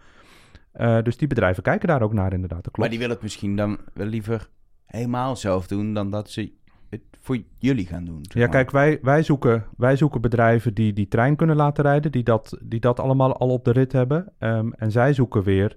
Eh, 0.72 1.02
dus 1.02 1.16
die 1.16 1.28
bedrijven 1.28 1.62
kijken 1.62 1.88
daar 1.88 2.02
ook 2.02 2.12
naar 2.12 2.32
inderdaad. 2.32 2.64
Dat 2.64 2.76
Maar 2.76 2.88
die 2.88 2.98
willen 2.98 3.14
het 3.14 3.22
misschien 3.22 3.56
dan 3.56 3.78
wel 3.94 4.06
liever 4.06 4.48
helemaal 4.86 5.36
zelf 5.36 5.66
doen 5.66 5.94
dan 5.94 6.10
dat 6.10 6.30
ze 6.30 6.52
het 6.90 7.00
voor 7.20 7.38
jullie 7.58 7.86
gaan 7.86 8.04
doen. 8.04 8.18
zeg 8.22 8.42
Ja, 8.42 8.48
kijk, 8.48 8.70
wij, 8.70 8.98
wij, 9.02 9.22
zoeken, 9.22 9.66
wij 9.76 9.96
zoeken 9.96 10.20
bedrijven 10.20 10.74
die 10.74 10.92
die 10.92 11.08
trein 11.08 11.36
kunnen 11.36 11.56
laten 11.56 11.84
rijden, 11.84 12.12
die 12.12 12.22
dat, 12.22 12.58
die 12.62 12.80
dat 12.80 13.00
allemaal 13.00 13.36
al 13.36 13.48
op 13.48 13.64
de 13.64 13.72
rit 13.72 13.92
hebben. 13.92 14.32
Ehm, 14.38 14.70
en 14.72 14.90
zij 14.90 15.12
zoeken 15.12 15.42
weer 15.42 15.76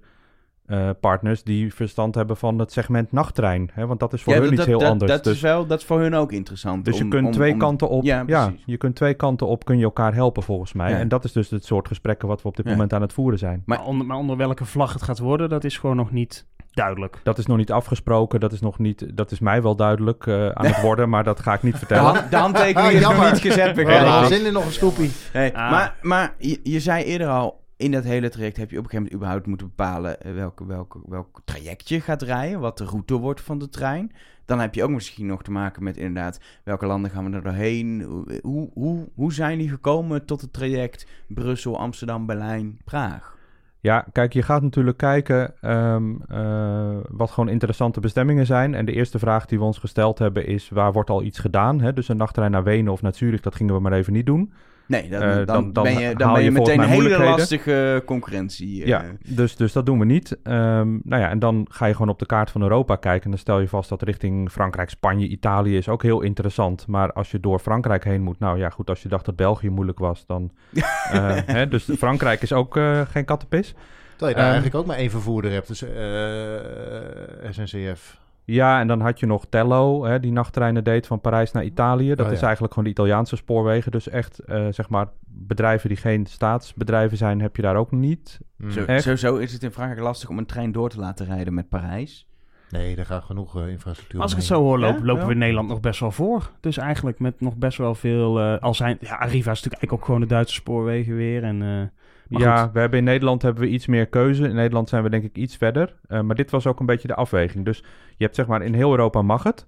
eh, 0.65 0.89
partners 0.99 1.43
die 1.43 1.73
verstand 1.73 2.15
hebben 2.15 2.37
van 2.37 2.59
het 2.59 2.71
segment 2.71 3.11
nachttrein. 3.11 3.69
Hè? 3.73 3.87
Want 3.87 3.99
dat 3.99 4.13
is 4.13 4.21
voor 4.23 4.33
Ja, 4.33 4.39
hun 4.39 4.49
dat, 4.49 4.57
iets 4.57 4.67
heel 4.67 4.79
dat- 4.79 4.89
anders. 4.89 5.11
Dat, 5.11 5.23
dus 5.23 5.33
is 5.33 5.41
wel, 5.41 5.65
dat 5.65 5.79
is 5.79 5.85
voor 5.85 5.99
hun 5.99 6.15
ook 6.15 6.31
interessant. 6.31 6.85
dus 6.85 6.97
je 6.97 7.03
om- 7.03 7.09
kunt 7.09 7.25
om- 7.25 7.31
twee 7.31 7.51
om- 7.53 7.57
kanten 7.59 7.89
op. 7.89 8.03
Ja, 8.03 8.53
je 8.65 8.77
kunt 8.77 8.95
twee 8.95 9.13
kanten 9.13 9.47
op, 9.47 9.65
kun 9.65 9.77
je 9.77 9.83
elkaar 9.83 10.13
helpen 10.13 10.43
volgens 10.43 10.73
mij. 10.73 10.89
Ja. 10.91 10.97
En 10.97 11.07
dat 11.07 11.23
is 11.23 11.31
dus 11.31 11.49
het 11.49 11.65
soort 11.65 11.87
gesprekken 11.87 12.27
wat 12.27 12.41
we 12.41 12.47
op 12.47 12.55
dit 12.55 12.65
Ja. 12.65 12.71
moment 12.71 12.93
aan 12.93 13.01
het 13.01 13.13
voeren 13.13 13.39
zijn. 13.39 13.63
Maar- 13.65 13.83
onder, 13.83 14.07
maar 14.07 14.17
onder 14.17 14.37
welke 14.37 14.65
vlag 14.65 14.93
het 14.93 15.01
gaat 15.03 15.19
worden, 15.19 15.49
dat 15.49 15.63
is 15.63 15.77
gewoon 15.77 15.95
nog 15.95 16.11
niet 16.11 16.45
duidelijk. 16.71 17.19
Dat 17.23 17.37
is 17.37 17.45
nog 17.45 17.57
niet 17.57 17.71
afgesproken. 17.71 18.39
Dat 18.39 18.51
is 18.51 18.61
nog 18.61 18.79
niet. 18.79 19.05
Dat 19.17 19.31
is 19.31 19.39
mij 19.39 19.61
wel 19.61 19.75
duidelijk 19.75 20.27
eh, 20.27 20.49
aan 20.49 20.65
het 20.65 20.81
worden, 20.87 21.09
maar 21.09 21.23
dat 21.23 21.39
ga 21.39 21.53
ik 21.53 21.63
niet 21.63 21.71
De, 21.73 21.77
vertellen. 21.79 22.03
hand, 22.03 22.31
de 22.31 22.37
handtekening 22.37 22.93
is 22.99 23.01
nog 23.01 23.31
niet 23.31 23.41
gezet, 23.41 23.75
begrijp 23.75 24.01
ja, 24.05 24.25
zin 24.27 24.45
in 24.45 24.53
nog 24.53 24.65
een 24.65 24.71
scoopie. 24.71 25.11
Nee, 25.33 25.57
Ah. 25.57 25.71
Maar, 25.71 25.95
maar 26.01 26.33
je, 26.37 26.59
je 26.63 26.79
zei 26.79 27.03
eerder 27.03 27.27
al, 27.27 27.63
in 27.77 27.91
dat 27.91 28.03
hele 28.03 28.29
traject 28.29 28.57
heb 28.57 28.71
je 28.71 28.77
op 28.77 28.83
een 28.83 28.89
gegeven 28.89 29.03
moment 29.03 29.13
überhaupt 29.13 29.47
moeten 29.47 29.67
bepalen 29.67 30.21
eh, 30.21 30.33
welke, 30.33 30.65
welk 31.05 31.41
traject 31.45 31.89
je 31.89 32.01
gaat 32.01 32.21
rijden, 32.21 32.59
wat 32.59 32.77
de 32.77 32.85
route 32.85 33.13
wordt 33.13 33.41
van 33.41 33.57
de 33.57 33.69
trein. 33.69 34.11
Dan 34.45 34.59
heb 34.59 34.75
je 34.75 34.83
ook 34.83 34.89
misschien 34.89 35.25
nog 35.25 35.43
te 35.43 35.51
maken 35.51 35.83
met 35.83 35.97
inderdaad, 35.97 36.39
welke 36.63 36.85
landen 36.85 37.11
gaan 37.11 37.29
we 37.29 37.35
er 37.35 37.43
doorheen? 37.43 38.01
Hoe, 38.01 38.39
hoe, 38.41 38.69
hoe, 38.73 39.09
hoe 39.15 39.33
zijn 39.33 39.57
die 39.57 39.69
gekomen 39.69 40.25
tot 40.25 40.41
het 40.41 40.53
traject 40.53 41.07
Brussel, 41.27 41.79
Amsterdam, 41.79 42.25
Berlijn, 42.25 42.79
Praag? 42.83 43.35
Ja, 43.79 44.05
kijk, 44.11 44.33
je 44.33 44.41
gaat 44.41 44.61
natuurlijk 44.61 44.97
kijken 44.97 45.53
ehm, 45.61 46.13
eh, 46.27 46.97
wat 47.09 47.31
gewoon 47.31 47.49
interessante 47.49 47.99
bestemmingen 47.99 48.45
zijn. 48.45 48.73
En 48.73 48.85
de 48.85 48.91
eerste 48.91 49.19
vraag 49.19 49.45
die 49.45 49.57
we 49.57 49.63
ons 49.63 49.77
gesteld 49.77 50.19
hebben 50.19 50.47
is, 50.47 50.69
waar 50.69 50.93
wordt 50.93 51.09
al 51.09 51.23
iets 51.23 51.39
gedaan? 51.39 51.81
Hè? 51.81 51.93
Dus 51.93 52.07
een 52.07 52.17
nachttrein 52.17 52.51
naar 52.51 52.63
Wenen 52.63 52.91
of 52.91 53.01
naar 53.01 53.13
Zurich, 53.13 53.41
dat 53.41 53.55
gingen 53.55 53.73
we 53.73 53.79
maar 53.79 53.93
even 53.93 54.13
niet 54.13 54.25
doen. 54.25 54.53
Nee, 54.87 55.09
dan, 55.09 55.21
Eh, 55.21 55.35
dan, 55.35 55.45
dan- 55.45 55.73
dan 55.73 55.83
ben 55.83 55.99
je, 55.99 56.15
dan 56.15 56.27
haal 56.27 56.35
ben 56.35 56.43
je 56.43 56.51
meteen 56.51 56.79
een 56.81 56.87
hele 56.89 57.17
lastige 57.23 58.01
concurrentie. 58.05 58.81
eh. 58.81 58.87
Ja, 58.87 59.05
dus, 59.27 59.55
dus 59.55 59.73
dat 59.73 59.85
doen 59.85 59.99
we 59.99 60.05
niet. 60.05 60.37
Ehm, 60.43 60.97
nou 61.03 61.21
ja, 61.21 61.29
en 61.29 61.39
dan 61.39 61.65
ga 61.69 61.85
je 61.85 61.93
gewoon 61.93 62.09
op 62.09 62.19
de 62.19 62.25
kaart 62.25 62.51
van 62.51 62.61
Europa 62.61 62.95
kijken. 62.95 63.23
En 63.23 63.29
dan 63.29 63.39
stel 63.39 63.59
je 63.59 63.67
vast 63.67 63.89
dat 63.89 64.01
richting 64.01 64.51
Frankrijk, 64.51 64.89
Spanje, 64.89 65.27
Italië 65.27 65.77
is 65.77 65.89
ook 65.89 66.03
heel 66.03 66.21
interessant. 66.21 66.87
Maar 66.87 67.13
als 67.13 67.31
je 67.31 67.39
door 67.39 67.59
Frankrijk 67.59 68.03
heen 68.03 68.21
moet, 68.21 68.39
nou 68.39 68.57
ja, 68.57 68.69
goed, 68.69 68.89
als 68.89 69.01
je 69.01 69.09
dacht 69.09 69.25
dat 69.25 69.35
België 69.35 69.69
moeilijk 69.69 69.99
was, 69.99 70.25
dan... 70.25 70.51
eh, 71.11 71.35
hè, 71.45 71.67
dus 71.67 71.89
Frankrijk 71.97 72.41
is 72.41 72.53
ook 72.53 72.77
eh, 72.77 73.01
geen 73.09 73.25
kattenpis. 73.25 73.73
Terwijl 74.09 74.29
je 74.31 74.35
daar 74.35 74.35
Ehm, 74.35 74.53
eigenlijk 74.53 74.75
ook 74.75 74.85
maar 74.85 74.97
één 74.97 75.09
vervoerder 75.09 75.51
hebt. 75.51 75.67
Dus 75.67 75.81
eh 75.83 77.51
SNCF. 77.51 78.17
Ja, 78.45 78.79
en 78.79 78.87
dan 78.87 79.01
had 79.01 79.19
je 79.19 79.25
nog 79.25 79.45
Tello, 79.49 80.03
hè, 80.05 80.19
die 80.19 80.31
nachttreinen 80.31 80.83
deed 80.83 81.07
van 81.07 81.21
Parijs 81.21 81.51
naar 81.51 81.63
Italië. 81.63 82.15
Dat 82.15 82.25
Oh, 82.25 82.31
is 82.31 82.41
eigenlijk 82.41 82.73
gewoon 82.73 82.89
de 82.93 82.95
Italiaanse 82.95 83.35
spoorwegen. 83.35 83.91
Dus 83.91 84.09
echt, 84.09 84.39
eh, 84.39 84.67
zeg 84.69 84.89
maar, 84.89 85.07
bedrijven 85.27 85.89
die 85.89 85.97
geen 85.97 86.25
staatsbedrijven 86.25 87.17
zijn, 87.17 87.41
heb 87.41 87.55
je 87.55 87.61
daar 87.61 87.75
ook 87.75 87.91
niet. 87.91 88.39
Hmm. 88.57 88.71
Zo, 88.71 88.85
sowieso 88.87 89.35
is 89.35 89.53
het 89.53 89.63
in 89.63 89.71
Frankrijk 89.71 90.01
lastig 90.01 90.29
om 90.29 90.37
een 90.37 90.45
trein 90.45 90.71
door 90.71 90.89
te 90.89 90.99
laten 90.99 91.25
rijden 91.25 91.53
met 91.53 91.69
Parijs. 91.69 92.27
Nee, 92.69 92.95
daar 92.95 93.05
gaat 93.05 93.23
genoeg 93.23 93.57
eh, 93.59 93.67
infrastructuur 93.67 94.21
Als 94.21 94.31
ik 94.31 94.37
het 94.37 94.45
zo 94.45 94.61
hoor, 94.61 94.79
lopen, 94.79 94.99
Ja, 94.99 95.05
lopen 95.05 95.21
ja. 95.21 95.27
we 95.27 95.33
in 95.33 95.39
Nederland 95.39 95.67
nog 95.67 95.79
best 95.79 95.99
wel 95.99 96.11
voor. 96.11 96.51
Dus 96.59 96.77
eigenlijk 96.77 97.19
met 97.19 97.41
nog 97.41 97.55
best 97.55 97.77
wel 97.77 97.95
veel... 97.95 98.39
eh, 98.39 98.57
al 98.59 98.73
zijn, 98.73 98.97
ja, 98.99 99.15
Arriva 99.15 99.51
is 99.51 99.61
natuurlijk 99.63 99.63
eigenlijk 99.63 99.93
ook 99.93 100.05
gewoon 100.05 100.21
de 100.21 100.27
Duitse 100.27 100.53
spoorwegen 100.55 101.15
weer. 101.15 101.43
En, 101.43 101.61
eh, 101.61 101.81
maar 102.27 102.41
ja, 102.41 102.63
goed. 102.63 102.71
we 102.73 102.79
hebben 102.79 102.99
in 102.99 103.05
Nederland 103.05 103.41
hebben 103.41 103.63
we 103.63 103.69
iets 103.69 103.85
meer 103.85 104.07
keuze. 104.07 104.47
In 104.47 104.55
Nederland 104.55 104.89
zijn 104.89 105.03
we 105.03 105.09
denk 105.09 105.23
ik 105.23 105.37
iets 105.37 105.57
verder. 105.57 105.95
Eh, 106.07 106.21
maar 106.21 106.35
dit 106.35 106.51
was 106.51 106.67
ook 106.67 106.79
een 106.79 106.85
beetje 106.85 107.07
de 107.07 107.15
afweging. 107.15 107.65
Dus 107.65 107.77
je 108.17 108.23
hebt 108.23 108.35
zeg 108.35 108.47
maar, 108.47 108.61
in 108.61 108.73
heel 108.73 108.91
Europa 108.91 109.21
mag 109.21 109.43
het. 109.43 109.65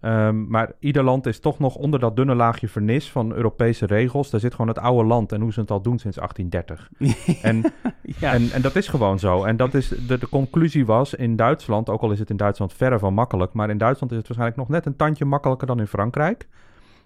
Ehm, 0.00 0.48
maar 0.48 0.72
ieder 0.78 1.02
land 1.02 1.26
is 1.26 1.40
toch 1.40 1.58
nog 1.58 1.74
onder 1.74 2.00
dat 2.00 2.16
dunne 2.16 2.34
laagje 2.34 2.68
vernis 2.68 3.10
van 3.10 3.32
Europese 3.32 3.86
regels. 3.86 4.30
Daar 4.30 4.40
zit 4.40 4.52
gewoon 4.52 4.68
het 4.68 4.78
oude 4.78 5.08
land 5.08 5.32
en 5.32 5.40
hoe 5.40 5.52
ze 5.52 5.60
het 5.60 5.70
al 5.70 5.82
doen 5.82 5.98
sinds 5.98 6.16
1830. 6.16 6.88
En 7.42 7.72
ja, 8.18 8.32
En, 8.32 8.50
en 8.50 8.62
dat 8.62 8.76
is 8.76 8.88
gewoon 8.88 9.18
zo. 9.18 9.44
En 9.44 9.56
dat 9.56 9.74
is 9.74 9.88
de, 9.88 10.18
de 10.18 10.28
conclusie 10.28 10.86
was 10.86 11.14
in 11.14 11.36
Duitsland, 11.36 11.88
ook 11.88 12.02
al 12.02 12.10
is 12.10 12.18
het 12.18 12.30
in 12.30 12.36
Duitsland 12.36 12.72
verre 12.72 12.98
van 12.98 13.14
makkelijk, 13.14 13.52
maar 13.52 13.70
in 13.70 13.78
Duitsland 13.78 14.12
is 14.12 14.18
het 14.18 14.28
waarschijnlijk 14.28 14.60
nog 14.60 14.68
net 14.68 14.86
een 14.86 14.96
tandje 14.96 15.24
makkelijker 15.24 15.66
dan 15.66 15.80
in 15.80 15.86
Frankrijk. 15.86 16.48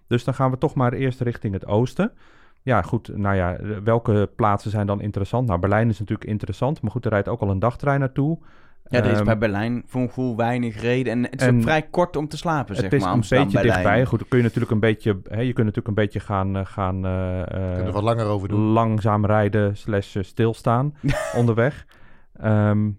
Dus 0.06 0.24
dan 0.24 0.34
gaan 0.34 0.50
we 0.50 0.58
toch 0.58 0.74
maar 0.74 0.92
eerst 0.92 1.20
richting 1.20 1.54
het 1.54 1.66
oosten. 1.66 2.12
Ja, 2.62 2.82
goed. 2.82 3.16
Nou 3.16 3.36
ja, 3.36 3.56
welke 3.84 4.30
plaatsen 4.36 4.70
zijn 4.70 4.86
dan 4.86 5.00
interessant? 5.00 5.46
Nou, 5.48 5.60
Berlijn 5.60 5.88
is 5.88 5.98
natuurlijk 5.98 6.28
interessant, 6.30 6.82
maar 6.82 6.90
goed, 6.90 7.04
er 7.04 7.10
rijdt 7.10 7.28
ook 7.28 7.40
al 7.40 7.50
een 7.50 7.58
dagtrein 7.58 8.00
naartoe. 8.00 8.38
Ja, 8.88 8.98
er 8.98 9.10
is 9.10 9.16
Ehm, 9.16 9.24
bij 9.24 9.38
Berlijn 9.38 9.82
voor 9.86 10.00
een 10.00 10.08
gevoel 10.08 10.36
weinig 10.36 10.80
reden. 10.80 11.12
En 11.12 11.22
het 11.22 11.40
is 11.40 11.46
en 11.46 11.56
ook 11.56 11.62
vrij 11.62 11.82
kort 11.82 12.16
om 12.16 12.28
te 12.28 12.36
slapen, 12.36 12.74
zeg 12.74 12.84
het 12.84 12.92
is 12.92 13.00
maar. 13.00 13.08
een 13.08 13.14
Amsterdam, 13.14 13.46
beetje 13.46 13.60
Berlijn. 13.62 13.82
dichtbij. 13.82 14.06
Goed, 14.06 14.18
dan 14.18 14.28
kun 14.28 14.38
je 14.38 14.44
natuurlijk 14.44 14.72
een 14.72 14.80
beetje, 14.80 15.20
hè, 15.28 15.40
je 15.40 15.52
kunt 15.52 15.56
natuurlijk 15.66 15.88
een 15.88 15.94
beetje 16.04 16.20
gaan, 16.20 16.56
eh, 16.56 16.66
gaan 16.66 17.04
eh, 17.04 17.40
eh, 17.40 17.86
er 17.86 17.92
wat 17.92 18.02
langer 18.02 18.26
over 18.26 18.48
doen. 18.48 18.60
langzaam 18.60 19.26
rijden 19.26 19.76
slash 19.76 20.16
eh, 20.16 20.22
stilstaan 20.22 20.94
onderweg. 21.36 21.86
Ehm, 22.40 22.90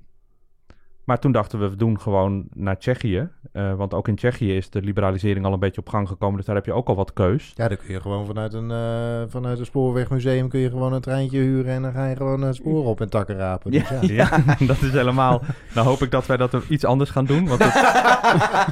maar 1.04 1.20
toen 1.20 1.32
dachten 1.32 1.60
we, 1.60 1.70
we 1.70 1.76
doen 1.76 2.00
gewoon 2.00 2.48
naar 2.54 2.78
Tsjechië. 2.78 3.30
Eh, 3.52 3.74
want 3.74 3.94
ook 3.94 4.08
in 4.08 4.16
Tsjechië 4.16 4.56
is 4.56 4.70
de 4.70 4.82
liberalisering 4.82 5.46
al 5.46 5.54
een 5.54 5.60
beetje 5.60 5.82
op 5.82 5.90
gang 5.90 6.08
gekomen. 6.08 6.38
Dus 6.38 6.46
daar 6.46 6.56
heb 6.56 6.66
je 6.66 6.74
ook 6.74 6.88
al 6.88 6.96
wat 6.96 7.14
keus. 7.14 7.52
Ja, 7.56 7.68
dan 7.68 7.78
kun 7.78 7.94
je 7.94 8.02
gewoon 8.02 8.26
vanuit 8.26 8.54
een, 8.54 8.72
eh, 8.72 9.22
vanuit 9.32 9.60
een 9.60 9.66
spoorwegmuseum 9.66 10.50
kun 10.50 10.60
je 10.60 10.70
gewoon 10.70 10.94
een 10.94 11.02
treintje 11.02 11.38
huren 11.38 11.74
en 11.74 11.82
dan 11.82 11.92
ga 11.92 12.06
je 12.08 12.16
gewoon 12.16 12.42
het 12.42 12.56
spoor 12.56 12.86
op 12.86 13.02
en 13.02 13.10
takken 13.10 13.36
rapen. 13.38 13.72
Dus 13.72 13.90
ja. 13.90 14.00
Ja, 14.02 14.30
dat 14.68 14.82
is 14.82 14.92
helemaal... 14.92 15.42
Nou 15.74 15.88
hoop 15.88 16.02
ik 16.02 16.12
dat 16.12 16.26
wij 16.26 16.38
dat 16.38 16.54
iets 16.70 16.86
anders 16.86 17.10
gaan 17.10 17.26
doen. 17.26 17.48
Want 17.48 17.64
het- 17.64 17.76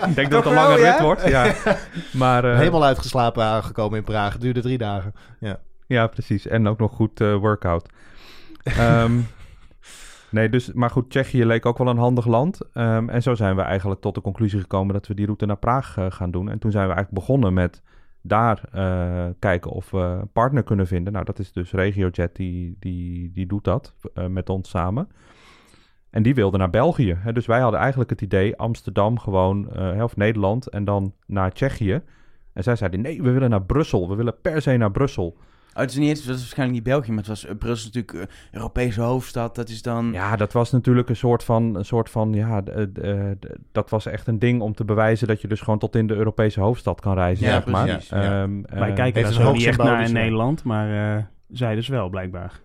ik 0.09 0.15
denk 0.15 0.31
dat 0.31 0.43
het 0.43 0.53
een 0.53 0.59
lange 0.59 0.79
ja? 0.79 0.91
rit 0.91 0.99
wordt. 1.01 1.27
Ja. 1.27 1.53
Maar, 2.13 2.43
eh, 2.51 2.57
Helemaal 2.57 2.83
uitgeslapen 2.83 3.43
aangekomen 3.43 3.97
in 3.97 4.03
Praag. 4.03 4.33
Het 4.33 4.41
duurde 4.41 4.61
drie 4.61 4.77
dagen. 4.77 5.13
Ja, 5.87 6.07
precies. 6.07 6.47
En 6.47 6.67
ook 6.67 6.77
nog 6.79 6.91
goed 6.91 7.19
workout. 7.19 7.89
Ehm, 8.63 9.11
nee, 10.31 10.49
dus, 10.49 10.73
maar 10.73 10.89
goed, 10.89 11.09
Tsjechië 11.09 11.45
leek 11.45 11.65
ook 11.65 11.77
wel 11.77 11.87
een 11.87 11.97
handig 11.97 12.25
land. 12.25 12.59
Ehm, 12.73 13.09
en 13.09 13.21
zo 13.21 13.35
zijn 13.35 13.55
we 13.55 13.61
eigenlijk 13.61 14.01
tot 14.01 14.15
de 14.15 14.21
conclusie 14.21 14.59
gekomen 14.59 14.93
dat 14.93 15.07
we 15.07 15.13
die 15.13 15.25
route 15.25 15.45
naar 15.45 15.57
Praag 15.57 15.97
eh, 15.97 16.05
gaan 16.09 16.31
doen. 16.31 16.49
En 16.49 16.59
toen 16.59 16.71
zijn 16.71 16.87
we 16.87 16.93
eigenlijk 16.93 17.25
begonnen 17.25 17.53
met 17.53 17.81
daar 18.21 18.63
eh, 18.71 19.25
kijken 19.39 19.71
of 19.71 19.91
we 19.91 19.97
een 19.97 20.31
partner 20.31 20.63
kunnen 20.63 20.87
vinden. 20.87 21.13
Nou, 21.13 21.25
dat 21.25 21.39
is 21.39 21.51
dus 21.51 21.71
RegioJet, 21.71 22.35
die, 22.35 22.75
die, 22.79 23.31
die 23.31 23.45
doet 23.45 23.63
dat 23.63 23.95
eh, 24.13 24.25
met 24.25 24.49
ons 24.49 24.69
samen. 24.69 25.09
En 26.09 26.23
die 26.23 26.35
wilden 26.35 26.59
naar 26.59 26.69
België. 26.69 27.17
Hè? 27.19 27.33
Dus 27.33 27.45
wij 27.45 27.59
hadden 27.59 27.79
eigenlijk 27.79 28.09
het 28.09 28.21
idee 28.21 28.57
Amsterdam 28.57 29.19
gewoon, 29.19 29.67
hè, 29.73 30.03
of 30.03 30.15
Nederland, 30.15 30.67
en 30.67 30.85
dan 30.85 31.13
naar 31.25 31.51
Tsjechië. 31.51 32.01
En 32.53 32.63
zij 32.63 32.75
zeiden, 32.75 33.01
nee, 33.01 33.21
we 33.21 33.31
willen 33.31 33.49
naar 33.49 33.63
Brussel. 33.63 34.09
We 34.09 34.15
willen 34.15 34.41
per 34.41 34.61
se 34.61 34.77
naar 34.77 34.91
Brussel. 34.91 35.37
Oh, 35.73 35.81
het 35.81 35.89
is 35.89 35.95
niet 35.97 36.09
eens, 36.09 36.25
dat 36.25 36.35
is 36.35 36.41
waarschijnlijk 36.41 36.79
niet 36.79 36.87
België, 36.93 37.09
maar 37.09 37.17
het 37.17 37.27
was 37.27 37.45
eh, 37.45 37.55
Brussel 37.57 37.89
natuurlijk 37.93 38.29
eh, 38.31 38.35
Europese 38.51 39.01
hoofdstad. 39.01 39.55
Dat 39.55 39.69
is 39.69 39.81
dan... 39.81 40.09
Ja, 40.11 40.35
dat 40.35 40.53
was 40.53 40.71
natuurlijk 40.71 41.09
een 41.09 41.15
soort 41.15 41.43
van, 41.43 41.75
een 41.75 41.85
soort 41.85 42.09
van 42.09 42.33
ja, 42.33 42.63
eh, 42.63 43.31
dat 43.71 43.89
was 43.89 44.05
echt 44.05 44.27
een 44.27 44.39
ding 44.39 44.61
om 44.61 44.73
te 44.73 44.85
bewijzen 44.85 45.27
dat 45.27 45.41
je 45.41 45.47
dus 45.47 45.61
gewoon 45.61 45.79
tot 45.79 45.95
in 45.95 46.07
de 46.07 46.13
Europese 46.13 46.59
hoofdstad 46.61 47.01
kan 47.01 47.13
reizen, 47.13 47.45
Ja, 47.45 47.51
zeg 47.51 47.65
maar. 47.65 47.85
precies, 47.85 48.09
ja. 48.09 48.41
Ehm, 48.41 48.61
Wij 48.61 48.89
eh, 48.89 48.95
kijken 48.95 49.21
daar 49.21 49.31
een 49.31 49.37
zo 49.37 49.51
niet 49.51 49.65
echt 49.65 49.77
naar 49.77 50.05
in. 50.05 50.13
Nederland, 50.13 50.63
maar 50.63 51.17
eh, 51.17 51.23
zij 51.49 51.75
dus 51.75 51.87
wel, 51.87 52.09
blijkbaar. 52.09 52.59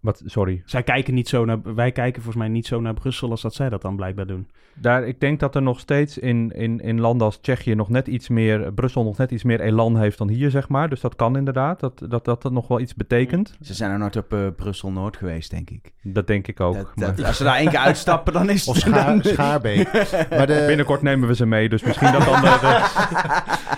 Wat, 0.00 0.22
sorry. 0.26 0.62
Zij 0.64 0.82
kijken 0.82 1.14
niet 1.14 1.28
zo 1.28 1.44
naar, 1.44 1.58
wij 1.74 1.92
kijken 1.92 2.22
volgens 2.22 2.44
mij 2.44 2.52
niet 2.52 2.66
zo 2.66 2.80
naar 2.80 2.94
Brussel 2.94 3.30
als 3.30 3.42
dat 3.42 3.54
zij 3.54 3.68
dat 3.68 3.82
dan 3.82 3.96
blijkbaar 3.96 4.26
doen. 4.26 4.48
Daar, 4.80 5.06
ik 5.06 5.20
denk 5.20 5.40
dat 5.40 5.54
er 5.54 5.62
nog 5.62 5.80
steeds 5.80 6.18
in, 6.18 6.52
in, 6.54 6.80
in 6.80 7.00
landen 7.00 7.26
als 7.26 7.38
Tsjechië 7.40 7.74
nog 7.74 7.88
net 7.88 8.06
iets 8.06 8.28
meer, 8.28 8.72
Brussel 8.72 9.04
nog 9.04 9.16
net 9.16 9.30
iets 9.30 9.42
meer 9.42 9.60
elan 9.60 9.96
heeft 9.98 10.18
dan 10.18 10.28
hier, 10.28 10.50
zeg 10.50 10.68
maar. 10.68 10.88
Dus 10.88 11.00
dat 11.00 11.16
kan 11.16 11.36
inderdaad, 11.36 11.80
dat 11.80 12.02
dat, 12.08 12.24
dat, 12.24 12.42
dat 12.42 12.52
nog 12.52 12.68
wel 12.68 12.80
iets 12.80 12.94
betekent. 12.94 13.56
Ze 13.62 13.74
zijn 13.74 13.90
er 13.90 13.98
nooit 13.98 14.16
op 14.16 14.32
eh, 14.32 14.38
Brussel-Noord 14.56 15.16
geweest, 15.16 15.50
denk 15.50 15.70
ik. 15.70 15.92
Dat 16.02 16.26
denk 16.26 16.46
ik 16.46 16.60
ook. 16.60 16.74
Dat- 16.74 16.96
maar 16.96 17.14
dat- 17.16 17.26
als 17.26 17.36
ze 17.36 17.44
daar 17.44 17.56
één 17.56 17.68
keer 17.68 17.78
uitstappen, 17.78 18.32
dan 18.32 18.50
is 18.50 18.60
het... 18.60 18.68
Of 18.68 18.76
Schaar, 18.76 19.18
Schaarbeek. 19.24 19.92
Maar 20.30 20.46
de, 20.46 20.64
Binnenkort 20.66 21.02
nemen 21.02 21.28
we 21.28 21.34
ze 21.34 21.46
mee, 21.46 21.68
dus 21.68 21.82
misschien 21.82 22.12
dat 22.12 22.24
dan... 22.24 22.40
de- 22.40 22.58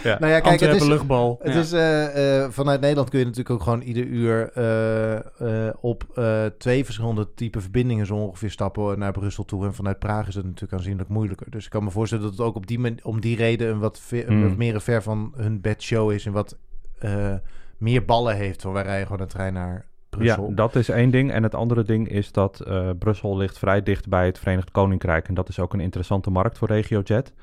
de- 0.02 0.16
nou 0.18 0.32
ja, 0.32 0.40
kijk, 0.40 0.60
het 0.60 0.74
is, 0.74 0.86
luchtbal. 0.86 1.38
Het 1.42 1.54
Ja. 1.54 1.60
is, 1.60 1.72
eh, 1.72 2.42
eh, 2.44 2.50
vanuit 2.50 2.80
Nederland 2.80 3.08
kun 3.10 3.18
je 3.18 3.24
natuurlijk 3.24 3.54
ook 3.54 3.62
gewoon 3.62 3.80
ieder 3.80 4.04
uur 4.04 4.50
eh, 4.54 5.12
eh, 5.66 5.74
op 6.10 6.18
eh, 6.18 6.46
twee 6.58 6.84
verschillende 6.84 7.34
type 7.34 7.60
verbindingen 7.60 8.06
zo 8.06 8.14
ongeveer 8.16 8.50
stappen 8.50 8.98
naar 8.98 9.12
Brussel 9.12 9.44
toe. 9.44 9.64
En 9.64 9.74
vanuit 9.74 9.98
Praag 9.98 10.28
is 10.28 10.34
het 10.34 10.44
natuurlijk 10.44 10.72
aanzienlijk 10.72 11.08
moeilijker. 11.08 11.50
Dus 11.50 11.64
ik 11.64 11.70
kan 11.70 11.84
me 11.84 11.90
voorstellen 11.90 12.24
dat 12.24 12.32
het 12.32 12.40
ook 12.40 12.54
op 12.56 12.66
die 12.66 13.04
om 13.04 13.20
die 13.20 13.36
reden 13.36 13.68
een 13.70 13.78
wat, 13.78 14.00
ve- 14.00 14.26
een 14.26 14.36
Mm. 14.36 14.48
wat 14.48 14.56
meer 14.56 14.80
ver 14.80 15.02
van 15.02 15.32
hun 15.36 15.60
bedshow 15.60 16.10
is. 16.12 16.26
En 16.26 16.32
wat 16.32 16.58
eh, 16.98 17.34
meer 17.78 18.04
ballen 18.04 18.36
heeft. 18.36 18.62
Want 18.62 18.74
wij 18.74 18.84
rijden 18.84 19.06
gewoon 19.06 19.22
een 19.22 19.28
trein 19.28 19.52
naar 19.52 19.86
Brussel. 20.08 20.48
Ja, 20.48 20.54
dat 20.54 20.76
is 20.76 20.88
één 20.88 21.10
ding. 21.10 21.30
En 21.32 21.42
het 21.42 21.54
andere 21.54 21.82
ding 21.82 22.08
is 22.08 22.32
dat 22.32 22.60
eh, 22.60 22.90
Brussel 22.98 23.36
ligt 23.36 23.58
vrij 23.58 23.82
dicht 23.82 24.08
bij 24.08 24.26
het 24.26 24.38
Verenigd 24.38 24.70
Koninkrijk. 24.70 25.28
En 25.28 25.34
dat 25.34 25.48
is 25.48 25.58
ook 25.58 25.72
een 25.72 25.80
interessante 25.80 26.30
markt 26.30 26.58
voor 26.58 26.68
RegioJet. 26.68 27.34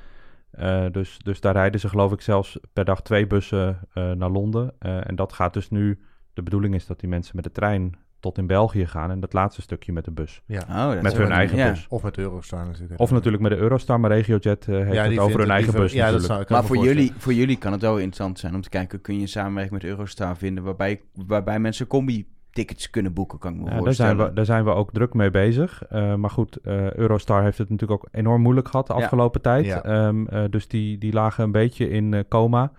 Eh, 0.50 0.84
dus, 0.90 1.18
dus 1.24 1.40
daar 1.40 1.52
rijden 1.52 1.80
ze 1.80 1.88
geloof 1.88 2.12
ik 2.12 2.20
zelfs 2.20 2.58
per 2.72 2.84
dag 2.84 3.02
twee 3.02 3.26
bussen 3.26 3.78
naar 3.94 4.30
Londen. 4.30 4.80
En 4.80 5.16
dat 5.16 5.32
gaat 5.32 5.52
dus 5.52 5.70
nu... 5.70 5.98
De 6.32 6.44
bedoeling 6.44 6.74
is 6.74 6.86
dat 6.86 7.00
die 7.00 7.08
mensen 7.08 7.36
met 7.36 7.44
de 7.44 7.52
trein 7.52 7.94
tot 8.20 8.38
in 8.38 8.46
België 8.46 8.86
gaan. 8.86 9.10
En 9.10 9.20
dat 9.20 9.32
laatste 9.32 9.62
stukje 9.62 9.92
met 9.92 10.04
de 10.04 10.10
bus. 10.10 10.42
Ja. 10.46 10.60
Oh, 10.68 10.92
dat 10.92 11.02
Met 11.02 11.16
hun 11.16 11.30
eigen 11.30 11.56
ja. 11.56 11.70
bus. 11.70 11.86
Of 11.88 12.02
met 12.02 12.18
Eurostar 12.18 12.66
natuurlijk. 12.66 13.00
Of 13.00 13.10
natuurlijk 13.10 13.42
met 13.42 13.52
de 13.52 13.58
Eurostar, 13.58 14.00
maar 14.00 14.10
RegioJet 14.10 14.68
eh, 14.68 14.74
heeft 14.74 14.92
Ja, 14.92 15.04
het 15.04 15.18
over 15.18 15.40
hun 15.40 15.50
eigen 15.50 15.72
bus 15.72 15.92
Ja, 15.92 16.10
dat 16.10 16.22
zou 16.22 16.44
Maar 16.48 16.64
voor 16.64 16.76
jullie, 16.76 17.12
voor 17.16 17.32
jullie 17.32 17.56
kan 17.58 17.72
het 17.72 17.80
wel 17.80 17.96
interessant 17.96 18.38
zijn 18.38 18.54
om 18.54 18.60
te 18.60 18.68
kijken... 18.68 19.00
kun 19.00 19.20
je 19.20 19.26
samenwerking 19.26 19.82
met 19.82 19.90
Eurostar 19.90 20.36
vinden... 20.36 20.64
waarbij, 20.64 21.00
waarbij 21.26 21.58
mensen 21.60 21.86
combi-tickets 21.86 22.90
kunnen 22.90 23.12
boeken, 23.12 23.38
kan 23.38 23.52
ik 23.52 23.58
me 23.58 23.64
Ja, 23.64 23.70
daar, 23.70 23.78
voorstellen. 23.78 24.16
zijn 24.16 24.28
we, 24.28 24.34
daar 24.34 24.44
zijn 24.44 24.64
we 24.64 24.70
ook 24.70 24.92
druk 24.92 25.14
mee 25.14 25.30
bezig. 25.30 25.84
Eh, 25.84 26.14
maar 26.14 26.30
goed, 26.30 26.56
eh, 26.56 26.92
Eurostar 26.92 27.42
heeft 27.42 27.58
het 27.58 27.70
natuurlijk 27.70 28.02
ook 28.04 28.08
enorm 28.12 28.42
moeilijk 28.42 28.68
gehad 28.68 28.86
de 28.86 28.92
Ja. 28.94 28.98
afgelopen 29.02 29.40
tijd. 29.40 29.64
Ja. 29.66 29.82
Ehm, 29.82 30.26
eh, 30.26 30.44
dus 30.50 30.68
die, 30.68 30.98
die 30.98 31.12
lagen 31.12 31.44
een 31.44 31.52
beetje 31.52 31.90
in 31.90 32.24
coma 32.28 32.72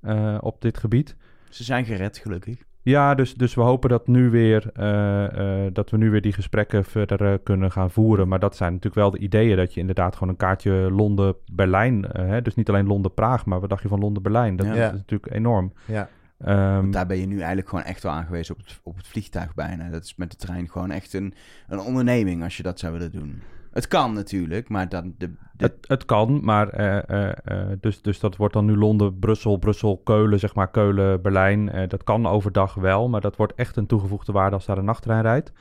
eh, 0.00 0.36
op 0.40 0.60
dit 0.60 0.78
gebied. 0.78 1.16
Ze 1.48 1.64
zijn 1.64 1.84
gered, 1.84 2.18
gelukkig. 2.18 2.62
Ja, 2.84 3.14
dus, 3.14 3.34
dus 3.34 3.54
we 3.54 3.60
hopen 3.60 3.90
dat, 3.90 4.06
nu 4.06 4.30
weer, 4.30 4.70
eh, 4.74 5.64
eh, 5.64 5.74
dat 5.74 5.90
we 5.90 5.96
nu 5.96 6.10
weer 6.10 6.20
die 6.20 6.32
gesprekken 6.32 6.84
verder 6.84 7.32
eh, 7.32 7.38
kunnen 7.42 7.72
gaan 7.72 7.90
voeren. 7.90 8.28
Maar 8.28 8.38
dat 8.38 8.56
zijn 8.56 8.72
natuurlijk 8.72 9.00
wel 9.00 9.10
de 9.10 9.18
ideeën 9.18 9.56
dat 9.56 9.74
je 9.74 9.80
inderdaad 9.80 10.14
gewoon 10.14 10.28
een 10.28 10.36
kaartje 10.36 10.72
Londen-Berlijn... 10.72 12.04
hè, 12.12 12.42
dus 12.42 12.54
niet 12.54 12.68
alleen 12.68 12.86
Londen-Praag, 12.86 13.46
maar 13.46 13.60
wat 13.60 13.68
dacht 13.68 13.82
je 13.82 13.88
van 13.88 14.00
Londen-Berlijn? 14.00 14.56
Dat, 14.56 14.66
Ja. 14.66 14.74
dat 14.74 14.92
is 14.92 14.98
natuurlijk 14.98 15.32
enorm. 15.32 15.72
Ja. 15.84 16.08
Ehm, 16.38 16.90
daar 16.90 17.06
ben 17.06 17.18
je 17.18 17.26
nu 17.26 17.36
eigenlijk 17.36 17.68
gewoon 17.68 17.84
echt 17.84 18.02
wel 18.02 18.12
aangewezen 18.12 18.54
op 18.54 18.60
het, 18.60 18.80
op 18.82 18.96
het 18.96 19.06
vliegtuig 19.06 19.54
bijna. 19.54 19.90
Dat 19.90 20.04
is 20.04 20.14
met 20.16 20.30
de 20.30 20.36
trein 20.36 20.70
gewoon 20.70 20.90
echt 20.90 21.12
een, 21.12 21.34
een 21.68 21.80
onderneming 21.80 22.42
als 22.42 22.56
je 22.56 22.62
dat 22.62 22.78
zou 22.78 22.92
willen 22.92 23.12
doen. 23.12 23.42
Het 23.74 23.88
kan 23.88 24.12
natuurlijk, 24.12 24.68
maar 24.68 24.88
dan 24.88 25.14
de, 25.18 25.26
de, 25.52 25.64
Het, 25.64 25.74
het 25.80 26.04
kan, 26.04 26.40
maar 26.44 26.68
eh, 26.68 27.08
eh, 27.08 27.36
eh, 27.44 27.78
dus, 27.80 28.02
dus 28.02 28.20
dat 28.20 28.36
wordt 28.36 28.54
dan 28.54 28.64
nu 28.64 28.76
Londen, 28.76 29.18
Brussel, 29.18 29.56
Brussel, 29.56 30.00
Keulen, 30.04 30.38
zeg 30.38 30.54
maar 30.54 30.70
Keulen, 30.70 31.22
Berlijn. 31.22 31.88
Dat 31.88 32.04
kan 32.04 32.26
overdag 32.26 32.74
wel, 32.74 33.08
maar 33.08 33.20
dat 33.20 33.36
wordt 33.36 33.54
echt 33.54 33.76
een 33.76 33.86
toegevoegde 33.86 34.32
waarde 34.32 34.54
als 34.54 34.66
daar 34.66 34.78
een 34.78 34.84
nachttrein 34.84 35.22
rijdt. 35.22 35.52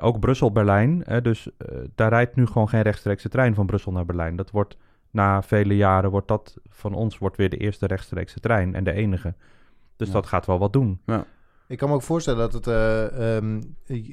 Ook 0.00 0.20
Brussel, 0.20 0.52
Berlijn. 0.52 1.04
dus 1.22 1.48
daar 1.94 2.08
rijdt 2.08 2.36
nu 2.36 2.46
gewoon 2.46 2.68
geen 2.68 2.82
rechtstreekse 2.82 3.28
trein 3.28 3.54
van 3.54 3.66
Brussel 3.66 3.92
naar 3.92 4.06
Berlijn. 4.06 4.36
Dat 4.36 4.50
wordt 4.50 4.76
na 5.10 5.42
vele 5.42 5.76
jaren 5.76 6.10
wordt 6.10 6.28
dat 6.28 6.56
van 6.68 6.94
ons 6.94 7.18
wordt 7.18 7.36
weer 7.36 7.50
de 7.50 7.56
eerste 7.56 7.86
rechtstreekse 7.86 8.40
trein 8.40 8.74
en 8.74 8.84
de 8.84 8.92
enige. 8.92 9.34
Dus 9.96 10.06
Ja. 10.06 10.12
dat 10.12 10.26
gaat 10.26 10.46
wel 10.46 10.58
wat 10.58 10.72
doen. 10.72 11.00
Ik 11.68 11.78
kan 11.78 11.88
me 11.88 11.94
ook 11.94 12.02
voorstellen 12.02 12.38
dat, 12.38 12.52
het, 12.52 12.66
eh, 12.66 13.36
ehm, 13.36 13.60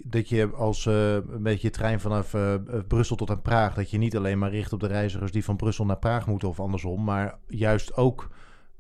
dat 0.04 0.30
je 0.30 0.50
als 0.52 0.86
eh, 0.86 1.14
een 1.14 1.44
beetje 1.44 1.70
trein 1.70 2.00
vanaf 2.00 2.34
eh, 2.34 2.54
Brussel 2.88 3.16
tot 3.16 3.30
aan 3.30 3.42
Praag... 3.42 3.74
dat 3.74 3.90
je 3.90 3.98
niet 3.98 4.18
alleen 4.18 4.40
maar 4.40 4.50
richt 4.50 4.74
op 4.74 4.80
de 4.80 4.88
reizigers 4.88 5.32
die 5.32 5.44
van 5.44 5.56
Brussel 5.56 5.86
naar 5.86 5.98
Praag 5.98 6.28
moeten 6.28 6.48
of 6.48 6.60
andersom... 6.60 7.04
maar 7.04 7.38
juist 7.48 7.96
ook 7.96 8.30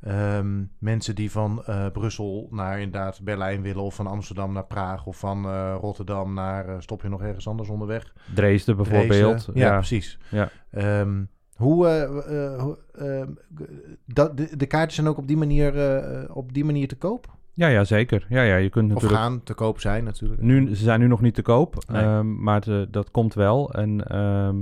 ehm, 0.01 0.63
mensen 0.79 1.15
die 1.15 1.31
van 1.31 1.63
Brussel 1.93 2.47
naar 2.51 2.79
inderdaad 2.79 3.21
Berlijn 3.21 3.61
willen... 3.61 3.83
of 3.83 3.95
van 3.95 4.07
Amsterdam 4.07 4.53
naar 4.53 4.65
Praag 4.65 5.05
of 5.05 5.17
van 5.17 5.71
Rotterdam 5.73 6.33
naar... 6.33 6.81
stop 6.81 7.01
je 7.01 7.09
nog 7.09 7.21
ergens 7.21 7.47
anders 7.47 7.69
onderweg? 7.69 8.13
Dresden 8.33 8.75
bijvoorbeeld. 8.75 9.09
Dresden. 9.09 9.57
Ja, 9.57 9.75
precies. 9.75 10.19
Ja. 10.29 10.49
Ehm, 10.71 11.23
hoe, 11.55 11.87
hoe, 12.59 12.77
dat, 14.05 14.37
de, 14.37 14.57
de 14.57 14.65
kaartjes 14.65 14.95
zijn 14.95 15.07
ook 15.07 15.17
op 15.17 15.27
die 15.27 15.37
manier, 15.37 15.73
op 16.33 16.53
die 16.53 16.65
manier 16.65 16.87
te 16.87 16.97
koop? 16.97 17.33
Ja, 17.55 17.67
ja, 17.67 17.83
zeker. 17.83 18.25
Ja, 18.29 18.41
ja, 18.41 18.55
je 18.55 18.69
kunt 18.69 18.87
Of 18.87 18.93
natuurlijk... 18.93 19.21
gaan 19.21 19.43
te 19.43 19.53
koop 19.53 19.79
zijn 19.79 20.03
natuurlijk. 20.03 20.41
Nu, 20.41 20.75
ze 20.75 20.83
zijn 20.83 20.99
nu 20.99 21.07
nog 21.07 21.21
niet 21.21 21.33
te 21.35 21.41
koop, 21.41 21.75
Nee. 21.87 22.01
ehm, 22.03 22.43
maar 22.43 22.63
dat 22.89 23.11
komt 23.11 23.33
wel. 23.33 23.73
En 23.73 24.07
ehm, 24.07 24.55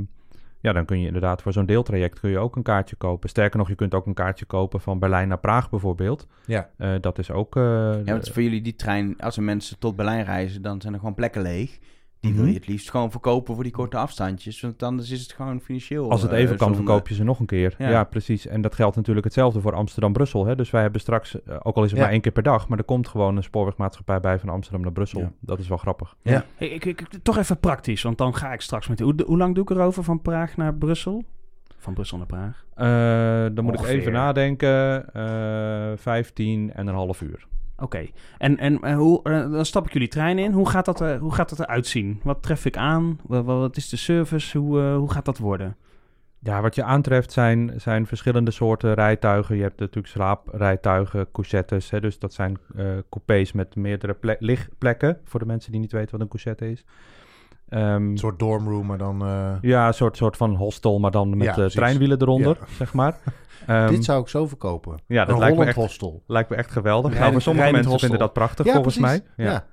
ja, 0.59 0.73
dan 0.73 0.85
kun 0.85 0.99
je 0.99 1.05
inderdaad 1.05 1.41
voor 1.41 1.53
zo'n 1.53 1.65
deeltraject 1.65 2.19
kun 2.19 2.29
je 2.29 2.37
ook 2.39 2.55
een 2.55 2.63
kaartje 2.63 2.95
kopen. 2.95 3.29
Sterker 3.29 3.57
nog, 3.57 3.67
je 3.67 3.75
kunt 3.75 3.93
ook 3.93 4.05
een 4.05 4.13
kaartje 4.13 4.45
kopen 4.45 4.81
van 4.81 4.99
Berlijn 4.99 5.27
naar 5.27 5.37
Praag 5.39 5.69
bijvoorbeeld. 5.69 6.27
Ja. 6.45 6.69
Eh, 6.77 6.89
dat 7.01 7.19
is 7.19 7.31
ook... 7.31 7.55
eh, 7.55 7.63
ja, 8.05 8.11
want 8.11 8.29
voor 8.29 8.41
jullie 8.43 8.61
die 8.61 8.75
trein, 8.75 9.15
als 9.19 9.37
er 9.37 9.43
mensen 9.43 9.79
tot 9.79 9.95
Berlijn 9.95 10.25
reizen, 10.25 10.61
dan 10.61 10.81
zijn 10.81 10.93
er 10.93 10.99
gewoon 10.99 11.15
plekken 11.15 11.41
leeg. 11.41 11.79
Die 12.23 12.33
wil 12.33 12.41
Mhm. 12.43 12.51
je 12.51 12.57
het 12.57 12.67
liefst 12.67 12.89
gewoon 12.89 13.11
verkopen 13.11 13.53
voor 13.53 13.63
die 13.63 13.71
korte 13.71 13.97
afstandjes. 13.97 14.61
Want 14.61 14.83
anders 14.83 15.09
is 15.11 15.21
het 15.21 15.31
gewoon 15.31 15.59
financieel. 15.61 16.11
als 16.11 16.21
het 16.21 16.31
eh, 16.31 16.37
even 16.39 16.57
kan, 16.57 16.67
zonde. 16.67 16.83
verkoop 16.83 17.07
je 17.07 17.13
ze 17.13 17.23
nog 17.23 17.39
een 17.39 17.45
keer. 17.45 17.75
Ja. 17.77 17.89
Ja. 17.89 18.03
precies. 18.03 18.47
En 18.47 18.61
dat 18.61 18.75
geldt 18.75 18.95
natuurlijk 18.95 19.25
hetzelfde 19.25 19.61
voor 19.61 19.73
Amsterdam-Brussel. 19.73 20.45
hè. 20.45 20.55
Dus 20.55 20.69
wij 20.71 20.81
hebben 20.81 21.01
straks, 21.01 21.41
eh, 21.43 21.55
ook 21.63 21.75
al 21.75 21.83
is 21.83 21.89
het 21.89 21.97
Ja. 21.97 22.03
maar 22.05 22.13
één 22.13 22.21
keer 22.21 22.31
per 22.31 22.43
dag... 22.43 22.67
maar 22.67 22.77
er 22.77 22.83
komt 22.83 23.07
gewoon 23.07 23.37
een 23.37 23.43
spoorwegmaatschappij 23.43 24.19
bij 24.19 24.39
van 24.39 24.49
Amsterdam 24.49 24.81
naar 24.81 24.91
Brussel. 24.91 25.19
Ja. 25.19 25.31
Dat 25.39 25.59
is 25.59 25.67
wel 25.67 25.77
grappig. 25.77 26.15
Ja. 26.21 26.45
Hey, 26.55 26.67
ik, 26.67 26.85
ik, 26.85 27.07
toch 27.23 27.37
even 27.37 27.59
praktisch, 27.59 28.01
want 28.01 28.17
dan 28.17 28.35
ga 28.35 28.53
ik 28.53 28.61
straks 28.61 28.87
met... 28.87 28.99
Hoe, 28.99 29.13
hoe 29.25 29.37
lang 29.37 29.55
doe 29.55 29.63
ik 29.63 29.69
erover 29.69 30.03
van 30.03 30.21
Praag 30.21 30.57
naar 30.57 30.73
Brussel? 30.75 31.23
Van 31.77 31.93
Brussel 31.93 32.17
naar 32.17 32.25
Praag. 32.27 32.65
Eh, 32.75 33.55
dan 33.55 33.63
moet 33.65 33.73
ik 33.79 33.85
even 33.85 34.11
nadenken. 34.11 35.13
Eh 35.13 35.91
15 35.95 36.73
en 36.73 36.87
een 36.87 36.93
half 36.93 37.21
uur. 37.21 37.47
Oké. 37.83 38.07
En, 38.37 38.57
en 38.57 38.79
eh, 38.81 38.95
hoe, 38.95 39.23
eh, 39.23 39.51
dan 39.51 39.65
stap 39.65 39.85
ik 39.85 39.93
jullie 39.93 40.07
trein 40.07 40.39
in. 40.39 40.51
Hoe 40.51 40.69
gaat 40.69 40.85
dat, 40.85 40.99
er, 40.99 41.17
hoe 41.19 41.33
gaat 41.33 41.49
dat 41.49 41.59
eruit 41.59 41.87
zien? 41.87 42.19
Wat 42.23 42.43
tref 42.43 42.65
ik 42.65 42.77
aan? 42.77 43.19
Wat, 43.23 43.45
wat 43.45 43.77
is 43.77 43.89
de 43.89 43.97
service? 43.97 44.57
Hoe, 44.57 44.81
eh, 44.81 44.95
hoe 44.95 45.11
gaat 45.11 45.25
dat 45.25 45.37
worden? 45.37 45.75
Ja, 46.39 46.61
wat 46.61 46.75
je 46.75 46.83
aantreft 46.83 47.31
zijn, 47.31 47.73
zijn 47.77 48.07
verschillende 48.07 48.51
soorten 48.51 48.93
rijtuigen. 48.93 49.55
Je 49.55 49.61
hebt 49.61 49.79
natuurlijk 49.79 50.07
slaaprijtuigen, 50.07 51.31
couchettes. 51.31 51.89
Hè, 51.89 51.99
dus 51.99 52.19
dat 52.19 52.33
zijn 52.33 52.57
eh 52.75 52.85
coupés 53.09 53.51
met 53.51 53.75
meerdere 53.75 54.13
ple- 54.13 54.37
ligplekken. 54.39 55.17
Voor 55.23 55.39
de 55.39 55.45
mensen 55.45 55.71
die 55.71 55.79
niet 55.79 55.91
weten 55.91 56.11
wat 56.11 56.21
een 56.21 56.27
couchette 56.27 56.71
is. 56.71 56.85
Ehm, 57.73 58.09
Een 58.09 58.17
soort 58.17 58.39
dormroom, 58.39 58.85
maar 58.85 58.97
dan... 58.97 59.21
eh, 59.25 59.51
ja, 59.61 59.87
een 59.87 59.93
soort, 59.93 60.17
soort 60.17 60.37
van 60.37 60.55
hostel, 60.55 60.99
maar 60.99 61.11
dan 61.11 61.37
met 61.37 61.55
Ja, 61.55 61.63
eh, 61.63 61.69
treinwielen 61.69 62.21
eronder, 62.21 62.57
Ja. 62.59 62.65
zeg 62.75 62.93
maar. 62.93 63.17
Ehm, 63.67 63.89
dit 63.89 64.03
zou 64.03 64.21
ik 64.21 64.27
zo 64.27 64.47
verkopen. 64.47 64.97
ja, 65.07 65.25
dat 65.25 65.33
een 65.33 65.39
lijkt 65.41 65.57
me, 65.57 65.65
echt, 65.65 65.75
hostel. 65.75 66.23
lijkt 66.27 66.49
me 66.49 66.55
echt 66.55 66.71
geweldig. 66.71 67.19
Nou, 67.19 67.31
voor 67.31 67.41
sommige 67.41 67.71
mensen 67.71 67.99
vinden 67.99 68.19
dat 68.19 68.33
prachtig, 68.33 68.65
Ja, 68.65 68.73
volgens 68.73 68.97
precies. 68.97 69.21
mij. 69.35 69.45
Ja. 69.45 69.65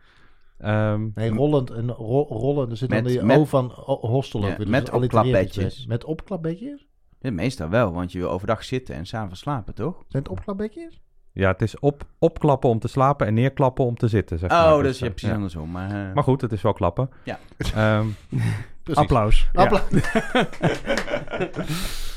Ehm, 0.58 1.08
Nee, 1.14 1.30
rollend, 1.30 1.70
en 1.70 1.90
ro- 1.90 2.26
rollen. 2.28 2.70
Er 2.70 2.76
zit 2.76 2.88
Met- 2.88 3.02
dan 3.04 3.12
die 3.12 3.22
met- 3.22 3.36
O 3.38 3.44
van 3.44 3.70
hostel 4.00 4.40
ook 4.42 4.48
Ja, 4.50 4.56
weer. 4.56 4.68
met 4.68 4.86
Dus 4.86 4.94
opklapbedjes. 4.94 5.86
Met 5.86 6.04
opklapbedjes? 6.04 6.86
Ja, 7.20 7.30
meestal 7.32 7.68
wel, 7.68 7.92
want 7.92 8.12
je 8.12 8.18
wil 8.18 8.30
overdag 8.30 8.64
zitten 8.64 8.94
en 8.94 9.06
s'avonds 9.06 9.40
slapen, 9.40 9.74
toch? 9.74 9.94
Zijn 10.08 10.22
het 10.22 10.32
opklapbedjes? 10.32 11.00
Ja, 11.40 11.50
het 11.50 11.62
is 11.62 11.78
op, 11.78 12.02
opklappen 12.18 12.70
om 12.70 12.78
te 12.78 12.88
slapen 12.88 13.26
en 13.26 13.34
neerklappen 13.34 13.84
om 13.84 13.96
te 13.96 14.08
zitten, 14.08 14.38
zeg 14.38 14.50
maar. 14.50 14.74
Oh, 14.76 14.82
Dus, 14.82 14.98
ja, 14.98 15.04
eh, 15.06 15.10
precies 15.10 15.28
ja. 15.28 15.34
andersom. 15.34 15.70
Maar, 15.70 15.90
eh, 16.08 16.14
Maar 16.14 16.22
goed, 16.22 16.40
het 16.40 16.52
is 16.52 16.62
wel 16.62 16.72
klappen. 16.72 17.10
Ja. 17.22 17.38
Ehm, 17.74 18.06
Precies. 18.82 19.02
Applaus. 19.02 19.50
Appla- 19.52 19.82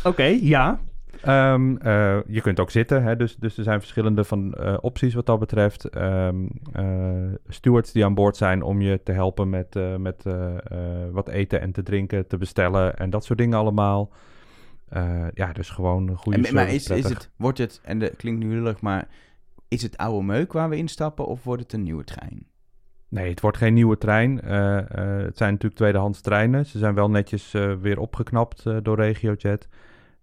Oké, 0.04 0.24
ja. 0.42 0.80
Ehm, 1.22 1.76
eh, 1.78 2.18
je 2.28 2.42
kunt 2.42 2.60
ook 2.60 2.72
zitten, 2.72 3.04
hè, 3.04 3.16
dus, 3.16 3.36
dus 3.36 3.58
er 3.58 3.64
zijn 3.64 3.80
verschillende 3.80 4.24
van, 4.24 4.54
eh, 4.54 4.74
opties 4.82 5.14
wat 5.14 5.26
dat 5.26 5.40
betreft. 5.40 5.86
Ehm, 5.90 6.36
eh, 6.74 6.86
stewards 7.48 7.92
die 7.92 8.06
aan 8.06 8.14
boord 8.14 8.38
zijn 8.38 8.62
om 8.64 8.82
je 8.82 9.02
te 9.04 9.12
helpen 9.12 9.50
met, 9.50 9.76
eh, 9.76 9.96
met 9.96 10.26
eh, 10.26 10.56
eh, 10.56 10.58
wat 11.12 11.28
eten 11.28 11.62
en 11.62 11.72
te 11.72 11.84
drinken, 11.84 12.28
te 12.28 12.38
bestellen 12.38 12.98
en 12.98 13.10
dat 13.10 13.26
soort 13.26 13.40
dingen 13.40 13.58
allemaal. 13.58 14.10
Eh, 14.90 15.28
ja, 15.34 15.54
dus 15.54 15.70
gewoon 15.70 16.08
een 16.08 16.18
goede 16.18 16.38
En, 16.48 16.54
maar 16.54 16.64
service, 16.68 16.76
is, 16.76 16.82
is 16.82 16.88
prettig. 17.02 17.10
het, 17.24 17.30
wordt 17.36 17.58
het, 17.58 17.80
en 17.84 18.00
dat 18.00 18.16
klinkt 18.16 18.44
nu 18.44 18.50
lullig, 18.54 18.82
maar 18.82 19.08
is 19.68 19.82
het 19.82 19.98
oude 19.98 20.26
meuk 20.26 20.54
waar 20.54 20.70
we 20.70 20.76
instappen 20.76 21.26
of 21.26 21.44
wordt 21.44 21.62
het 21.64 21.74
een 21.74 21.84
nieuwe 21.84 22.04
trein? 22.04 22.48
Nee, 23.10 23.30
het 23.30 23.42
wordt 23.42 23.58
geen 23.58 23.74
nieuwe 23.74 23.98
trein. 23.98 24.42
Eh, 24.42 24.78
eh, 24.78 24.86
het 25.26 25.38
zijn 25.38 25.52
natuurlijk 25.52 25.76
tweedehands 25.76 26.22
treinen. 26.22 26.66
Ze 26.66 26.78
zijn 26.78 26.96
wel 26.96 27.10
netjes 27.10 27.54
eh, 27.54 27.74
weer 27.82 28.00
opgeknapt 28.00 28.66
eh, 28.66 28.78
door 28.82 28.96
RegioJet. 29.00 29.68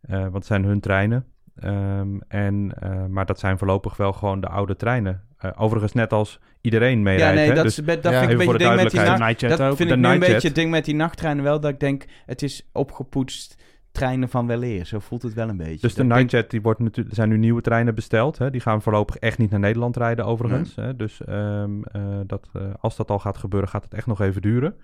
eh 0.00 0.20
want 0.20 0.34
het 0.34 0.46
zijn 0.46 0.64
hun 0.64 0.80
treinen. 0.80 1.24
Ehm, 1.60 2.18
en, 2.28 2.72
eh, 2.80 3.06
maar 3.06 3.26
dat 3.26 3.38
zijn 3.38 3.58
voorlopig 3.58 3.96
wel 3.96 4.12
gewoon 4.12 4.40
de 4.40 4.48
oude 4.48 4.76
treinen. 4.76 5.22
Eh, 5.38 5.50
overigens 5.56 5.92
net 5.92 6.12
als 6.12 6.40
iedereen 6.60 7.02
meerijdt. 7.02 7.28
ja, 7.28 7.40
nee, 7.40 7.48
hè? 7.48 7.54
dat, 7.54 7.64
Dus 7.64 7.74
dat 7.74 7.86
ja, 7.86 8.18
vind 8.18 8.22
ik 8.22 8.30
een 8.30 8.36
beetje 8.46 8.58
ding 8.58 8.74
met 8.82 8.90
die 8.90 9.00
nacht. 9.00 9.40
Dat 9.40 9.60
ook. 9.60 9.76
vind 9.76 9.88
De 9.88 9.94
ik 9.94 10.00
nu 10.00 10.08
een 10.08 10.18
beetje 10.18 10.46
het 10.46 10.54
ding 10.56 10.70
met 10.70 10.84
die 10.84 10.94
nachttreinen 10.94 11.44
wel, 11.44 11.60
dat 11.60 11.70
ik 11.70 11.80
denk, 11.80 12.04
het 12.26 12.42
is 12.42 12.68
opgepoetst 12.72 13.62
treinen 13.92 14.28
van 14.28 14.46
weleer. 14.46 14.84
Zo 14.86 14.98
voelt 14.98 15.22
het 15.22 15.34
wel 15.34 15.48
een 15.48 15.56
beetje. 15.56 15.70
Dus 15.80 15.80
de 15.80 15.88
Dat 15.88 15.96
denk- 15.96 16.12
Nightjet, 16.12 16.50
die 16.50 16.62
wordt 16.62 16.80
natuurlijk, 16.80 17.08
er 17.08 17.14
zijn 17.14 17.28
nu 17.28 17.36
nieuwe 17.36 17.60
treinen 17.60 17.94
besteld. 17.94 18.38
Hè? 18.38 18.50
Die 18.50 18.60
gaan 18.60 18.82
voorlopig 18.82 19.16
echt 19.16 19.38
niet 19.38 19.50
naar 19.50 19.60
Nederland 19.60 19.96
rijden, 19.96 20.24
overigens. 20.24 20.74
Hè? 20.74 20.96
Dus 20.96 21.24
ehm, 21.24 21.82
eh, 21.82 22.02
dat, 22.26 22.48
eh, 22.52 22.62
als 22.80 22.96
dat 22.96 23.10
al 23.10 23.18
gaat 23.18 23.38
gebeuren, 23.38 23.68
gaat 23.68 23.84
het 23.84 23.94
echt 23.94 24.06
nog 24.06 24.20
even 24.20 24.42
duren. 24.42 24.74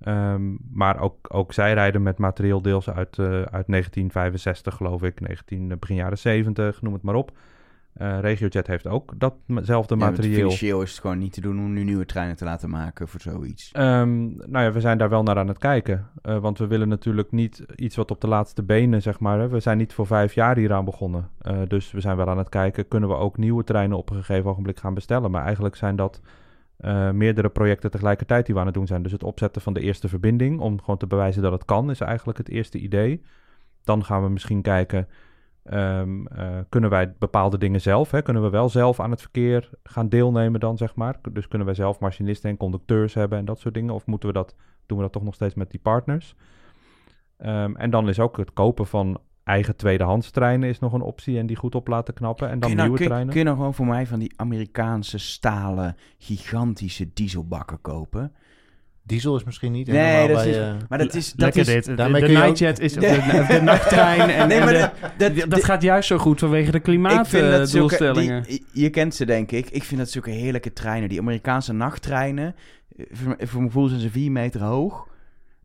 Ehm, 0.00 0.54
maar 0.72 1.00
ook, 1.00 1.34
ook 1.34 1.52
zij 1.52 1.72
rijden 1.74 2.02
met 2.02 2.18
materieel 2.18 2.62
deels 2.62 2.90
uit, 2.90 3.18
eh, 3.18 3.26
uit 3.42 3.66
1965, 3.68 4.74
geloof 4.74 5.02
ik. 5.02 5.20
19, 5.20 5.70
eh, 5.70 5.78
begin 5.78 5.96
jaren 5.96 6.18
70, 6.18 6.82
noem 6.82 6.92
het 6.92 7.02
maar 7.02 7.14
op. 7.14 7.32
Eh 7.98 8.18
RegioJet 8.20 8.66
heeft 8.66 8.86
ook 8.86 9.12
datzelfde 9.18 9.96
Ja, 9.96 10.04
materieel. 10.04 10.34
Financieel 10.34 10.82
is 10.82 10.90
het 10.90 11.00
gewoon 11.00 11.18
niet 11.18 11.32
te 11.32 11.40
doen 11.40 11.58
om 11.58 11.72
nu 11.72 11.84
nieuwe 11.84 12.06
treinen 12.06 12.36
te 12.36 12.44
laten 12.44 12.70
maken 12.70 13.08
voor 13.08 13.20
zoiets. 13.20 13.72
Ehm, 13.72 14.26
nou 14.36 14.64
ja, 14.64 14.72
we 14.72 14.80
zijn 14.80 14.98
daar 14.98 15.08
wel 15.08 15.22
naar 15.22 15.38
aan 15.38 15.48
het 15.48 15.58
kijken. 15.58 16.06
Eh, 16.22 16.38
want 16.38 16.58
we 16.58 16.66
willen 16.66 16.88
natuurlijk 16.88 17.32
niet 17.32 17.64
iets 17.76 17.96
wat 17.96 18.10
op 18.10 18.20
de 18.20 18.28
laatste 18.28 18.62
benen, 18.62 19.02
zeg 19.02 19.20
maar. 19.20 19.38
Hè. 19.38 19.48
We 19.48 19.60
zijn 19.60 19.78
niet 19.78 19.92
voor 19.92 20.06
vijf 20.06 20.34
jaar 20.34 20.56
hieraan 20.56 20.84
begonnen. 20.84 21.28
Eh, 21.38 21.58
dus 21.68 21.90
we 21.90 22.00
zijn 22.00 22.16
wel 22.16 22.28
aan 22.28 22.38
het 22.38 22.48
kijken, 22.48 22.88
kunnen 22.88 23.08
we 23.08 23.14
ook 23.14 23.36
nieuwe 23.36 23.64
treinen 23.64 23.96
op 23.96 24.10
een 24.10 24.16
gegeven 24.16 24.50
ogenblik 24.50 24.78
gaan 24.78 24.94
bestellen. 24.94 25.30
Maar 25.30 25.44
eigenlijk 25.44 25.76
zijn 25.76 25.96
dat 25.96 26.20
meerdere 27.12 27.48
projecten 27.48 27.90
tegelijkertijd 27.90 28.46
die 28.46 28.54
we 28.54 28.60
aan 28.60 28.66
het 28.66 28.74
doen 28.74 28.86
zijn. 28.86 29.02
Dus 29.02 29.12
het 29.12 29.22
opzetten 29.22 29.62
van 29.62 29.72
de 29.72 29.80
eerste 29.80 30.08
verbinding, 30.08 30.60
om 30.60 30.80
gewoon 30.80 30.96
te 30.96 31.06
bewijzen 31.06 31.42
dat 31.42 31.52
het 31.52 31.64
kan, 31.64 31.90
is 31.90 32.00
eigenlijk 32.00 32.38
het 32.38 32.48
eerste 32.48 32.78
idee. 32.78 33.22
Dan 33.84 34.04
gaan 34.04 34.22
we 34.22 34.28
misschien 34.28 34.62
kijken, 34.62 35.08
ehm, 35.70 36.26
eh, 36.26 36.58
kunnen 36.68 36.90
wij 36.90 37.14
bepaalde 37.18 37.58
dingen 37.58 37.80
zelf? 37.80 38.10
Hè? 38.10 38.22
Kunnen 38.22 38.42
we 38.42 38.50
wel 38.50 38.68
zelf 38.68 39.00
aan 39.00 39.10
het 39.10 39.20
verkeer 39.20 39.70
gaan 39.82 40.08
deelnemen 40.08 40.60
dan, 40.60 40.76
zeg 40.76 40.94
maar? 40.94 41.18
Dus 41.32 41.48
kunnen 41.48 41.66
wij 41.66 41.76
zelf 41.76 42.00
machinisten 42.00 42.50
en 42.50 42.56
conducteurs 42.56 43.14
hebben 43.14 43.38
en 43.38 43.44
dat 43.44 43.58
soort 43.58 43.74
dingen? 43.74 43.94
Of 43.94 44.06
moeten 44.06 44.28
we 44.28 44.34
dat, 44.34 44.54
doen 44.86 44.96
we 44.96 45.04
dat 45.04 45.12
toch 45.12 45.24
nog 45.24 45.34
steeds 45.34 45.54
met 45.54 45.70
die 45.70 45.80
partners? 45.80 46.34
Ehm, 47.36 47.74
en 47.76 47.90
dan 47.90 48.08
is 48.08 48.20
ook 48.20 48.36
het 48.36 48.52
kopen 48.52 48.86
van 48.86 49.20
eigen 49.44 49.76
tweedehands 49.76 50.30
treinen 50.30 50.68
is 50.68 50.78
nog 50.78 50.92
een 50.92 51.00
optie 51.00 51.38
en 51.38 51.46
die 51.46 51.56
goed 51.56 51.74
op 51.74 51.88
laten 51.88 52.14
knappen. 52.14 52.48
En 52.50 52.60
dan 52.60 52.70
nou, 52.70 52.82
nieuwe 52.82 52.98
kun, 52.98 53.06
treinen. 53.06 53.28
kun 53.28 53.38
je 53.38 53.44
nou 53.44 53.56
gewoon 53.56 53.74
voor 53.74 53.86
mij 53.86 54.06
van 54.06 54.18
die 54.18 54.32
Amerikaanse 54.36 55.18
stalen 55.18 55.96
gigantische 56.18 57.12
dieselbakken 57.12 57.80
kopen? 57.80 58.32
Diesel 59.08 59.36
is 59.36 59.44
misschien 59.44 59.72
niet 59.72 59.86
Nee, 59.86 59.96
helemaal 59.98 60.26
dat 60.28 60.36
bij... 60.36 60.48
is- 60.50 60.56
eh, 60.56 60.72
Maar 60.88 60.98
dat 60.98 61.14
is... 61.14 61.32
Dat 61.32 61.40
Lekker 61.40 61.60
is 61.60 61.66
dit. 61.66 61.84
De, 61.84 61.94
daarmee 61.94 62.20
de 62.20 62.26
kun 62.26 62.36
je 62.36 62.40
ook- 62.42 62.46
Nightjet 62.46 62.78
is 62.80 62.92
de, 62.92 63.00
Nee. 63.06 63.20
de, 63.20 63.44
de 63.48 63.60
nachttrein. 63.62 64.20
En, 64.30 64.48
Nee, 64.48 64.58
en 64.58 64.64
maar 64.64 64.92
de- 65.18 65.34
dat, 65.34 65.50
dat 65.50 65.64
gaat 65.64 65.82
juist 65.82 66.08
zo 66.08 66.18
goed 66.18 66.38
vanwege 66.38 66.70
de 66.70 66.76
ik 66.78 66.84
vind 66.84 67.04
dat 67.04 67.26
zulke, 67.26 67.96
klimaatdoelstellingen. 67.96 68.42
die, 68.42 68.64
je 68.72 68.90
kent 68.90 69.14
ze 69.14 69.24
denk 69.26 69.50
ik. 69.52 69.70
Ik 69.70 69.84
vind 69.84 70.00
dat 70.00 70.10
zulke 70.10 70.30
heerlijke 70.30 70.72
treinen. 70.72 71.08
Die 71.08 71.20
Amerikaanse 71.20 71.72
nachttreinen. 71.72 72.54
eh, 72.96 73.04
Voor, 73.12 73.36
voor 73.38 73.60
mijn 73.60 73.72
gevoel 73.72 73.88
zijn 73.88 74.00
ze 74.00 74.10
vier 74.10 74.32
meter 74.32 74.60
hoog. 74.62 75.06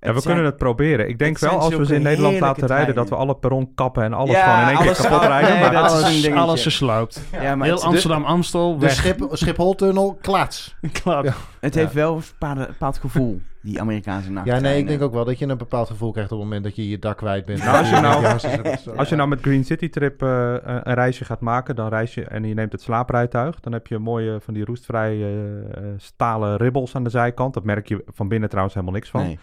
Ja, 0.04 0.14
we 0.14 0.20
zijn- 0.20 0.34
kunnen 0.34 0.52
het 0.52 0.58
proberen. 0.58 1.10
Ik 1.10 1.18
denk 1.20 1.40
het 1.40 1.50
wel, 1.50 1.60
als 1.60 1.76
we 1.76 1.86
ze 1.86 1.96
in 1.96 2.02
Nederland 2.02 2.40
laten 2.40 2.68
rijden, 2.68 2.96
dat 2.96 3.10
we 3.10 3.16
alle 3.16 3.36
perron 3.36 3.72
kappen 3.76 4.04
en 4.04 4.14
alles 4.14 4.36
Ja, 4.36 4.44
gewoon 4.44 4.62
in 4.62 4.68
één 4.68 4.78
alles- 4.78 4.98
keer 5.02 5.10
kapot 5.10 5.28
rijden. 5.28 5.50
nee, 5.54 5.62
maar 5.62 5.72
dat 5.72 5.92
is 5.92 6.26
een 6.26 6.32
alles, 6.32 6.42
alles 6.42 6.62
versloopt. 6.62 7.22
Ja, 7.42 7.56
maar 7.56 7.68
Heel 7.68 7.82
Amsterdam-Amstel, 7.84 8.78
de. 8.78 8.90
Schip, 8.90 9.28
Schipholtunnel, 9.32 10.18
klaats. 10.22 10.76
Klaar. 11.04 11.24
Ja. 11.24 11.34
het 11.60 11.76
heeft 11.76 11.94
wel 11.94 12.16
een 12.16 12.24
bepaald, 12.40 12.68
bepaald 12.68 12.98
gevoel, 12.98 13.42
die 13.62 13.82
Amerikaanse 13.82 14.28
Ja, 14.28 14.34
nachttreinen. 14.34 14.72
nee, 14.72 14.80
ik 14.82 14.88
denk 14.88 15.02
ook 15.02 15.14
wel 15.14 15.26
dat 15.26 15.40
je 15.40 15.48
een 15.48 15.58
bepaald 15.58 15.88
gevoel 15.88 16.12
krijgt 16.12 16.32
op 16.32 16.38
het 16.38 16.48
moment 16.48 16.64
dat 16.66 16.76
je 16.76 16.90
je 16.90 17.00
dak 17.00 17.18
kwijt 17.18 17.46
bent. 17.46 17.64
Nou, 17.64 17.78
als 17.78 17.90
je 17.90 18.00
nou- 18.00 18.22
Ja, 18.22 18.78
Als 18.96 19.10
je 19.10 19.16
nou 19.16 19.30
met 19.30 19.40
Green 19.42 19.64
City 19.64 19.90
Trip 19.90 20.22
eh, 20.22 20.30
een 20.30 20.90
een 20.90 20.94
reisje 20.94 21.26
gaat 21.26 21.40
maken, 21.40 21.76
dan 21.76 21.90
reis 21.90 22.14
je 22.14 22.24
en 22.26 22.44
je 22.44 22.54
neemt 22.54 22.72
het 22.72 22.82
slaaprijtuig. 22.82 23.60
Dan 23.60 23.74
heb 23.74 23.88
je 23.88 23.98
mooie 23.98 24.38
van 24.42 24.54
die 24.54 24.66
roestvrije 24.66 25.26
eh, 25.26 25.78
eh, 25.78 25.84
stalen 25.98 26.58
ribbels 26.58 26.96
aan 26.96 27.04
de 27.04 27.10
zijkant. 27.10 27.54
Dat 27.54 27.64
merk 27.64 27.88
je 27.88 28.04
van 28.08 28.28
binnen 28.28 28.48
trouwens 28.50 28.76
helemaal 28.76 28.96
niks 28.96 29.10
van. 29.10 29.24
Nee. 29.24 29.40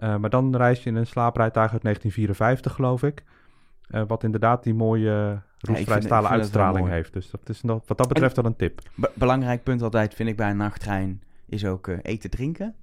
Eh, 0.00 0.16
maar 0.16 0.30
dan 0.30 0.56
reis 0.56 0.82
je 0.82 0.90
in 0.90 0.96
een 0.96 1.06
slaaprijtuig 1.06 1.72
uit 1.72 1.82
1954, 1.82 2.72
geloof 2.74 3.02
ik. 3.02 3.24
Eh, 3.88 4.02
wat 4.06 4.24
inderdaad 4.24 4.62
die 4.62 4.74
mooie 4.74 5.42
roestvrij 5.58 5.80
ik 5.80 5.88
vind 5.88 6.04
stalen 6.04 6.22
het 6.22 6.30
wel 6.30 6.30
uitstraling 6.40 6.88
heeft. 6.88 7.12
Dus 7.12 7.30
dat 7.30 7.48
is 7.48 7.62
nog- 7.62 7.82
wat 7.86 7.98
dat 7.98 8.08
betreft 8.08 8.36
wel 8.36 8.44
een 8.44 8.56
tip. 8.56 8.80
Be- 8.94 9.10
belangrijk 9.14 9.62
punt 9.62 9.82
altijd 9.82 10.14
vind 10.14 10.28
ik 10.28 10.36
bij 10.36 10.50
een 10.50 10.56
nachttrein 10.56 11.22
is 11.46 11.64
ook 11.64 11.88
eh, 11.88 11.98
eten 12.02 12.30
drinken. 12.30 12.74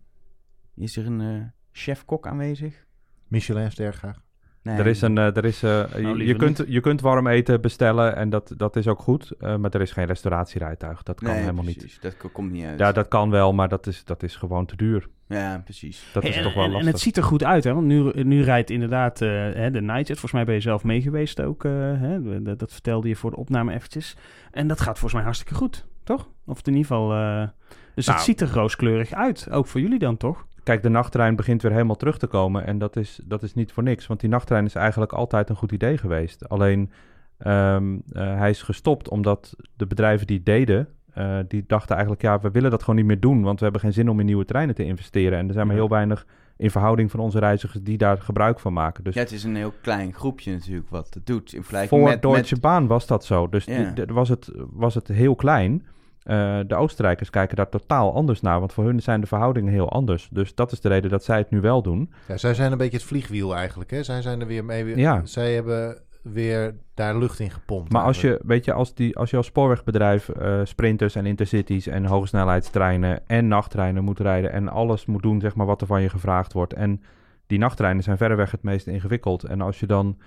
Is 0.76 0.98
er 0.98 1.06
een 1.06 1.22
eh, 1.22 1.42
chef-kok 1.72 2.28
aanwezig? 2.28 2.86
Michelin-ster 3.28 3.94
graag. 3.94 4.22
Nee. 4.68 4.78
Er 4.80 4.88
is 4.88 5.02
een, 5.02 5.18
eh, 5.18 5.36
er 5.38 5.46
is, 5.46 5.64
eh, 5.64 5.72
je- 5.72 5.96
je, 5.96 6.02
Nou, 6.02 6.18
liever 6.18 6.36
kunt, 6.38 6.64
je 6.68 6.80
kunt 6.80 7.02
warm 7.02 7.28
eten 7.28 7.62
bestellen 7.62 8.16
en 8.16 8.30
dat, 8.30 8.54
dat 8.58 8.76
is 8.76 8.88
ook 8.88 9.00
goed. 9.00 9.32
eh, 9.40 9.56
maar 9.56 9.72
er 9.72 9.82
is 9.82 9.92
geen 9.92 10.06
restauratierijtuig. 10.06 11.04
Dat 11.04 11.20
kan 11.20 11.34
Nee, 11.34 11.40
helemaal 11.42 11.64
niet. 11.64 11.78
precies. 11.78 12.00
Dat 12.00 12.18
ko- 12.18 12.30
komt 12.30 12.52
niet 12.52 12.66
uit. 12.66 12.80
Ja, 12.80 12.92
dat 12.92 13.08
kan 13.08 13.30
wel, 13.30 13.54
maar 13.54 13.70
dat 13.70 13.88
is, 13.88 14.04
dat 14.06 14.24
is 14.24 14.36
gewoon 14.36 14.66
te 14.66 14.76
duur. 14.76 15.08
Ja, 15.28 15.62
precies. 15.64 16.10
Dat 16.14 16.24
Hey, 16.24 16.32
is 16.32 16.38
en, 16.38 16.44
toch 16.44 16.54
wel 16.54 16.64
lastig. 16.64 16.82
en 16.86 16.88
het 16.92 17.00
ziet 17.02 17.18
er 17.18 17.24
goed 17.24 17.44
uit, 17.44 17.64
hè? 17.64 17.74
Want 17.74 17.86
nu, 17.88 18.12
nu 18.24 18.44
rijdt 18.44 18.70
inderdaad 18.70 19.22
eh, 19.22 19.30
hè, 19.30 19.72
de 19.72 19.82
Nightjet. 19.82 20.08
Volgens 20.20 20.32
mij 20.32 20.46
ben 20.46 20.54
je 20.54 20.62
zelf 20.62 20.84
mee 20.84 21.02
geweest 21.02 21.42
ook. 21.42 21.66
eh, 21.66 21.72
hè? 21.74 22.42
Dat, 22.44 22.60
dat 22.60 22.72
vertelde 22.72 23.08
je 23.08 23.16
voor 23.16 23.30
de 23.32 23.38
opname 23.38 23.74
eventjes. 23.74 24.18
En 24.52 24.68
dat 24.68 24.78
gaat 24.80 24.94
volgens 24.94 25.14
mij 25.14 25.24
hartstikke 25.24 25.54
goed, 25.56 25.88
toch? 26.04 26.30
Of 26.46 26.58
in 26.64 26.74
ieder 26.76 26.88
geval... 26.88 27.14
eh, 27.14 27.48
dus 27.96 28.06
Nou. 28.06 28.18
het 28.18 28.28
ziet 28.28 28.42
er 28.42 28.52
rooskleurig 28.54 29.12
uit. 29.14 29.48
Ook 29.52 29.68
voor 29.68 29.82
jullie 29.82 30.00
dan, 30.00 30.18
toch? 30.18 30.47
Kijk, 30.68 30.84
de 30.84 30.90
nachttrein 30.90 31.36
begint 31.36 31.62
weer 31.62 31.72
helemaal 31.72 31.96
terug 31.96 32.18
te 32.18 32.28
komen. 32.28 32.66
En 32.66 32.78
dat 32.78 32.96
is, 32.96 33.20
dat 33.26 33.44
is 33.44 33.54
niet 33.54 33.72
voor 33.72 33.84
niks. 33.84 34.08
Want 34.08 34.20
die 34.20 34.30
nachttrein 34.30 34.66
is 34.66 34.76
eigenlijk 34.76 35.14
altijd 35.14 35.50
een 35.50 35.56
goed 35.56 35.72
idee 35.72 35.98
geweest. 35.98 36.50
Alleen 36.50 36.92
ehm, 37.38 37.98
eh, 38.12 38.38
hij 38.38 38.50
is 38.50 38.62
gestopt 38.62 39.10
omdat 39.10 39.56
de 39.76 39.86
bedrijven 39.88 40.28
die 40.28 40.36
het 40.36 40.46
deden... 40.46 40.88
eh, 41.14 41.38
die 41.48 41.64
dachten 41.68 41.92
eigenlijk, 41.96 42.22
ja, 42.24 42.40
we 42.40 42.52
willen 42.52 42.72
dat 42.72 42.80
gewoon 42.84 42.96
niet 42.96 43.06
meer 43.06 43.20
doen. 43.20 43.42
Want 43.42 43.58
we 43.58 43.64
hebben 43.64 43.82
geen 43.82 43.94
zin 43.94 44.10
om 44.10 44.20
in 44.20 44.26
nieuwe 44.26 44.46
treinen 44.46 44.76
te 44.76 44.84
investeren. 44.86 45.38
En 45.40 45.48
er 45.48 45.54
zijn 45.54 45.68
maar 45.68 45.76
heel 45.76 45.90
weinig 45.90 46.26
in 46.58 46.72
verhouding 46.72 47.12
van 47.12 47.20
onze 47.20 47.40
reizigers 47.40 47.84
die 47.84 47.98
daar 47.98 48.18
gebruik 48.18 48.60
van 48.60 48.74
maken. 48.74 49.04
Dus 49.04 49.14
Ja, 49.14 49.22
het 49.22 49.32
is 49.32 49.44
een 49.44 49.56
heel 49.56 49.74
klein 49.82 50.14
groepje 50.14 50.52
natuurlijk 50.54 50.90
wat 50.90 51.14
het 51.14 51.26
doet. 51.26 51.54
In 51.54 51.60
vergelijking 51.62 52.02
voor 52.02 52.10
met, 52.10 52.22
Deutsche 52.22 52.54
met- 52.54 52.64
Bahn 52.64 52.86
was 52.88 53.08
dat 53.08 53.26
zo. 53.26 53.50
Dus 53.50 53.66
Ja. 53.66 53.92
die- 53.92 54.06
was, 54.06 54.30
het, 54.30 54.52
was 54.72 54.96
het 54.96 55.08
heel 55.08 55.36
klein. 55.36 55.86
Eh, 56.28 56.60
de 56.68 56.76
Oostenrijkers 56.76 57.30
kijken 57.30 57.56
daar 57.56 57.70
totaal 57.70 58.14
anders 58.14 58.42
naar. 58.42 58.60
Want 58.60 58.74
voor 58.74 58.84
hun 58.84 59.02
zijn 59.02 59.22
de 59.22 59.28
verhoudingen 59.28 59.74
heel 59.74 59.90
anders. 59.90 60.28
Dus 60.32 60.56
dat 60.56 60.72
is 60.72 60.80
de 60.80 60.90
reden 60.90 61.10
dat 61.10 61.24
zij 61.24 61.38
het 61.38 61.50
nu 61.50 61.62
wel 61.62 61.82
doen. 61.82 62.12
Ja, 62.28 62.38
zij 62.38 62.54
zijn 62.54 62.72
een 62.72 62.78
beetje 62.78 62.98
het 62.98 63.06
vliegwiel 63.06 63.56
eigenlijk. 63.56 63.92
Hè? 63.92 64.04
Zij 64.04 64.22
zijn 64.22 64.42
er 64.42 64.48
weer 64.48 64.66
mee. 64.66 64.84
Weer, 64.84 64.98
Ja. 64.98 65.22
Zij 65.26 65.54
hebben 65.54 65.98
weer 66.22 66.76
daar 66.94 67.18
lucht 67.18 67.40
in 67.40 67.52
gepompt. 67.52 67.92
Maar 67.92 68.04
als 68.04 68.22
je, 68.22 68.40
weet 68.44 68.66
je, 68.66 68.74
als, 68.74 68.94
die, 68.94 69.18
als 69.18 69.30
je 69.30 69.38
als 69.38 69.46
spoorwegbedrijf 69.46 70.30
eh, 70.30 70.60
sprinters 70.64 71.16
en 71.16 71.26
intercities 71.26 71.88
en 71.88 72.06
hogesnelheidstreinen 72.06 73.28
en 73.28 73.48
nachttreinen 73.48 74.04
moet 74.04 74.20
rijden 74.20 74.52
en 74.52 74.68
alles 74.70 75.06
moet 75.06 75.22
doen, 75.22 75.42
zeg 75.42 75.56
maar, 75.56 75.66
wat 75.66 75.82
er 75.82 75.88
van 75.88 76.02
je 76.02 76.10
gevraagd 76.10 76.54
wordt. 76.54 76.74
En 76.74 77.02
die 77.48 77.60
nachttreinen 77.60 78.04
zijn 78.04 78.18
verreweg 78.18 78.52
het 78.52 78.64
meest 78.64 78.88
ingewikkeld. 78.88 79.44
En 79.44 79.62
als 79.62 79.80
je 79.80 79.86
dan 79.86 80.18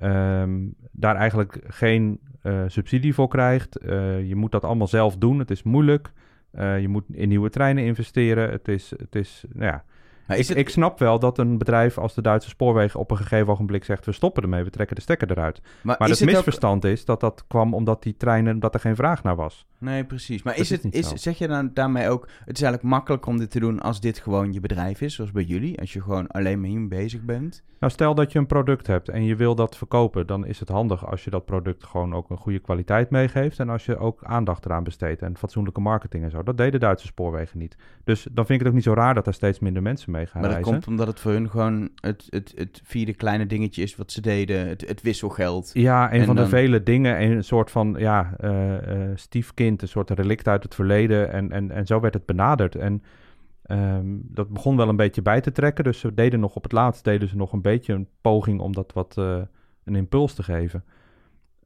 ehm, 0.00 0.66
daar 0.92 1.16
eigenlijk 1.16 1.58
geen 1.66 2.20
eh, 2.42 2.62
subsidie 2.66 3.14
voor 3.14 3.28
krijgt, 3.28 3.76
eh, 3.76 4.28
je 4.28 4.36
moet 4.36 4.52
dat 4.52 4.64
allemaal 4.64 4.86
zelf 4.86 5.16
doen. 5.16 5.38
Het 5.38 5.50
is 5.50 5.62
moeilijk. 5.62 6.12
Eh, 6.50 6.80
je 6.80 6.88
moet 6.88 7.04
in 7.12 7.28
nieuwe 7.28 7.50
treinen 7.50 7.84
investeren. 7.84 8.50
Het 8.50 8.68
is, 8.68 8.90
het 8.96 9.14
is 9.14 9.44
nou 9.52 9.72
ja, 9.72 9.84
Is 10.38 10.48
het, 10.48 10.58
ik 10.58 10.68
snap 10.68 10.98
wel 10.98 11.18
dat 11.18 11.38
een 11.38 11.58
bedrijf 11.58 11.98
als 11.98 12.14
de 12.14 12.22
Duitse 12.22 12.48
spoorwegen 12.48 13.00
op 13.00 13.10
een 13.10 13.16
gegeven 13.16 13.52
ogenblik 13.52 13.84
zegt: 13.84 14.06
we 14.06 14.12
stoppen 14.12 14.42
ermee, 14.42 14.64
we 14.64 14.70
trekken 14.70 14.96
de 14.96 15.02
stekker 15.02 15.30
eruit. 15.30 15.60
maar 15.82 15.96
het 15.98 16.22
ook- 16.22 16.28
misverstand 16.28 16.84
is 16.84 17.04
dat 17.04 17.20
dat 17.20 17.44
kwam 17.48 17.74
omdat 17.74 18.02
die 18.02 18.16
treinen, 18.16 18.60
dat 18.60 18.74
er 18.74 18.80
geen 18.80 18.96
vraag 18.96 19.22
naar 19.22 19.36
was. 19.36 19.66
Nee, 19.78 20.04
precies. 20.04 20.42
Maar 20.42 20.54
Dat 20.54 20.62
is 20.62 20.70
het, 20.70 20.94
is, 20.94 21.08
zeg 21.08 21.38
je 21.38 21.48
dan 21.48 21.70
daarmee 21.74 22.08
ook, 22.08 22.28
het 22.44 22.56
is 22.56 22.62
eigenlijk 22.62 22.94
makkelijk 22.94 23.26
om 23.26 23.38
dit 23.38 23.50
te 23.50 23.60
doen 23.60 23.80
als 23.80 24.00
dit 24.00 24.18
gewoon 24.18 24.52
je 24.52 24.60
bedrijf 24.60 25.00
is, 25.00 25.14
zoals 25.14 25.30
bij 25.30 25.42
jullie, 25.42 25.80
als 25.80 25.92
je 25.92 26.02
gewoon 26.02 26.26
alleen 26.26 26.60
maar 26.60 26.68
hiermee 26.68 26.88
bezig 26.88 27.22
bent? 27.22 27.62
Nou, 27.80 27.92
stel 27.92 28.14
dat 28.14 28.32
je 28.32 28.38
een 28.38 28.46
product 28.46 28.86
hebt 28.86 29.08
en 29.08 29.24
je 29.24 29.36
wil 29.36 29.54
dat 29.54 29.76
verkopen, 29.76 30.26
dan 30.26 30.46
is 30.46 30.60
het 30.60 30.68
handig 30.68 31.06
als 31.10 31.24
je 31.24 31.30
dat 31.30 31.44
product 31.44 31.84
gewoon 31.84 32.14
ook 32.14 32.30
een 32.30 32.36
goede 32.36 32.58
kwaliteit 32.58 33.10
meegeeft 33.10 33.58
en 33.58 33.68
als 33.68 33.84
je 33.84 33.96
ook 33.98 34.24
aandacht 34.24 34.64
eraan 34.64 34.84
besteedt 34.84 35.22
en 35.22 35.36
fatsoenlijke 35.36 35.80
marketing 35.80 36.24
en 36.24 36.30
zo. 36.30 36.42
Dat 36.42 36.56
deden 36.56 36.80
Duitse 36.80 37.06
spoorwegen 37.06 37.58
niet. 37.58 37.76
Dus 38.04 38.22
dan 38.22 38.46
vind 38.46 38.48
ik 38.50 38.58
het 38.58 38.68
ook 38.68 38.74
niet 38.74 38.84
zo 38.84 38.92
raar 38.94 39.14
dat 39.14 39.26
er 39.26 39.34
steeds 39.34 39.58
minder 39.58 39.82
mensen 39.82 40.12
mee 40.12 40.19
gaan 40.26 40.40
Maar 40.40 40.50
dat 40.50 40.58
reizen. 40.58 40.72
komt 40.72 40.86
omdat 40.86 41.06
het 41.06 41.20
voor 41.20 41.32
hun 41.32 41.50
gewoon 41.50 41.88
het, 41.94 42.26
het, 42.28 42.52
het 42.56 42.80
vierde 42.84 43.14
kleine 43.14 43.46
dingetje 43.46 43.82
is 43.82 43.96
wat 43.96 44.12
ze 44.12 44.20
deden. 44.20 44.68
Het, 44.68 44.88
het 44.88 45.02
wisselgeld. 45.02 45.70
Ja, 45.72 46.12
een 46.12 46.20
En 46.20 46.26
van 46.26 46.36
de 46.36 46.46
vele 46.46 46.82
dingen, 46.82 47.22
een 47.22 47.44
soort 47.44 47.70
van 47.70 47.94
ja, 47.98 48.34
eh, 48.36 49.10
eh, 49.10 49.16
stiefkind, 49.16 49.82
een 49.82 49.88
soort 49.88 50.10
relict 50.10 50.48
uit 50.48 50.62
het 50.62 50.74
verleden. 50.74 51.32
En, 51.32 51.52
en, 51.52 51.70
en 51.70 51.86
zo 51.86 52.00
werd 52.00 52.14
het 52.14 52.26
benaderd. 52.26 52.74
En 52.74 53.02
ehm, 53.62 54.06
dat 54.22 54.48
begon 54.48 54.76
wel 54.76 54.88
een 54.88 54.96
beetje 54.96 55.22
bij 55.22 55.40
te 55.40 55.52
trekken. 55.52 55.84
Dus 55.84 55.98
ze 55.98 56.14
deden 56.14 56.40
nog 56.40 56.54
op 56.54 56.62
het 56.62 56.72
laatst 56.72 57.04
deden 57.04 57.28
ze 57.28 57.36
nog 57.36 57.52
een 57.52 57.62
beetje 57.62 57.92
een 57.92 58.08
poging 58.20 58.60
om 58.60 58.72
dat 58.72 58.92
wat 58.92 59.14
eh, 59.18 59.38
een 59.84 59.96
impuls 59.96 60.34
te 60.34 60.42
geven. 60.42 60.84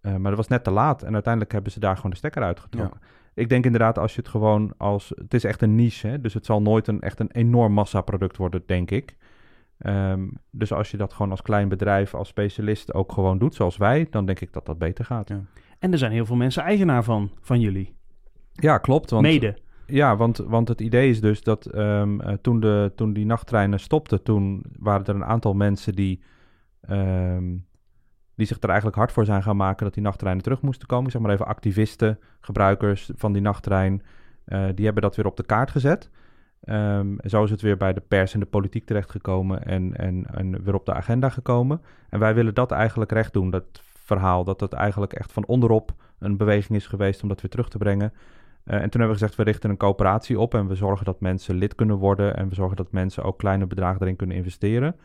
Maar 0.02 0.22
dat 0.22 0.36
was 0.36 0.48
net 0.48 0.64
te 0.64 0.70
laat. 0.70 1.02
En 1.02 1.12
uiteindelijk 1.12 1.52
hebben 1.52 1.72
ze 1.72 1.80
daar 1.80 1.96
gewoon 1.96 2.10
de 2.10 2.16
stekker 2.16 2.42
uitgetrokken. 2.42 3.00
Ik 3.34 3.48
denk 3.48 3.64
inderdaad, 3.64 3.98
als 3.98 4.14
je 4.14 4.20
het 4.20 4.30
gewoon 4.30 4.72
als. 4.76 5.12
Het 5.16 5.34
is 5.34 5.44
echt 5.44 5.62
een 5.62 5.74
niche, 5.74 6.06
hè? 6.06 6.20
dus 6.20 6.34
het 6.34 6.46
zal 6.46 6.62
nooit 6.62 6.88
een, 6.88 7.00
echt 7.00 7.20
een 7.20 7.30
enorm 7.30 7.72
massaproduct 7.72 8.36
worden, 8.36 8.62
denk 8.66 8.90
ik. 8.90 9.16
Ehm, 9.78 10.28
dus 10.50 10.72
als 10.72 10.90
je 10.90 10.96
dat 10.96 11.12
gewoon 11.12 11.30
als 11.30 11.42
klein 11.42 11.68
bedrijf, 11.68 12.14
als 12.14 12.28
specialist 12.28 12.94
ook 12.94 13.12
gewoon 13.12 13.38
doet, 13.38 13.54
zoals 13.54 13.76
wij, 13.76 14.06
dan 14.10 14.26
denk 14.26 14.40
ik 14.40 14.52
dat 14.52 14.66
dat 14.66 14.78
beter 14.78 15.04
gaat. 15.04 15.28
Ja. 15.28 15.40
En 15.78 15.92
er 15.92 15.98
zijn 15.98 16.12
heel 16.12 16.26
veel 16.26 16.36
mensen 16.36 16.62
eigenaar 16.62 17.04
van, 17.04 17.30
van 17.40 17.60
jullie. 17.60 17.94
Ja, 18.52 18.78
klopt. 18.78 19.10
Want, 19.10 19.22
Mede. 19.22 19.58
Ja, 19.86 20.16
want, 20.16 20.36
want 20.36 20.68
het 20.68 20.80
idee 20.80 21.08
is 21.10 21.20
dus 21.20 21.42
dat 21.42 21.66
ehm, 21.66 22.20
eh, 22.20 22.32
toen, 22.32 22.60
de, 22.60 22.92
toen 22.96 23.12
die 23.12 23.26
nachttreinen 23.26 23.80
stopten, 23.80 24.22
toen 24.22 24.64
waren 24.78 25.06
er 25.06 25.14
een 25.14 25.24
aantal 25.24 25.54
mensen 25.54 25.94
die, 25.94 26.20
ehm, 26.80 27.56
die 28.36 28.46
zich 28.46 28.56
er 28.60 28.68
eigenlijk 28.68 28.96
hard 28.96 29.12
voor 29.12 29.24
zijn 29.24 29.42
gaan 29.42 29.56
maken 29.56 29.84
dat 29.84 29.94
die 29.94 30.02
nachttreinen 30.02 30.42
terug 30.42 30.60
moesten 30.60 30.88
komen. 30.88 31.10
Zeg 31.10 31.20
maar 31.20 31.30
even 31.30 31.46
activisten, 31.46 32.18
gebruikers 32.40 33.10
van 33.16 33.32
die 33.32 33.42
nachttrein, 33.42 34.02
eh, 34.44 34.64
die 34.74 34.84
hebben 34.84 35.02
dat 35.02 35.16
weer 35.16 35.26
op 35.26 35.36
de 35.36 35.44
kaart 35.46 35.70
gezet. 35.70 36.10
En 36.60 37.18
zo 37.24 37.44
is 37.44 37.50
het 37.50 37.60
weer 37.60 37.76
bij 37.76 37.92
de 37.92 38.02
pers 38.08 38.34
en 38.34 38.40
de 38.40 38.46
politiek 38.46 38.86
terechtgekomen 38.86 39.64
en, 39.64 39.96
en, 39.96 40.26
en 40.34 40.62
weer 40.62 40.74
op 40.74 40.86
de 40.86 40.94
agenda 40.94 41.28
gekomen. 41.28 41.80
En 42.08 42.18
wij 42.18 42.34
willen 42.34 42.54
dat 42.54 42.70
eigenlijk 42.70 43.12
recht 43.12 43.32
doen, 43.32 43.50
dat 43.50 43.64
verhaal, 44.04 44.44
dat 44.44 44.60
het 44.60 44.72
eigenlijk 44.72 45.12
echt 45.12 45.32
van 45.32 45.46
onderop 45.46 45.94
een 46.18 46.36
beweging 46.36 46.78
is 46.78 46.86
geweest 46.86 47.22
om 47.22 47.28
dat 47.28 47.40
weer 47.40 47.50
terug 47.50 47.68
te 47.68 47.78
brengen. 47.78 48.12
Eh, 48.64 48.74
en 48.74 48.90
toen 48.90 49.00
hebben 49.00 49.08
we 49.08 49.12
gezegd, 49.12 49.34
we 49.34 49.42
richten 49.42 49.70
een 49.70 49.76
coöperatie 49.76 50.38
op 50.38 50.54
en 50.54 50.66
we 50.66 50.74
zorgen 50.74 51.04
dat 51.04 51.20
mensen 51.20 51.54
lid 51.54 51.74
kunnen 51.74 51.96
worden 51.96 52.36
en 52.36 52.48
we 52.48 52.54
zorgen 52.54 52.76
dat 52.76 52.92
mensen 52.92 53.22
ook 53.22 53.38
kleine 53.38 53.66
bedragen 53.66 54.00
erin 54.00 54.16
kunnen 54.16 54.36
investeren. 54.36 54.96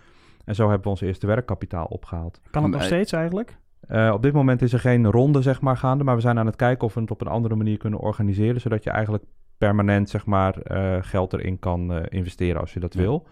En 0.49 0.55
zo 0.55 0.63
hebben 0.63 0.83
we 0.83 0.89
ons 0.89 1.01
eerste 1.01 1.27
werkkapitaal 1.27 1.85
opgehaald. 1.85 2.41
Kan 2.51 2.63
het 2.63 2.71
nog 2.71 2.83
steeds 2.83 3.11
eigenlijk? 3.11 3.57
Eh, 3.87 4.11
op 4.13 4.21
dit 4.21 4.33
moment 4.33 4.61
is 4.61 4.73
er 4.73 4.79
geen 4.79 5.11
ronde 5.11 5.41
zeg 5.41 5.61
maar, 5.61 5.77
gaande, 5.77 6.03
maar 6.03 6.15
we 6.15 6.21
zijn 6.21 6.39
aan 6.39 6.45
het 6.45 6.55
kijken 6.55 6.87
of 6.87 6.93
we 6.93 7.01
het 7.01 7.11
op 7.11 7.21
een 7.21 7.27
andere 7.27 7.55
manier 7.55 7.77
kunnen 7.77 7.99
organiseren, 7.99 8.61
zodat 8.61 8.83
je 8.83 8.89
eigenlijk 8.89 9.23
permanent 9.57 10.09
zeg 10.09 10.25
maar, 10.25 10.57
eh, 10.61 10.97
geld 11.01 11.33
erin 11.33 11.59
kan 11.59 11.93
eh, 11.93 12.01
investeren 12.09 12.61
als 12.61 12.73
je 12.73 12.79
dat 12.79 12.93
Ja. 12.93 12.99
wil. 12.99 13.27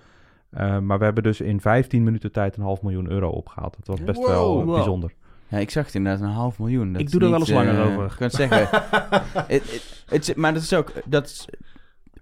Eh, 0.49 0.79
maar 0.79 0.97
we 0.99 1.03
hebben 1.05 1.23
dus 1.23 1.41
in 1.41 1.61
15 1.61 2.03
minuten 2.03 2.31
tijd 2.31 2.57
een 2.57 2.63
half 2.63 2.81
miljoen 2.81 3.09
euro 3.11 3.29
opgehaald. 3.29 3.75
Dat 3.77 3.87
was 3.87 4.03
best 4.03 4.27
wel 4.27 4.53
Wow. 4.55 4.65
Wow. 4.65 4.75
bijzonder. 4.75 5.13
Ja, 5.47 5.57
ik 5.57 5.69
zag 5.69 5.85
het 5.85 5.95
inderdaad 5.95 6.21
een 6.21 6.33
half 6.33 6.59
miljoen. 6.59 6.91
Dat 6.93 7.01
Ik 7.01 7.11
doe 7.11 7.21
er 7.21 7.29
wel 7.29 7.39
eens 7.39 7.49
langer 7.51 7.81
over. 7.85 8.03
Ik 8.05 8.09
kan 8.17 8.27
het 8.27 8.35
zeggen. 8.35 8.59
het, 9.47 9.47
het, 9.47 10.03
het 10.09 10.27
is- 10.29 10.33
maar 10.35 10.53
dat 10.53 10.61
is 10.61 10.73
ook... 10.73 10.91
Dat 11.05 11.25
is 11.25 11.47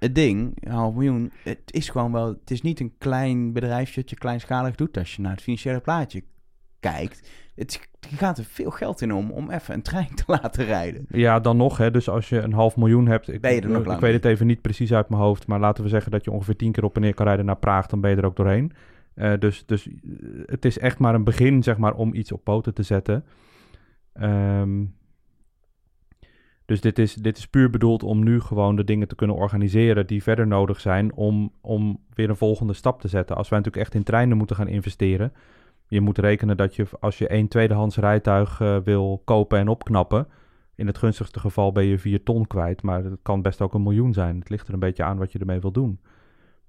het 0.05 0.15
ding, 0.15 0.57
een 0.59 0.71
half 0.71 0.93
miljoen. 0.93 1.31
Het 1.43 1.59
is 1.65 1.89
gewoon 1.89 2.11
wel... 2.11 2.27
Het 2.27 2.51
is 2.51 2.61
niet 2.61 2.79
een 2.79 2.93
klein 2.97 3.53
bedrijfje 3.53 4.01
dat 4.01 4.09
je 4.09 4.15
kleinschalig 4.15 4.75
doet 4.75 4.97
als 4.97 5.15
je 5.15 5.21
naar 5.21 5.31
het 5.31 5.41
financiële 5.41 5.79
plaatje 5.79 6.23
kijkt. 6.79 7.29
Het, 7.55 7.89
gaat 7.99 8.37
er 8.37 8.43
veel 8.43 8.71
geld 8.71 9.01
in 9.01 9.13
om 9.13 9.31
om 9.31 9.51
even 9.51 9.73
een 9.73 9.81
trein 9.81 10.15
te 10.15 10.23
laten 10.41 10.65
rijden. 10.65 11.05
Ja, 11.09 11.39
dan 11.39 11.57
nog. 11.57 11.77
Hè, 11.77 11.91
dus 11.91 12.09
als 12.09 12.29
je 12.29 12.39
een 12.39 12.53
half 12.53 12.75
miljoen 12.77 13.07
hebt. 13.07 13.33
Ik, 13.33 13.41
Ben 13.41 13.53
je 13.55 13.61
er 13.61 13.69
nog 13.69 13.81
ik 13.81 13.87
lang 13.87 13.99
weet 13.99 14.13
het 14.13 14.25
even 14.25 14.47
niet 14.47 14.61
precies 14.61 14.93
uit 14.93 15.09
mijn 15.09 15.21
hoofd. 15.21 15.47
Maar 15.47 15.59
laten 15.59 15.83
we 15.83 15.89
zeggen 15.89 16.11
dat 16.11 16.25
je 16.25 16.31
ongeveer 16.31 16.55
tien 16.55 16.71
keer 16.71 16.83
op 16.83 16.95
en 16.95 17.01
neer 17.01 17.13
kan 17.13 17.25
rijden 17.25 17.45
naar 17.45 17.57
Praag. 17.57 17.87
Dan 17.87 18.01
ben 18.01 18.11
je 18.11 18.17
er 18.17 18.25
ook 18.25 18.35
doorheen. 18.35 18.71
Eh, 19.13 19.33
dus 19.39 19.65
dus 19.65 19.87
eh, 19.87 19.93
het 20.45 20.65
is 20.65 20.79
echt 20.79 20.99
maar 20.99 21.15
een 21.15 21.23
begin, 21.23 21.63
zeg 21.63 21.77
maar, 21.77 21.93
om 21.93 22.13
iets 22.13 22.31
op 22.31 22.43
poten 22.43 22.73
te 22.73 22.83
zetten. 22.83 23.25
Ehm, 24.13 24.83
dus 26.65 26.81
dit 26.81 26.99
is, 26.99 27.13
dit 27.13 27.37
is 27.37 27.47
puur 27.47 27.69
bedoeld 27.69 28.03
om 28.03 28.23
nu 28.23 28.41
gewoon 28.41 28.75
de 28.75 28.83
dingen 28.83 29.07
te 29.07 29.15
kunnen 29.15 29.35
organiseren 29.35 30.07
die 30.07 30.23
verder 30.23 30.47
nodig 30.47 30.79
zijn 30.79 31.13
om, 31.13 31.51
om 31.61 31.99
weer 32.13 32.29
een 32.29 32.35
volgende 32.35 32.73
stap 32.73 33.01
te 33.01 33.07
zetten. 33.07 33.35
Als 33.35 33.49
wij 33.49 33.57
natuurlijk 33.57 33.85
echt 33.85 33.95
in 33.95 34.03
treinen 34.03 34.37
moeten 34.37 34.55
gaan 34.55 34.67
investeren. 34.67 35.33
Je 35.87 36.01
moet 36.01 36.17
rekenen 36.17 36.57
dat 36.57 36.75
je 36.75 36.85
als 36.99 37.17
je 37.17 37.27
één 37.27 37.47
tweedehands 37.47 37.97
rijtuig 37.97 38.61
eh, 38.61 38.77
wil 38.83 39.21
kopen 39.25 39.59
en 39.59 39.67
opknappen. 39.67 40.27
In 40.75 40.87
het 40.87 40.97
gunstigste 40.97 41.39
geval 41.39 41.71
ben 41.71 41.85
je 41.85 41.99
4 41.99 42.23
ton 42.23 42.47
kwijt, 42.47 42.81
maar 42.81 43.03
het 43.03 43.19
kan 43.21 43.41
best 43.41 43.61
ook 43.61 43.73
een 43.73 43.83
miljoen 43.83 44.13
zijn. 44.13 44.39
Het 44.39 44.49
ligt 44.49 44.67
er 44.67 44.73
een 44.73 44.79
beetje 44.79 45.03
aan 45.03 45.17
wat 45.17 45.31
je 45.31 45.39
ermee 45.39 45.59
wil 45.59 45.71
doen. 45.71 45.99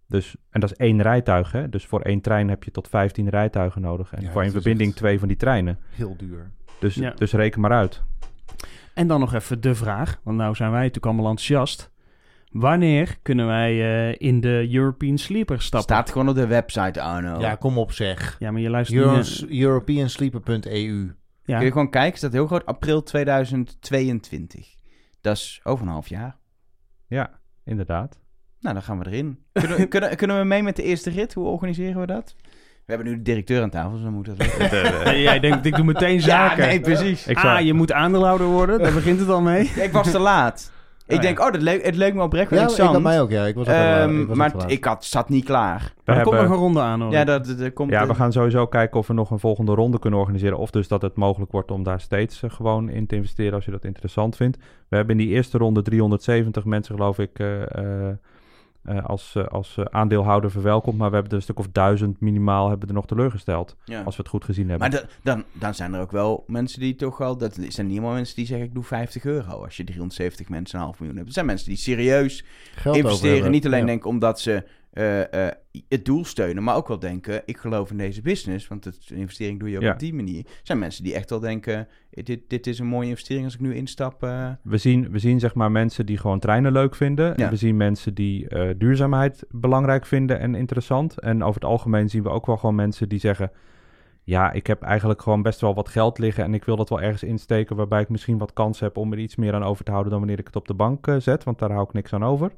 Dus, 0.08 0.36
en 0.50 0.60
dat 0.60 0.70
is 0.70 0.76
één 0.76 1.02
rijtuig, 1.02 1.52
hè? 1.52 1.68
Dus 1.68 1.86
voor 1.86 2.00
één 2.00 2.20
trein 2.20 2.48
heb 2.48 2.64
je 2.64 2.70
tot 2.70 2.88
15 2.88 3.28
rijtuigen 3.28 3.80
nodig. 3.80 4.12
En 4.12 4.22
Ja, 4.22 4.30
voor 4.30 4.42
één 4.42 4.50
verbinding 4.50 4.94
twee 4.94 5.18
van 5.18 5.28
die 5.28 5.36
treinen. 5.36 5.78
Heel 5.90 6.16
duur. 6.16 6.50
Dus, 6.78 6.94
Ja. 6.94 7.10
dus 7.10 7.32
reken 7.32 7.60
maar 7.60 7.72
uit. 7.72 8.02
En 8.96 9.06
dan 9.06 9.20
nog 9.20 9.34
even 9.34 9.60
de 9.60 9.74
vraag, 9.74 10.20
want 10.24 10.36
nou 10.36 10.54
zijn 10.54 10.70
wij 10.70 10.78
natuurlijk 10.78 11.06
allemaal 11.06 11.30
enthousiast. 11.30 11.90
Wanneer 12.50 13.16
kunnen 13.22 13.46
wij 13.46 13.70
eh, 14.10 14.14
in 14.28 14.40
de 14.40 14.68
European 14.72 15.18
Sleeper 15.18 15.62
stappen? 15.62 15.94
Staat 15.94 16.10
gewoon 16.10 16.28
op 16.28 16.34
de 16.34 16.46
website, 16.46 17.00
Arno. 17.00 17.40
Ja, 17.40 17.54
kom 17.54 17.78
op 17.78 17.92
zeg. 17.92 18.36
Ja, 18.38 18.50
maar 18.50 18.60
je 18.60 18.70
luistert 18.70 19.00
Euros, 19.00 19.40
niet... 19.40 19.60
Europeansleeper.eu. 19.60 21.14
Ja. 21.44 21.56
Kun 21.56 21.64
je 21.66 21.72
gewoon 21.72 21.90
kijken, 21.90 22.18
staat 22.18 22.32
heel 22.32 22.46
groot. 22.46 22.66
April 22.66 23.02
2022. 23.02 24.74
Dat 25.20 25.36
is 25.36 25.60
over 25.64 25.86
een 25.86 25.92
half 25.92 26.08
jaar. 26.08 26.36
Ja, 27.06 27.40
inderdaad. 27.64 28.20
Nou, 28.60 28.74
dan 28.74 28.82
gaan 28.84 28.98
we 28.98 29.06
erin. 29.06 29.38
Kunnen, 29.52 29.76
we- 29.76 29.86
kunnen, 29.94 30.16
kunnen 30.16 30.38
we 30.38 30.44
mee 30.44 30.62
met 30.62 30.76
de 30.76 30.82
eerste 30.82 31.10
rit? 31.10 31.34
Hoe 31.34 31.46
organiseren 31.46 32.00
we 32.00 32.06
dat? 32.06 32.36
We 32.86 32.92
hebben 32.92 33.12
nu 33.12 33.16
de 33.16 33.22
directeur 33.22 33.62
aan 33.62 33.70
tafel, 33.70 33.90
dus 33.90 34.02
dan 34.02 34.12
moet 34.12 34.26
dat. 34.26 34.36
Nee, 35.04 35.22
jij 35.28 35.40
denkt, 35.40 35.66
ik 35.66 35.76
doe 35.76 35.84
meteen 35.84 36.20
zaken. 36.32 36.62
Ja, 36.62 36.68
nee, 36.68 36.80
precies. 36.80 37.26
Ik 37.26 37.38
Ah, 37.38 37.60
je 37.60 37.72
moet 37.72 37.92
aandeelhouder 37.92 38.46
worden, 38.46 38.78
daar 38.78 38.92
begint 38.92 39.20
het 39.20 39.28
al 39.28 39.40
mee. 39.40 39.64
Ik 39.86 39.92
was 39.92 40.10
te 40.10 40.18
laat. 40.18 40.72
Ik 41.06 41.14
ja. 41.16 41.20
denk, 41.20 41.40
oh, 41.40 41.52
dat 41.52 41.62
leuk, 41.62 41.84
het 41.84 41.96
leek 41.96 42.14
me 42.14 42.22
oprecht 42.22 42.50
wel 42.50 42.58
Ja, 42.58 42.64
ik 42.64 42.70
interessant. 42.70 43.04
mij 43.04 43.20
ook, 43.20 43.30
ja. 43.30 43.46
Ik 43.46 43.54
was 43.54 43.66
ook 43.66 43.72
eh, 43.72 44.02
Ehm, 44.02 44.20
ik 44.20 44.26
was 44.26 44.28
ook 44.28 44.36
maar 44.36 44.70
ik 44.70 44.84
had, 44.84 45.04
zat 45.04 45.28
niet 45.28 45.44
klaar. 45.44 45.80
We 45.80 46.02
Maar 46.04 46.16
er 46.16 46.22
komt 46.22 46.40
nog 46.40 46.50
een 46.50 46.56
ronde 46.56 46.80
aan 46.80 47.00
hoor. 47.00 47.12
Ja, 47.12 47.24
dat, 47.24 47.46
dat, 47.46 47.58
dat 47.58 47.72
komt... 47.72 47.90
Ja, 47.90 48.06
we 48.06 48.14
gaan 48.14 48.32
sowieso 48.32 48.66
kijken 48.66 48.98
of 48.98 49.06
we 49.06 49.12
nog 49.12 49.30
een 49.30 49.38
volgende 49.38 49.74
ronde 49.74 49.98
kunnen 49.98 50.18
organiseren. 50.20 50.58
Of 50.58 50.70
dus 50.70 50.88
dat 50.88 51.02
het 51.02 51.16
mogelijk 51.16 51.52
wordt 51.52 51.70
om 51.70 51.82
daar 51.82 52.00
steeds 52.00 52.42
eh, 52.42 52.50
gewoon 52.50 52.88
in 52.88 53.06
te 53.06 53.16
investeren 53.16 53.54
als 53.54 53.64
je 53.64 53.70
dat 53.70 53.84
interessant 53.84 54.36
vindt. 54.36 54.58
We 54.88 54.96
hebben 54.96 55.18
in 55.18 55.26
die 55.26 55.34
eerste 55.34 55.58
ronde 55.58 55.82
370 55.82 56.64
mensen, 56.64 56.94
geloof 56.94 57.18
ik, 57.18 57.38
eh, 57.38 57.62
eh, 57.62 58.14
eh, 58.86 59.04
als, 59.04 59.34
eh, 59.34 59.44
als 59.46 59.76
eh, 59.76 59.84
aandeelhouder 59.84 60.50
verwelkomd. 60.50 60.98
Maar 60.98 61.08
we 61.08 61.14
hebben 61.14 61.32
er 61.32 61.38
een 61.38 61.44
stuk 61.44 61.58
of 61.58 61.68
duizend 61.72 62.20
minimaal 62.20 62.68
hebben 62.68 62.88
er 62.88 62.94
nog 62.94 63.06
teleurgesteld. 63.06 63.76
ja. 63.84 64.02
Als 64.02 64.16
we 64.16 64.22
het 64.22 64.30
goed 64.30 64.44
gezien 64.44 64.68
hebben. 64.70 64.90
Maar 64.90 65.00
da- 65.00 65.06
dan, 65.22 65.44
dan 65.52 65.74
zijn 65.74 65.94
er 65.94 66.00
ook 66.00 66.10
wel 66.10 66.44
mensen 66.46 66.80
die 66.80 66.94
toch 66.94 67.18
wel... 67.18 67.36
Dat 67.36 67.58
zijn 67.68 67.86
niet 67.86 67.96
allemaal 67.98 68.14
mensen 68.14 68.36
die 68.36 68.46
zeggen, 68.46 68.66
ik 68.66 68.74
doe 68.74 68.84
50 68.84 69.24
euro 69.24 69.64
als 69.64 69.76
je 69.76 69.84
370 69.84 70.48
mensen 70.48 70.78
een 70.78 70.84
half 70.84 70.98
miljoen 70.98 71.16
hebt. 71.16 71.28
Er 71.28 71.34
zijn 71.34 71.46
mensen 71.46 71.68
die 71.68 71.76
serieus 71.76 72.44
Geld 72.74 72.96
investeren. 72.96 73.50
Niet 73.50 73.66
alleen 73.66 73.80
Ja. 73.80 73.86
denken 73.86 74.10
omdat 74.10 74.40
ze 74.40 74.64
eh, 74.96 75.46
eh, 75.46 75.52
het 75.88 76.04
doel 76.04 76.24
steunen, 76.24 76.62
maar 76.62 76.76
ook 76.76 76.88
wel 76.88 76.98
denken, 76.98 77.42
ik 77.44 77.56
geloof 77.56 77.90
in 77.90 77.96
deze 77.96 78.22
business. 78.22 78.68
Want 78.68 78.84
het, 78.84 78.98
een 79.10 79.16
investering 79.16 79.58
doe 79.60 79.70
je 79.70 79.76
ook 79.76 79.82
Ja. 79.82 79.92
op 79.92 79.98
die 79.98 80.14
manier. 80.14 80.38
Er 80.44 80.50
zijn 80.62 80.78
mensen 80.78 81.04
die 81.04 81.14
echt 81.14 81.30
wel 81.30 81.40
denken, 81.40 81.88
dit, 82.10 82.40
dit 82.48 82.66
is 82.66 82.78
een 82.78 82.86
mooie 82.86 83.08
investering 83.08 83.44
als 83.44 83.54
ik 83.54 83.60
nu 83.60 83.74
instap. 83.74 84.22
eh. 84.22 84.50
We 84.62 84.76
zien, 84.76 85.10
we 85.10 85.18
zien 85.18 85.40
zeg 85.40 85.54
maar 85.54 85.70
mensen 85.70 86.06
die 86.06 86.18
gewoon 86.18 86.38
treinen 86.38 86.72
leuk 86.72 86.94
vinden. 86.94 87.26
Ja. 87.26 87.44
En 87.44 87.50
we 87.50 87.56
zien 87.56 87.76
mensen 87.76 88.14
die 88.14 88.48
eh, 88.48 88.74
duurzaamheid 88.78 89.44
belangrijk 89.50 90.06
vinden 90.06 90.38
en 90.40 90.54
interessant. 90.54 91.18
En 91.20 91.42
over 91.42 91.54
het 91.60 91.70
algemeen 91.70 92.08
zien 92.10 92.22
we 92.22 92.28
ook 92.28 92.46
wel 92.46 92.56
gewoon 92.56 92.74
mensen 92.74 93.08
die 93.08 93.18
zeggen... 93.18 93.50
Ja, 94.22 94.52
ik 94.52 94.66
heb 94.66 94.82
eigenlijk 94.82 95.22
gewoon 95.22 95.42
best 95.42 95.60
wel 95.60 95.74
wat 95.74 95.88
geld 95.88 96.18
liggen 96.18 96.44
en 96.44 96.54
ik 96.54 96.64
wil 96.64 96.76
dat 96.76 96.88
wel 96.88 97.00
ergens 97.00 97.22
insteken... 97.22 97.76
waarbij 97.76 98.00
ik 98.00 98.08
misschien 98.08 98.38
wat 98.38 98.52
kans 98.52 98.80
heb 98.80 98.96
om 98.96 99.12
er 99.12 99.18
iets 99.18 99.36
meer 99.36 99.54
aan 99.54 99.62
over 99.64 99.84
te 99.84 99.90
houden... 99.90 100.10
dan 100.10 100.20
wanneer 100.20 100.38
ik 100.38 100.46
het 100.46 100.56
op 100.56 100.66
de 100.66 100.74
bank 100.74 101.06
eh, 101.06 101.16
zet, 101.18 101.44
want 101.44 101.58
daar 101.58 101.70
hou 101.70 101.84
ik 101.84 101.92
niks 101.92 102.12
aan 102.12 102.24
over. 102.24 102.50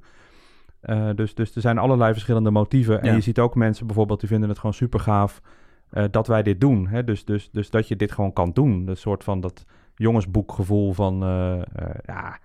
Eh, 0.81 1.11
dus, 1.14 1.35
dus 1.35 1.55
er 1.55 1.61
zijn 1.61 1.79
allerlei 1.79 2.12
verschillende 2.12 2.51
motieven. 2.51 3.01
En 3.01 3.09
Ja. 3.09 3.14
je 3.14 3.20
ziet 3.20 3.39
ook 3.39 3.55
mensen 3.55 3.87
bijvoorbeeld 3.87 4.20
die 4.20 4.29
vinden 4.29 4.49
het 4.49 4.59
gewoon 4.59 4.74
super 4.74 5.01
gaaf... 5.01 5.41
eh, 5.91 6.05
dat 6.11 6.26
wij 6.26 6.43
dit 6.43 6.61
doen. 6.61 6.87
Hè? 6.87 7.05
Dus, 7.05 7.24
dus, 7.24 7.51
dus 7.51 7.70
dat 7.70 7.89
je 7.89 7.97
dit 7.97 8.12
gewoon 8.12 8.33
kan 8.33 8.51
doen. 8.53 8.89
Een 8.89 8.97
soort 8.97 9.24
van 9.24 9.41
dat 9.41 9.64
jongensboekgevoel 9.95 10.93
van... 10.93 11.22
eh, 11.22 11.61
ja, 12.07 12.39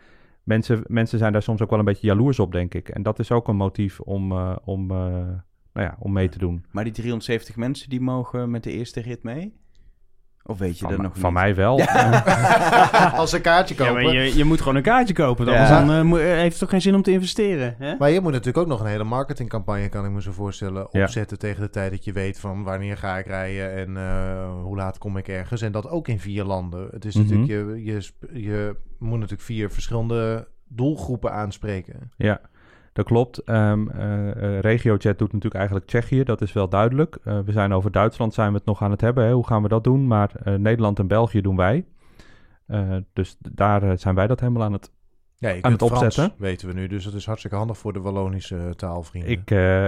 mensen, 0.43 0.83
mensen 0.87 1.17
zijn 1.19 1.31
daar 1.33 1.41
soms 1.43 1.61
ook 1.61 1.69
wel 1.69 1.79
een 1.79 1.85
beetje 1.85 2.07
jaloers 2.07 2.39
op, 2.39 2.51
denk 2.51 2.73
ik. 2.73 2.89
En 2.89 3.03
dat 3.03 3.19
is 3.19 3.31
ook 3.31 3.47
een 3.47 3.55
motief 3.55 3.99
om, 3.99 4.31
om, 4.63 4.87
nou 4.87 5.41
ja, 5.73 5.95
om 5.99 6.11
mee 6.11 6.29
te 6.29 6.37
doen. 6.37 6.65
Maar 6.71 6.83
die 6.83 6.93
370 6.93 7.55
mensen, 7.55 7.89
die 7.89 8.01
mogen 8.01 8.51
met 8.51 8.63
de 8.63 8.71
eerste 8.71 9.01
rit 9.01 9.23
mee? 9.23 9.53
Of 10.45 10.57
weet 10.57 10.73
je 10.79 10.85
Van, 10.85 10.89
dat 10.89 10.97
mij- 10.97 11.07
nog 11.07 11.17
van 11.17 11.33
niet? 11.33 11.41
mij 11.41 11.55
wel. 11.55 11.79
Als 13.19 13.29
ze 13.29 13.35
een 13.35 13.41
kaartje 13.41 13.75
Ja, 13.77 13.85
kopen. 13.87 14.03
maar 14.03 14.13
je, 14.13 14.35
je 14.37 14.43
moet 14.43 14.59
gewoon 14.59 14.75
een 14.75 14.81
kaartje 14.81 15.13
kopen. 15.13 15.45
Ja. 15.45 15.51
Anders 15.51 15.69
dan, 15.69 15.91
eh, 15.97 16.01
moet- 16.01 16.19
heeft 16.19 16.49
het 16.49 16.59
toch 16.59 16.69
geen 16.69 16.81
zin 16.81 16.95
om 16.95 17.01
te 17.01 17.11
investeren. 17.11 17.75
Hè? 17.77 17.95
Maar 17.97 18.09
je 18.09 18.21
moet 18.21 18.31
natuurlijk 18.31 18.57
ook 18.57 18.67
nog 18.67 18.79
een 18.79 18.85
hele 18.87 19.03
marketingcampagne, 19.03 19.89
kan 19.89 20.05
ik 20.05 20.11
me 20.11 20.21
zo 20.21 20.31
voorstellen, 20.31 20.87
Ja. 20.91 21.01
opzetten 21.03 21.39
tegen 21.39 21.61
de 21.61 21.69
tijd 21.69 21.91
dat 21.91 22.03
je 22.03 22.11
weet 22.11 22.39
van 22.39 22.63
wanneer 22.63 22.97
ga 22.97 23.17
ik 23.17 23.25
rijden 23.25 23.73
en 23.75 23.97
eh, 23.97 24.61
hoe 24.63 24.75
laat 24.75 24.97
kom 24.97 25.17
ik 25.17 25.27
ergens. 25.27 25.61
En 25.61 25.71
dat 25.71 25.89
ook 25.89 26.07
in 26.07 26.19
vier 26.19 26.43
landen. 26.43 26.87
Het 26.91 27.05
is 27.05 27.15
Mhm. 27.15 27.23
natuurlijk, 27.39 27.47
je, 27.83 27.83
je, 27.83 28.01
je 28.41 28.75
moet 28.99 29.13
natuurlijk 29.19 29.41
vier 29.41 29.71
verschillende 29.71 30.47
doelgroepen 30.67 31.31
aanspreken. 31.31 32.11
Ja. 32.17 32.41
Dat 32.93 33.05
klopt. 33.05 33.41
RegioJet 34.61 35.17
doet 35.17 35.27
natuurlijk 35.33 35.55
eigenlijk 35.55 35.85
Tsjechië, 35.85 36.23
dat 36.23 36.41
is 36.41 36.53
wel 36.53 36.69
duidelijk. 36.69 37.17
Eh, 37.23 37.39
we 37.45 37.51
zijn 37.51 37.73
over 37.73 37.91
Duitsland 37.91 38.33
zijn 38.33 38.51
we 38.51 38.57
het 38.57 38.65
nog 38.65 38.81
aan 38.81 38.91
het 38.91 39.01
hebben. 39.01 39.25
Hè? 39.25 39.33
Hoe 39.33 39.47
gaan 39.47 39.61
we 39.61 39.67
dat 39.67 39.83
doen? 39.83 40.07
Maar 40.07 40.31
Nederland 40.57 40.99
en 40.99 41.07
België 41.07 41.41
doen 41.41 41.55
wij. 41.55 41.85
Dus 43.13 43.37
daar 43.39 43.97
zijn 43.99 44.15
wij 44.15 44.27
dat 44.27 44.39
helemaal 44.39 44.63
aan 44.63 44.73
het... 44.73 44.91
Ja, 45.35 45.49
Aan 45.61 45.71
het 45.71 45.83
Frans, 45.83 46.03
opzetten. 46.03 46.33
weten 46.37 46.67
we 46.67 46.73
nu. 46.73 46.87
Dus 46.87 47.03
dat 47.03 47.13
is 47.13 47.25
hartstikke 47.25 47.57
handig 47.57 47.77
voor 47.77 47.93
de 47.93 47.99
Wallonische 48.01 48.73
taalvrienden. 48.75 49.31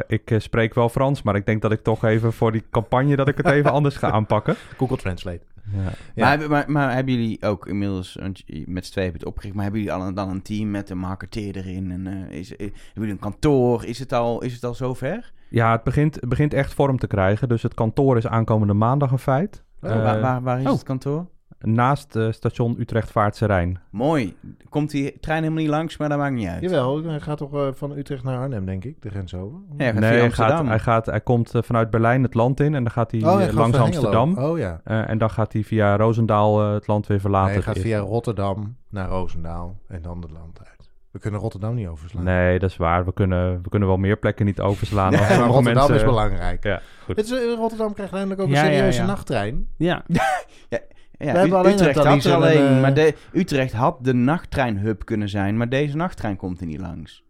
Ik, 0.08 0.24
ik 0.28 0.42
spreek 0.42 0.74
wel 0.74 0.90
Frans, 0.90 1.22
maar 1.22 1.36
ik 1.36 1.46
denk 1.46 1.62
dat 1.62 1.72
ik 1.72 1.84
toch 1.84 2.04
even 2.04 2.34
voor 2.34 2.52
die 2.52 2.64
campagne 2.72 3.16
dat 3.16 3.28
ik 3.28 3.38
het 3.38 3.46
even 3.46 3.72
anders 3.78 3.98
ga 3.98 4.12
aanpakken. 4.12 4.56
Google 4.78 4.98
Translate. 4.98 5.42
Ja. 5.74 5.80
Ja. 5.82 5.92
Maar, 6.16 6.30
hebben- 6.30 6.50
maar, 6.50 6.72
maar 6.72 6.94
hebben 6.94 7.14
jullie 7.14 7.42
ook 7.42 7.68
inmiddels, 7.68 8.18
want 8.20 8.42
je- 8.46 8.64
met 8.68 8.86
z'n 8.86 8.92
tweeën 8.92 9.08
hebben 9.10 9.20
het 9.28 9.30
opgericht, 9.30 9.56
maar 9.56 9.64
hebben 9.64 9.82
jullie 9.82 9.96
al 9.98 10.08
een, 10.08 10.14
dan 10.14 10.30
een 10.30 10.42
team 10.42 10.72
met 10.72 10.90
een 10.90 10.98
marketeer 10.98 11.56
erin? 11.58 11.92
En, 11.92 12.08
eh, 12.08 12.38
is, 12.40 12.52
eh, 12.56 12.58
hebben 12.60 12.80
jullie 12.94 13.12
een 13.12 13.20
kantoor? 13.20 13.86
Is 13.86 14.00
het 14.00 14.14
al, 14.14 14.42
is 14.44 14.54
het 14.54 14.64
al 14.64 14.74
zover? 14.74 15.32
Ja, 15.50 15.72
het 15.72 15.84
begint, 15.84 16.16
het 16.16 16.30
begint 16.30 16.54
echt 16.54 16.74
vorm 16.74 16.98
te 17.00 17.08
krijgen. 17.08 17.50
Dus 17.50 17.64
het 17.64 17.74
kantoor 17.74 18.18
is 18.18 18.28
aankomende 18.28 18.74
maandag 18.74 19.12
een 19.12 19.20
feit. 19.20 19.64
Oh, 19.82 19.90
Eh, 19.92 20.04
waar, 20.04 20.22
waar, 20.22 20.42
waar 20.42 20.60
is 20.60 20.66
oh. 20.66 20.72
het 20.72 20.84
kantoor? 20.84 21.26
Naast 21.66 22.16
eh, 22.16 22.32
station 22.32 22.76
Utrecht 22.80 23.12
Vaartse 23.12 23.46
Rijn. 23.46 23.80
Mooi. 23.90 24.36
Komt 24.70 24.92
die 24.92 25.20
trein 25.20 25.42
helemaal 25.42 25.62
niet 25.64 25.72
langs, 25.72 25.98
maar 25.98 26.10
dat 26.10 26.18
maakt 26.18 26.34
niet 26.36 26.48
uit. 26.48 26.62
Jawel, 26.62 27.04
hij 27.04 27.20
gaat 27.20 27.38
toch 27.38 27.54
eh, 27.54 27.68
van 27.74 27.98
Utrecht 27.98 28.24
naar 28.24 28.38
Arnhem, 28.38 28.66
denk 28.66 28.84
ik, 28.84 29.02
de 29.02 29.10
grens 29.10 29.34
over. 29.34 29.58
Ja, 29.78 29.84
hij 29.84 29.92
gaat 29.92 30.00
Nee, 30.00 30.20
hij, 30.20 30.32
gaat, 30.32 30.68
hij, 30.68 30.80
gaat, 30.80 31.06
hij 31.06 31.22
komt 31.22 31.56
eh, 31.56 31.62
vanuit 31.62 31.90
Berlijn 31.90 32.24
het 32.24 32.34
land 32.34 32.60
in 32.60 32.76
en 32.76 32.84
dan 32.84 32.92
gaat 32.92 33.12
hij 33.12 33.22
Oh, 33.24 33.36
hij 33.36 33.46
gaat 33.46 33.54
langs. 33.54 33.78
Amsterdam. 33.78 34.38
Oh 34.38 34.58
ja. 34.58 34.82
Eh, 34.84 35.10
en 35.10 35.18
dan 35.18 35.30
gaat 35.30 35.54
hij 35.54 35.64
via 35.64 35.96
Roosendaal 35.96 36.74
het 36.74 36.88
land 36.88 37.08
weer 37.08 37.20
verlaten. 37.20 37.54
hij 37.54 37.62
gaat 37.62 37.80
via. 37.80 38.00
Rotterdam 38.00 38.76
naar 38.90 39.10
Roosendaal 39.10 39.78
en 39.88 40.02
dan 40.02 40.22
het 40.22 40.32
land 40.32 40.60
uit. 40.60 40.90
We 41.12 41.22
kunnen 41.22 41.40
Rotterdam 41.40 41.76
niet 41.76 41.88
overslaan. 41.88 42.24
Nee, 42.24 42.60
dat 42.60 42.70
is 42.70 42.78
waar. 42.78 43.06
We 43.06 43.14
kunnen, 43.14 43.62
we 43.64 43.70
kunnen 43.70 43.88
wel 43.88 43.98
meer 43.98 44.18
plekken 44.18 44.46
niet 44.46 44.60
overslaan. 44.60 45.12
Nee, 45.12 45.20
maar 45.20 45.30
Rotterdam 45.38 45.74
mensen... 45.74 45.96
is 45.96 46.04
belangrijk. 46.04 46.64
Ja, 46.64 46.82
goed. 47.06 47.16
Het 47.16 47.32
is, 47.32 47.56
Rotterdam 47.56 47.94
krijgt 47.94 48.14
eindelijk 48.14 48.42
ook 48.42 48.48
een 48.48 48.54
Ja, 48.54 48.64
ja, 48.64 48.70
serieuze 48.72 49.00
ja. 49.02 49.06
nachttrein. 49.06 49.68
Ja, 49.78 50.04
Ja, 50.70 50.80
We 51.18 51.26
hebben 51.26 51.48
U- 51.50 51.54
alleen 51.54 51.74
Utrecht 51.74 51.96
had 52.04 52.24
er 52.24 52.34
alleen, 52.34 52.62
een, 52.62 52.76
eh, 52.76 52.82
maar 52.82 52.94
de, 52.94 53.16
Utrecht 53.34 53.74
had 53.74 53.98
de 54.04 54.14
nachttrein-hub 54.14 55.06
kunnen 55.06 55.30
zijn, 55.30 55.58
maar 55.58 55.70
deze 55.70 55.96
nachttrein 55.98 56.36
komt 56.36 56.60
er 56.60 56.66
niet 56.66 56.80
langs. 56.80 57.24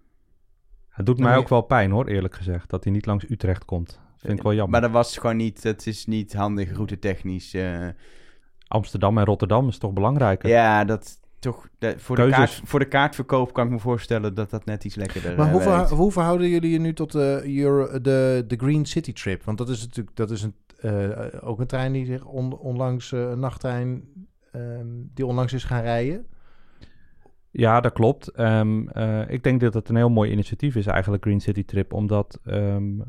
Het 0.89 1.05
doet 1.05 1.19
mij 1.19 1.31
Nee. 1.31 1.39
ook 1.39 1.49
wel 1.49 1.61
pijn 1.61 1.91
hoor, 1.91 2.07
eerlijk 2.07 2.33
gezegd. 2.36 2.69
Dat 2.69 2.83
hij 2.83 2.93
niet 2.93 3.05
langs 3.05 3.29
Utrecht 3.29 3.65
komt. 3.65 3.99
Vind 4.17 4.38
ik 4.38 4.43
wel 4.43 4.53
jammer. 4.53 4.71
Maar 4.71 4.81
dat 4.81 4.91
was 4.91 5.17
gewoon 5.17 5.38
niet, 5.38 5.63
het 5.63 5.88
is 5.88 6.05
niet 6.05 6.33
handig 6.33 6.73
route 6.73 6.99
technisch. 6.99 7.53
eh. 7.53 7.88
Amsterdam 8.67 9.17
en 9.17 9.25
Rotterdam 9.25 9.67
is 9.67 9.77
toch 9.77 9.93
belangrijker? 9.93 10.49
ja, 10.49 10.86
dat 10.86 11.19
toch, 11.51 11.67
de- 11.77 11.93
voor, 11.99 12.15
de 12.15 12.29
kaart, 12.29 12.61
voor 12.63 12.79
de 12.79 12.87
kaartverkoop 12.87 13.53
kan 13.53 13.65
ik 13.65 13.71
me 13.71 13.79
voorstellen 13.79 14.35
dat 14.35 14.49
dat 14.49 14.65
net 14.65 14.83
iets 14.83 14.95
lekkerder 14.95 15.37
Maar 15.37 15.47
eh, 15.61 15.87
hoe, 15.87 15.97
hoe 15.97 16.11
verhouden 16.11 16.49
jullie 16.49 16.71
je 16.71 16.79
nu 16.79 16.93
tot 16.93 17.11
de, 17.11 17.41
Euro- 17.57 18.01
de, 18.01 18.43
de 18.47 18.55
Green 18.57 18.85
City 18.85 19.13
Trip? 19.13 19.43
Want 19.43 19.57
dat 19.57 19.69
is 19.69 19.81
natuurlijk 19.81 20.15
dat 20.15 20.31
is 20.31 20.43
een, 20.43 20.53
eh, 20.79 21.27
ook 21.41 21.59
een 21.59 21.67
trein 21.67 21.91
die 21.91 22.05
zich 22.05 22.25
on- 22.25 22.57
onlangs, 22.57 23.11
eh, 23.11 23.19
een 23.29 23.39
nachttrein, 23.39 24.03
ehm, 24.51 24.85
die 25.13 25.25
onlangs 25.25 25.53
is 25.53 25.63
gaan 25.63 25.81
rijden. 25.81 26.25
Ja, 27.51 27.81
dat 27.81 27.93
klopt. 27.93 28.27
Ehm, 28.27 28.87
eh, 28.87 29.21
ik 29.29 29.43
denk 29.43 29.61
dat 29.61 29.73
het 29.73 29.89
een 29.89 29.95
heel 29.95 30.09
mooi 30.09 30.31
initiatief 30.31 30.75
is 30.75 30.85
eigenlijk, 30.85 31.23
Green 31.23 31.39
City 31.41 31.65
Trip. 31.65 31.93
Omdat 31.93 32.39
ehm, 32.45 33.01
eh, 33.01 33.05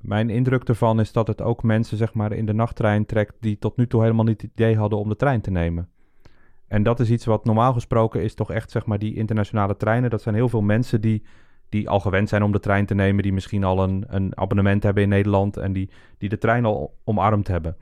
mijn 0.00 0.30
indruk 0.30 0.62
ervan 0.68 1.00
is 1.00 1.12
dat 1.12 1.26
het 1.26 1.42
ook 1.42 1.62
mensen 1.62 1.96
zeg 1.96 2.14
maar, 2.14 2.32
in 2.32 2.46
de 2.46 2.52
nachttrein 2.52 3.06
trekt... 3.06 3.34
die 3.40 3.58
tot 3.58 3.76
nu 3.76 3.86
toe 3.86 4.02
helemaal 4.02 4.24
niet 4.24 4.42
het 4.42 4.50
idee 4.50 4.76
hadden 4.76 4.98
om 4.98 5.08
de 5.08 5.16
trein 5.16 5.40
te 5.40 5.50
nemen. 5.50 5.88
En 6.68 6.82
dat 6.82 7.00
is 7.00 7.10
iets 7.10 7.24
wat 7.24 7.44
normaal 7.44 7.72
gesproken 7.72 8.22
is 8.22 8.34
toch 8.34 8.50
echt 8.50 8.70
zeg 8.70 8.86
maar, 8.86 8.98
die 8.98 9.14
internationale 9.14 9.76
treinen. 9.76 10.10
Dat 10.10 10.22
zijn 10.22 10.34
heel 10.34 10.48
veel 10.48 10.62
mensen 10.62 11.00
die, 11.00 11.22
die 11.68 11.88
al 11.88 12.00
gewend 12.00 12.28
zijn 12.28 12.42
om 12.42 12.52
de 12.52 12.60
trein 12.60 12.86
te 12.86 12.94
nemen... 12.94 13.22
die 13.22 13.32
misschien 13.32 13.64
al 13.64 13.82
een, 13.82 14.04
een 14.08 14.36
abonnement 14.38 14.82
hebben 14.82 15.02
in 15.02 15.08
Nederland... 15.08 15.56
en 15.56 15.72
die, 15.72 15.90
die 16.18 16.28
de 16.28 16.38
trein 16.38 16.64
al 16.64 16.96
omarmd 17.04 17.48
hebben. 17.48 17.76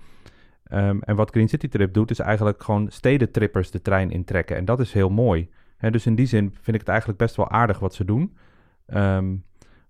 Ehm, 0.64 0.99
en 1.01 1.16
wat 1.16 1.30
Green 1.30 1.49
City 1.49 1.68
Trip 1.68 1.95
doet, 1.95 2.11
is 2.11 2.18
eigenlijk 2.18 2.62
gewoon 2.62 2.91
stedentrippers 2.91 3.70
de 3.70 3.82
trein 3.82 4.11
intrekken. 4.11 4.57
En 4.57 4.64
dat 4.64 4.80
is 4.80 4.93
heel 4.93 5.11
mooi. 5.11 5.49
Hè, 5.76 5.91
dus 5.91 6.07
in 6.07 6.14
die 6.14 6.26
zin 6.26 6.51
vind 6.61 6.74
ik 6.76 6.80
het 6.80 6.89
eigenlijk 6.89 7.18
best 7.18 7.37
wel 7.37 7.51
aardig 7.51 7.78
wat 7.78 7.95
ze 7.95 8.05
doen. 8.05 8.37
Ehm, 8.87 9.35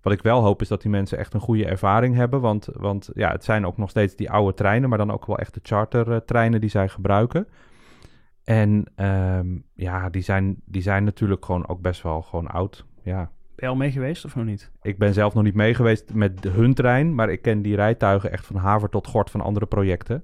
wat 0.01 0.13
ik 0.13 0.21
wel 0.21 0.41
hoop 0.41 0.61
is 0.61 0.67
dat 0.67 0.81
die 0.81 0.91
mensen 0.91 1.17
echt 1.17 1.33
een 1.33 1.39
goede 1.39 1.65
ervaring 1.65 2.15
hebben. 2.15 2.41
Want, 2.41 2.67
want 2.73 3.09
ja, 3.13 3.31
het 3.31 3.43
zijn 3.43 3.65
ook 3.65 3.77
nog 3.77 3.89
steeds 3.89 4.15
die 4.15 4.31
oude 4.31 4.53
treinen, 4.53 4.89
maar 4.89 4.97
dan 4.97 5.11
ook 5.11 5.25
wel 5.25 5.37
echt 5.37 5.53
de 5.53 5.59
chartertreinen 5.63 6.61
die 6.61 6.69
zij 6.69 6.87
gebruiken. 6.89 7.47
En 8.45 8.85
ehm, 8.95 9.47
ja, 9.73 10.09
die 10.09 10.21
zijn, 10.21 10.55
die 10.65 10.81
zijn 10.81 11.03
natuurlijk 11.03 11.45
gewoon 11.45 11.67
ook 11.67 11.81
best 11.81 12.01
wel 12.01 12.21
gewoon 12.21 12.47
oud. 12.47 12.85
Ja, 13.03 13.31
ben 13.55 13.65
je 13.65 13.67
al 13.67 13.75
mee 13.75 13.91
geweest 13.91 14.25
of 14.25 14.35
nog 14.35 14.45
niet? 14.45 14.71
ik 14.81 14.97
ben 14.97 15.13
zelf 15.13 15.33
nog 15.33 15.43
niet 15.43 15.55
mee 15.55 15.73
geweest 15.73 16.13
met 16.13 16.43
hun 16.43 16.73
trein, 16.73 17.15
maar 17.15 17.29
ik 17.29 17.41
ken 17.41 17.61
die 17.61 17.75
rijtuigen 17.75 18.31
echt 18.31 18.45
van 18.45 18.55
haver 18.55 18.89
tot 18.89 19.07
gort 19.07 19.29
van 19.29 19.41
andere 19.41 19.65
projecten. 19.65 20.23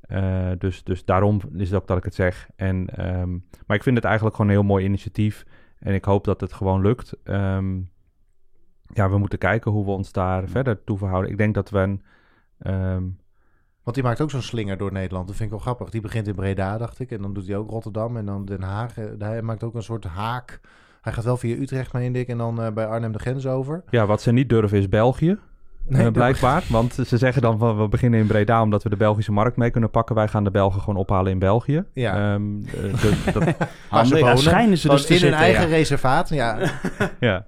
Eh, 0.00 0.50
dus, 0.58 0.84
dus 0.84 1.04
daarom 1.04 1.40
is 1.52 1.70
het 1.70 1.80
ook 1.80 1.86
dat 1.86 1.96
ik 1.96 2.04
het 2.04 2.14
zeg. 2.14 2.48
En, 2.56 2.96
ehm, 2.96 3.30
maar 3.66 3.76
ik 3.76 3.82
vind 3.82 3.96
het 3.96 4.04
eigenlijk 4.04 4.36
gewoon 4.36 4.50
een 4.50 4.56
heel 4.56 4.66
mooi 4.66 4.84
initiatief. 4.84 5.44
En 5.78 5.94
ik 5.94 6.04
hoop 6.04 6.24
dat 6.24 6.40
het 6.40 6.52
gewoon 6.52 6.80
lukt. 6.80 7.16
Ehm, 7.24 7.80
ja, 8.92 9.10
we 9.10 9.18
moeten 9.18 9.38
kijken 9.38 9.70
hoe 9.70 9.84
we 9.84 9.90
ons 9.90 10.12
daar 10.12 10.48
verder 10.48 10.84
toe 10.84 10.98
verhouden. 10.98 11.30
Ik 11.30 11.38
denk 11.38 11.54
dat 11.54 11.70
we 11.70 11.78
een... 11.78 12.02
Want 13.82 13.96
die 13.96 14.04
maakt 14.04 14.20
ook 14.20 14.30
zo'n 14.30 14.42
slinger 14.42 14.76
door 14.76 14.92
Nederland. 14.92 15.26
Dat 15.26 15.36
vind 15.36 15.48
ik 15.50 15.54
wel 15.54 15.64
grappig. 15.64 15.90
Die 15.90 16.00
begint 16.00 16.26
in 16.28 16.34
Breda, 16.34 16.78
dacht 16.78 16.98
ik. 17.00 17.10
En 17.10 17.22
dan 17.22 17.32
doet 17.32 17.46
hij 17.46 17.56
ook 17.56 17.70
Rotterdam 17.70 18.16
en 18.16 18.26
dan 18.26 18.44
Den 18.44 18.62
Haag. 18.62 18.98
Eh, 18.98 19.04
Hij 19.18 19.42
maakt 19.42 19.64
ook 19.64 19.74
een 19.74 19.82
soort 19.82 20.04
haak. 20.04 20.60
Hij 21.00 21.12
gaat 21.12 21.24
wel 21.24 21.36
via 21.36 21.56
Utrecht, 21.56 21.92
meen 21.92 22.16
ik. 22.16 22.28
En 22.28 22.38
dan 22.38 22.62
eh, 22.62 22.72
bij 22.72 22.86
Arnhem 22.86 23.12
de 23.12 23.18
grens 23.18 23.46
over. 23.46 23.82
ja, 23.90 24.06
wat 24.06 24.22
ze 24.22 24.32
niet 24.32 24.48
durven 24.48 24.78
is 24.78 24.88
België. 24.88 25.38
Nee, 25.86 25.98
eh, 25.98 26.04
dat- 26.04 26.12
blijkbaar. 26.12 26.64
Want 26.68 26.94
ze 27.06 27.16
zeggen 27.18 27.42
dan 27.42 27.58
van 27.58 27.78
we 27.78 27.88
beginnen 27.88 28.20
in 28.20 28.26
Breda 28.26 28.62
omdat 28.62 28.82
we 28.82 28.88
de 28.88 28.96
Belgische 28.96 29.32
markt 29.32 29.56
mee 29.56 29.70
kunnen 29.70 29.90
pakken. 29.90 30.14
Wij 30.14 30.28
gaan 30.28 30.44
de 30.44 30.50
Belgen 30.50 30.80
gewoon 30.80 30.96
ophalen 31.00 31.32
in 31.32 31.38
België. 31.38 31.84
Ja. 31.92 32.32
Ehm, 32.34 32.62
eh, 32.64 33.00
dus 33.02 33.24
dat, 33.34 33.56
Handig. 33.88 34.20
Daar 34.20 34.38
schijnen 34.38 34.78
ze 34.78 34.88
dus 34.88 35.06
in 35.06 35.22
hun 35.22 35.32
eigen 35.34 35.62
ja. 35.68 35.68
reservaat. 35.76 36.28
Ja. 36.28 36.58
ja, 37.20 37.46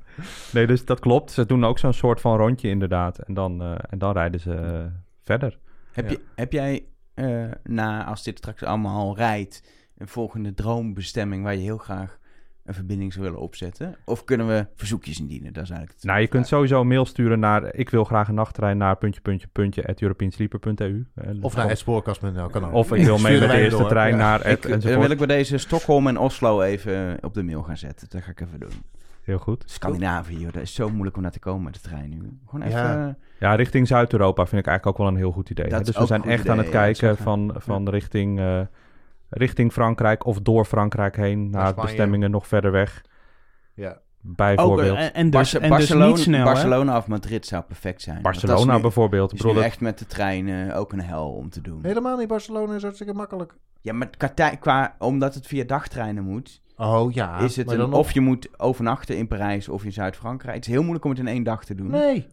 nee, 0.52 0.66
dus 0.66 0.84
dat 0.84 1.00
klopt. 1.00 1.30
Ze 1.30 1.46
doen 1.46 1.64
ook 1.64 1.78
zo'n 1.78 1.92
soort 1.92 2.20
van 2.20 2.36
rondje 2.36 2.68
inderdaad. 2.68 3.18
En 3.18 3.34
dan, 3.34 3.62
eh, 3.62 3.70
en 3.90 3.98
dan 3.98 4.12
rijden 4.12 4.40
ze 4.40 4.86
verder. 5.24 5.58
Heb, 5.92 6.04
Ja. 6.04 6.10
je, 6.10 6.20
heb 6.34 6.52
jij, 6.52 6.84
eh, 7.14 7.44
na, 7.64 8.04
als 8.04 8.22
dit 8.22 8.38
straks 8.38 8.62
allemaal 8.64 9.16
rijdt, 9.16 9.62
een 9.98 10.08
volgende 10.08 10.54
droombestemming 10.54 11.42
waar 11.42 11.54
je 11.54 11.60
heel 11.60 11.78
graag 11.78 12.18
een 12.64 12.74
verbinding 12.74 13.12
zou 13.12 13.24
willen 13.24 13.40
opzetten? 13.40 13.96
Of 14.04 14.24
kunnen 14.24 14.46
we 14.46 14.66
verzoekjes 14.76 15.20
indienen? 15.20 15.52
Dat 15.52 15.62
is 15.62 15.70
eigenlijk 15.70 16.00
het 16.00 16.08
Nou, 16.10 16.20
je 16.20 16.26
kunt 16.28 16.46
sowieso 16.46 16.80
een 16.80 16.86
mail 16.86 17.04
sturen 17.04 17.38
naar... 17.38 17.74
ik 17.74 17.90
wil 17.90 18.04
graag 18.04 18.28
een 18.28 18.34
nachttrein 18.34 18.76
naar 18.76 18.96
puntje, 18.96 19.20
puntje, 19.20 19.46
puntje... 19.52 19.86
at 19.86 20.00
europeansleeper.eu. 20.00 21.06
En 21.14 21.42
Of 21.42 21.56
naar 21.56 21.68
hetsportkast.nl 21.68 22.48
kan 22.48 22.64
ook. 22.64 22.72
Of 22.72 22.92
ik 22.92 23.04
wil 23.04 23.18
mee 23.28 23.40
met 23.40 23.50
de 23.50 23.56
eerste 23.56 23.78
door. 23.78 23.88
trein 23.88 24.10
Ja. 24.10 24.16
naar... 24.16 24.46
Ik, 24.46 24.82
dan 24.82 25.00
wil 25.00 25.10
ik 25.10 25.18
bij 25.18 25.26
deze 25.26 25.58
Stockholm 25.58 26.06
en 26.06 26.18
Oslo 26.18 26.60
even 26.60 27.18
op 27.20 27.34
de 27.34 27.42
mail 27.42 27.62
gaan 27.62 27.76
zetten. 27.76 28.08
Dat 28.10 28.22
ga 28.22 28.30
ik 28.30 28.40
even 28.40 28.60
doen. 28.60 28.82
Heel 29.22 29.38
goed. 29.38 29.64
Scandinavië, 29.66 30.38
joh, 30.38 30.52
dat 30.52 30.62
is 30.62 30.74
zo 30.74 30.88
moeilijk 30.88 31.16
om 31.16 31.22
naar 31.22 31.30
te 31.30 31.38
komen 31.38 31.62
met 31.62 31.74
de 31.74 31.80
trein 31.80 32.08
nu. 32.10 32.38
Gewoon 32.46 32.66
even... 32.66 32.80
Ja. 32.80 33.16
Ja, 33.42 33.54
richting 33.54 33.86
Zuid-Europa 33.86 34.46
vind 34.46 34.60
ik 34.60 34.66
eigenlijk 34.66 34.86
ook 34.86 35.04
wel 35.04 35.14
een 35.14 35.20
heel 35.20 35.32
goed 35.32 35.50
idee. 35.50 35.66
Hè. 35.66 35.80
Dus 35.80 35.96
we 35.96 36.06
zijn 36.06 36.24
echt 36.24 36.48
aan 36.48 36.58
het 36.58 36.66
ja, 36.66 36.72
kijken 36.72 37.16
van, 37.16 37.54
van 37.56 37.88
richting, 37.88 38.38
eh, 38.40 38.60
richting 39.28 39.72
Frankrijk 39.72 40.26
of 40.26 40.40
door 40.40 40.64
Frankrijk 40.64 41.16
heen 41.16 41.50
naar 41.50 41.68
Spanje. 41.68 41.86
bestemmingen 41.88 42.30
nog 42.30 42.46
verder 42.46 42.72
weg. 42.72 43.02
Ja. 43.74 43.98
Bijvoorbeeld 44.20 44.90
Ook, 44.90 44.96
eh, 44.96 45.04
en, 45.04 45.14
en 45.14 45.22
dus, 45.22 45.30
Barce- 45.30 45.56
en 45.58 45.68
dus 45.68 45.70
Barcelona, 45.78 46.06
niet 46.06 46.18
snel, 46.18 46.38
hè? 46.38 46.44
Barcelona 46.44 46.96
of 46.96 47.06
Madrid 47.06 47.46
zou 47.46 47.62
perfect 47.62 48.02
zijn. 48.02 48.22
Barcelona 48.22 48.74
nu- 48.76 48.80
bijvoorbeeld. 48.82 49.32
is 49.34 49.42
nu 49.42 49.58
echt 49.58 49.80
met 49.80 49.98
de 49.98 50.06
trein 50.06 50.48
eh, 50.48 50.78
ook 50.78 50.92
een 50.92 51.00
hel 51.00 51.30
om 51.32 51.50
te 51.50 51.60
doen. 51.60 51.78
Helemaal 51.82 52.16
niet. 52.16 52.28
Barcelona 52.28 52.74
is 52.74 52.82
hartstikke 52.82 53.12
makkelijk. 53.12 53.54
Ja, 53.80 53.92
maar 53.92 54.10
qua, 54.60 54.94
omdat 54.98 55.34
het 55.34 55.46
via 55.46 55.64
dagtreinen 55.64 56.24
moet, 56.24 56.62
Oh 56.76 57.12
ja. 57.12 57.38
is 57.38 57.56
het 57.56 57.66
maar 57.66 57.74
een, 57.74 57.80
dan 57.80 57.92
of 57.92 58.12
je 58.12 58.20
moet 58.20 58.48
overnachten 58.60 59.16
in 59.16 59.26
Parijs 59.28 59.68
of 59.68 59.84
in 59.84 59.92
Zuid-Frankrijk. 59.92 60.54
Het 60.54 60.66
is 60.66 60.72
heel 60.72 60.80
moeilijk 60.82 61.04
om 61.04 61.10
het 61.10 61.20
in 61.20 61.28
één 61.28 61.42
dag 61.42 61.64
te 61.64 61.74
doen. 61.74 61.90
Nee. 61.90 62.26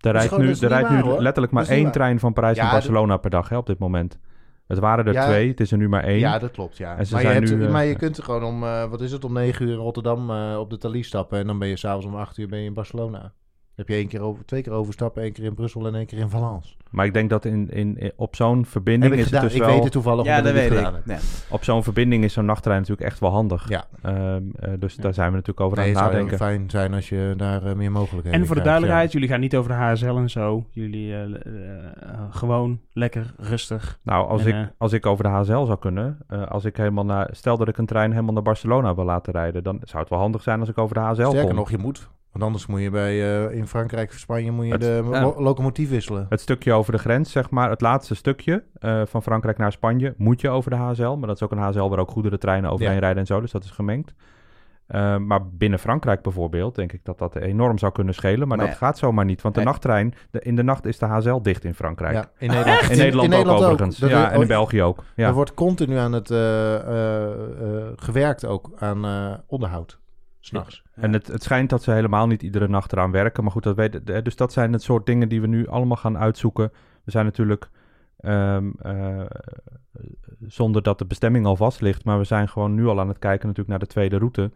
Er 0.00 0.12
rijdt 0.12 0.36
nu, 0.36 0.50
er 0.50 0.68
rijdt 0.68 0.90
nu 0.90 1.00
hoor. 1.00 1.20
letterlijk 1.22 1.52
maar 1.52 1.68
één 1.68 1.82
waar. 1.82 1.92
trein 1.92 2.18
van 2.20 2.32
Parijs 2.32 2.56
Ja, 2.56 2.62
naar 2.62 2.72
Barcelona 2.72 3.16
per 3.16 3.30
dag 3.30 3.48
hè, 3.48 3.56
op 3.56 3.66
dit 3.66 3.78
moment. 3.78 4.18
Het 4.66 4.78
waren 4.78 5.06
er 5.06 5.12
Ja. 5.12 5.24
twee, 5.26 5.48
het 5.48 5.60
is 5.60 5.72
er 5.72 5.78
nu 5.78 5.88
maar 5.88 6.04
één. 6.04 6.18
Ja, 6.18 6.38
dat 6.38 6.50
klopt, 6.50 6.76
ja. 6.76 6.96
En 6.96 7.06
ze 7.06 7.12
Maar 7.14 7.22
je, 7.22 7.28
zijn 7.28 7.42
hebt, 7.42 7.56
nu, 7.56 7.64
eh, 7.66 7.72
maar 7.72 7.84
je 7.84 7.96
kunt 7.96 8.16
er 8.16 8.22
gewoon 8.24 8.44
om, 8.44 8.64
eh, 8.64 8.84
wat 8.84 9.00
is 9.00 9.12
het, 9.12 9.24
om 9.24 9.32
negen 9.32 9.66
uur 9.66 9.72
in 9.72 9.78
Rotterdam 9.78 10.30
eh, 10.30 10.56
op 10.58 10.70
de 10.70 10.78
Thalys 10.78 11.06
stappen. 11.06 11.38
En 11.38 11.46
dan 11.46 11.58
ben 11.58 11.68
je 11.68 11.76
s'avonds 11.76 12.06
om 12.06 12.14
acht 12.14 12.38
uur 12.38 12.48
ben 12.48 12.58
je 12.58 12.64
in 12.64 12.74
Barcelona. 12.74 13.32
Dan 13.80 13.88
heb 13.88 13.88
je 13.88 13.94
één 13.94 14.08
keer 14.08 14.20
over, 14.20 14.44
twee 14.44 14.62
keer 14.62 14.72
overstappen, 14.72 15.22
één 15.22 15.32
keer 15.32 15.44
in 15.44 15.54
Brussel 15.54 15.86
en 15.86 15.94
één 15.94 16.06
keer 16.06 16.18
in 16.18 16.28
Valence. 16.28 16.74
Maar 16.90 17.06
ik 17.06 17.12
denk 17.12 17.30
dat 17.30 17.44
in, 17.44 17.70
in, 17.70 17.98
in- 17.98 18.12
op 18.16 18.36
zo'n 18.36 18.56
Heb 18.58 18.66
verbinding 18.66 19.12
ik 19.12 19.18
is 19.18 19.24
gedaan. 19.24 19.40
het 19.42 19.50
dus 19.50 19.60
ik 19.60 19.64
wel... 19.66 19.74
weet 19.74 19.82
het 19.84 19.92
toevallig 19.92 20.24
Ja, 20.24 20.36
omdat 20.38 20.52
dat 20.54 20.62
ik 20.62 20.68
het 20.68 20.78
weet 20.78 20.80
ik. 20.80 20.86
gedaan 20.86 21.02
heb. 21.06 21.20
Ja. 21.48 21.54
Op 21.54 21.64
zo'n 21.64 21.82
verbinding 21.82 22.24
is 22.24 22.32
zo'n 22.32 22.44
nachttrein 22.44 22.78
natuurlijk 22.80 23.06
echt 23.08 23.20
wel 23.20 23.30
handig. 23.30 23.68
Ja. 23.68 23.84
Ehm, 24.02 24.42
eh, 24.58 24.72
dus 24.78 24.94
daar 24.96 25.14
zijn 25.14 25.28
we 25.28 25.32
natuurlijk 25.34 25.60
over 25.60 25.78
Nee, 25.78 25.86
aan 25.86 25.92
het 25.92 26.00
het 26.02 26.12
zou 26.12 26.22
nadenken. 26.24 26.46
fijn 26.46 26.70
zijn 26.70 26.94
als 26.94 27.08
je 27.08 27.34
daar 27.36 27.66
eh, 27.66 27.74
meer 27.74 27.92
mogelijkheden 27.92 28.40
En 28.40 28.46
voor 28.46 28.56
de 28.56 28.62
duidelijkheid, 28.62 29.12
jullie 29.12 29.28
gaan 29.28 29.40
niet 29.40 29.56
over 29.56 29.70
de 29.70 29.76
HSL 29.76 30.06
en 30.16 30.30
zo. 30.30 30.64
Jullie 30.70 31.14
eh, 31.16 31.22
gewoon 32.30 32.80
lekker 32.92 33.34
rustig. 33.38 33.98
Nou, 34.02 34.28
als, 34.28 34.44
En, 34.44 34.62
ik, 34.62 34.70
als 34.78 34.92
ik 34.92 35.06
over 35.06 35.24
de 35.24 35.30
HSL 35.30 35.64
zou 35.64 35.78
kunnen, 35.78 36.18
eh, 36.28 36.46
als 36.46 36.64
ik 36.64 36.76
helemaal 36.76 37.04
naar, 37.04 37.28
stel 37.32 37.56
dat 37.56 37.68
ik 37.68 37.78
een 37.78 37.86
trein 37.86 38.10
helemaal 38.10 38.34
naar 38.34 38.42
Barcelona 38.42 38.94
wil 38.94 39.04
laten 39.04 39.32
rijden, 39.32 39.62
dan 39.62 39.80
zou 39.84 40.00
het 40.00 40.10
wel 40.10 40.18
handig 40.18 40.42
zijn 40.42 40.60
als 40.60 40.68
ik 40.68 40.78
over 40.78 40.94
de 40.94 41.00
HSL. 41.00 41.20
Sterker 41.22 41.44
kom. 41.46 41.54
nog, 41.54 41.70
je 41.70 41.78
moet. 41.78 42.08
Want 42.32 42.44
anders 42.44 42.66
moet 42.66 42.80
je 42.80 42.90
bij, 42.90 43.46
eh, 43.48 43.56
in 43.56 43.66
Frankrijk 43.66 44.10
of 44.10 44.16
Spanje 44.18 44.50
moet 44.50 44.66
je 44.66 44.72
Het- 44.72 44.80
de 44.80 45.02
ja. 45.10 45.20
lo- 45.20 45.34
locomotief 45.42 45.90
wisselen. 45.90 46.26
Het 46.28 46.40
stukje 46.40 46.72
over 46.72 46.92
de 46.92 46.98
grens, 46.98 47.32
zeg 47.32 47.50
maar, 47.50 47.70
het 47.70 47.80
laatste 47.80 48.14
stukje 48.14 48.62
eh, 48.78 49.02
van 49.06 49.22
Frankrijk 49.22 49.58
naar 49.58 49.72
Spanje, 49.72 50.14
moet 50.16 50.40
je 50.40 50.48
over 50.48 50.70
de 50.70 50.76
HSL. 50.76 51.10
Maar 51.16 51.26
dat 51.26 51.36
is 51.36 51.42
ook 51.42 51.50
een 51.52 51.58
HSL 51.58 51.88
waar 51.88 51.98
ook 51.98 52.10
goederentreinen 52.10 52.70
overheen 52.70 52.94
Ja. 52.94 53.00
rijden 53.00 53.18
en 53.18 53.26
zo, 53.26 53.40
dus 53.40 53.50
dat 53.50 53.64
is 53.64 53.70
gemengd. 53.70 54.14
Eh, 54.86 55.16
maar 55.16 55.46
binnen 55.48 55.78
Frankrijk 55.78 56.22
bijvoorbeeld, 56.22 56.74
denk 56.74 56.92
ik 56.92 57.04
dat 57.04 57.18
dat 57.18 57.36
enorm 57.36 57.78
zou 57.78 57.92
kunnen 57.92 58.14
schelen. 58.14 58.48
Maar, 58.48 58.56
Maar 58.56 58.66
dat 58.66 58.76
gaat 58.76 58.98
zomaar 58.98 59.24
niet, 59.24 59.42
want 59.42 59.54
de 59.54 59.60
Nee. 59.60 59.68
nachttrein, 59.70 60.14
de, 60.30 60.40
in 60.40 60.56
de 60.56 60.62
nacht 60.62 60.84
is 60.86 60.98
de 60.98 61.06
HSL 61.06 61.40
dicht 61.42 61.64
in 61.64 61.74
Frankrijk. 61.74 62.14
Ja, 62.14 62.30
in 62.38 62.48
Nederland, 62.50 62.90
In 62.90 62.98
Nederland 63.30 63.48
ook 63.48 63.56
overigens. 63.68 63.98
Ja, 63.98 64.30
en 64.30 64.40
in 64.40 64.46
België 64.46 64.82
ook. 64.82 65.04
Ja. 65.16 65.26
Er 65.26 65.34
wordt 65.34 65.54
continu 65.54 65.96
aan 65.96 66.12
het 66.12 66.28
gewerkt 68.00 68.46
ook 68.46 68.70
aan 68.78 69.06
onderhoud. 69.46 69.98
S'nachts. 70.40 70.82
En 70.94 71.12
het, 71.12 71.26
het 71.26 71.42
schijnt 71.42 71.70
dat 71.70 71.82
ze 71.82 71.90
helemaal 71.90 72.26
niet 72.26 72.42
iedere 72.42 72.68
nacht 72.68 72.92
eraan 72.92 73.10
werken. 73.10 73.42
Maar 73.42 73.52
goed, 73.52 73.62
dat 73.62 73.76
weet, 73.76 74.24
dus 74.24 74.36
dat 74.36 74.52
zijn 74.52 74.72
het 74.72 74.82
soort 74.82 75.06
dingen 75.06 75.28
die 75.28 75.40
we 75.40 75.46
nu 75.46 75.66
allemaal 75.66 75.96
gaan 75.96 76.18
uitzoeken. 76.18 76.72
We 77.04 77.10
zijn 77.10 77.24
natuurlijk 77.24 77.70
ehm, 78.16 78.70
eh, 78.78 79.20
zonder 80.46 80.82
dat 80.82 80.98
de 80.98 81.04
bestemming 81.04 81.46
al 81.46 81.56
vast 81.56 81.80
ligt. 81.80 82.04
Maar 82.04 82.18
we 82.18 82.24
zijn 82.24 82.48
gewoon 82.48 82.74
nu 82.74 82.86
al 82.86 83.00
aan 83.00 83.08
het 83.08 83.18
kijken 83.18 83.46
natuurlijk 83.46 83.68
naar 83.68 83.78
de 83.78 83.92
tweede 83.92 84.18
route. 84.18 84.50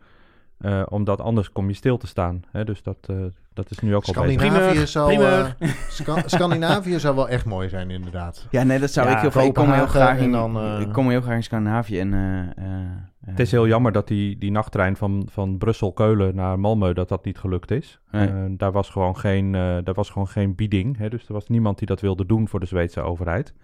Eh, 0.65 0.83
omdat 0.89 1.21
anders 1.21 1.53
kom 1.53 1.69
je 1.69 1.75
stil 1.75 1.97
te 1.97 2.07
staan. 2.07 2.43
Hè? 2.53 2.65
Dus 2.65 2.83
dat, 2.83 2.97
eh, 3.07 3.17
dat 3.53 3.71
is 3.71 3.79
nu 3.79 3.95
ook 3.95 4.05
al 4.05 4.23
bezig. 4.23 4.41
Scandinavië 4.41 4.87
zou, 4.87 5.13
eh, 5.25 5.45
Sca- 5.89 6.23
Scandinavië 6.27 6.99
zou 6.99 7.15
wel 7.17 7.29
echt 7.29 7.45
mooi 7.45 7.69
zijn, 7.69 7.91
inderdaad. 7.91 8.47
Ja, 8.51 8.63
nee, 8.63 8.79
dat 8.79 8.91
zou 8.91 9.09
Ja, 9.09 9.15
ik 9.15 9.21
heel 9.21 9.31
graag. 9.31 9.45
Ik 9.45 9.55
kom 9.55 9.65
heel 9.65 9.73
Kopenhagen 9.73 10.01
graag 10.01 10.19
in, 10.27 10.33
dan, 10.33 10.57
eh, 10.59 10.81
ik 10.81 10.93
kom 10.93 11.09
heel 11.11 11.21
graag 11.21 11.37
in 11.37 11.43
Scandinavië 11.43 11.99
en... 12.01 12.15
eh, 12.15 12.41
eh, 12.41 12.45
eh, 12.57 12.81
Het 13.27 13.41
is 13.41 13.51
heel 13.51 13.67
jammer 13.67 13.93
dat 13.93 14.09
die, 14.09 14.39
die 14.39 14.51
nachttrein 14.51 14.97
van, 14.97 15.29
van 15.31 15.59
Brussel-Keulen 15.59 16.35
naar 16.35 16.59
Malmö, 16.59 16.93
dat 16.95 17.09
dat 17.09 17.25
niet 17.25 17.39
gelukt 17.39 17.71
is. 17.71 18.01
Nee. 18.11 18.29
Eh, 18.29 18.35
daar, 18.49 18.73
was 18.73 18.91
gewoon 18.91 19.17
geen, 19.17 19.55
eh, 19.55 19.61
daar 19.85 19.95
was 19.95 20.11
gewoon 20.11 20.29
geen 20.29 20.55
bieding. 20.55 20.99
Hè? 20.99 21.09
Dus 21.09 21.27
er 21.27 21.33
was 21.33 21.49
niemand 21.49 21.79
die 21.79 21.87
dat 21.87 22.01
wilde 22.01 22.27
doen 22.27 22.49
voor 22.49 22.61
de 22.61 22.67
Zweedse 22.67 23.01
overheid. 23.01 23.55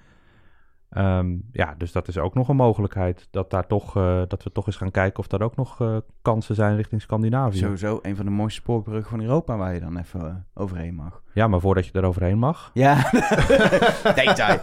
Ehm, 0.91 1.37
ja, 1.53 1.75
dus 1.79 1.93
dat 1.93 2.09
is 2.09 2.19
ook 2.19 2.35
nog 2.35 2.49
een 2.49 2.57
mogelijkheid. 2.57 3.29
Dat, 3.31 3.51
daar 3.51 3.67
toch, 3.67 3.97
eh, 3.97 4.23
dat 4.29 4.43
we 4.43 4.53
toch 4.53 4.67
eens 4.67 4.77
gaan 4.77 4.91
kijken 4.91 5.19
of 5.19 5.27
daar 5.27 5.41
ook 5.43 5.57
nog 5.57 5.81
eh, 5.81 5.97
kansen 6.23 6.55
zijn 6.55 6.77
richting 6.77 7.03
Scandinavië. 7.03 7.59
Sowieso 7.59 7.99
een 8.03 8.17
van 8.17 8.25
de 8.25 8.31
mooiste 8.31 8.61
spoorbruggen 8.61 9.11
van 9.11 9.21
Europa 9.23 9.57
waar 9.57 9.75
je 9.75 9.81
dan 9.81 9.97
even 9.99 10.21
eh, 10.21 10.35
overheen 10.63 10.95
mag. 10.95 11.23
Ja, 11.35 11.49
maar 11.49 11.61
voordat 11.61 11.87
je 11.87 11.93
er 11.93 12.05
overheen 12.05 12.39
mag. 12.39 12.71
Ja, 12.75 13.11
detail. 14.15 14.59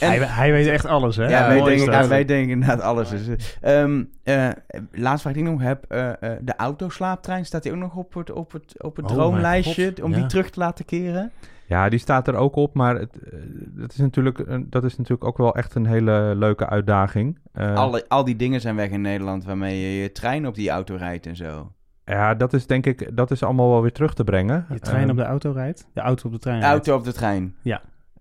En- 0.00 0.08
Hij, 0.08 0.18
hij 0.18 0.52
weet 0.52 0.66
echt 0.66 0.84
alles, 0.86 1.16
hè? 1.16 1.28
Ja, 1.28 1.46
wij, 1.48 1.56
denken, 1.62 1.92
ja, 1.92 2.08
wij 2.08 2.24
denken 2.24 2.50
inderdaad 2.50 2.80
alles. 2.80 3.08
Dus, 3.10 3.28
eh, 3.60 3.80
ehm, 3.82 4.04
eh, 4.22 4.48
laatste 4.92 5.20
vraag 5.20 5.32
die 5.32 5.44
ik 5.44 5.50
nog 5.50 5.60
heb. 5.62 5.84
eh, 5.88 6.08
eh, 6.08 6.38
de 6.42 6.56
autoslaaptrein, 6.56 7.44
staat 7.46 7.62
die 7.62 7.72
ook 7.72 7.78
nog 7.78 7.94
op 7.94 8.14
het, 8.14 8.30
op 8.32 8.52
het, 8.52 8.82
op 8.82 8.96
het 8.96 9.04
Oh 9.04 9.10
droomlijstje 9.12 9.94
om 10.02 10.12
die 10.12 10.26
terug 10.26 10.50
te 10.50 10.58
laten 10.60 10.84
keren? 10.84 11.30
Ja, 11.70 11.88
die 11.88 11.98
staat 11.98 12.28
er 12.28 12.34
ook 12.34 12.56
op, 12.56 12.74
maar 12.74 12.96
het, 12.98 13.18
eh, 13.22 13.38
dat, 13.68 13.92
is 13.92 13.98
natuurlijk, 13.98 14.44
dat 14.70 14.84
is 14.84 14.96
natuurlijk 14.96 15.24
ook 15.24 15.38
wel 15.38 15.54
echt 15.54 15.74
een 15.74 15.86
hele 15.86 16.32
leuke 16.36 16.68
uitdaging. 16.68 17.38
Eh, 17.52 17.74
Alle, 17.74 18.04
al 18.08 18.24
die 18.24 18.36
dingen 18.36 18.60
zijn 18.60 18.76
weg 18.76 18.90
in 18.90 19.00
Nederland 19.00 19.44
waarmee 19.44 19.80
je 19.80 20.02
je 20.02 20.12
trein 20.12 20.46
op 20.46 20.54
die 20.54 20.70
auto 20.70 20.94
rijdt 20.96 21.26
en 21.26 21.36
zo. 21.36 21.72
Ja, 22.04 22.34
dat 22.34 22.52
is 22.52 22.66
denk 22.66 22.86
ik, 22.86 23.16
dat 23.16 23.30
is 23.30 23.42
allemaal 23.42 23.68
wel 23.70 23.82
weer 23.82 23.92
terug 23.92 24.14
te 24.14 24.24
brengen. 24.24 24.66
Je 24.72 24.78
trein 24.78 25.02
Ehm, 25.02 25.10
op 25.10 25.16
de 25.16 25.22
auto 25.24 25.50
rijdt. 25.52 25.88
De 25.92 26.00
auto 26.00 26.26
op 26.26 26.32
de 26.32 26.38
trein 26.38 26.60
De 26.60 26.66
rijdt. 26.66 26.76
auto 26.88 27.00
op 27.00 27.04
de 27.04 27.18
trein. 27.18 27.54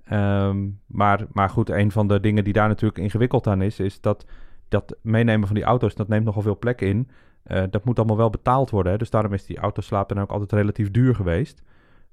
Ehm, 0.03 0.67
maar, 0.85 1.25
maar 1.31 1.49
goed, 1.49 1.69
een 1.69 1.91
van 1.91 2.07
de 2.07 2.19
dingen 2.19 2.43
die 2.43 2.53
daar 2.53 2.67
natuurlijk 2.67 2.99
ingewikkeld 2.99 3.47
aan 3.47 3.61
is, 3.61 3.79
is 3.79 4.01
dat 4.01 4.25
dat 4.67 4.95
meenemen 5.01 5.47
van 5.47 5.55
die 5.55 5.65
auto's, 5.65 5.95
dat 5.95 6.07
neemt 6.07 6.25
nogal 6.25 6.41
veel 6.41 6.57
plek 6.57 6.81
in. 6.81 7.09
Eh, 7.43 7.63
dat 7.69 7.85
moet 7.85 7.97
allemaal 7.97 8.17
wel 8.17 8.29
betaald 8.29 8.69
worden. 8.69 8.91
Hè? 8.91 8.97
Dus 8.97 9.09
daarom 9.09 9.33
is 9.33 9.45
die 9.45 9.57
autoslaap 9.57 10.09
dan 10.09 10.19
ook 10.19 10.29
altijd 10.31 10.51
relatief 10.51 10.91
duur 10.91 11.15
geweest. 11.15 11.63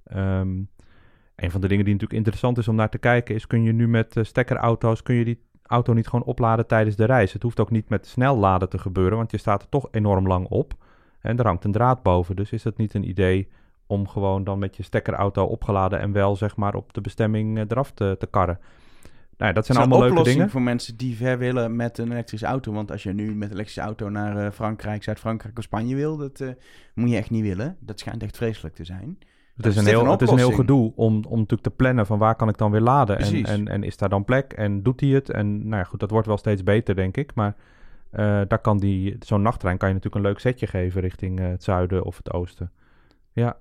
Ehm, 0.05 0.49
een 1.37 1.51
van 1.51 1.61
de 1.61 1.69
dingen 1.69 1.85
die 1.85 1.93
natuurlijk 1.93 2.19
interessant 2.19 2.59
is 2.59 2.69
om 2.69 2.75
naar 2.75 2.91
te 2.91 2.99
kijken, 2.99 3.35
is 3.35 3.47
kun 3.47 3.63
je 3.63 3.73
nu 3.73 3.89
met 3.89 4.17
eh, 4.17 4.25
stekkerauto's, 4.25 5.03
kun 5.03 5.15
je 5.15 5.25
die 5.25 5.45
auto 5.63 5.93
niet 5.93 6.07
gewoon 6.07 6.25
opladen 6.25 6.67
tijdens 6.67 6.97
de 6.97 7.05
reis. 7.05 7.33
Het 7.33 7.43
hoeft 7.43 7.61
ook 7.61 7.71
niet 7.71 7.89
met 7.89 8.07
snel 8.07 8.37
laden 8.37 8.69
te 8.69 8.79
gebeuren, 8.79 9.17
want 9.17 9.31
je 9.31 9.37
staat 9.37 9.63
er 9.63 9.69
toch 9.69 9.89
enorm 9.91 10.27
lang 10.27 10.47
op. 10.49 10.75
En 11.21 11.39
er 11.39 11.47
hangt 11.47 11.65
een 11.65 11.73
draad 11.73 12.03
boven, 12.03 12.37
dus 12.37 12.53
is 12.53 12.65
het 12.65 12.77
niet 12.77 12.95
een 12.95 13.09
idee 13.09 13.49
om 13.87 14.09
gewoon 14.09 14.45
dan 14.45 14.59
met 14.59 14.77
je 14.77 14.83
stekkerauto 14.83 15.45
opgeladen 15.45 16.01
en 16.01 16.13
wel 16.13 16.37
zeg 16.37 16.57
maar 16.57 16.75
op 16.75 16.93
de 16.93 17.01
bestemming 17.01 17.59
eh, 17.59 17.65
eraf 17.69 17.93
te, 17.93 18.17
te 18.19 18.27
karren. 18.27 18.59
Nou 19.37 19.53
dat 19.53 19.67
zijn 19.67 19.79
allemaal 19.79 19.99
leuke 19.99 20.13
oplossing 20.13 20.37
dingen. 20.37 20.53
voor 20.53 20.63
mensen 20.63 20.97
die 20.97 21.17
ver 21.17 21.39
willen 21.39 21.77
met 21.77 21.99
een 21.99 22.13
elektrische 22.13 22.47
auto. 22.47 22.73
Want 22.73 22.91
als 22.91 23.03
je 23.03 23.13
nu 23.13 23.35
met 23.35 23.49
een 23.49 23.55
elektrische 23.55 23.81
auto 23.81 24.09
naar 24.09 24.37
eh, 24.37 24.53
Frankrijk, 24.53 25.03
Zuid-Frankrijk 25.03 25.59
of 25.59 25.65
Spanje 25.65 25.97
wil, 25.97 26.17
dat 26.17 26.45
moet 26.95 27.11
je 27.11 27.17
echt 27.17 27.31
niet 27.31 27.43
willen. 27.43 27.77
Dat 27.81 27.99
schijnt 27.99 28.23
echt 28.23 28.37
vreselijk 28.37 28.75
te 28.75 28.85
zijn. 28.85 29.19
Het 29.57 29.67
is, 29.67 29.77
een 29.77 29.87
heel, 29.87 30.05
een 30.05 30.11
het 30.11 30.23
is 30.23 30.31
een 30.31 30.39
heel 30.39 30.53
gedoe 30.53 30.93
om, 30.95 31.15
om 31.29 31.39
natuurlijk 31.39 31.63
te 31.63 31.71
plannen 31.71 32.07
van 32.07 32.19
waar 32.19 32.35
kan 32.35 32.49
ik 32.49 32.59
dan 32.59 32.71
weer 32.71 32.81
laden. 32.81 33.19
En, 33.19 33.45
en, 33.45 33.69
en 33.69 33.83
is 33.83 33.97
daar 33.97 34.09
dan 34.09 34.25
plek 34.25 34.53
en 34.53 34.83
doet 34.83 35.01
hij 35.01 35.09
het? 35.09 35.31
En 35.31 35.69
nou 35.69 35.77
ja, 35.77 35.85
goed, 35.85 36.01
dat 36.01 36.11
wordt 36.11 36.27
wel 36.27 36.37
steeds 36.37 36.63
beter, 36.63 36.95
denk 36.95 37.17
ik. 37.17 37.35
Maar 37.35 37.55
eh, 38.11 38.41
daar 38.49 38.59
kan 38.59 38.79
die, 38.79 39.17
zo'n 39.21 39.43
nachttrein 39.43 39.77
kan 39.79 39.89
je 39.89 39.95
natuurlijk 39.95 40.25
een 40.25 40.31
leuk 40.31 40.41
setje 40.41 40.67
geven 40.67 41.01
richting 41.01 41.41
eh, 41.41 41.47
het 41.47 41.65
zuiden 41.65 42.05
of 42.05 42.17
het 42.17 42.33
oosten. 42.33 42.71
Ja, 43.33 43.57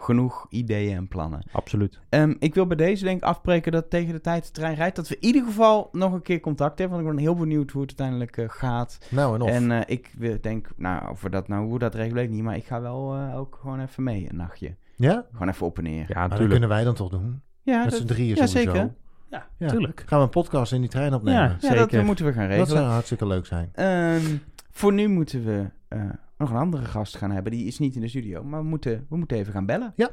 Genoeg 0.00 0.46
ideeën 0.50 0.96
en 0.96 1.08
plannen. 1.08 1.40
absoluut. 1.52 2.00
Ehm, 2.08 2.34
ik 2.38 2.54
wil 2.54 2.66
bij 2.66 2.76
deze 2.76 3.04
denk 3.04 3.16
ik 3.16 3.24
afspreken 3.24 3.72
dat 3.72 3.90
tegen 3.90 4.12
de 4.12 4.20
tijd 4.20 4.44
de 4.46 4.50
trein 4.50 4.74
rijdt, 4.74 4.96
dat 4.96 5.08
we 5.08 5.14
in 5.14 5.24
ieder 5.26 5.44
geval 5.44 5.88
nog 5.92 6.12
een 6.12 6.22
keer 6.22 6.40
contact 6.40 6.78
hebben. 6.78 6.96
Want 6.96 7.08
ik 7.08 7.14
ben 7.14 7.24
heel 7.24 7.34
benieuwd 7.34 7.70
hoe 7.70 7.80
het 7.80 7.90
uiteindelijk 7.98 8.36
eh, 8.36 8.44
gaat. 8.48 8.98
Nou 9.10 9.34
en 9.34 9.42
of. 9.42 9.48
En 9.50 9.70
eh, 9.72 9.80
ik 9.86 10.12
wil- 10.18 10.38
denk, 10.40 10.68
nou, 10.76 11.10
of 11.10 11.22
we 11.22 11.30
dat 11.30 11.48
nou, 11.48 11.66
hoe 11.66 11.78
dat 11.78 11.94
ik 11.94 12.30
niet. 12.30 12.42
Maar 12.42 12.56
ik 12.56 12.64
ga 12.64 12.80
wel 12.80 13.14
eh, 13.14 13.38
ook 13.38 13.58
gewoon 13.60 13.80
even 13.80 14.02
mee 14.02 14.26
een 14.30 14.36
nachtje. 14.36 14.74
Ja? 14.98 15.24
Gewoon 15.32 15.48
even 15.48 15.66
op 15.66 15.78
en 15.78 15.82
neer. 15.84 15.92
Ja, 15.94 16.04
Maar 16.06 16.14
dat 16.14 16.22
natuurlijk. 16.22 16.50
kunnen 16.50 16.68
wij 16.68 16.84
dan 16.84 16.94
toch 16.94 17.10
doen? 17.10 17.42
Ja, 17.62 17.80
Met 17.82 17.90
dat, 17.90 18.00
z'n 18.00 18.06
drieën 18.06 18.36
ja, 18.36 18.46
sowieso. 18.46 18.72
zeker. 18.72 18.94
Ja, 19.30 19.46
Ja. 19.58 19.68
tuurlijk. 19.68 20.02
Gaan 20.06 20.18
we 20.18 20.24
een 20.24 20.30
podcast 20.30 20.72
in 20.72 20.80
die 20.80 20.90
trein 20.90 21.14
opnemen? 21.14 21.40
Ja. 21.40 21.56
ja, 21.60 21.74
dat 21.74 21.90
zeker. 21.90 22.04
moeten 22.04 22.24
we 22.24 22.32
gaan 22.32 22.48
dat 22.48 22.56
regelen. 22.58 22.78
zou 22.78 22.90
hartstikke 22.90 23.26
leuk 23.26 23.46
zijn. 23.46 23.68
Ehm, 23.72 24.36
voor 24.70 24.92
nu 24.92 25.08
moeten 25.08 25.44
we 25.44 25.64
eh, 25.88 26.00
nog 26.38 26.50
een 26.50 26.56
andere 26.56 26.84
gast 26.84 27.16
gaan 27.16 27.30
hebben. 27.30 27.52
Die 27.52 27.66
is 27.66 27.78
niet 27.78 27.94
in 27.94 28.00
de 28.00 28.08
studio, 28.08 28.44
maar 28.44 28.60
we 28.60 28.66
moeten, 28.68 29.06
we 29.08 29.16
moeten 29.16 29.36
even 29.36 29.52
gaan 29.52 29.66
bellen. 29.66 29.92
Ja. 29.96 30.10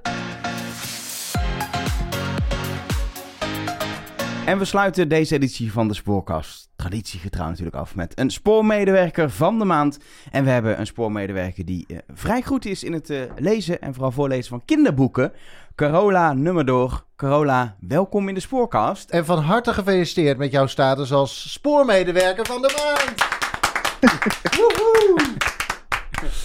En 4.45 4.57
we 4.57 4.65
sluiten 4.65 5.09
deze 5.09 5.35
editie 5.35 5.71
van 5.71 5.87
de 5.87 5.93
Spoorkast, 5.93 6.69
traditiegetrouw 6.75 7.47
natuurlijk, 7.47 7.75
af 7.75 7.95
met 7.95 8.19
een 8.19 8.29
spoormedewerker 8.29 9.29
van 9.29 9.59
de 9.59 9.65
maand. 9.65 9.97
En 10.31 10.43
we 10.43 10.49
hebben 10.49 10.79
een 10.79 10.85
spoormedewerker 10.85 11.65
die 11.65 11.85
eh, 11.87 11.97
vrij 12.13 12.41
goed 12.41 12.65
is 12.65 12.83
in 12.83 12.93
het 12.93 13.09
eh, 13.09 13.19
lezen 13.35 13.81
en 13.81 13.93
vooral 13.93 14.11
voorlezen 14.11 14.49
van 14.49 14.61
kinderboeken. 14.65 15.31
Carola 15.75 16.33
Nummerdoor. 16.33 17.03
Carola, 17.15 17.75
welkom 17.79 18.27
in 18.27 18.33
de 18.33 18.39
Spoorkast. 18.39 19.09
En 19.09 19.25
van 19.25 19.39
harte 19.39 19.73
gefeliciteerd 19.73 20.37
met 20.37 20.51
jouw 20.51 20.67
status 20.67 21.11
als 21.11 21.51
spoormedewerker 21.51 22.45
van 22.45 22.61
de 22.61 22.73
maand. 22.77 23.13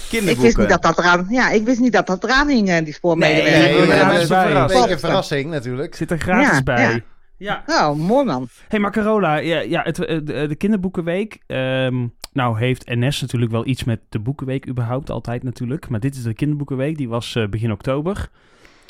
Kinderboeken. 0.09 0.29
Ik 0.31 0.37
wist 0.39 0.57
niet 0.57 0.69
dat 0.69 0.83
dat 0.83 0.99
eraan, 0.99 1.27
ja, 1.31 1.51
ik 1.51 1.65
wist 1.65 1.81
niet 1.81 1.93
dat 1.93 2.07
dat 2.07 2.25
eraan 2.25 2.49
hing, 2.49 2.71
eh, 2.71 2.85
die 2.85 2.95
spoormedewerker. 2.95 3.53
Nee, 3.53 3.63
nee, 3.63 3.87
nee, 3.87 3.97
gaan 4.27 4.55
dat 4.55 4.71
is. 4.71 4.91
Een 4.91 4.99
verrassing 4.99 5.51
natuurlijk. 5.51 5.95
Zit 5.95 6.11
er 6.11 6.19
gratis 6.19 6.57
Ja, 6.57 6.63
bij. 6.63 7.05
Ja. 7.41 7.63
Oh, 7.67 7.95
mooi 7.97 8.25
man. 8.25 8.49
hey, 8.69 8.79
maar 8.79 8.91
Carola, 8.91 9.37
ja, 9.37 9.61
ja, 9.61 9.83
het, 9.83 9.99
eh, 10.05 10.19
de, 10.25 10.47
de 10.49 10.55
kinderboekenweek. 10.55 11.39
ehm, 11.47 12.07
nou 12.33 12.59
heeft 12.59 12.87
NS 12.89 13.21
natuurlijk 13.21 13.53
wel 13.53 13.67
iets 13.67 13.85
met 13.85 14.01
de 14.09 14.19
boekenweek 14.19 14.69
überhaupt, 14.69 15.11
altijd 15.11 15.43
natuurlijk. 15.43 15.89
Maar 15.89 16.01
dit 16.01 16.15
is 16.15 16.23
de 16.23 16.35
kinderboekenweek, 16.35 16.97
die 16.97 17.09
was 17.09 17.35
eh, 17.37 17.49
begin 17.49 17.73
oktober. 17.73 18.29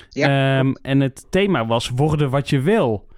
Ja, 0.08 0.58
Ehm, 0.58 0.72
en 0.82 1.00
het 1.00 1.26
thema 1.30 1.66
was 1.66 1.88
worden 1.88 2.30
wat 2.30 2.48
je 2.50 2.60
wil. 2.60 3.08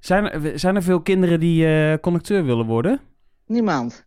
Zijn 0.00 0.30
er, 0.30 0.58
zijn 0.58 0.76
er 0.76 0.82
veel 0.82 1.00
kinderen 1.00 1.40
die 1.40 1.66
eh, 1.66 1.98
conducteur 2.00 2.44
willen 2.44 2.66
worden? 2.66 3.00
Niemand. 3.46 4.04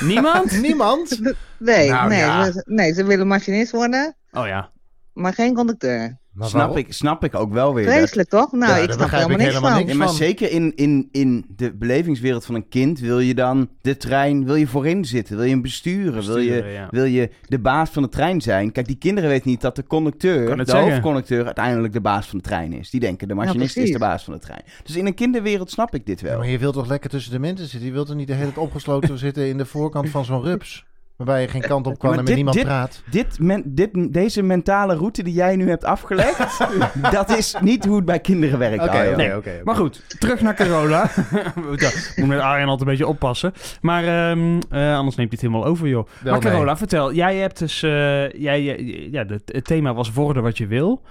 Niemand? 0.00 0.60
Niemand? 0.66 1.20
Nee, 1.58 1.90
Nou, 1.90 2.08
nee, 2.08 2.18
ja. 2.18 2.50
ze, 2.52 2.62
nee, 2.66 2.92
ze 2.92 3.04
willen 3.04 3.26
machinist 3.26 3.72
worden, 3.72 4.16
Oh 4.32 4.46
ja. 4.46 4.70
maar 5.12 5.32
geen 5.34 5.54
conducteur. 5.54 6.18
Maar 6.34 6.48
Snap 6.48 6.60
waarom? 6.60 6.76
ik, 6.78 6.92
snap 6.92 7.24
ik 7.24 7.34
ook 7.34 7.52
wel 7.52 7.74
weer. 7.74 7.84
Vreselijk 7.84 8.28
toch? 8.28 8.52
Nou, 8.52 8.72
Ja, 8.72 8.76
ik 8.76 8.92
snap 8.92 9.10
helemaal 9.10 9.30
ik 9.30 9.36
niks 9.36 9.48
helemaal 9.48 9.70
van. 9.70 9.78
niks 9.78 9.92
Ja, 9.92 9.98
maar 9.98 10.08
zeker 10.08 10.50
in, 10.50 10.72
in, 10.76 11.08
in 11.12 11.44
de 11.56 11.72
belevingswereld 11.74 12.44
van 12.44 12.54
een 12.54 12.68
kind 12.68 12.98
wil 13.00 13.18
je 13.18 13.34
dan 13.34 13.68
de 13.80 13.96
trein, 13.96 14.44
wil 14.44 14.54
je 14.54 14.66
voorin 14.66 15.04
zitten, 15.04 15.36
wil 15.36 15.44
je 15.44 15.50
hem 15.50 15.62
besturen, 15.62 16.26
wil, 16.26 16.38
je, 16.38 16.64
ja. 16.64 16.88
wil 16.90 17.04
je 17.04 17.30
de 17.48 17.58
baas 17.58 17.90
van 17.90 18.02
de 18.02 18.08
trein 18.08 18.40
zijn. 18.40 18.72
Kijk, 18.72 18.86
die 18.86 18.96
kinderen 18.98 19.30
weten 19.30 19.48
niet 19.50 19.60
dat 19.60 19.76
de 19.76 19.86
conducteur, 19.86 20.56
de 20.56 20.64
zeggen. 20.66 20.84
hoofdconducteur, 20.90 21.44
uiteindelijk 21.44 21.92
de 21.92 22.00
baas 22.00 22.26
van 22.28 22.38
de 22.38 22.44
trein 22.44 22.72
is. 22.72 22.90
Die 22.90 23.00
denken 23.00 23.28
de 23.28 23.34
machinist 23.34 23.76
is 23.76 23.90
de 23.90 23.98
baas 23.98 24.24
van 24.24 24.32
de 24.34 24.40
trein. 24.40 24.62
Dus 24.84 24.96
in 24.96 25.06
een 25.06 25.14
kinderwereld 25.14 25.70
snap 25.70 25.94
ik 25.94 26.06
dit 26.06 26.20
Ja, 26.20 26.26
wel. 26.26 26.38
maar 26.38 26.48
je 26.48 26.58
wilt 26.58 26.74
toch 26.74 26.88
lekker 26.88 27.10
tussen 27.10 27.32
de 27.32 27.38
mensen 27.38 27.66
zitten? 27.66 27.88
Je 27.88 27.94
wilt 27.94 28.08
er 28.08 28.14
niet 28.16 28.26
de 28.26 28.32
hele 28.32 28.44
tijd 28.52 28.58
opgesloten 28.66 29.18
zitten 29.26 29.48
in 29.48 29.56
de 29.58 29.66
voorkant 29.66 30.08
van 30.08 30.24
zo'n 30.24 30.42
rups? 30.42 30.84
Waarbij 31.16 31.40
je 31.42 31.48
geen 31.48 31.60
kant 31.60 31.86
op 31.86 31.98
kan 31.98 32.08
maar 32.10 32.18
en 32.18 32.24
met 32.24 32.26
dit- 32.26 32.34
niemand 32.34 32.56
dit- 32.56 32.64
praat. 32.64 33.02
Dit 33.10 33.38
men, 33.38 33.62
dit, 33.74 34.12
deze 34.12 34.42
mentale 34.42 34.94
route 34.94 35.22
die 35.22 35.34
jij 35.34 35.56
nu 35.56 35.68
hebt 35.68 35.84
afgelegd, 35.84 36.58
dat 37.10 37.30
is 37.36 37.56
niet 37.60 37.84
hoe 37.84 37.96
het 37.96 38.04
bij 38.04 38.20
kinderen 38.20 38.58
werkt. 38.58 38.82
Oké, 38.82 38.96
oké, 39.06 39.16
Nee. 39.16 39.36
oké. 39.36 39.60
Maar 39.64 39.74
goed, 39.76 40.20
terug 40.20 40.40
naar 40.40 40.54
Carola. 40.54 41.10
ja, 41.76 41.90
moet 42.16 42.26
met 42.28 42.38
Arjen 42.40 42.68
altijd 42.68 42.80
een 42.80 42.86
beetje 42.96 43.06
oppassen. 43.06 43.52
Maar 43.80 44.04
ehm, 44.04 44.60
eh, 44.70 44.96
anders 44.96 45.16
neemt 45.16 45.30
hij 45.30 45.38
het 45.38 45.40
helemaal 45.40 45.64
over, 45.64 45.88
joh. 45.88 46.06
Wel, 46.22 46.32
maar 46.32 46.42
Carola, 46.42 46.64
nee. 46.64 46.76
vertel. 46.76 47.12
Jij 47.12 47.36
hebt 47.36 47.58
dus... 47.58 47.82
eh, 47.82 48.30
jij, 48.32 48.62
ja, 49.10 49.24
het 49.44 49.64
thema 49.64 49.94
was 49.94 50.12
worden 50.12 50.42
wat 50.42 50.58
je 50.58 50.66
wil. 50.66 51.02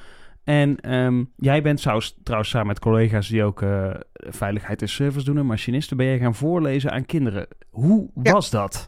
En 0.44 0.80
ehm, 0.80 1.24
jij 1.36 1.62
bent 1.62 1.82
trouwens, 1.82 2.18
trouwens 2.24 2.52
samen 2.52 2.68
met 2.68 2.80
collega's 2.80 3.28
die 3.28 3.44
ook 3.44 3.62
eh, 3.62 3.90
veiligheid 4.14 4.82
en 4.82 4.90
service 4.90 5.26
doen... 5.26 5.38
en 5.38 5.46
machinisten, 5.46 5.98
ben 5.98 6.06
jij 6.06 6.18
gaan 6.20 6.36
voorlezen 6.36 6.92
aan 6.92 7.06
kinderen. 7.06 7.48
Hoe 7.70 8.10
Ja. 8.24 8.32
was 8.32 8.50
dat? 8.50 8.88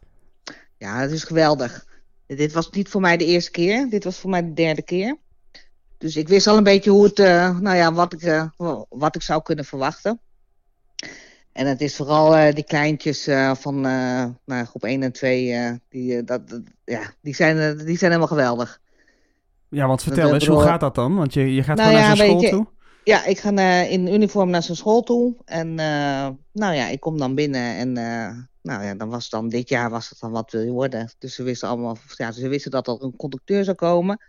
Ja, 0.77 0.99
het 0.99 1.11
is 1.11 1.23
geweldig. 1.23 1.85
Dit 2.27 2.53
was 2.53 2.69
niet 2.69 2.89
voor 2.89 3.01
mij 3.01 3.17
de 3.17 3.25
eerste 3.25 3.51
keer. 3.51 3.89
Dit 3.89 4.03
was 4.03 4.17
voor 4.17 4.29
mij 4.29 4.41
de 4.41 4.53
derde 4.53 4.81
keer. 4.83 5.17
Dus 5.97 6.15
ik 6.15 6.27
wist 6.27 6.47
al 6.47 6.57
een 6.57 6.63
beetje 6.63 6.89
hoe 6.89 7.03
het, 7.03 7.19
eh, 7.19 7.59
nou 7.59 7.75
ja, 7.77 7.93
wat 7.93 8.13
ik, 8.13 8.21
eh, 8.21 8.45
wat 8.89 9.15
ik 9.15 9.21
zou 9.21 9.41
kunnen 9.41 9.65
verwachten. 9.65 10.19
En 11.51 11.67
het 11.67 11.81
is 11.81 11.95
vooral 11.95 12.35
eh, 12.35 12.53
die 12.55 12.63
kleintjes 12.63 13.23
van 13.53 13.81
nou, 13.81 14.65
groep 14.65 14.83
1 14.83 15.03
en 15.03 15.11
2, 15.11 15.51
eh, 15.53 15.71
die, 15.89 16.23
dat, 16.23 16.41
ja, 16.85 17.01
die, 17.21 17.35
zijn, 17.35 17.77
die 17.77 17.97
zijn 17.97 18.11
helemaal 18.11 18.27
geweldig. 18.27 18.81
Ja, 19.69 19.87
want 19.87 20.03
vertel 20.03 20.23
Dat 20.23 20.33
eens, 20.33 20.43
bedoel- 20.43 20.59
hoe 20.59 20.67
gaat 20.69 20.79
dat 20.79 20.95
dan? 20.95 21.15
Want 21.15 21.33
je, 21.33 21.53
je 21.53 21.63
gaat 21.63 21.77
Nou 21.77 21.87
gewoon 21.89 22.01
ja, 22.03 22.07
naar 22.07 22.17
zo'n 22.17 22.25
weet 22.27 22.35
school 22.37 22.59
je- 22.59 22.63
toe. 22.65 22.73
Ja, 23.03 23.25
ik 23.25 23.39
ga 23.39 23.81
in 23.83 24.07
uniform 24.13 24.49
naar 24.49 24.63
zijn 24.63 24.77
school 24.77 25.01
toe. 25.01 25.35
En 25.45 25.73
nou 26.51 26.73
ja, 26.73 26.87
ik 26.87 26.99
kom 26.99 27.17
dan 27.17 27.35
binnen 27.35 27.75
en 27.75 27.93
nou 28.65 28.83
ja, 28.83 28.95
dan 28.95 29.09
was 29.09 29.29
dan 29.29 29.49
dit 29.49 29.69
jaar 29.69 29.89
was 29.89 30.09
het 30.09 30.19
dan 30.19 30.31
wat 30.31 30.51
wil 30.51 30.61
je 30.61 30.71
worden. 30.71 31.13
Dus 31.19 31.35
ze 31.35 31.43
wisten 31.43 31.67
allemaal, 31.67 31.97
ja, 32.15 32.31
ze 32.31 32.47
wisten 32.47 32.71
dat 32.71 32.87
er 32.87 33.03
een 33.03 33.15
conducteur 33.15 33.63
zou 33.63 33.75
komen. 33.75 34.19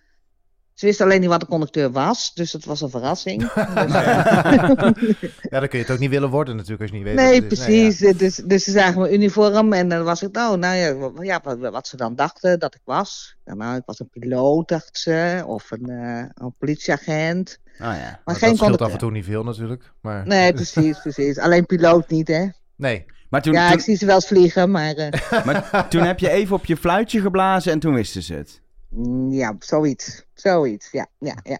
Ze 0.74 0.86
wisten 0.86 1.04
alleen 1.04 1.20
niet 1.20 1.28
wat 1.28 1.42
een 1.42 1.48
conducteur 1.48 1.90
was, 1.90 2.34
dus 2.34 2.52
het 2.52 2.64
was 2.64 2.80
een 2.80 2.90
verrassing. 2.90 3.40
Dus, 3.52 3.54
Ja, 5.50 5.60
dan 5.60 5.68
kun 5.68 5.78
je 5.78 5.84
het 5.84 5.90
ook 5.90 5.98
niet 5.98 6.10
willen 6.10 6.30
worden 6.30 6.56
natuurlijk 6.56 6.82
als 6.82 6.90
je 6.90 6.96
niet 6.96 7.06
weet 7.06 7.14
wat 7.14 7.24
nee, 7.24 7.42
het 7.42 7.52
is. 7.52 7.58
precies. 7.58 8.18
Dus, 8.18 8.36
dus 8.36 8.64
ze 8.64 8.70
zagen 8.70 9.00
mijn 9.00 9.14
uniform 9.14 9.72
en 9.72 9.88
dan 9.88 10.04
was 10.04 10.22
ik, 10.22 10.32
nou, 10.32 10.58
nou 10.58 10.76
ja, 10.76 11.10
ja 11.22 11.40
wat, 11.42 11.58
wat 11.58 11.88
ze 11.88 11.96
dan 11.96 12.14
dachten 12.14 12.58
dat 12.58 12.74
ik 12.74 12.80
was. 12.84 13.36
Ja, 13.44 13.54
nou, 13.54 13.76
ik 13.76 13.82
was 13.86 14.00
een 14.00 14.08
piloot, 14.08 14.68
dachten 14.68 15.00
ze, 15.00 15.42
of 15.46 15.70
een, 15.70 15.88
eh, 15.88 16.24
een 16.34 16.54
politieagent. 16.58 17.58
Oh, 17.64 17.78
ja. 17.78 17.86
Maar 17.86 18.20
Maar 18.24 18.34
geen 18.34 18.48
dat 18.48 18.58
scheelt 18.58 18.80
af 18.80 18.92
en 18.92 18.98
toe 18.98 19.10
niet 19.10 19.24
veel 19.24 19.44
natuurlijk. 19.44 19.92
Maar 20.00 20.26
Nee, 20.26 20.52
precies, 20.52 21.00
precies. 21.06 21.38
Alleen 21.38 21.66
piloot 21.66 22.08
niet, 22.08 22.28
hè. 22.28 22.46
nee. 22.76 23.14
Maar, 23.30 23.42
toen, 23.42 23.52
ja, 23.52 23.68
toen, 23.68 23.78
ik 23.78 23.84
zie 23.84 23.96
ze 23.96 24.06
wel 24.06 24.14
eens 24.14 24.26
vliegen, 24.26 24.70
maar 24.70 24.94
eh, 24.94 25.44
maar 25.46 25.88
toen 25.88 26.02
heb 26.02 26.18
je 26.18 26.30
even 26.30 26.56
op 26.56 26.64
je 26.64 26.76
fluitje 26.76 27.20
geblazen 27.20 27.72
en 27.72 27.78
toen 27.78 27.94
wisten 27.94 28.22
ze 28.22 28.34
het. 28.34 28.62
mm, 28.90 29.32
ja, 29.32 29.56
zoiets. 29.58 30.24
Zoiets, 30.34 30.90
ja, 30.90 31.06
ja, 31.18 31.34
ja. 31.42 31.58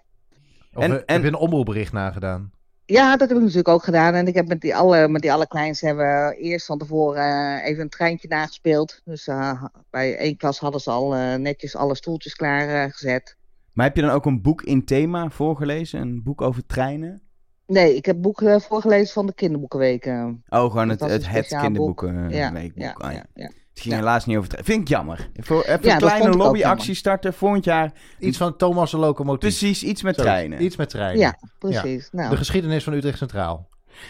Of 0.74 0.82
En- 0.82 0.90
en- 0.90 1.02
heb 1.06 1.22
je 1.22 1.28
een 1.28 1.34
omroepbericht 1.36 1.92
nagedaan? 1.92 2.50
Ja, 2.84 3.16
dat 3.16 3.28
heb 3.28 3.36
ik 3.36 3.42
natuurlijk 3.42 3.68
ook 3.68 3.84
gedaan. 3.84 4.14
En 4.14 4.26
ik 4.26 4.34
heb 4.34 4.48
met 4.48 4.60
die, 4.60 4.76
alle, 4.76 5.08
met 5.08 5.22
die 5.22 5.32
allerkleinste 5.32 5.86
hebben 5.86 6.06
we 6.06 6.36
eerst 6.36 6.66
van 6.66 6.78
tevoren 6.78 7.22
eh, 7.60 7.68
even 7.68 7.82
een 7.82 7.88
treintje 7.88 8.28
nagespeeld. 8.28 9.00
Dus 9.04 9.26
eh, 9.26 9.64
bij 9.90 10.16
één 10.16 10.36
klas 10.36 10.58
hadden 10.58 10.80
ze 10.80 10.90
al 10.90 11.12
netjes 11.38 11.76
alle 11.76 11.94
stoeltjes 11.94 12.34
klaar 12.34 12.68
eh, 12.84 12.92
gezet. 12.92 13.36
Maar 13.72 13.86
heb 13.86 13.96
je 13.96 14.02
dan 14.02 14.10
ook 14.10 14.26
een 14.26 14.42
boek 14.42 14.62
in 14.62 14.84
thema 14.84 15.30
voorgelezen? 15.30 16.00
Een 16.00 16.22
boek 16.22 16.40
over 16.40 16.66
treinen? 16.66 17.22
Nee, 17.66 17.96
ik 17.96 18.06
heb 18.06 18.20
boeken 18.22 18.52
eh, 18.54 18.60
voorgelezen 18.60 19.12
van 19.14 19.26
de 19.26 19.34
kinderboekenweek. 19.34 20.04
eh. 20.06 20.24
Oh, 20.48 20.70
gewoon 20.70 20.88
het, 20.88 21.00
het, 21.00 21.10
het 21.10 21.22
speciaal 21.22 21.42
boek. 21.50 21.60
kinderboeken 21.60 22.30
ja, 22.30 22.50
ja, 22.54 22.60
ja. 22.74 22.94
ja, 22.98 23.24
ja. 23.34 23.50
Het 23.70 23.84
ging 23.84 23.94
Ja. 23.94 24.00
helaas 24.00 24.26
niet 24.26 24.36
over 24.36 24.48
treinen. 24.48 24.72
Vind 24.72 24.82
ik 24.82 24.88
jammer. 24.96 25.30
Voor 25.36 25.62
even 25.62 25.84
Ja, 25.84 25.92
een 25.92 25.98
kleine 26.00 26.30
lobbyactie 26.36 26.94
starten. 26.94 27.34
Volgend 27.34 27.64
jaar 27.64 27.92
Iets 28.18 28.38
van 28.38 28.56
Thomas 28.56 28.90
de 28.90 28.96
Locomotief. 28.96 29.40
precies 29.58 29.82
iets 29.82 30.02
met 30.02 30.16
treinen. 30.16 30.62
Iets 30.62 30.76
met 30.76 30.88
treinen. 30.88 31.18
Ja, 31.18 31.38
precies. 31.58 32.08
Nou, 32.12 32.30
De 32.30 32.36
geschiedenis 32.36 32.84
van 32.84 32.92
Utrecht 32.92 33.18
Centraal. 33.18 33.68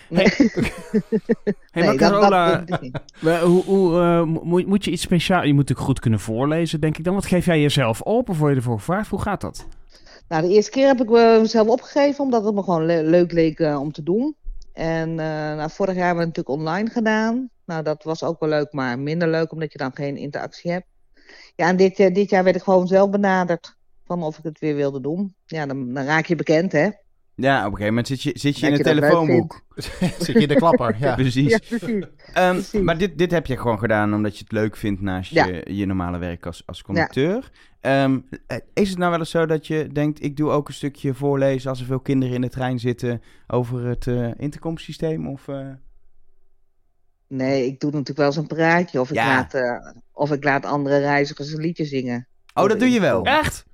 nee, 0.09 0.27
Hey, 0.27 0.53
maar 1.85 1.85
nee, 1.85 1.97
Carola, 1.97 2.65
we- 3.21 3.41
hoe, 3.45 3.65
hoe, 3.65 4.01
eh, 4.01 4.23
mo- 4.23 4.41
moet, 4.45 4.67
moet 4.67 4.85
je 4.85 4.91
iets 4.91 5.03
speciaal... 5.03 5.41
Je 5.43 5.49
moet 5.49 5.57
natuurlijk 5.57 5.87
goed 5.87 6.01
kunnen 6.01 6.21
voorlezen, 6.21 6.81
denk 6.81 6.99
ik 6.99 7.05
dan. 7.05 7.15
Wat 7.15 7.27
geef 7.27 7.45
jij 7.47 7.61
jezelf 7.61 8.01
op 8.01 8.29
of 8.29 8.39
word 8.39 8.51
je 8.51 8.57
ervoor 8.57 8.79
gevraagd? 8.79 9.09
Hoe 9.11 9.21
gaat 9.21 9.41
dat? 9.41 9.67
Nou, 10.29 10.43
de 10.43 10.55
eerste 10.55 10.71
keer 10.71 10.87
heb 10.87 11.01
ik 11.01 11.09
me 11.09 11.39
mezelf 11.41 11.69
opgegeven, 11.69 12.25
omdat 12.25 12.45
het 12.45 12.55
me 12.55 12.63
gewoon 12.63 12.87
le- 12.87 13.03
leuk 13.03 13.33
leek 13.33 13.59
eh, 13.61 13.81
om 13.81 13.93
te 13.93 14.03
doen. 14.03 14.37
En 14.73 15.09
eh, 15.11 15.17
nou, 15.57 15.71
vorig 15.71 15.95
jaar 15.95 16.07
hebben 16.07 16.25
we 16.25 16.29
het 16.29 16.37
natuurlijk 16.37 16.49
online 16.69 16.91
gedaan. 16.91 17.49
Nou, 17.67 17.83
dat 17.83 18.03
was 18.05 18.23
ook 18.23 18.41
wel 18.41 18.49
leuk, 18.49 18.73
maar 18.73 18.99
minder 18.99 19.29
leuk, 19.29 19.53
omdat 19.53 19.73
je 19.73 19.79
dan 19.79 19.91
geen 19.95 20.17
interactie 20.17 20.71
hebt. 20.71 20.87
Ja, 21.55 21.69
en 21.69 21.77
dit, 21.77 21.99
eh, 21.99 22.15
dit 22.15 22.31
jaar 22.31 22.45
werd 22.45 22.57
ik 22.57 22.63
gewoon 22.63 22.87
zelf 22.87 23.11
benaderd 23.11 23.77
van 24.05 24.23
of 24.23 24.39
ik 24.39 24.45
het 24.45 24.59
weer 24.59 24.75
wilde 24.75 25.01
doen. 25.01 25.35
Ja, 25.47 25.67
dan, 25.67 25.95
dan 25.95 26.05
raak 26.05 26.27
je 26.27 26.37
bekend, 26.37 26.73
hè? 26.73 26.89
Ja, 27.35 27.59
op 27.59 27.65
een 27.65 27.71
gegeven 27.71 27.87
moment 27.87 28.07
zit 28.07 28.23
je, 28.23 28.31
zit 28.35 28.59
je 28.59 28.67
in 28.67 28.77
Dat 28.77 28.87
een 28.87 28.95
telefoonboek. 28.95 29.61
Zit 30.19 30.27
je 30.27 30.41
in 30.41 30.49
de 30.49 30.55
klapper? 30.55 30.97
Ja. 31.01 31.15
Precies. 31.15 31.51
Ja, 31.51 31.59
precies. 31.79 32.05
Ehm, 32.33 32.53
precies. 32.53 32.81
maar 32.81 32.99
dit, 32.99 33.19
dit 33.19 33.31
heb 33.31 33.47
je 33.47 33.57
gewoon 33.57 33.79
gedaan 33.79 34.15
omdat 34.15 34.37
je 34.37 34.43
het 34.43 34.53
leuk 34.53 34.77
vindt 34.77 35.01
naast 35.01 35.31
Ja. 35.31 35.45
je, 35.47 35.75
je 35.75 35.87
normale 35.87 36.19
werk 36.19 36.47
als, 36.47 36.63
als 36.67 36.83
conducteur. 36.83 37.51
Ehm, 37.87 38.19
eh, 38.47 38.57
is 38.75 38.89
het 38.89 38.99
nou 38.99 39.11
wel 39.11 39.21
eens 39.21 39.31
zo 39.31 39.47
dat 39.47 39.67
je 39.67 39.89
denkt, 39.93 40.23
ik 40.23 40.37
doe 40.37 40.51
ook 40.51 40.69
een 40.69 40.75
stukje 40.75 41.15
voorlezen 41.15 41.71
als 41.71 41.81
er 41.81 41.87
veel 41.87 42.01
kinderen 42.01 42.35
in 42.35 42.41
de 42.41 42.49
trein 42.49 42.79
zitten 42.79 43.23
over 43.47 43.85
het 43.85 44.07
eh 44.07 44.31
intercomsysteem? 44.37 45.29
Of, 45.29 45.49
eh? 45.49 45.69
Nee, 47.29 47.67
ik 47.67 47.81
doe 47.81 47.91
natuurlijk 47.91 48.19
wel 48.19 48.27
eens 48.27 48.37
een 48.37 48.47
praatje. 48.47 49.01
Of 49.01 49.09
ik, 49.09 49.15
Ja. 49.15 49.27
laat, 49.27 49.55
eh, 49.55 49.87
of 50.13 50.33
ik 50.33 50.45
laat 50.45 50.65
andere 50.65 50.99
reizigers 50.99 51.53
een 51.53 51.61
liedje 51.61 51.85
zingen. 51.85 52.27
Oh, 52.55 52.69
dat 52.69 52.79
doe 52.79 52.91
je 52.91 53.01
wel? 53.01 53.25
Echt? 53.25 53.65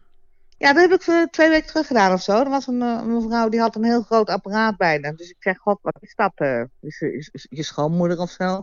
Ja, 0.58 0.72
dat 0.72 0.90
heb 0.90 1.00
ik 1.00 1.28
twee 1.30 1.48
weken 1.48 1.66
terug 1.66 1.86
gedaan 1.86 2.12
of 2.12 2.22
zo. 2.22 2.40
Er 2.40 2.48
was 2.50 2.66
een, 2.66 2.80
een 2.80 3.14
mevrouw 3.14 3.48
die 3.48 3.60
had 3.60 3.76
een 3.76 3.84
heel 3.84 4.02
groot 4.02 4.28
apparaat 4.28 4.76
bij 4.76 4.98
haar. 5.02 5.14
Dus 5.16 5.30
ik 5.30 5.36
zeg, 5.38 5.58
god, 5.58 5.78
wat 5.82 5.96
is 6.00 6.14
dat? 6.14 6.32
eh? 6.34 6.62
is, 6.80 7.00
is, 7.00 7.28
is 7.32 7.46
je 7.50 7.62
schoonmoeder 7.62 8.18
of 8.18 8.30
zo? 8.30 8.56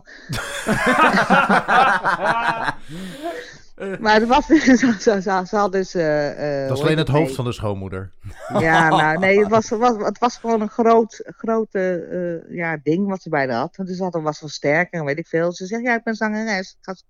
maar 4.00 4.14
het 4.14 4.26
was 4.28 4.46
dus, 4.46 4.64
zo, 4.64 4.92
zo, 4.92 5.20
zo, 5.20 5.44
ze 5.44 5.56
had 5.56 5.72
dus... 5.72 5.94
eh, 5.94 6.30
eh, 6.62 6.68
Dat 6.68 6.70
is 6.76 6.82
hoe 6.82 6.86
alleen 6.86 6.98
het 6.98 7.08
hoofd 7.08 7.34
van 7.34 7.44
de 7.44 7.52
schoonmoeder. 7.52 8.12
Ja, 8.58 8.88
nou 9.02 9.18
nee, 9.18 9.38
het 9.38 9.48
was, 9.48 9.70
het 9.70 9.78
was, 9.78 9.96
het 9.96 10.18
was 10.18 10.36
gewoon 10.36 10.60
een 10.60 10.68
groot, 10.68 11.22
grote 11.36 12.06
eh, 12.48 12.56
ja, 12.56 12.78
ding 12.82 13.08
wat 13.08 13.22
ze 13.22 13.28
bij 13.28 13.46
haar 13.46 13.56
had. 13.58 13.74
Dus 13.84 13.98
dat 13.98 14.14
was 14.22 14.38
versterker 14.38 14.98
en 15.00 15.04
weet 15.06 15.18
ik 15.18 15.26
veel. 15.26 15.52
Ze 15.52 15.66
zegt, 15.66 15.82
ja, 15.82 15.94
ik 15.94 16.02
ben 16.02 16.14
zangeres. 16.14 16.70
Ik 16.70 16.76
ga, 16.80 16.94
zo- 16.94 17.04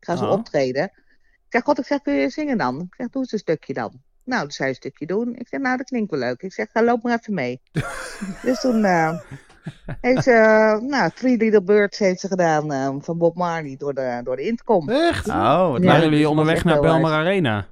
ik 0.00 0.04
ga 0.06 0.16
zo 0.16 0.24
Oh. 0.24 0.30
optreden. 0.32 0.84
Ik 0.84 1.60
zeg, 1.60 1.62
god, 1.62 1.78
ik 1.78 1.86
zeg, 1.86 2.00
kun 2.02 2.14
je 2.14 2.28
zingen 2.30 2.58
dan? 2.58 2.80
Ik 2.80 2.94
zeg, 2.96 3.08
doe 3.08 3.22
eens 3.22 3.32
een 3.32 3.38
stukje 3.38 3.72
dan. 3.74 4.00
Nou, 4.24 4.46
dus 4.46 4.56
zij 4.56 4.68
een 4.68 4.74
stukje 4.74 5.06
doen. 5.06 5.34
Ik 5.36 5.48
zeg, 5.48 5.60
nou, 5.60 5.76
dat 5.76 5.86
klinkt 5.86 6.10
wel 6.10 6.20
leuk. 6.20 6.42
Ik 6.42 6.52
zeg, 6.52 6.70
ga 6.72 6.82
loop 6.84 7.02
maar 7.02 7.18
even 7.18 7.34
mee. 7.34 7.60
dus 8.42 8.60
toen 8.60 8.84
eh, 8.84 9.20
heeft 10.00 10.22
ze, 10.22 10.30
eh, 10.32 10.80
nou, 10.88 11.10
Three 11.14 11.36
Little 11.36 11.62
Birds 11.62 11.98
heeft 11.98 12.20
ze 12.20 12.28
gedaan 12.28 12.72
eh, 12.72 12.94
van 12.98 13.18
Bob 13.18 13.36
Marley 13.36 13.76
door 13.78 13.94
de, 13.94 14.20
door 14.24 14.36
de 14.36 14.42
intercom. 14.42 14.88
Echt? 14.88 15.28
Oh, 15.28 15.70
wat 15.70 15.82
Ja. 15.82 15.86
Waren 15.86 16.00
leuk. 16.00 16.10
jullie 16.10 16.28
onderweg 16.28 16.64
naar 16.64 16.80
Belmar 16.80 17.12
Arena? 17.12 17.66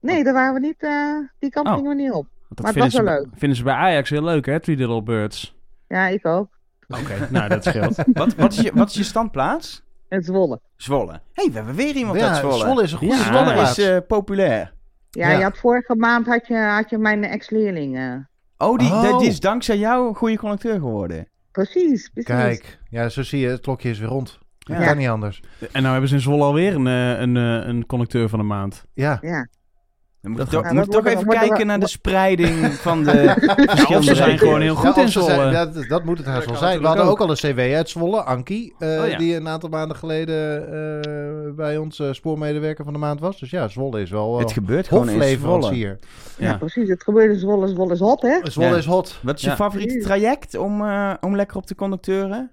Nee, 0.00 0.24
daar 0.24 0.34
waren 0.34 0.54
we 0.54 0.60
niet, 0.60 0.82
eh, 0.82 1.14
die 1.38 1.50
kant 1.50 1.66
Oh. 1.66 1.74
gingen 1.74 1.96
we 1.96 2.02
niet 2.02 2.12
op. 2.12 2.26
Maar 2.48 2.48
dat 2.48 2.66
het 2.66 2.76
was 2.84 2.92
ze, 2.92 3.02
wel 3.02 3.22
bij- 3.22 3.30
vinden 3.38 3.56
ze 3.58 3.64
bij 3.64 3.74
Ajax 3.74 4.10
heel 4.10 4.22
leuk, 4.24 4.46
hè? 4.46 4.60
Three 4.60 4.76
Little 4.76 5.02
Birds. 5.02 5.56
Ja, 5.88 6.06
ik 6.06 6.26
ook. 6.26 6.48
Oké, 6.88 7.28
nou, 7.30 7.48
dat 7.48 7.64
scheelt. 7.64 7.94
Wat, 8.12 8.34
wat, 8.34 8.52
is 8.52 8.60
je, 8.60 8.70
wat 8.74 8.88
is 8.88 8.94
je 8.94 9.02
standplaats? 9.02 9.82
En 10.08 10.22
Zwolle. 10.22 10.60
Zwolle. 10.76 11.12
Hé, 11.12 11.18
hey, 11.32 11.46
we 11.46 11.52
hebben 11.56 11.74
weer 11.74 11.94
iemand 11.94 12.18
Ja, 12.18 12.28
uit 12.28 12.36
Zwolle. 12.36 12.58
Zwolle 12.58 12.82
is 12.82 12.92
een 12.92 12.98
goede 12.98 13.14
Ja. 13.14 13.20
Zwolle 13.22 13.38
standplaats. 13.42 13.78
is 13.78 13.88
eh, 13.88 13.96
populair. 14.06 14.72
Ja, 15.10 15.30
Ja. 15.30 15.36
je 15.38 15.42
had 15.42 15.58
vorige 15.58 15.94
maand 15.96 16.26
had 16.26 16.46
je, 16.46 16.56
had 16.56 16.90
je 16.90 16.98
mijn 16.98 17.24
ex-leerling. 17.24 18.26
Oh, 18.58 18.78
die, 18.78 18.88
Oh. 18.92 19.18
die 19.18 19.28
is 19.28 19.40
dankzij 19.40 19.78
jou 19.78 20.08
een 20.08 20.14
goede 20.14 20.36
conducteur 20.38 20.74
geworden. 20.74 21.28
precies, 21.52 22.08
precies. 22.08 22.24
Kijk, 22.34 22.78
ja, 22.90 23.08
zo 23.08 23.22
zie 23.22 23.40
je, 23.40 23.48
het 23.48 23.60
klokje 23.60 23.90
is 23.90 23.98
weer 23.98 24.08
rond. 24.08 24.38
Ja. 24.58 24.76
Dat 24.78 24.86
kan 24.86 24.96
niet 24.96 25.08
anders. 25.08 25.42
En 25.72 25.80
nou 25.80 25.92
hebben 25.92 26.08
ze 26.08 26.14
in 26.14 26.20
Zwolle 26.20 26.42
alweer 26.42 26.74
een, 26.74 26.86
eh, 26.86 27.20
een, 27.20 27.36
eh, 27.36 27.66
een 27.68 27.86
conducteur 27.86 28.28
van 28.28 28.38
de 28.38 28.44
maand. 28.44 28.84
Ja, 28.94 29.18
Ja. 29.20 29.48
Dan 30.22 30.30
moet 30.30 30.50
toch, 30.50 30.72
moet 30.72 30.90
toch 30.90 31.06
even 31.06 31.26
kijken 31.26 31.66
naar 31.66 31.80
de 31.80 31.88
spreiding 31.88 32.66
van 32.88 33.04
de 33.04 33.34
verschillende 33.56 34.06
ze 34.06 34.14
zijn 34.14 34.38
gewoon 34.38 34.60
heel 34.60 34.74
goed 34.74 34.94
Ja, 34.94 35.02
in 35.02 35.08
Zwolle. 35.08 35.50
ja, 35.50 35.66
dat, 35.66 35.84
dat 35.88 36.04
moet 36.04 36.18
het 36.18 36.26
haast 36.26 36.46
wel 36.46 36.56
zijn. 36.56 36.80
We 36.80 36.86
hadden 36.86 37.04
ook 37.04 37.20
al 37.20 37.30
een 37.30 37.36
CW 37.36 37.58
uit 37.58 37.88
Zwolle, 37.88 38.22
Ankie, 38.22 38.74
eh, 38.78 38.88
Oh, 39.02 39.08
ja. 39.08 39.18
die 39.18 39.34
een 39.36 39.48
aantal 39.48 39.68
maanden 39.68 39.96
geleden 39.96 40.66
eh, 40.72 41.54
bij 41.56 41.76
ons 41.76 41.98
eh, 41.98 42.12
spoormedewerker 42.12 42.84
van 42.84 42.92
de 42.92 42.98
maand 42.98 43.20
was. 43.20 43.38
Dus 43.38 43.50
ja, 43.50 43.68
Zwolle 43.68 44.00
is 44.00 44.10
wel 44.10 44.38
Het 44.38 44.52
gebeurt 44.52 44.88
gewoon 44.88 45.08
in 45.08 45.08
Zwolle. 45.08 45.24
hofleverancier. 45.30 45.98
Ja. 46.38 46.46
Ja. 46.48 46.56
precies. 46.56 46.88
Het 46.88 47.02
gebeurt 47.02 47.32
in 47.32 47.38
Zwolle. 47.38 47.68
Zwolle 47.68 47.92
is 47.92 48.00
hot, 48.00 48.22
hè? 48.22 48.38
Zwolle 48.42 48.68
Ja. 48.70 48.76
is 48.76 48.86
hot. 48.86 49.18
Wat 49.22 49.34
is 49.36 49.42
je 49.42 49.50
favoriete 49.50 49.98
traject 49.98 50.56
om, 50.56 50.84
eh, 50.84 51.14
om 51.20 51.36
lekker 51.36 51.56
op 51.56 51.66
te 51.66 51.74
conducteuren? 51.74 52.52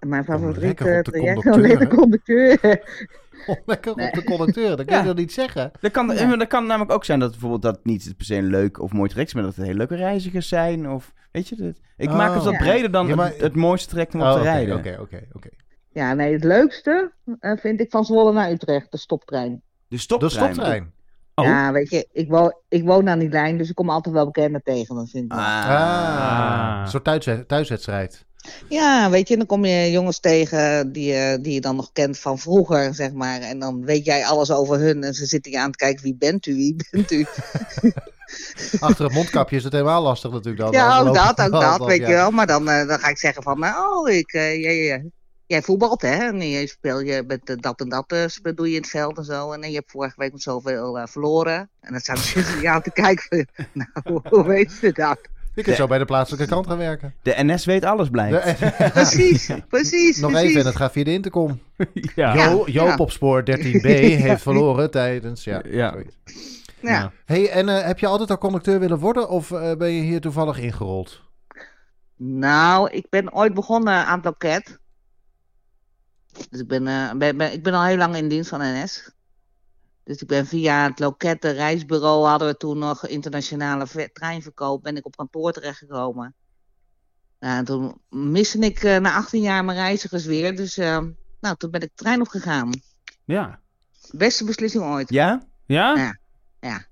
Mijn 0.00 0.24
favoriete 0.24 0.84
de 0.84 1.02
traject. 1.02 1.78
de 1.80 1.86
conducteur. 1.88 2.58
Oh, 3.46 3.56
lekker 3.66 3.96
Nee. 3.96 4.08
op 4.08 4.14
de 4.14 4.24
conducteur, 4.24 4.68
dat 4.76 4.86
kun 4.86 4.96
je 4.96 5.00
Ja. 5.02 5.06
toch 5.06 5.16
niet 5.16 5.32
zeggen? 5.32 5.70
Dat 5.80 5.90
kan, 5.90 6.08
Ja. 6.16 6.36
dat 6.36 6.48
kan 6.48 6.66
namelijk 6.66 6.92
ook 6.92 7.04
zijn 7.04 7.18
dat 7.18 7.30
bijvoorbeeld 7.30 7.62
dat 7.62 7.80
niet 7.82 8.14
per 8.16 8.26
se 8.26 8.34
een 8.34 8.46
leuk 8.46 8.80
of 8.80 8.92
mooi 8.92 9.08
traject 9.08 9.28
is, 9.28 9.34
maar 9.34 9.44
dat 9.44 9.56
het 9.56 9.64
hele 9.64 9.76
leuke 9.78 9.94
reizigers 9.96 10.48
zijn. 10.48 10.90
Of 10.90 11.12
weet 11.32 11.48
je, 11.48 11.56
dat, 11.56 11.74
ik 11.96 12.08
Oh. 12.08 12.16
maak 12.16 12.34
het 12.34 12.44
wat 12.44 12.52
Ja. 12.52 12.58
breder 12.58 12.90
dan 12.90 13.06
Ja, 13.06 13.14
maar- 13.14 13.26
het, 13.30 13.40
het 13.40 13.54
mooiste 13.56 13.88
traject 13.88 14.14
om 14.14 14.20
op 14.20 14.26
Oh, 14.26 14.34
te 14.34 14.40
rijden. 14.42 14.76
Oké, 14.76 14.96
oké, 15.00 15.20
oké. 15.32 15.48
Ja, 15.92 16.14
nee, 16.14 16.32
het 16.32 16.44
leukste 16.44 17.12
eh, 17.40 17.56
vind 17.56 17.80
ik 17.80 17.90
van 17.90 18.04
Zwolle 18.04 18.32
naar 18.32 18.50
Utrecht, 18.50 18.90
de 18.90 18.98
stoptrein. 18.98 19.50
De 19.52 19.60
De 19.88 19.98
stoptrein. 19.98 20.52
stoptrein. 20.54 20.92
Oh. 21.34 21.44
Ja, 21.44 21.72
weet 21.72 21.90
je, 21.90 22.08
ik 22.12 22.28
woon, 22.28 22.54
ik 22.68 22.84
woon 22.84 23.08
aan 23.08 23.18
die 23.18 23.28
lijn, 23.30 23.56
dus 23.58 23.68
ik 23.68 23.74
kom 23.74 23.90
altijd 23.90 24.14
wel 24.14 24.24
bekenden 24.24 24.62
tegen. 24.62 24.94
Dat 24.94 25.10
vind 25.10 25.24
ik. 25.32 25.38
Ah. 25.38 25.68
Ah, 25.68 26.80
een 26.82 26.88
soort 26.88 27.04
thuiswed- 27.04 27.48
thuiswedstrijd. 27.48 28.26
Ja, 28.68 29.10
weet 29.10 29.28
je, 29.28 29.36
dan 29.36 29.46
kom 29.46 29.64
je 29.64 29.90
jongens 29.90 30.20
tegen 30.20 30.92
die, 30.92 31.12
je- 31.12 31.38
die 31.40 31.52
je 31.54 31.60
dan 31.60 31.76
nog 31.76 31.92
kent 31.92 32.18
van 32.18 32.38
vroeger, 32.38 32.94
zeg 32.94 33.12
maar. 33.12 33.40
En 33.40 33.58
dan 33.58 33.84
weet 33.84 34.04
jij 34.04 34.24
alles 34.26 34.50
over 34.50 34.78
hun 34.78 35.04
en 35.04 35.14
ze 35.14 35.26
zitten 35.26 35.52
je 35.52 35.58
aan 35.58 35.70
te 35.70 35.76
kijken, 35.78 36.02
wie 36.02 36.16
bent 36.16 36.46
u, 36.46 36.54
wie 36.54 36.86
bent 36.90 37.10
u? 37.10 37.26
Achter 38.80 39.04
het 39.04 39.14
mondkapje 39.14 39.56
is 39.56 39.64
het 39.64 39.72
helemaal 39.72 40.02
lastig 40.02 40.30
natuurlijk. 40.30 40.62
Dan. 40.62 40.72
ja, 40.72 40.98
ook 41.00 41.14
dat, 41.14 41.40
ook 41.40 41.50
dat, 41.60 41.84
weet 41.86 42.00
ja. 42.00 42.08
je 42.08 42.14
wel. 42.14 42.30
Maar 42.30 42.46
dan, 42.46 42.68
eh, 42.68 42.88
dan 42.88 42.98
ga 42.98 43.08
ik 43.08 43.18
zeggen 43.18 43.42
van, 43.42 43.58
nou, 43.58 43.94
oh, 43.94 44.10
ik, 44.14 44.32
eh, 44.32 44.60
jij, 44.62 44.84
jij, 44.84 45.10
jij 45.46 45.62
voetbalt, 45.62 46.02
hè? 46.02 46.16
En 46.28 46.48
je 46.48 46.66
speelt 46.66 47.06
je 47.06 47.24
met 47.26 47.40
eh, 47.50 47.56
dat 47.60 47.80
en 47.80 47.88
dat 47.88 48.12
eh, 48.12 48.26
speel- 48.26 48.54
doe 48.54 48.68
je 48.68 48.74
in 48.74 48.80
het 48.80 48.90
veld 48.90 49.18
en 49.18 49.24
zo. 49.24 49.52
En 49.52 49.62
eh, 49.62 49.68
je 49.68 49.74
hebt 49.74 49.90
vorige 49.90 50.14
week 50.16 50.32
met 50.32 50.42
zoveel 50.42 50.98
eh, 50.98 51.06
verloren. 51.06 51.70
En 51.80 51.90
dan 51.92 52.00
staan 52.00 52.16
ze 52.16 52.58
je 52.62 52.68
aan 52.68 52.82
te 52.82 52.92
kijken 52.92 53.46
van, 53.52 53.64
nou, 53.72 53.90
hoe, 54.04 54.20
hoe 54.28 54.46
weet 54.46 54.78
je 54.80 54.92
dat? 54.92 55.18
Je 55.54 55.62
kunt 55.62 55.76
zo 55.76 55.86
bij 55.86 55.98
de 55.98 56.04
plaatselijke 56.04 56.46
kant 56.46 56.66
gaan 56.66 56.78
werken. 56.78 57.14
De 57.22 57.34
NS 57.36 57.64
weet 57.64 57.84
alles 57.84 58.08
blijkt. 58.08 58.58
De- 58.58 58.90
Precies, 58.92 59.50
precies, 59.68 60.18
Nog 60.20 60.30
precies. 60.30 60.48
even, 60.48 60.60
en 60.60 60.66
het 60.66 60.76
gaat 60.76 60.92
via 60.92 61.04
de 61.04 61.12
intercom. 61.12 61.60
Ja. 62.14 62.34
Ja. 62.34 62.50
Jo, 62.50 62.64
Joop 62.66 62.86
ja. 62.88 62.94
op 62.96 63.10
spoor 63.10 63.42
13b 63.50 63.80
heeft 64.26 64.42
verloren 64.42 64.90
tijdens... 64.90 65.44
Ja, 65.44 65.62
Ja. 65.64 65.96
Ja. 66.80 67.12
Hey, 67.24 67.50
en 67.50 67.68
eh, 67.68 67.86
heb 67.86 67.98
je 67.98 68.06
altijd 68.06 68.30
al 68.30 68.38
conducteur 68.38 68.80
willen 68.80 68.98
worden 68.98 69.28
of 69.28 69.50
eh, 69.50 69.72
ben 69.76 69.90
je 69.92 70.02
hier 70.02 70.20
toevallig 70.20 70.58
ingerold? 70.58 71.20
Nou, 72.16 72.90
ik 72.90 73.06
ben 73.10 73.32
ooit 73.34 73.54
begonnen 73.54 74.06
aan 74.06 74.16
het 74.16 74.24
loket. 74.24 74.78
Dus 76.50 76.60
ik 76.60 76.68
ben, 76.68 76.86
eh, 76.86 77.10
ben, 77.16 77.36
ben- 77.36 77.52
ik 77.52 77.62
ben 77.62 77.74
al 77.74 77.84
heel 77.84 77.96
lang 77.96 78.16
in 78.16 78.28
dienst 78.28 78.48
van 78.50 78.60
NS. 78.82 79.10
Dus 80.10 80.20
ik 80.22 80.28
ben 80.28 80.46
via 80.46 80.82
het 80.88 80.98
loket, 80.98 81.42
de 81.42 81.50
reisbureau, 81.50 82.26
hadden 82.26 82.48
we 82.48 82.56
toen 82.56 82.78
nog 82.78 83.06
internationale 83.06 83.86
ve- 83.86 84.10
treinverkoop, 84.12 84.82
ben 84.82 84.96
ik 84.96 85.06
op 85.06 85.16
kantoor 85.16 85.52
terechtgekomen. 85.52 86.34
Nou, 87.40 87.58
en 87.58 87.64
toen 87.64 88.00
miste 88.08 88.58
ik 88.58 88.82
eh, 88.82 88.96
na 88.98 89.14
18 89.14 89.42
jaar 89.42 89.64
mijn 89.64 89.78
reizigers 89.78 90.24
weer, 90.24 90.56
dus 90.56 90.78
eh, 90.78 90.98
nou, 91.40 91.56
toen 91.56 91.70
ben 91.70 91.80
ik 91.80 91.88
de 91.88 91.94
trein 91.94 92.20
opgegaan. 92.20 92.70
Ja. 93.24 93.60
Beste 94.10 94.44
beslissing 94.44 94.84
ooit. 94.84 95.10
Ja? 95.10 95.42
Ja? 95.66 95.94
Ja. 95.96 96.18
Ja. 96.60 96.86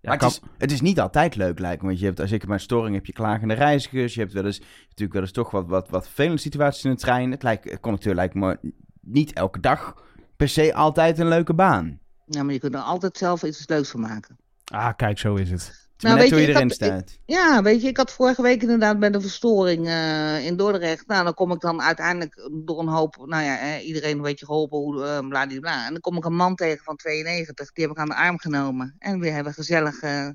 Ja, 0.00 0.10
maar 0.10 0.18
kan- 0.18 0.28
het, 0.28 0.42
is, 0.42 0.48
het 0.58 0.70
is 0.72 0.80
niet 0.80 1.00
altijd 1.00 1.36
leuk, 1.36 1.58
lijkt 1.58 1.82
me. 1.82 1.88
Want 1.88 2.00
je 2.00 2.06
hebt, 2.06 2.20
als 2.20 2.32
ik 2.32 2.44
bij 2.44 2.54
een 2.54 2.60
storing 2.60 2.94
heb 2.94 3.06
je 3.06 3.12
klagende 3.12 3.54
reizigers. 3.54 4.14
Je 4.14 4.20
hebt 4.20 4.32
wel 4.32 4.44
eens, 4.44 4.58
natuurlijk 4.80 5.12
wel 5.12 5.22
eens 5.22 5.32
toch 5.32 5.50
wat, 5.50 5.66
wat, 5.68 5.88
wat 5.88 6.04
vervelende 6.04 6.40
situaties 6.40 6.84
in 6.84 6.90
de 6.90 6.96
trein. 6.96 7.30
Het 7.30 7.42
lijkt, 7.42 7.80
conducteur 7.80 8.14
lijkt 8.14 8.34
me 8.34 8.58
niet 9.00 9.32
elke 9.32 9.60
dag 9.60 10.02
per 10.36 10.48
se 10.48 10.74
altijd 10.74 11.18
een 11.18 11.28
leuke 11.28 11.54
baan. 11.54 12.02
Ja, 12.26 12.42
maar 12.42 12.52
je 12.52 12.60
kunt 12.60 12.74
er 12.74 12.80
altijd 12.80 13.16
zelf 13.16 13.42
iets 13.42 13.68
leuks 13.68 13.88
van 13.90 14.00
maken. 14.00 14.36
Ah, 14.64 14.92
kijk, 14.96 15.18
zo 15.18 15.34
is 15.34 15.50
het. 15.50 15.60
Het 15.66 16.02
is 16.02 16.08
Nou, 16.10 16.16
net 16.16 16.30
hoe 16.30 16.40
je, 16.40 16.46
erin 16.48 16.62
had- 16.62 16.72
staat. 16.72 17.18
Ja, 17.24 17.62
weet 17.62 17.82
je, 17.82 17.88
ik 17.88 17.96
had 17.96 18.12
vorige 18.12 18.42
week 18.42 18.62
inderdaad 18.62 18.98
bij 18.98 19.10
de 19.10 19.20
verstoring 19.20 19.86
eh, 19.86 20.46
in 20.46 20.56
Dordrecht. 20.56 21.06
Nou, 21.06 21.24
dan 21.24 21.34
kom 21.34 21.52
ik 21.52 21.60
dan 21.60 21.82
uiteindelijk 21.82 22.48
door 22.64 22.78
een 22.80 22.88
hoop, 22.88 23.16
nou 23.26 23.42
ja, 23.42 23.58
eh, 23.58 23.86
iedereen 23.86 24.16
een 24.16 24.22
beetje 24.22 24.46
geholpen, 24.46 24.78
hoe, 24.78 25.04
eh, 25.04 25.28
bladibla. 25.28 25.86
En 25.86 25.92
dan 25.92 26.00
kom 26.00 26.16
ik 26.16 26.24
een 26.24 26.34
man 26.36 26.54
tegen 26.54 26.84
van 26.84 26.96
92, 26.96 27.72
die 27.72 27.84
heb 27.84 27.92
ik 27.92 27.98
aan 28.00 28.08
de 28.08 28.14
arm 28.16 28.38
genomen. 28.38 28.94
En 28.98 29.20
we 29.20 29.28
hebben 29.30 29.52
gezellig, 29.54 30.00
eh, 30.00 30.28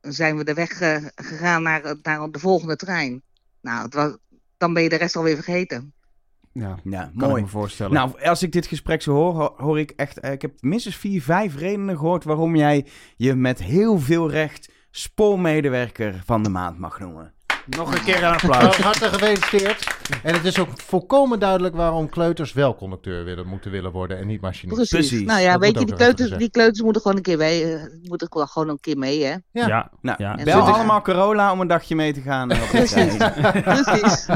zijn 0.00 0.36
we 0.36 0.44
de 0.44 0.54
weg 0.54 0.78
gegaan 1.14 1.62
naar, 1.62 1.96
naar 2.02 2.30
de 2.30 2.38
volgende 2.38 2.76
trein. 2.76 3.22
Nou, 3.60 3.84
het 3.84 3.94
was, 3.94 4.16
dan 4.56 4.72
ben 4.72 4.82
je 4.82 4.88
de 4.88 4.96
rest 4.96 5.16
alweer 5.16 5.34
vergeten. 5.34 5.92
Ja, 6.60 6.78
Ja, 6.84 7.04
ik 7.04 7.14
mooi. 7.14 7.42
me 7.42 7.48
voorstellen. 7.48 7.92
Nou, 7.92 8.22
als 8.22 8.42
ik 8.42 8.52
dit 8.52 8.66
gesprek 8.66 9.02
zo 9.02 9.12
hoor, 9.12 9.34
ho- 9.34 9.54
hoor 9.56 9.78
ik 9.78 9.90
echt... 9.90 10.20
eh, 10.20 10.32
ik 10.32 10.42
heb 10.42 10.52
minstens 10.60 10.96
vier, 10.96 11.22
vijf 11.22 11.56
redenen 11.56 11.96
gehoord 11.98 12.24
waarom 12.24 12.56
jij 12.56 12.86
je 13.16 13.34
met 13.34 13.62
heel 13.62 13.98
veel 13.98 14.30
recht 14.30 14.72
spoormedewerker 14.90 16.22
van 16.24 16.42
de 16.42 16.48
maand 16.48 16.78
mag 16.78 17.00
noemen. 17.00 17.32
Nog 17.76 17.94
een 17.94 18.04
keer 18.04 18.16
een 18.22 18.32
applaus. 18.32 18.76
hartelijk 18.76 19.12
gefeliciteerd. 19.14 19.96
En 20.22 20.34
het 20.34 20.44
is 20.44 20.58
ook 20.58 20.68
volkomen 20.74 21.38
duidelijk 21.40 21.74
waarom 21.76 22.08
kleuters 22.08 22.52
wel 22.52 22.74
conducteur 22.76 23.24
willen, 23.24 23.46
moeten 23.46 23.70
willen 23.70 23.92
worden 23.92 24.18
en 24.18 24.26
niet 24.26 24.40
machinist. 24.40 24.76
Precies. 24.76 25.08
Precies, 25.08 25.26
Nou 25.26 25.40
ja, 25.40 25.52
dat 25.52 25.60
weet 25.60 25.78
je, 25.78 25.84
die 25.86 25.94
kleuters, 25.94 26.30
die 26.30 26.50
kleuters 26.50 26.82
moeten 26.82 27.02
gewoon 27.02 27.16
een 27.16 27.22
keer 27.22 27.36
mee, 27.36 27.74
eh, 27.74 27.82
moeten 28.02 28.26
gewoon- 28.30 28.68
een 28.68 28.80
keer 28.80 28.98
mee, 28.98 29.24
hè? 29.24 29.30
Ja. 29.30 29.66
Ja. 29.66 29.90
Nou, 30.00 30.22
Ja. 30.22 30.34
bel 30.44 30.60
allemaal 30.60 31.02
Carola 31.02 31.52
om 31.52 31.60
een 31.60 31.66
dagje 31.66 31.94
mee 31.94 32.12
te 32.12 32.20
gaan. 32.20 32.50
eh, 32.50 32.68
Precies. 32.70 33.16
Precies. 33.74 34.26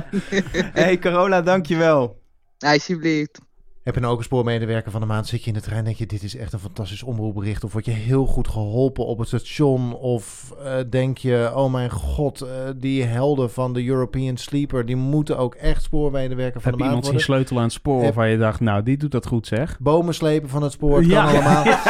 hey 0.73 0.99
Carola, 0.99 1.41
dankjewel. 1.43 2.21
Alsjeblieft. 2.59 3.39
Heb 3.83 3.95
je 3.95 4.01
nou 4.01 4.13
ook 4.13 4.19
een 4.19 4.25
spoormedewerker 4.25 4.91
van 4.91 5.01
de 5.01 5.07
maand? 5.07 5.27
Zit 5.27 5.43
je 5.43 5.49
in 5.49 5.55
de 5.55 5.61
trein 5.61 5.85
denk 5.85 5.97
je, 5.97 6.07
dit 6.07 6.23
is 6.23 6.37
echt 6.37 6.53
een 6.53 6.59
fantastisch 6.59 7.03
omroepbericht. 7.03 7.65
Of 7.65 7.73
word 7.73 7.85
je 7.85 7.91
heel 7.91 8.27
goed 8.27 8.49
geholpen 8.49 9.07
op 9.07 9.19
het 9.19 9.29
station? 9.29 9.95
Of 9.97 10.55
eh, 10.65 10.75
denk 10.91 11.19
je, 11.19 11.53
oh 11.55 11.73
mijn 11.73 11.91
god, 11.91 12.41
eh, 12.41 12.49
die 12.77 13.05
helden 13.05 13.51
van 13.51 13.73
de 13.73 13.87
European 13.87 14.37
Sleeper, 14.37 14.87
die 14.87 14.97
moeten 14.97 15.39
ook 15.39 15.55
echt 15.55 15.83
spoormedewerker 15.83 16.61
van 16.61 16.71
Heb 16.71 16.81
de 16.81 16.87
maand 16.87 17.05
iemand 17.05 17.05
zien 17.05 17.15
worden? 17.15 17.35
sleutelen 17.35 17.59
aan 17.63 17.69
het 17.69 17.77
spoor 17.77 18.03
Heb- 18.03 18.31
je 18.31 18.39
dacht, 18.39 18.61
nou, 18.61 18.83
die 18.83 18.97
doet 18.97 19.11
dat 19.13 19.27
goed 19.27 19.47
zeg. 19.47 19.79
Bomen 19.81 20.15
slepen 20.15 20.49
van 20.49 20.63
het 20.63 20.73
spoor, 20.73 20.97
het 20.97 21.07
Ja. 21.07 21.25
kan 21.25 21.35
allemaal. 21.35 21.65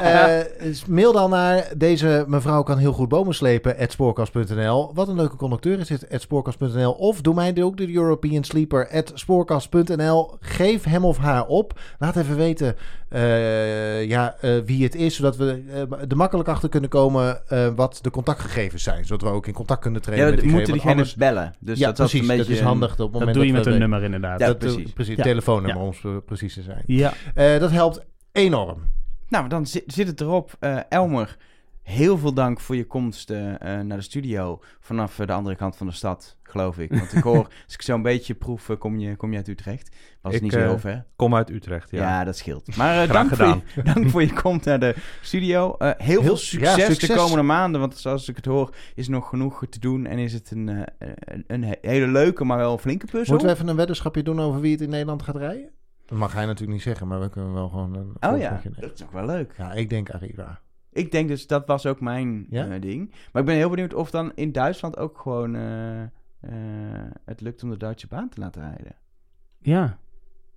Eh, 0.00 0.36
mail 0.88 1.12
dan 1.12 1.30
naar 1.30 1.68
deze 1.76 2.24
mevrouw 2.28 2.62
kan 2.62 2.78
heel 2.78 2.92
goed 2.92 3.08
bomen 3.08 3.34
slepen, 3.34 3.76
at 3.78 3.92
spoorkast.nl. 3.92 4.90
Wat 4.94 5.08
een 5.08 5.14
leuke 5.14 5.36
conducteur 5.36 5.78
is 5.78 5.88
dit, 5.88 6.10
at 6.12 6.20
spoorkast.nl. 6.20 6.92
Of 6.92 7.20
doe 7.20 7.34
mij 7.34 7.62
ook 7.62 7.76
de 7.76 7.94
European 7.94 8.44
Sleeper, 8.44 8.88
at 8.92 9.10
spoorkast.nl. 9.14 10.34
Geef 10.40 10.84
hem 10.84 11.04
of 11.04 11.16
haar 11.18 11.39
op. 11.46 11.80
Laat 11.98 12.16
even 12.16 12.36
weten 12.36 12.76
eh, 13.08 14.04
ja, 14.08 14.36
eh, 14.40 14.58
wie 14.64 14.84
het 14.84 14.94
is, 14.94 15.16
zodat 15.16 15.36
we 15.36 15.62
eh, 15.72 15.80
er 16.10 16.16
makkelijk 16.16 16.48
achter 16.48 16.68
kunnen 16.68 16.90
komen 16.90 17.48
eh, 17.48 17.68
wat 17.76 17.98
de 18.02 18.10
contactgegevens 18.10 18.82
zijn. 18.82 19.04
Zodat 19.04 19.28
we 19.28 19.34
ook 19.34 19.46
in 19.46 19.52
contact 19.52 19.80
kunnen 19.80 20.02
treden 20.02 20.24
Ja, 20.24 20.30
met 20.30 20.34
diegene. 20.40 20.56
moeten 20.56 20.72
diegene 20.72 20.92
anders- 20.94 21.14
bellen. 21.14 21.54
Dus 21.58 21.78
ja, 21.78 21.86
dat, 21.86 21.98
was 21.98 22.10
precies. 22.10 22.28
een 22.28 22.36
beetje 22.36 22.50
dat 22.52 22.60
is 22.60 22.66
handig 22.66 22.90
op 22.92 22.98
het 22.98 23.06
moment 23.06 23.24
Dat 23.26 23.34
doe 23.34 23.46
je 23.46 23.52
met 23.52 23.66
een 23.66 23.78
nummer 23.78 24.02
inderdaad. 24.02 24.40
Ja, 24.40 24.46
dat, 24.46 24.58
precies. 24.58 24.92
precies. 24.92 25.16
Ja. 25.16 25.22
telefoonnummer 25.22 25.82
Ja. 26.02 26.08
om 26.10 26.24
precies 26.24 26.54
te 26.54 26.62
zijn. 26.62 26.82
Ja. 26.86 27.12
Eh, 27.34 27.58
dat 27.58 27.70
helpt 27.70 28.04
enorm. 28.32 28.78
Nou, 29.28 29.48
dan 29.48 29.66
zit, 29.66 29.82
zit 29.86 30.06
het 30.06 30.20
erop. 30.20 30.50
Eh, 30.60 30.76
Elmer, 30.88 31.36
heel 31.82 32.18
veel 32.18 32.32
dank 32.32 32.60
voor 32.60 32.76
je 32.76 32.86
komst 32.86 33.30
eh, 33.30 33.54
eh, 33.54 33.86
naar 33.86 33.96
de 33.96 34.02
studio 34.02 34.60
vanaf 34.80 35.18
eh, 35.18 35.26
de 35.26 35.32
andere 35.32 35.56
kant 35.56 35.76
van 35.76 35.86
de 35.86 35.92
stad, 35.92 36.36
geloof 36.42 36.78
ik. 36.78 36.90
Want 36.90 37.12
ik 37.12 37.22
hoor, 37.22 37.44
als 37.64 37.74
ik 37.74 37.82
zo 37.82 37.94
een 37.94 38.02
beetje 38.02 38.34
proef, 38.34 38.70
kom, 38.78 38.98
je, 38.98 39.16
kom 39.16 39.30
je 39.30 39.36
uit 39.36 39.48
Utrecht. 39.48 39.96
Was 40.20 40.34
Ik, 40.34 40.42
niet 40.42 40.52
zo 40.52 40.58
heel 40.58 40.78
ver. 40.78 41.04
Kom 41.16 41.34
uit 41.34 41.50
Utrecht, 41.50 41.90
ja. 41.90 41.98
Ja, 41.98 42.24
dat 42.24 42.36
scheelt. 42.36 42.76
Maar 42.76 43.02
eh, 43.02 43.12
dank, 43.12 43.34
voor 43.34 43.46
je, 43.46 43.60
gedaan. 43.66 43.94
dank 43.94 44.08
voor 44.10 44.22
je 44.22 44.32
komst 44.32 44.64
naar 44.64 44.80
de 44.80 44.94
studio. 45.20 45.74
Eh, 45.76 45.90
heel, 45.96 46.22
veel 46.22 46.36
succes, 46.36 46.76
ja, 46.76 46.86
de 46.88 46.94
succes. 46.94 47.16
komende 47.16 47.42
maanden. 47.42 47.80
Want 47.80 47.96
zoals 47.96 48.28
ik 48.28 48.36
het 48.36 48.44
hoor, 48.44 48.74
is 48.94 49.06
er 49.06 49.12
nog 49.12 49.28
genoeg 49.28 49.66
te 49.70 49.78
doen. 49.78 50.06
En 50.06 50.18
is 50.18 50.32
het 50.32 50.50
een, 50.50 50.68
eh, 50.68 51.08
een, 51.18 51.44
een 51.46 51.64
he- 51.64 51.78
hele 51.80 52.06
leuke, 52.06 52.44
maar 52.44 52.58
wel 52.58 52.72
een 52.72 52.78
flinke 52.78 53.06
puzzel. 53.06 53.30
Moeten 53.30 53.48
we 53.48 53.54
even 53.54 53.68
een 53.68 53.76
weddenschapje 53.76 54.22
doen 54.22 54.40
over 54.40 54.60
wie 54.60 54.72
het 54.72 54.80
in 54.80 54.90
Nederland 54.90 55.22
gaat 55.22 55.36
rijden? 55.36 55.70
Dat 56.06 56.18
mag 56.18 56.32
hij 56.32 56.44
natuurlijk 56.44 56.72
niet 56.72 56.82
zeggen, 56.82 57.08
maar 57.08 57.20
we 57.20 57.28
kunnen 57.28 57.52
wel 57.52 57.68
gewoon 57.68 57.94
een 57.94 58.30
Oh 58.32 58.38
ja, 58.38 58.60
dat 58.80 58.92
is 58.94 59.02
ook 59.02 59.12
wel 59.12 59.26
leuk. 59.26 59.54
Ja, 59.58 59.72
ik 59.72 59.90
denk 59.90 60.10
Arriva. 60.10 60.60
Ik 60.92 61.10
denk 61.12 61.28
dus, 61.28 61.46
dat 61.46 61.66
was 61.66 61.86
ook 61.86 62.00
mijn 62.00 62.46
Ja? 62.50 62.66
eh, 62.68 62.80
ding. 62.80 63.10
Maar 63.32 63.42
ik 63.42 63.48
ben 63.48 63.56
heel 63.56 63.70
benieuwd 63.70 63.94
of 63.94 64.10
dan 64.10 64.32
in 64.34 64.52
Duitsland 64.52 64.96
ook 64.96 65.18
gewoon 65.18 65.54
eh, 65.56 66.02
eh, 66.02 66.08
het 67.24 67.40
lukt 67.40 67.62
om 67.62 67.70
de 67.70 67.76
Duitse 67.76 68.06
baan 68.06 68.28
te 68.28 68.40
laten 68.40 68.62
rijden. 68.62 68.94
Ja. 69.60 69.98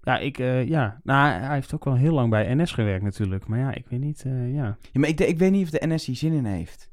Ja, 0.01 0.17
ik, 0.17 0.39
eh, 0.39 0.67
ja. 0.67 0.99
Nou, 1.03 1.31
hij 1.41 1.53
heeft 1.53 1.73
ook 1.73 1.83
wel 1.85 1.95
heel 1.95 2.13
lang 2.13 2.29
bij 2.29 2.53
NS 2.55 2.71
gewerkt 2.71 3.03
natuurlijk. 3.03 3.47
Maar 3.47 3.59
ja, 3.59 3.73
ik 3.73 3.85
weet 3.89 3.99
niet, 3.99 4.23
eh, 4.25 4.53
ja. 4.53 4.77
Ja, 4.91 4.99
maar 4.99 5.09
ik, 5.09 5.19
ik 5.19 5.37
weet 5.37 5.51
niet 5.51 5.63
of 5.63 5.69
de 5.79 5.87
NS 5.87 6.05
hier 6.05 6.15
zin 6.15 6.33
in 6.33 6.45
heeft 6.45 6.91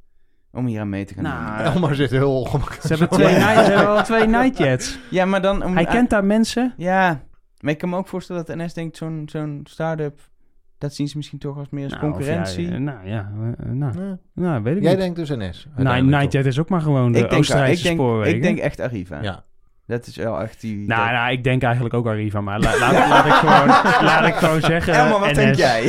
om 0.52 0.66
hier 0.66 0.80
aan 0.80 0.88
mee 0.88 1.04
te 1.04 1.14
gaan 1.14 1.22
Nou, 1.22 1.56
doen. 1.64 1.66
Elmar 1.72 1.94
zit 1.94 2.10
heel 2.10 2.40
ongemakkelijk. 2.40 2.82
Ze 2.82 2.88
hebben, 2.88 3.08
twee 3.08 3.34
night, 3.34 3.64
ze 3.66 3.72
hebben 3.72 3.96
al 3.96 4.02
twee 4.04 4.26
nightjets. 4.36 4.98
Ja, 5.10 5.24
maar 5.24 5.42
dan... 5.42 5.64
om- 5.64 5.74
Hij 5.74 5.84
kent 5.84 6.10
daar 6.10 6.24
mensen. 6.24 6.74
Ja, 6.76 7.22
maar 7.60 7.72
ik 7.72 7.78
kan 7.78 7.88
me 7.88 7.96
ook 7.96 8.08
voorstellen 8.08 8.44
dat 8.46 8.56
de 8.56 8.64
NS 8.64 8.74
denkt, 8.74 8.96
zo'n 8.96 9.22
zo'n 9.30 9.60
start-up, 9.64 10.20
dat 10.80 10.94
zien 10.94 11.08
ze 11.08 11.16
misschien 11.16 11.38
toch 11.38 11.58
als 11.58 11.68
meer 11.70 11.84
als 11.84 11.92
Nou, 11.92 12.04
concurrentie. 12.10 12.66
ja, 12.68 12.72
eh, 12.74 12.78
nou 12.80 13.08
ja, 13.08 13.30
eh, 13.58 13.66
nou, 13.70 13.92
Ja. 13.98 14.18
nou, 14.34 14.62
weet 14.62 14.76
ik 14.76 14.82
Jij 14.82 14.90
niet. 14.90 15.00
denkt 15.00 15.16
dus 15.16 15.28
NS. 15.28 15.36
Nou, 15.64 15.76
uiteindelijk 15.76 16.22
Nightjet 16.22 16.46
is 16.46 16.58
ook 16.58 16.68
maar 16.68 16.80
gewoon 16.80 17.12
de 17.12 17.18
ik, 17.18 17.24
denk, 17.28 17.38
Oostenrijkse 17.40 17.76
ik, 17.78 17.82
denk, 17.82 17.98
spoorwegen. 17.98 18.36
ik 18.36 18.42
denk 18.42 18.58
echt 18.58 18.80
Arriva. 18.80 19.22
Ja. 19.22 19.44
Dat 19.86 20.06
is 20.06 20.16
wel 20.16 20.40
echt 20.42 20.60
die... 20.60 20.86
Nou, 20.86 21.02
dat- 21.04 21.12
nou, 21.12 21.32
ik 21.32 21.44
denk 21.44 21.62
eigenlijk 21.62 21.94
ook 21.94 22.06
Arriva, 22.06 22.40
maar 22.40 22.60
la- 22.60 22.78
laat, 22.78 23.08
laat, 23.08 23.26
ik 23.26 23.32
gewoon, 23.32 23.66
laat 24.06 24.26
ik 24.26 24.34
gewoon 24.34 24.60
zeggen... 24.60 24.94
Elmer, 24.94 25.18
wat 25.20 25.28
NS. 25.30 25.34
denk 25.36 25.54
jij? 25.54 25.82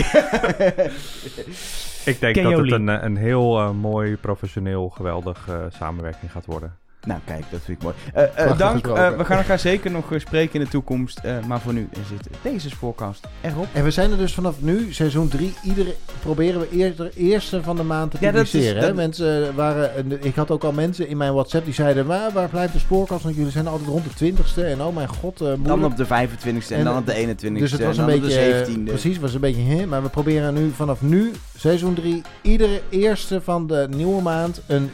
Ik 2.05 2.19
denk 2.19 2.33
Ken 2.35 2.43
dat 2.43 2.57
het 2.57 2.71
een, 2.71 2.89
eh, 2.89 2.97
een 3.03 3.15
heel 3.17 3.59
eh, 3.59 3.71
mooi, 3.71 4.17
professioneel, 4.17 4.89
geweldig 4.89 5.47
eh, 5.49 5.55
samenwerking 5.69 6.31
gaat 6.31 6.45
worden. 6.45 6.75
Nou, 7.07 7.19
kijk, 7.25 7.43
dat 7.51 7.59
vind 7.63 7.77
ik 7.77 7.83
mooi. 7.83 7.95
Prachtig 8.35 8.57
dank. 8.57 8.87
Eh, 8.87 9.17
we 9.17 9.25
gaan 9.25 9.37
elkaar 9.37 9.59
zeker 9.59 9.91
nog 9.91 10.05
spreken 10.17 10.53
in 10.53 10.65
de 10.65 10.71
toekomst. 10.71 11.19
maar 11.47 11.59
voor 11.59 11.73
nu 11.73 11.89
zit 12.09 12.27
deze 12.41 12.69
spoorkast 12.69 13.27
erop. 13.41 13.67
En 13.73 13.83
we 13.83 13.91
zijn 13.91 14.11
er 14.11 14.17
dus 14.17 14.33
vanaf 14.33 14.55
nu, 14.61 14.93
seizoen 14.93 15.27
3, 15.27 15.53
iedere 15.63 15.95
proberen 16.21 16.59
we 16.59 16.69
eerder, 16.71 17.11
eerste 17.15 17.63
van 17.63 17.75
de 17.75 17.83
maand 17.83 18.11
te 18.11 18.17
Ja, 18.19 18.31
dat 18.31 18.43
is- 18.43 18.51
publiceren. 18.51 18.81
dat- 18.81 18.95
Mensen 18.95 19.55
waren, 19.55 19.95
en 19.95 20.25
ik 20.25 20.35
had 20.35 20.51
ook 20.51 20.63
al 20.63 20.71
mensen 20.71 21.07
in 21.07 21.17
mijn 21.17 21.33
WhatsApp 21.33 21.65
die 21.65 21.73
zeiden, 21.73 22.05
waar, 22.05 22.31
waar 22.31 22.49
blijft 22.49 22.73
de 22.73 22.79
spoorkast? 22.79 23.23
Want 23.23 23.35
jullie 23.35 23.51
zijn 23.51 23.67
altijd 23.67 23.89
rond 23.89 24.03
de 24.03 24.13
20ste 24.15 24.63
en 24.65 24.81
oh 24.81 24.95
mijn 24.95 25.07
god, 25.07 25.37
Dan 25.63 25.83
op 25.85 25.97
de 25.97 26.05
25e 26.05 26.73
en, 26.73 26.79
En, 26.79 26.85
dan 26.85 26.97
op 26.97 27.05
de 27.05 27.13
21e. 27.13 27.59
Dus 27.59 27.71
het 27.71 27.83
was 27.83 27.97
en 27.97 28.03
een 28.09 28.19
beetje, 28.19 28.35
de 28.37 28.63
17e. 28.67 28.83
precies, 28.83 29.19
was 29.19 29.33
een 29.33 29.39
beetje, 29.39 29.61
hè, 29.61 29.85
maar 29.85 30.03
we 30.03 30.09
proberen 30.09 30.53
nu 30.53 30.71
vanaf 30.75 31.01
nu, 31.01 31.31
seizoen 31.57 31.93
3, 31.93 32.21
iedere 32.41 32.81
eerste 32.89 33.41
van 33.41 33.67
de 33.67 33.87
nieuwe 33.95 34.21
maand 34.21 34.61
een 34.67 34.91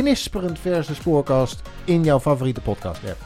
knisperend 0.00 0.58
verse 0.58 0.94
spoorkast 0.94 1.62
in 1.84 2.04
jouw 2.04 2.20
favoriete 2.20 2.60
podcast 2.60 3.00
app. 3.08 3.20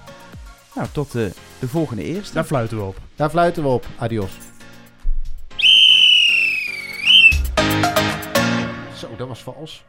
Nou, 0.74 0.88
tot 0.92 1.12
de, 1.12 1.32
de 1.58 1.68
volgende 1.68 2.02
eerste. 2.02 2.34
Daar 2.34 2.44
fluiten 2.44 2.76
we 2.76 2.82
op. 2.82 2.96
Daar 3.16 3.30
fluiten 3.30 3.62
we 3.62 3.68
op. 3.68 3.86
Adios. 3.98 4.30
Zo, 8.96 9.16
dat 9.16 9.28
was 9.28 9.42
vals. 9.42 9.84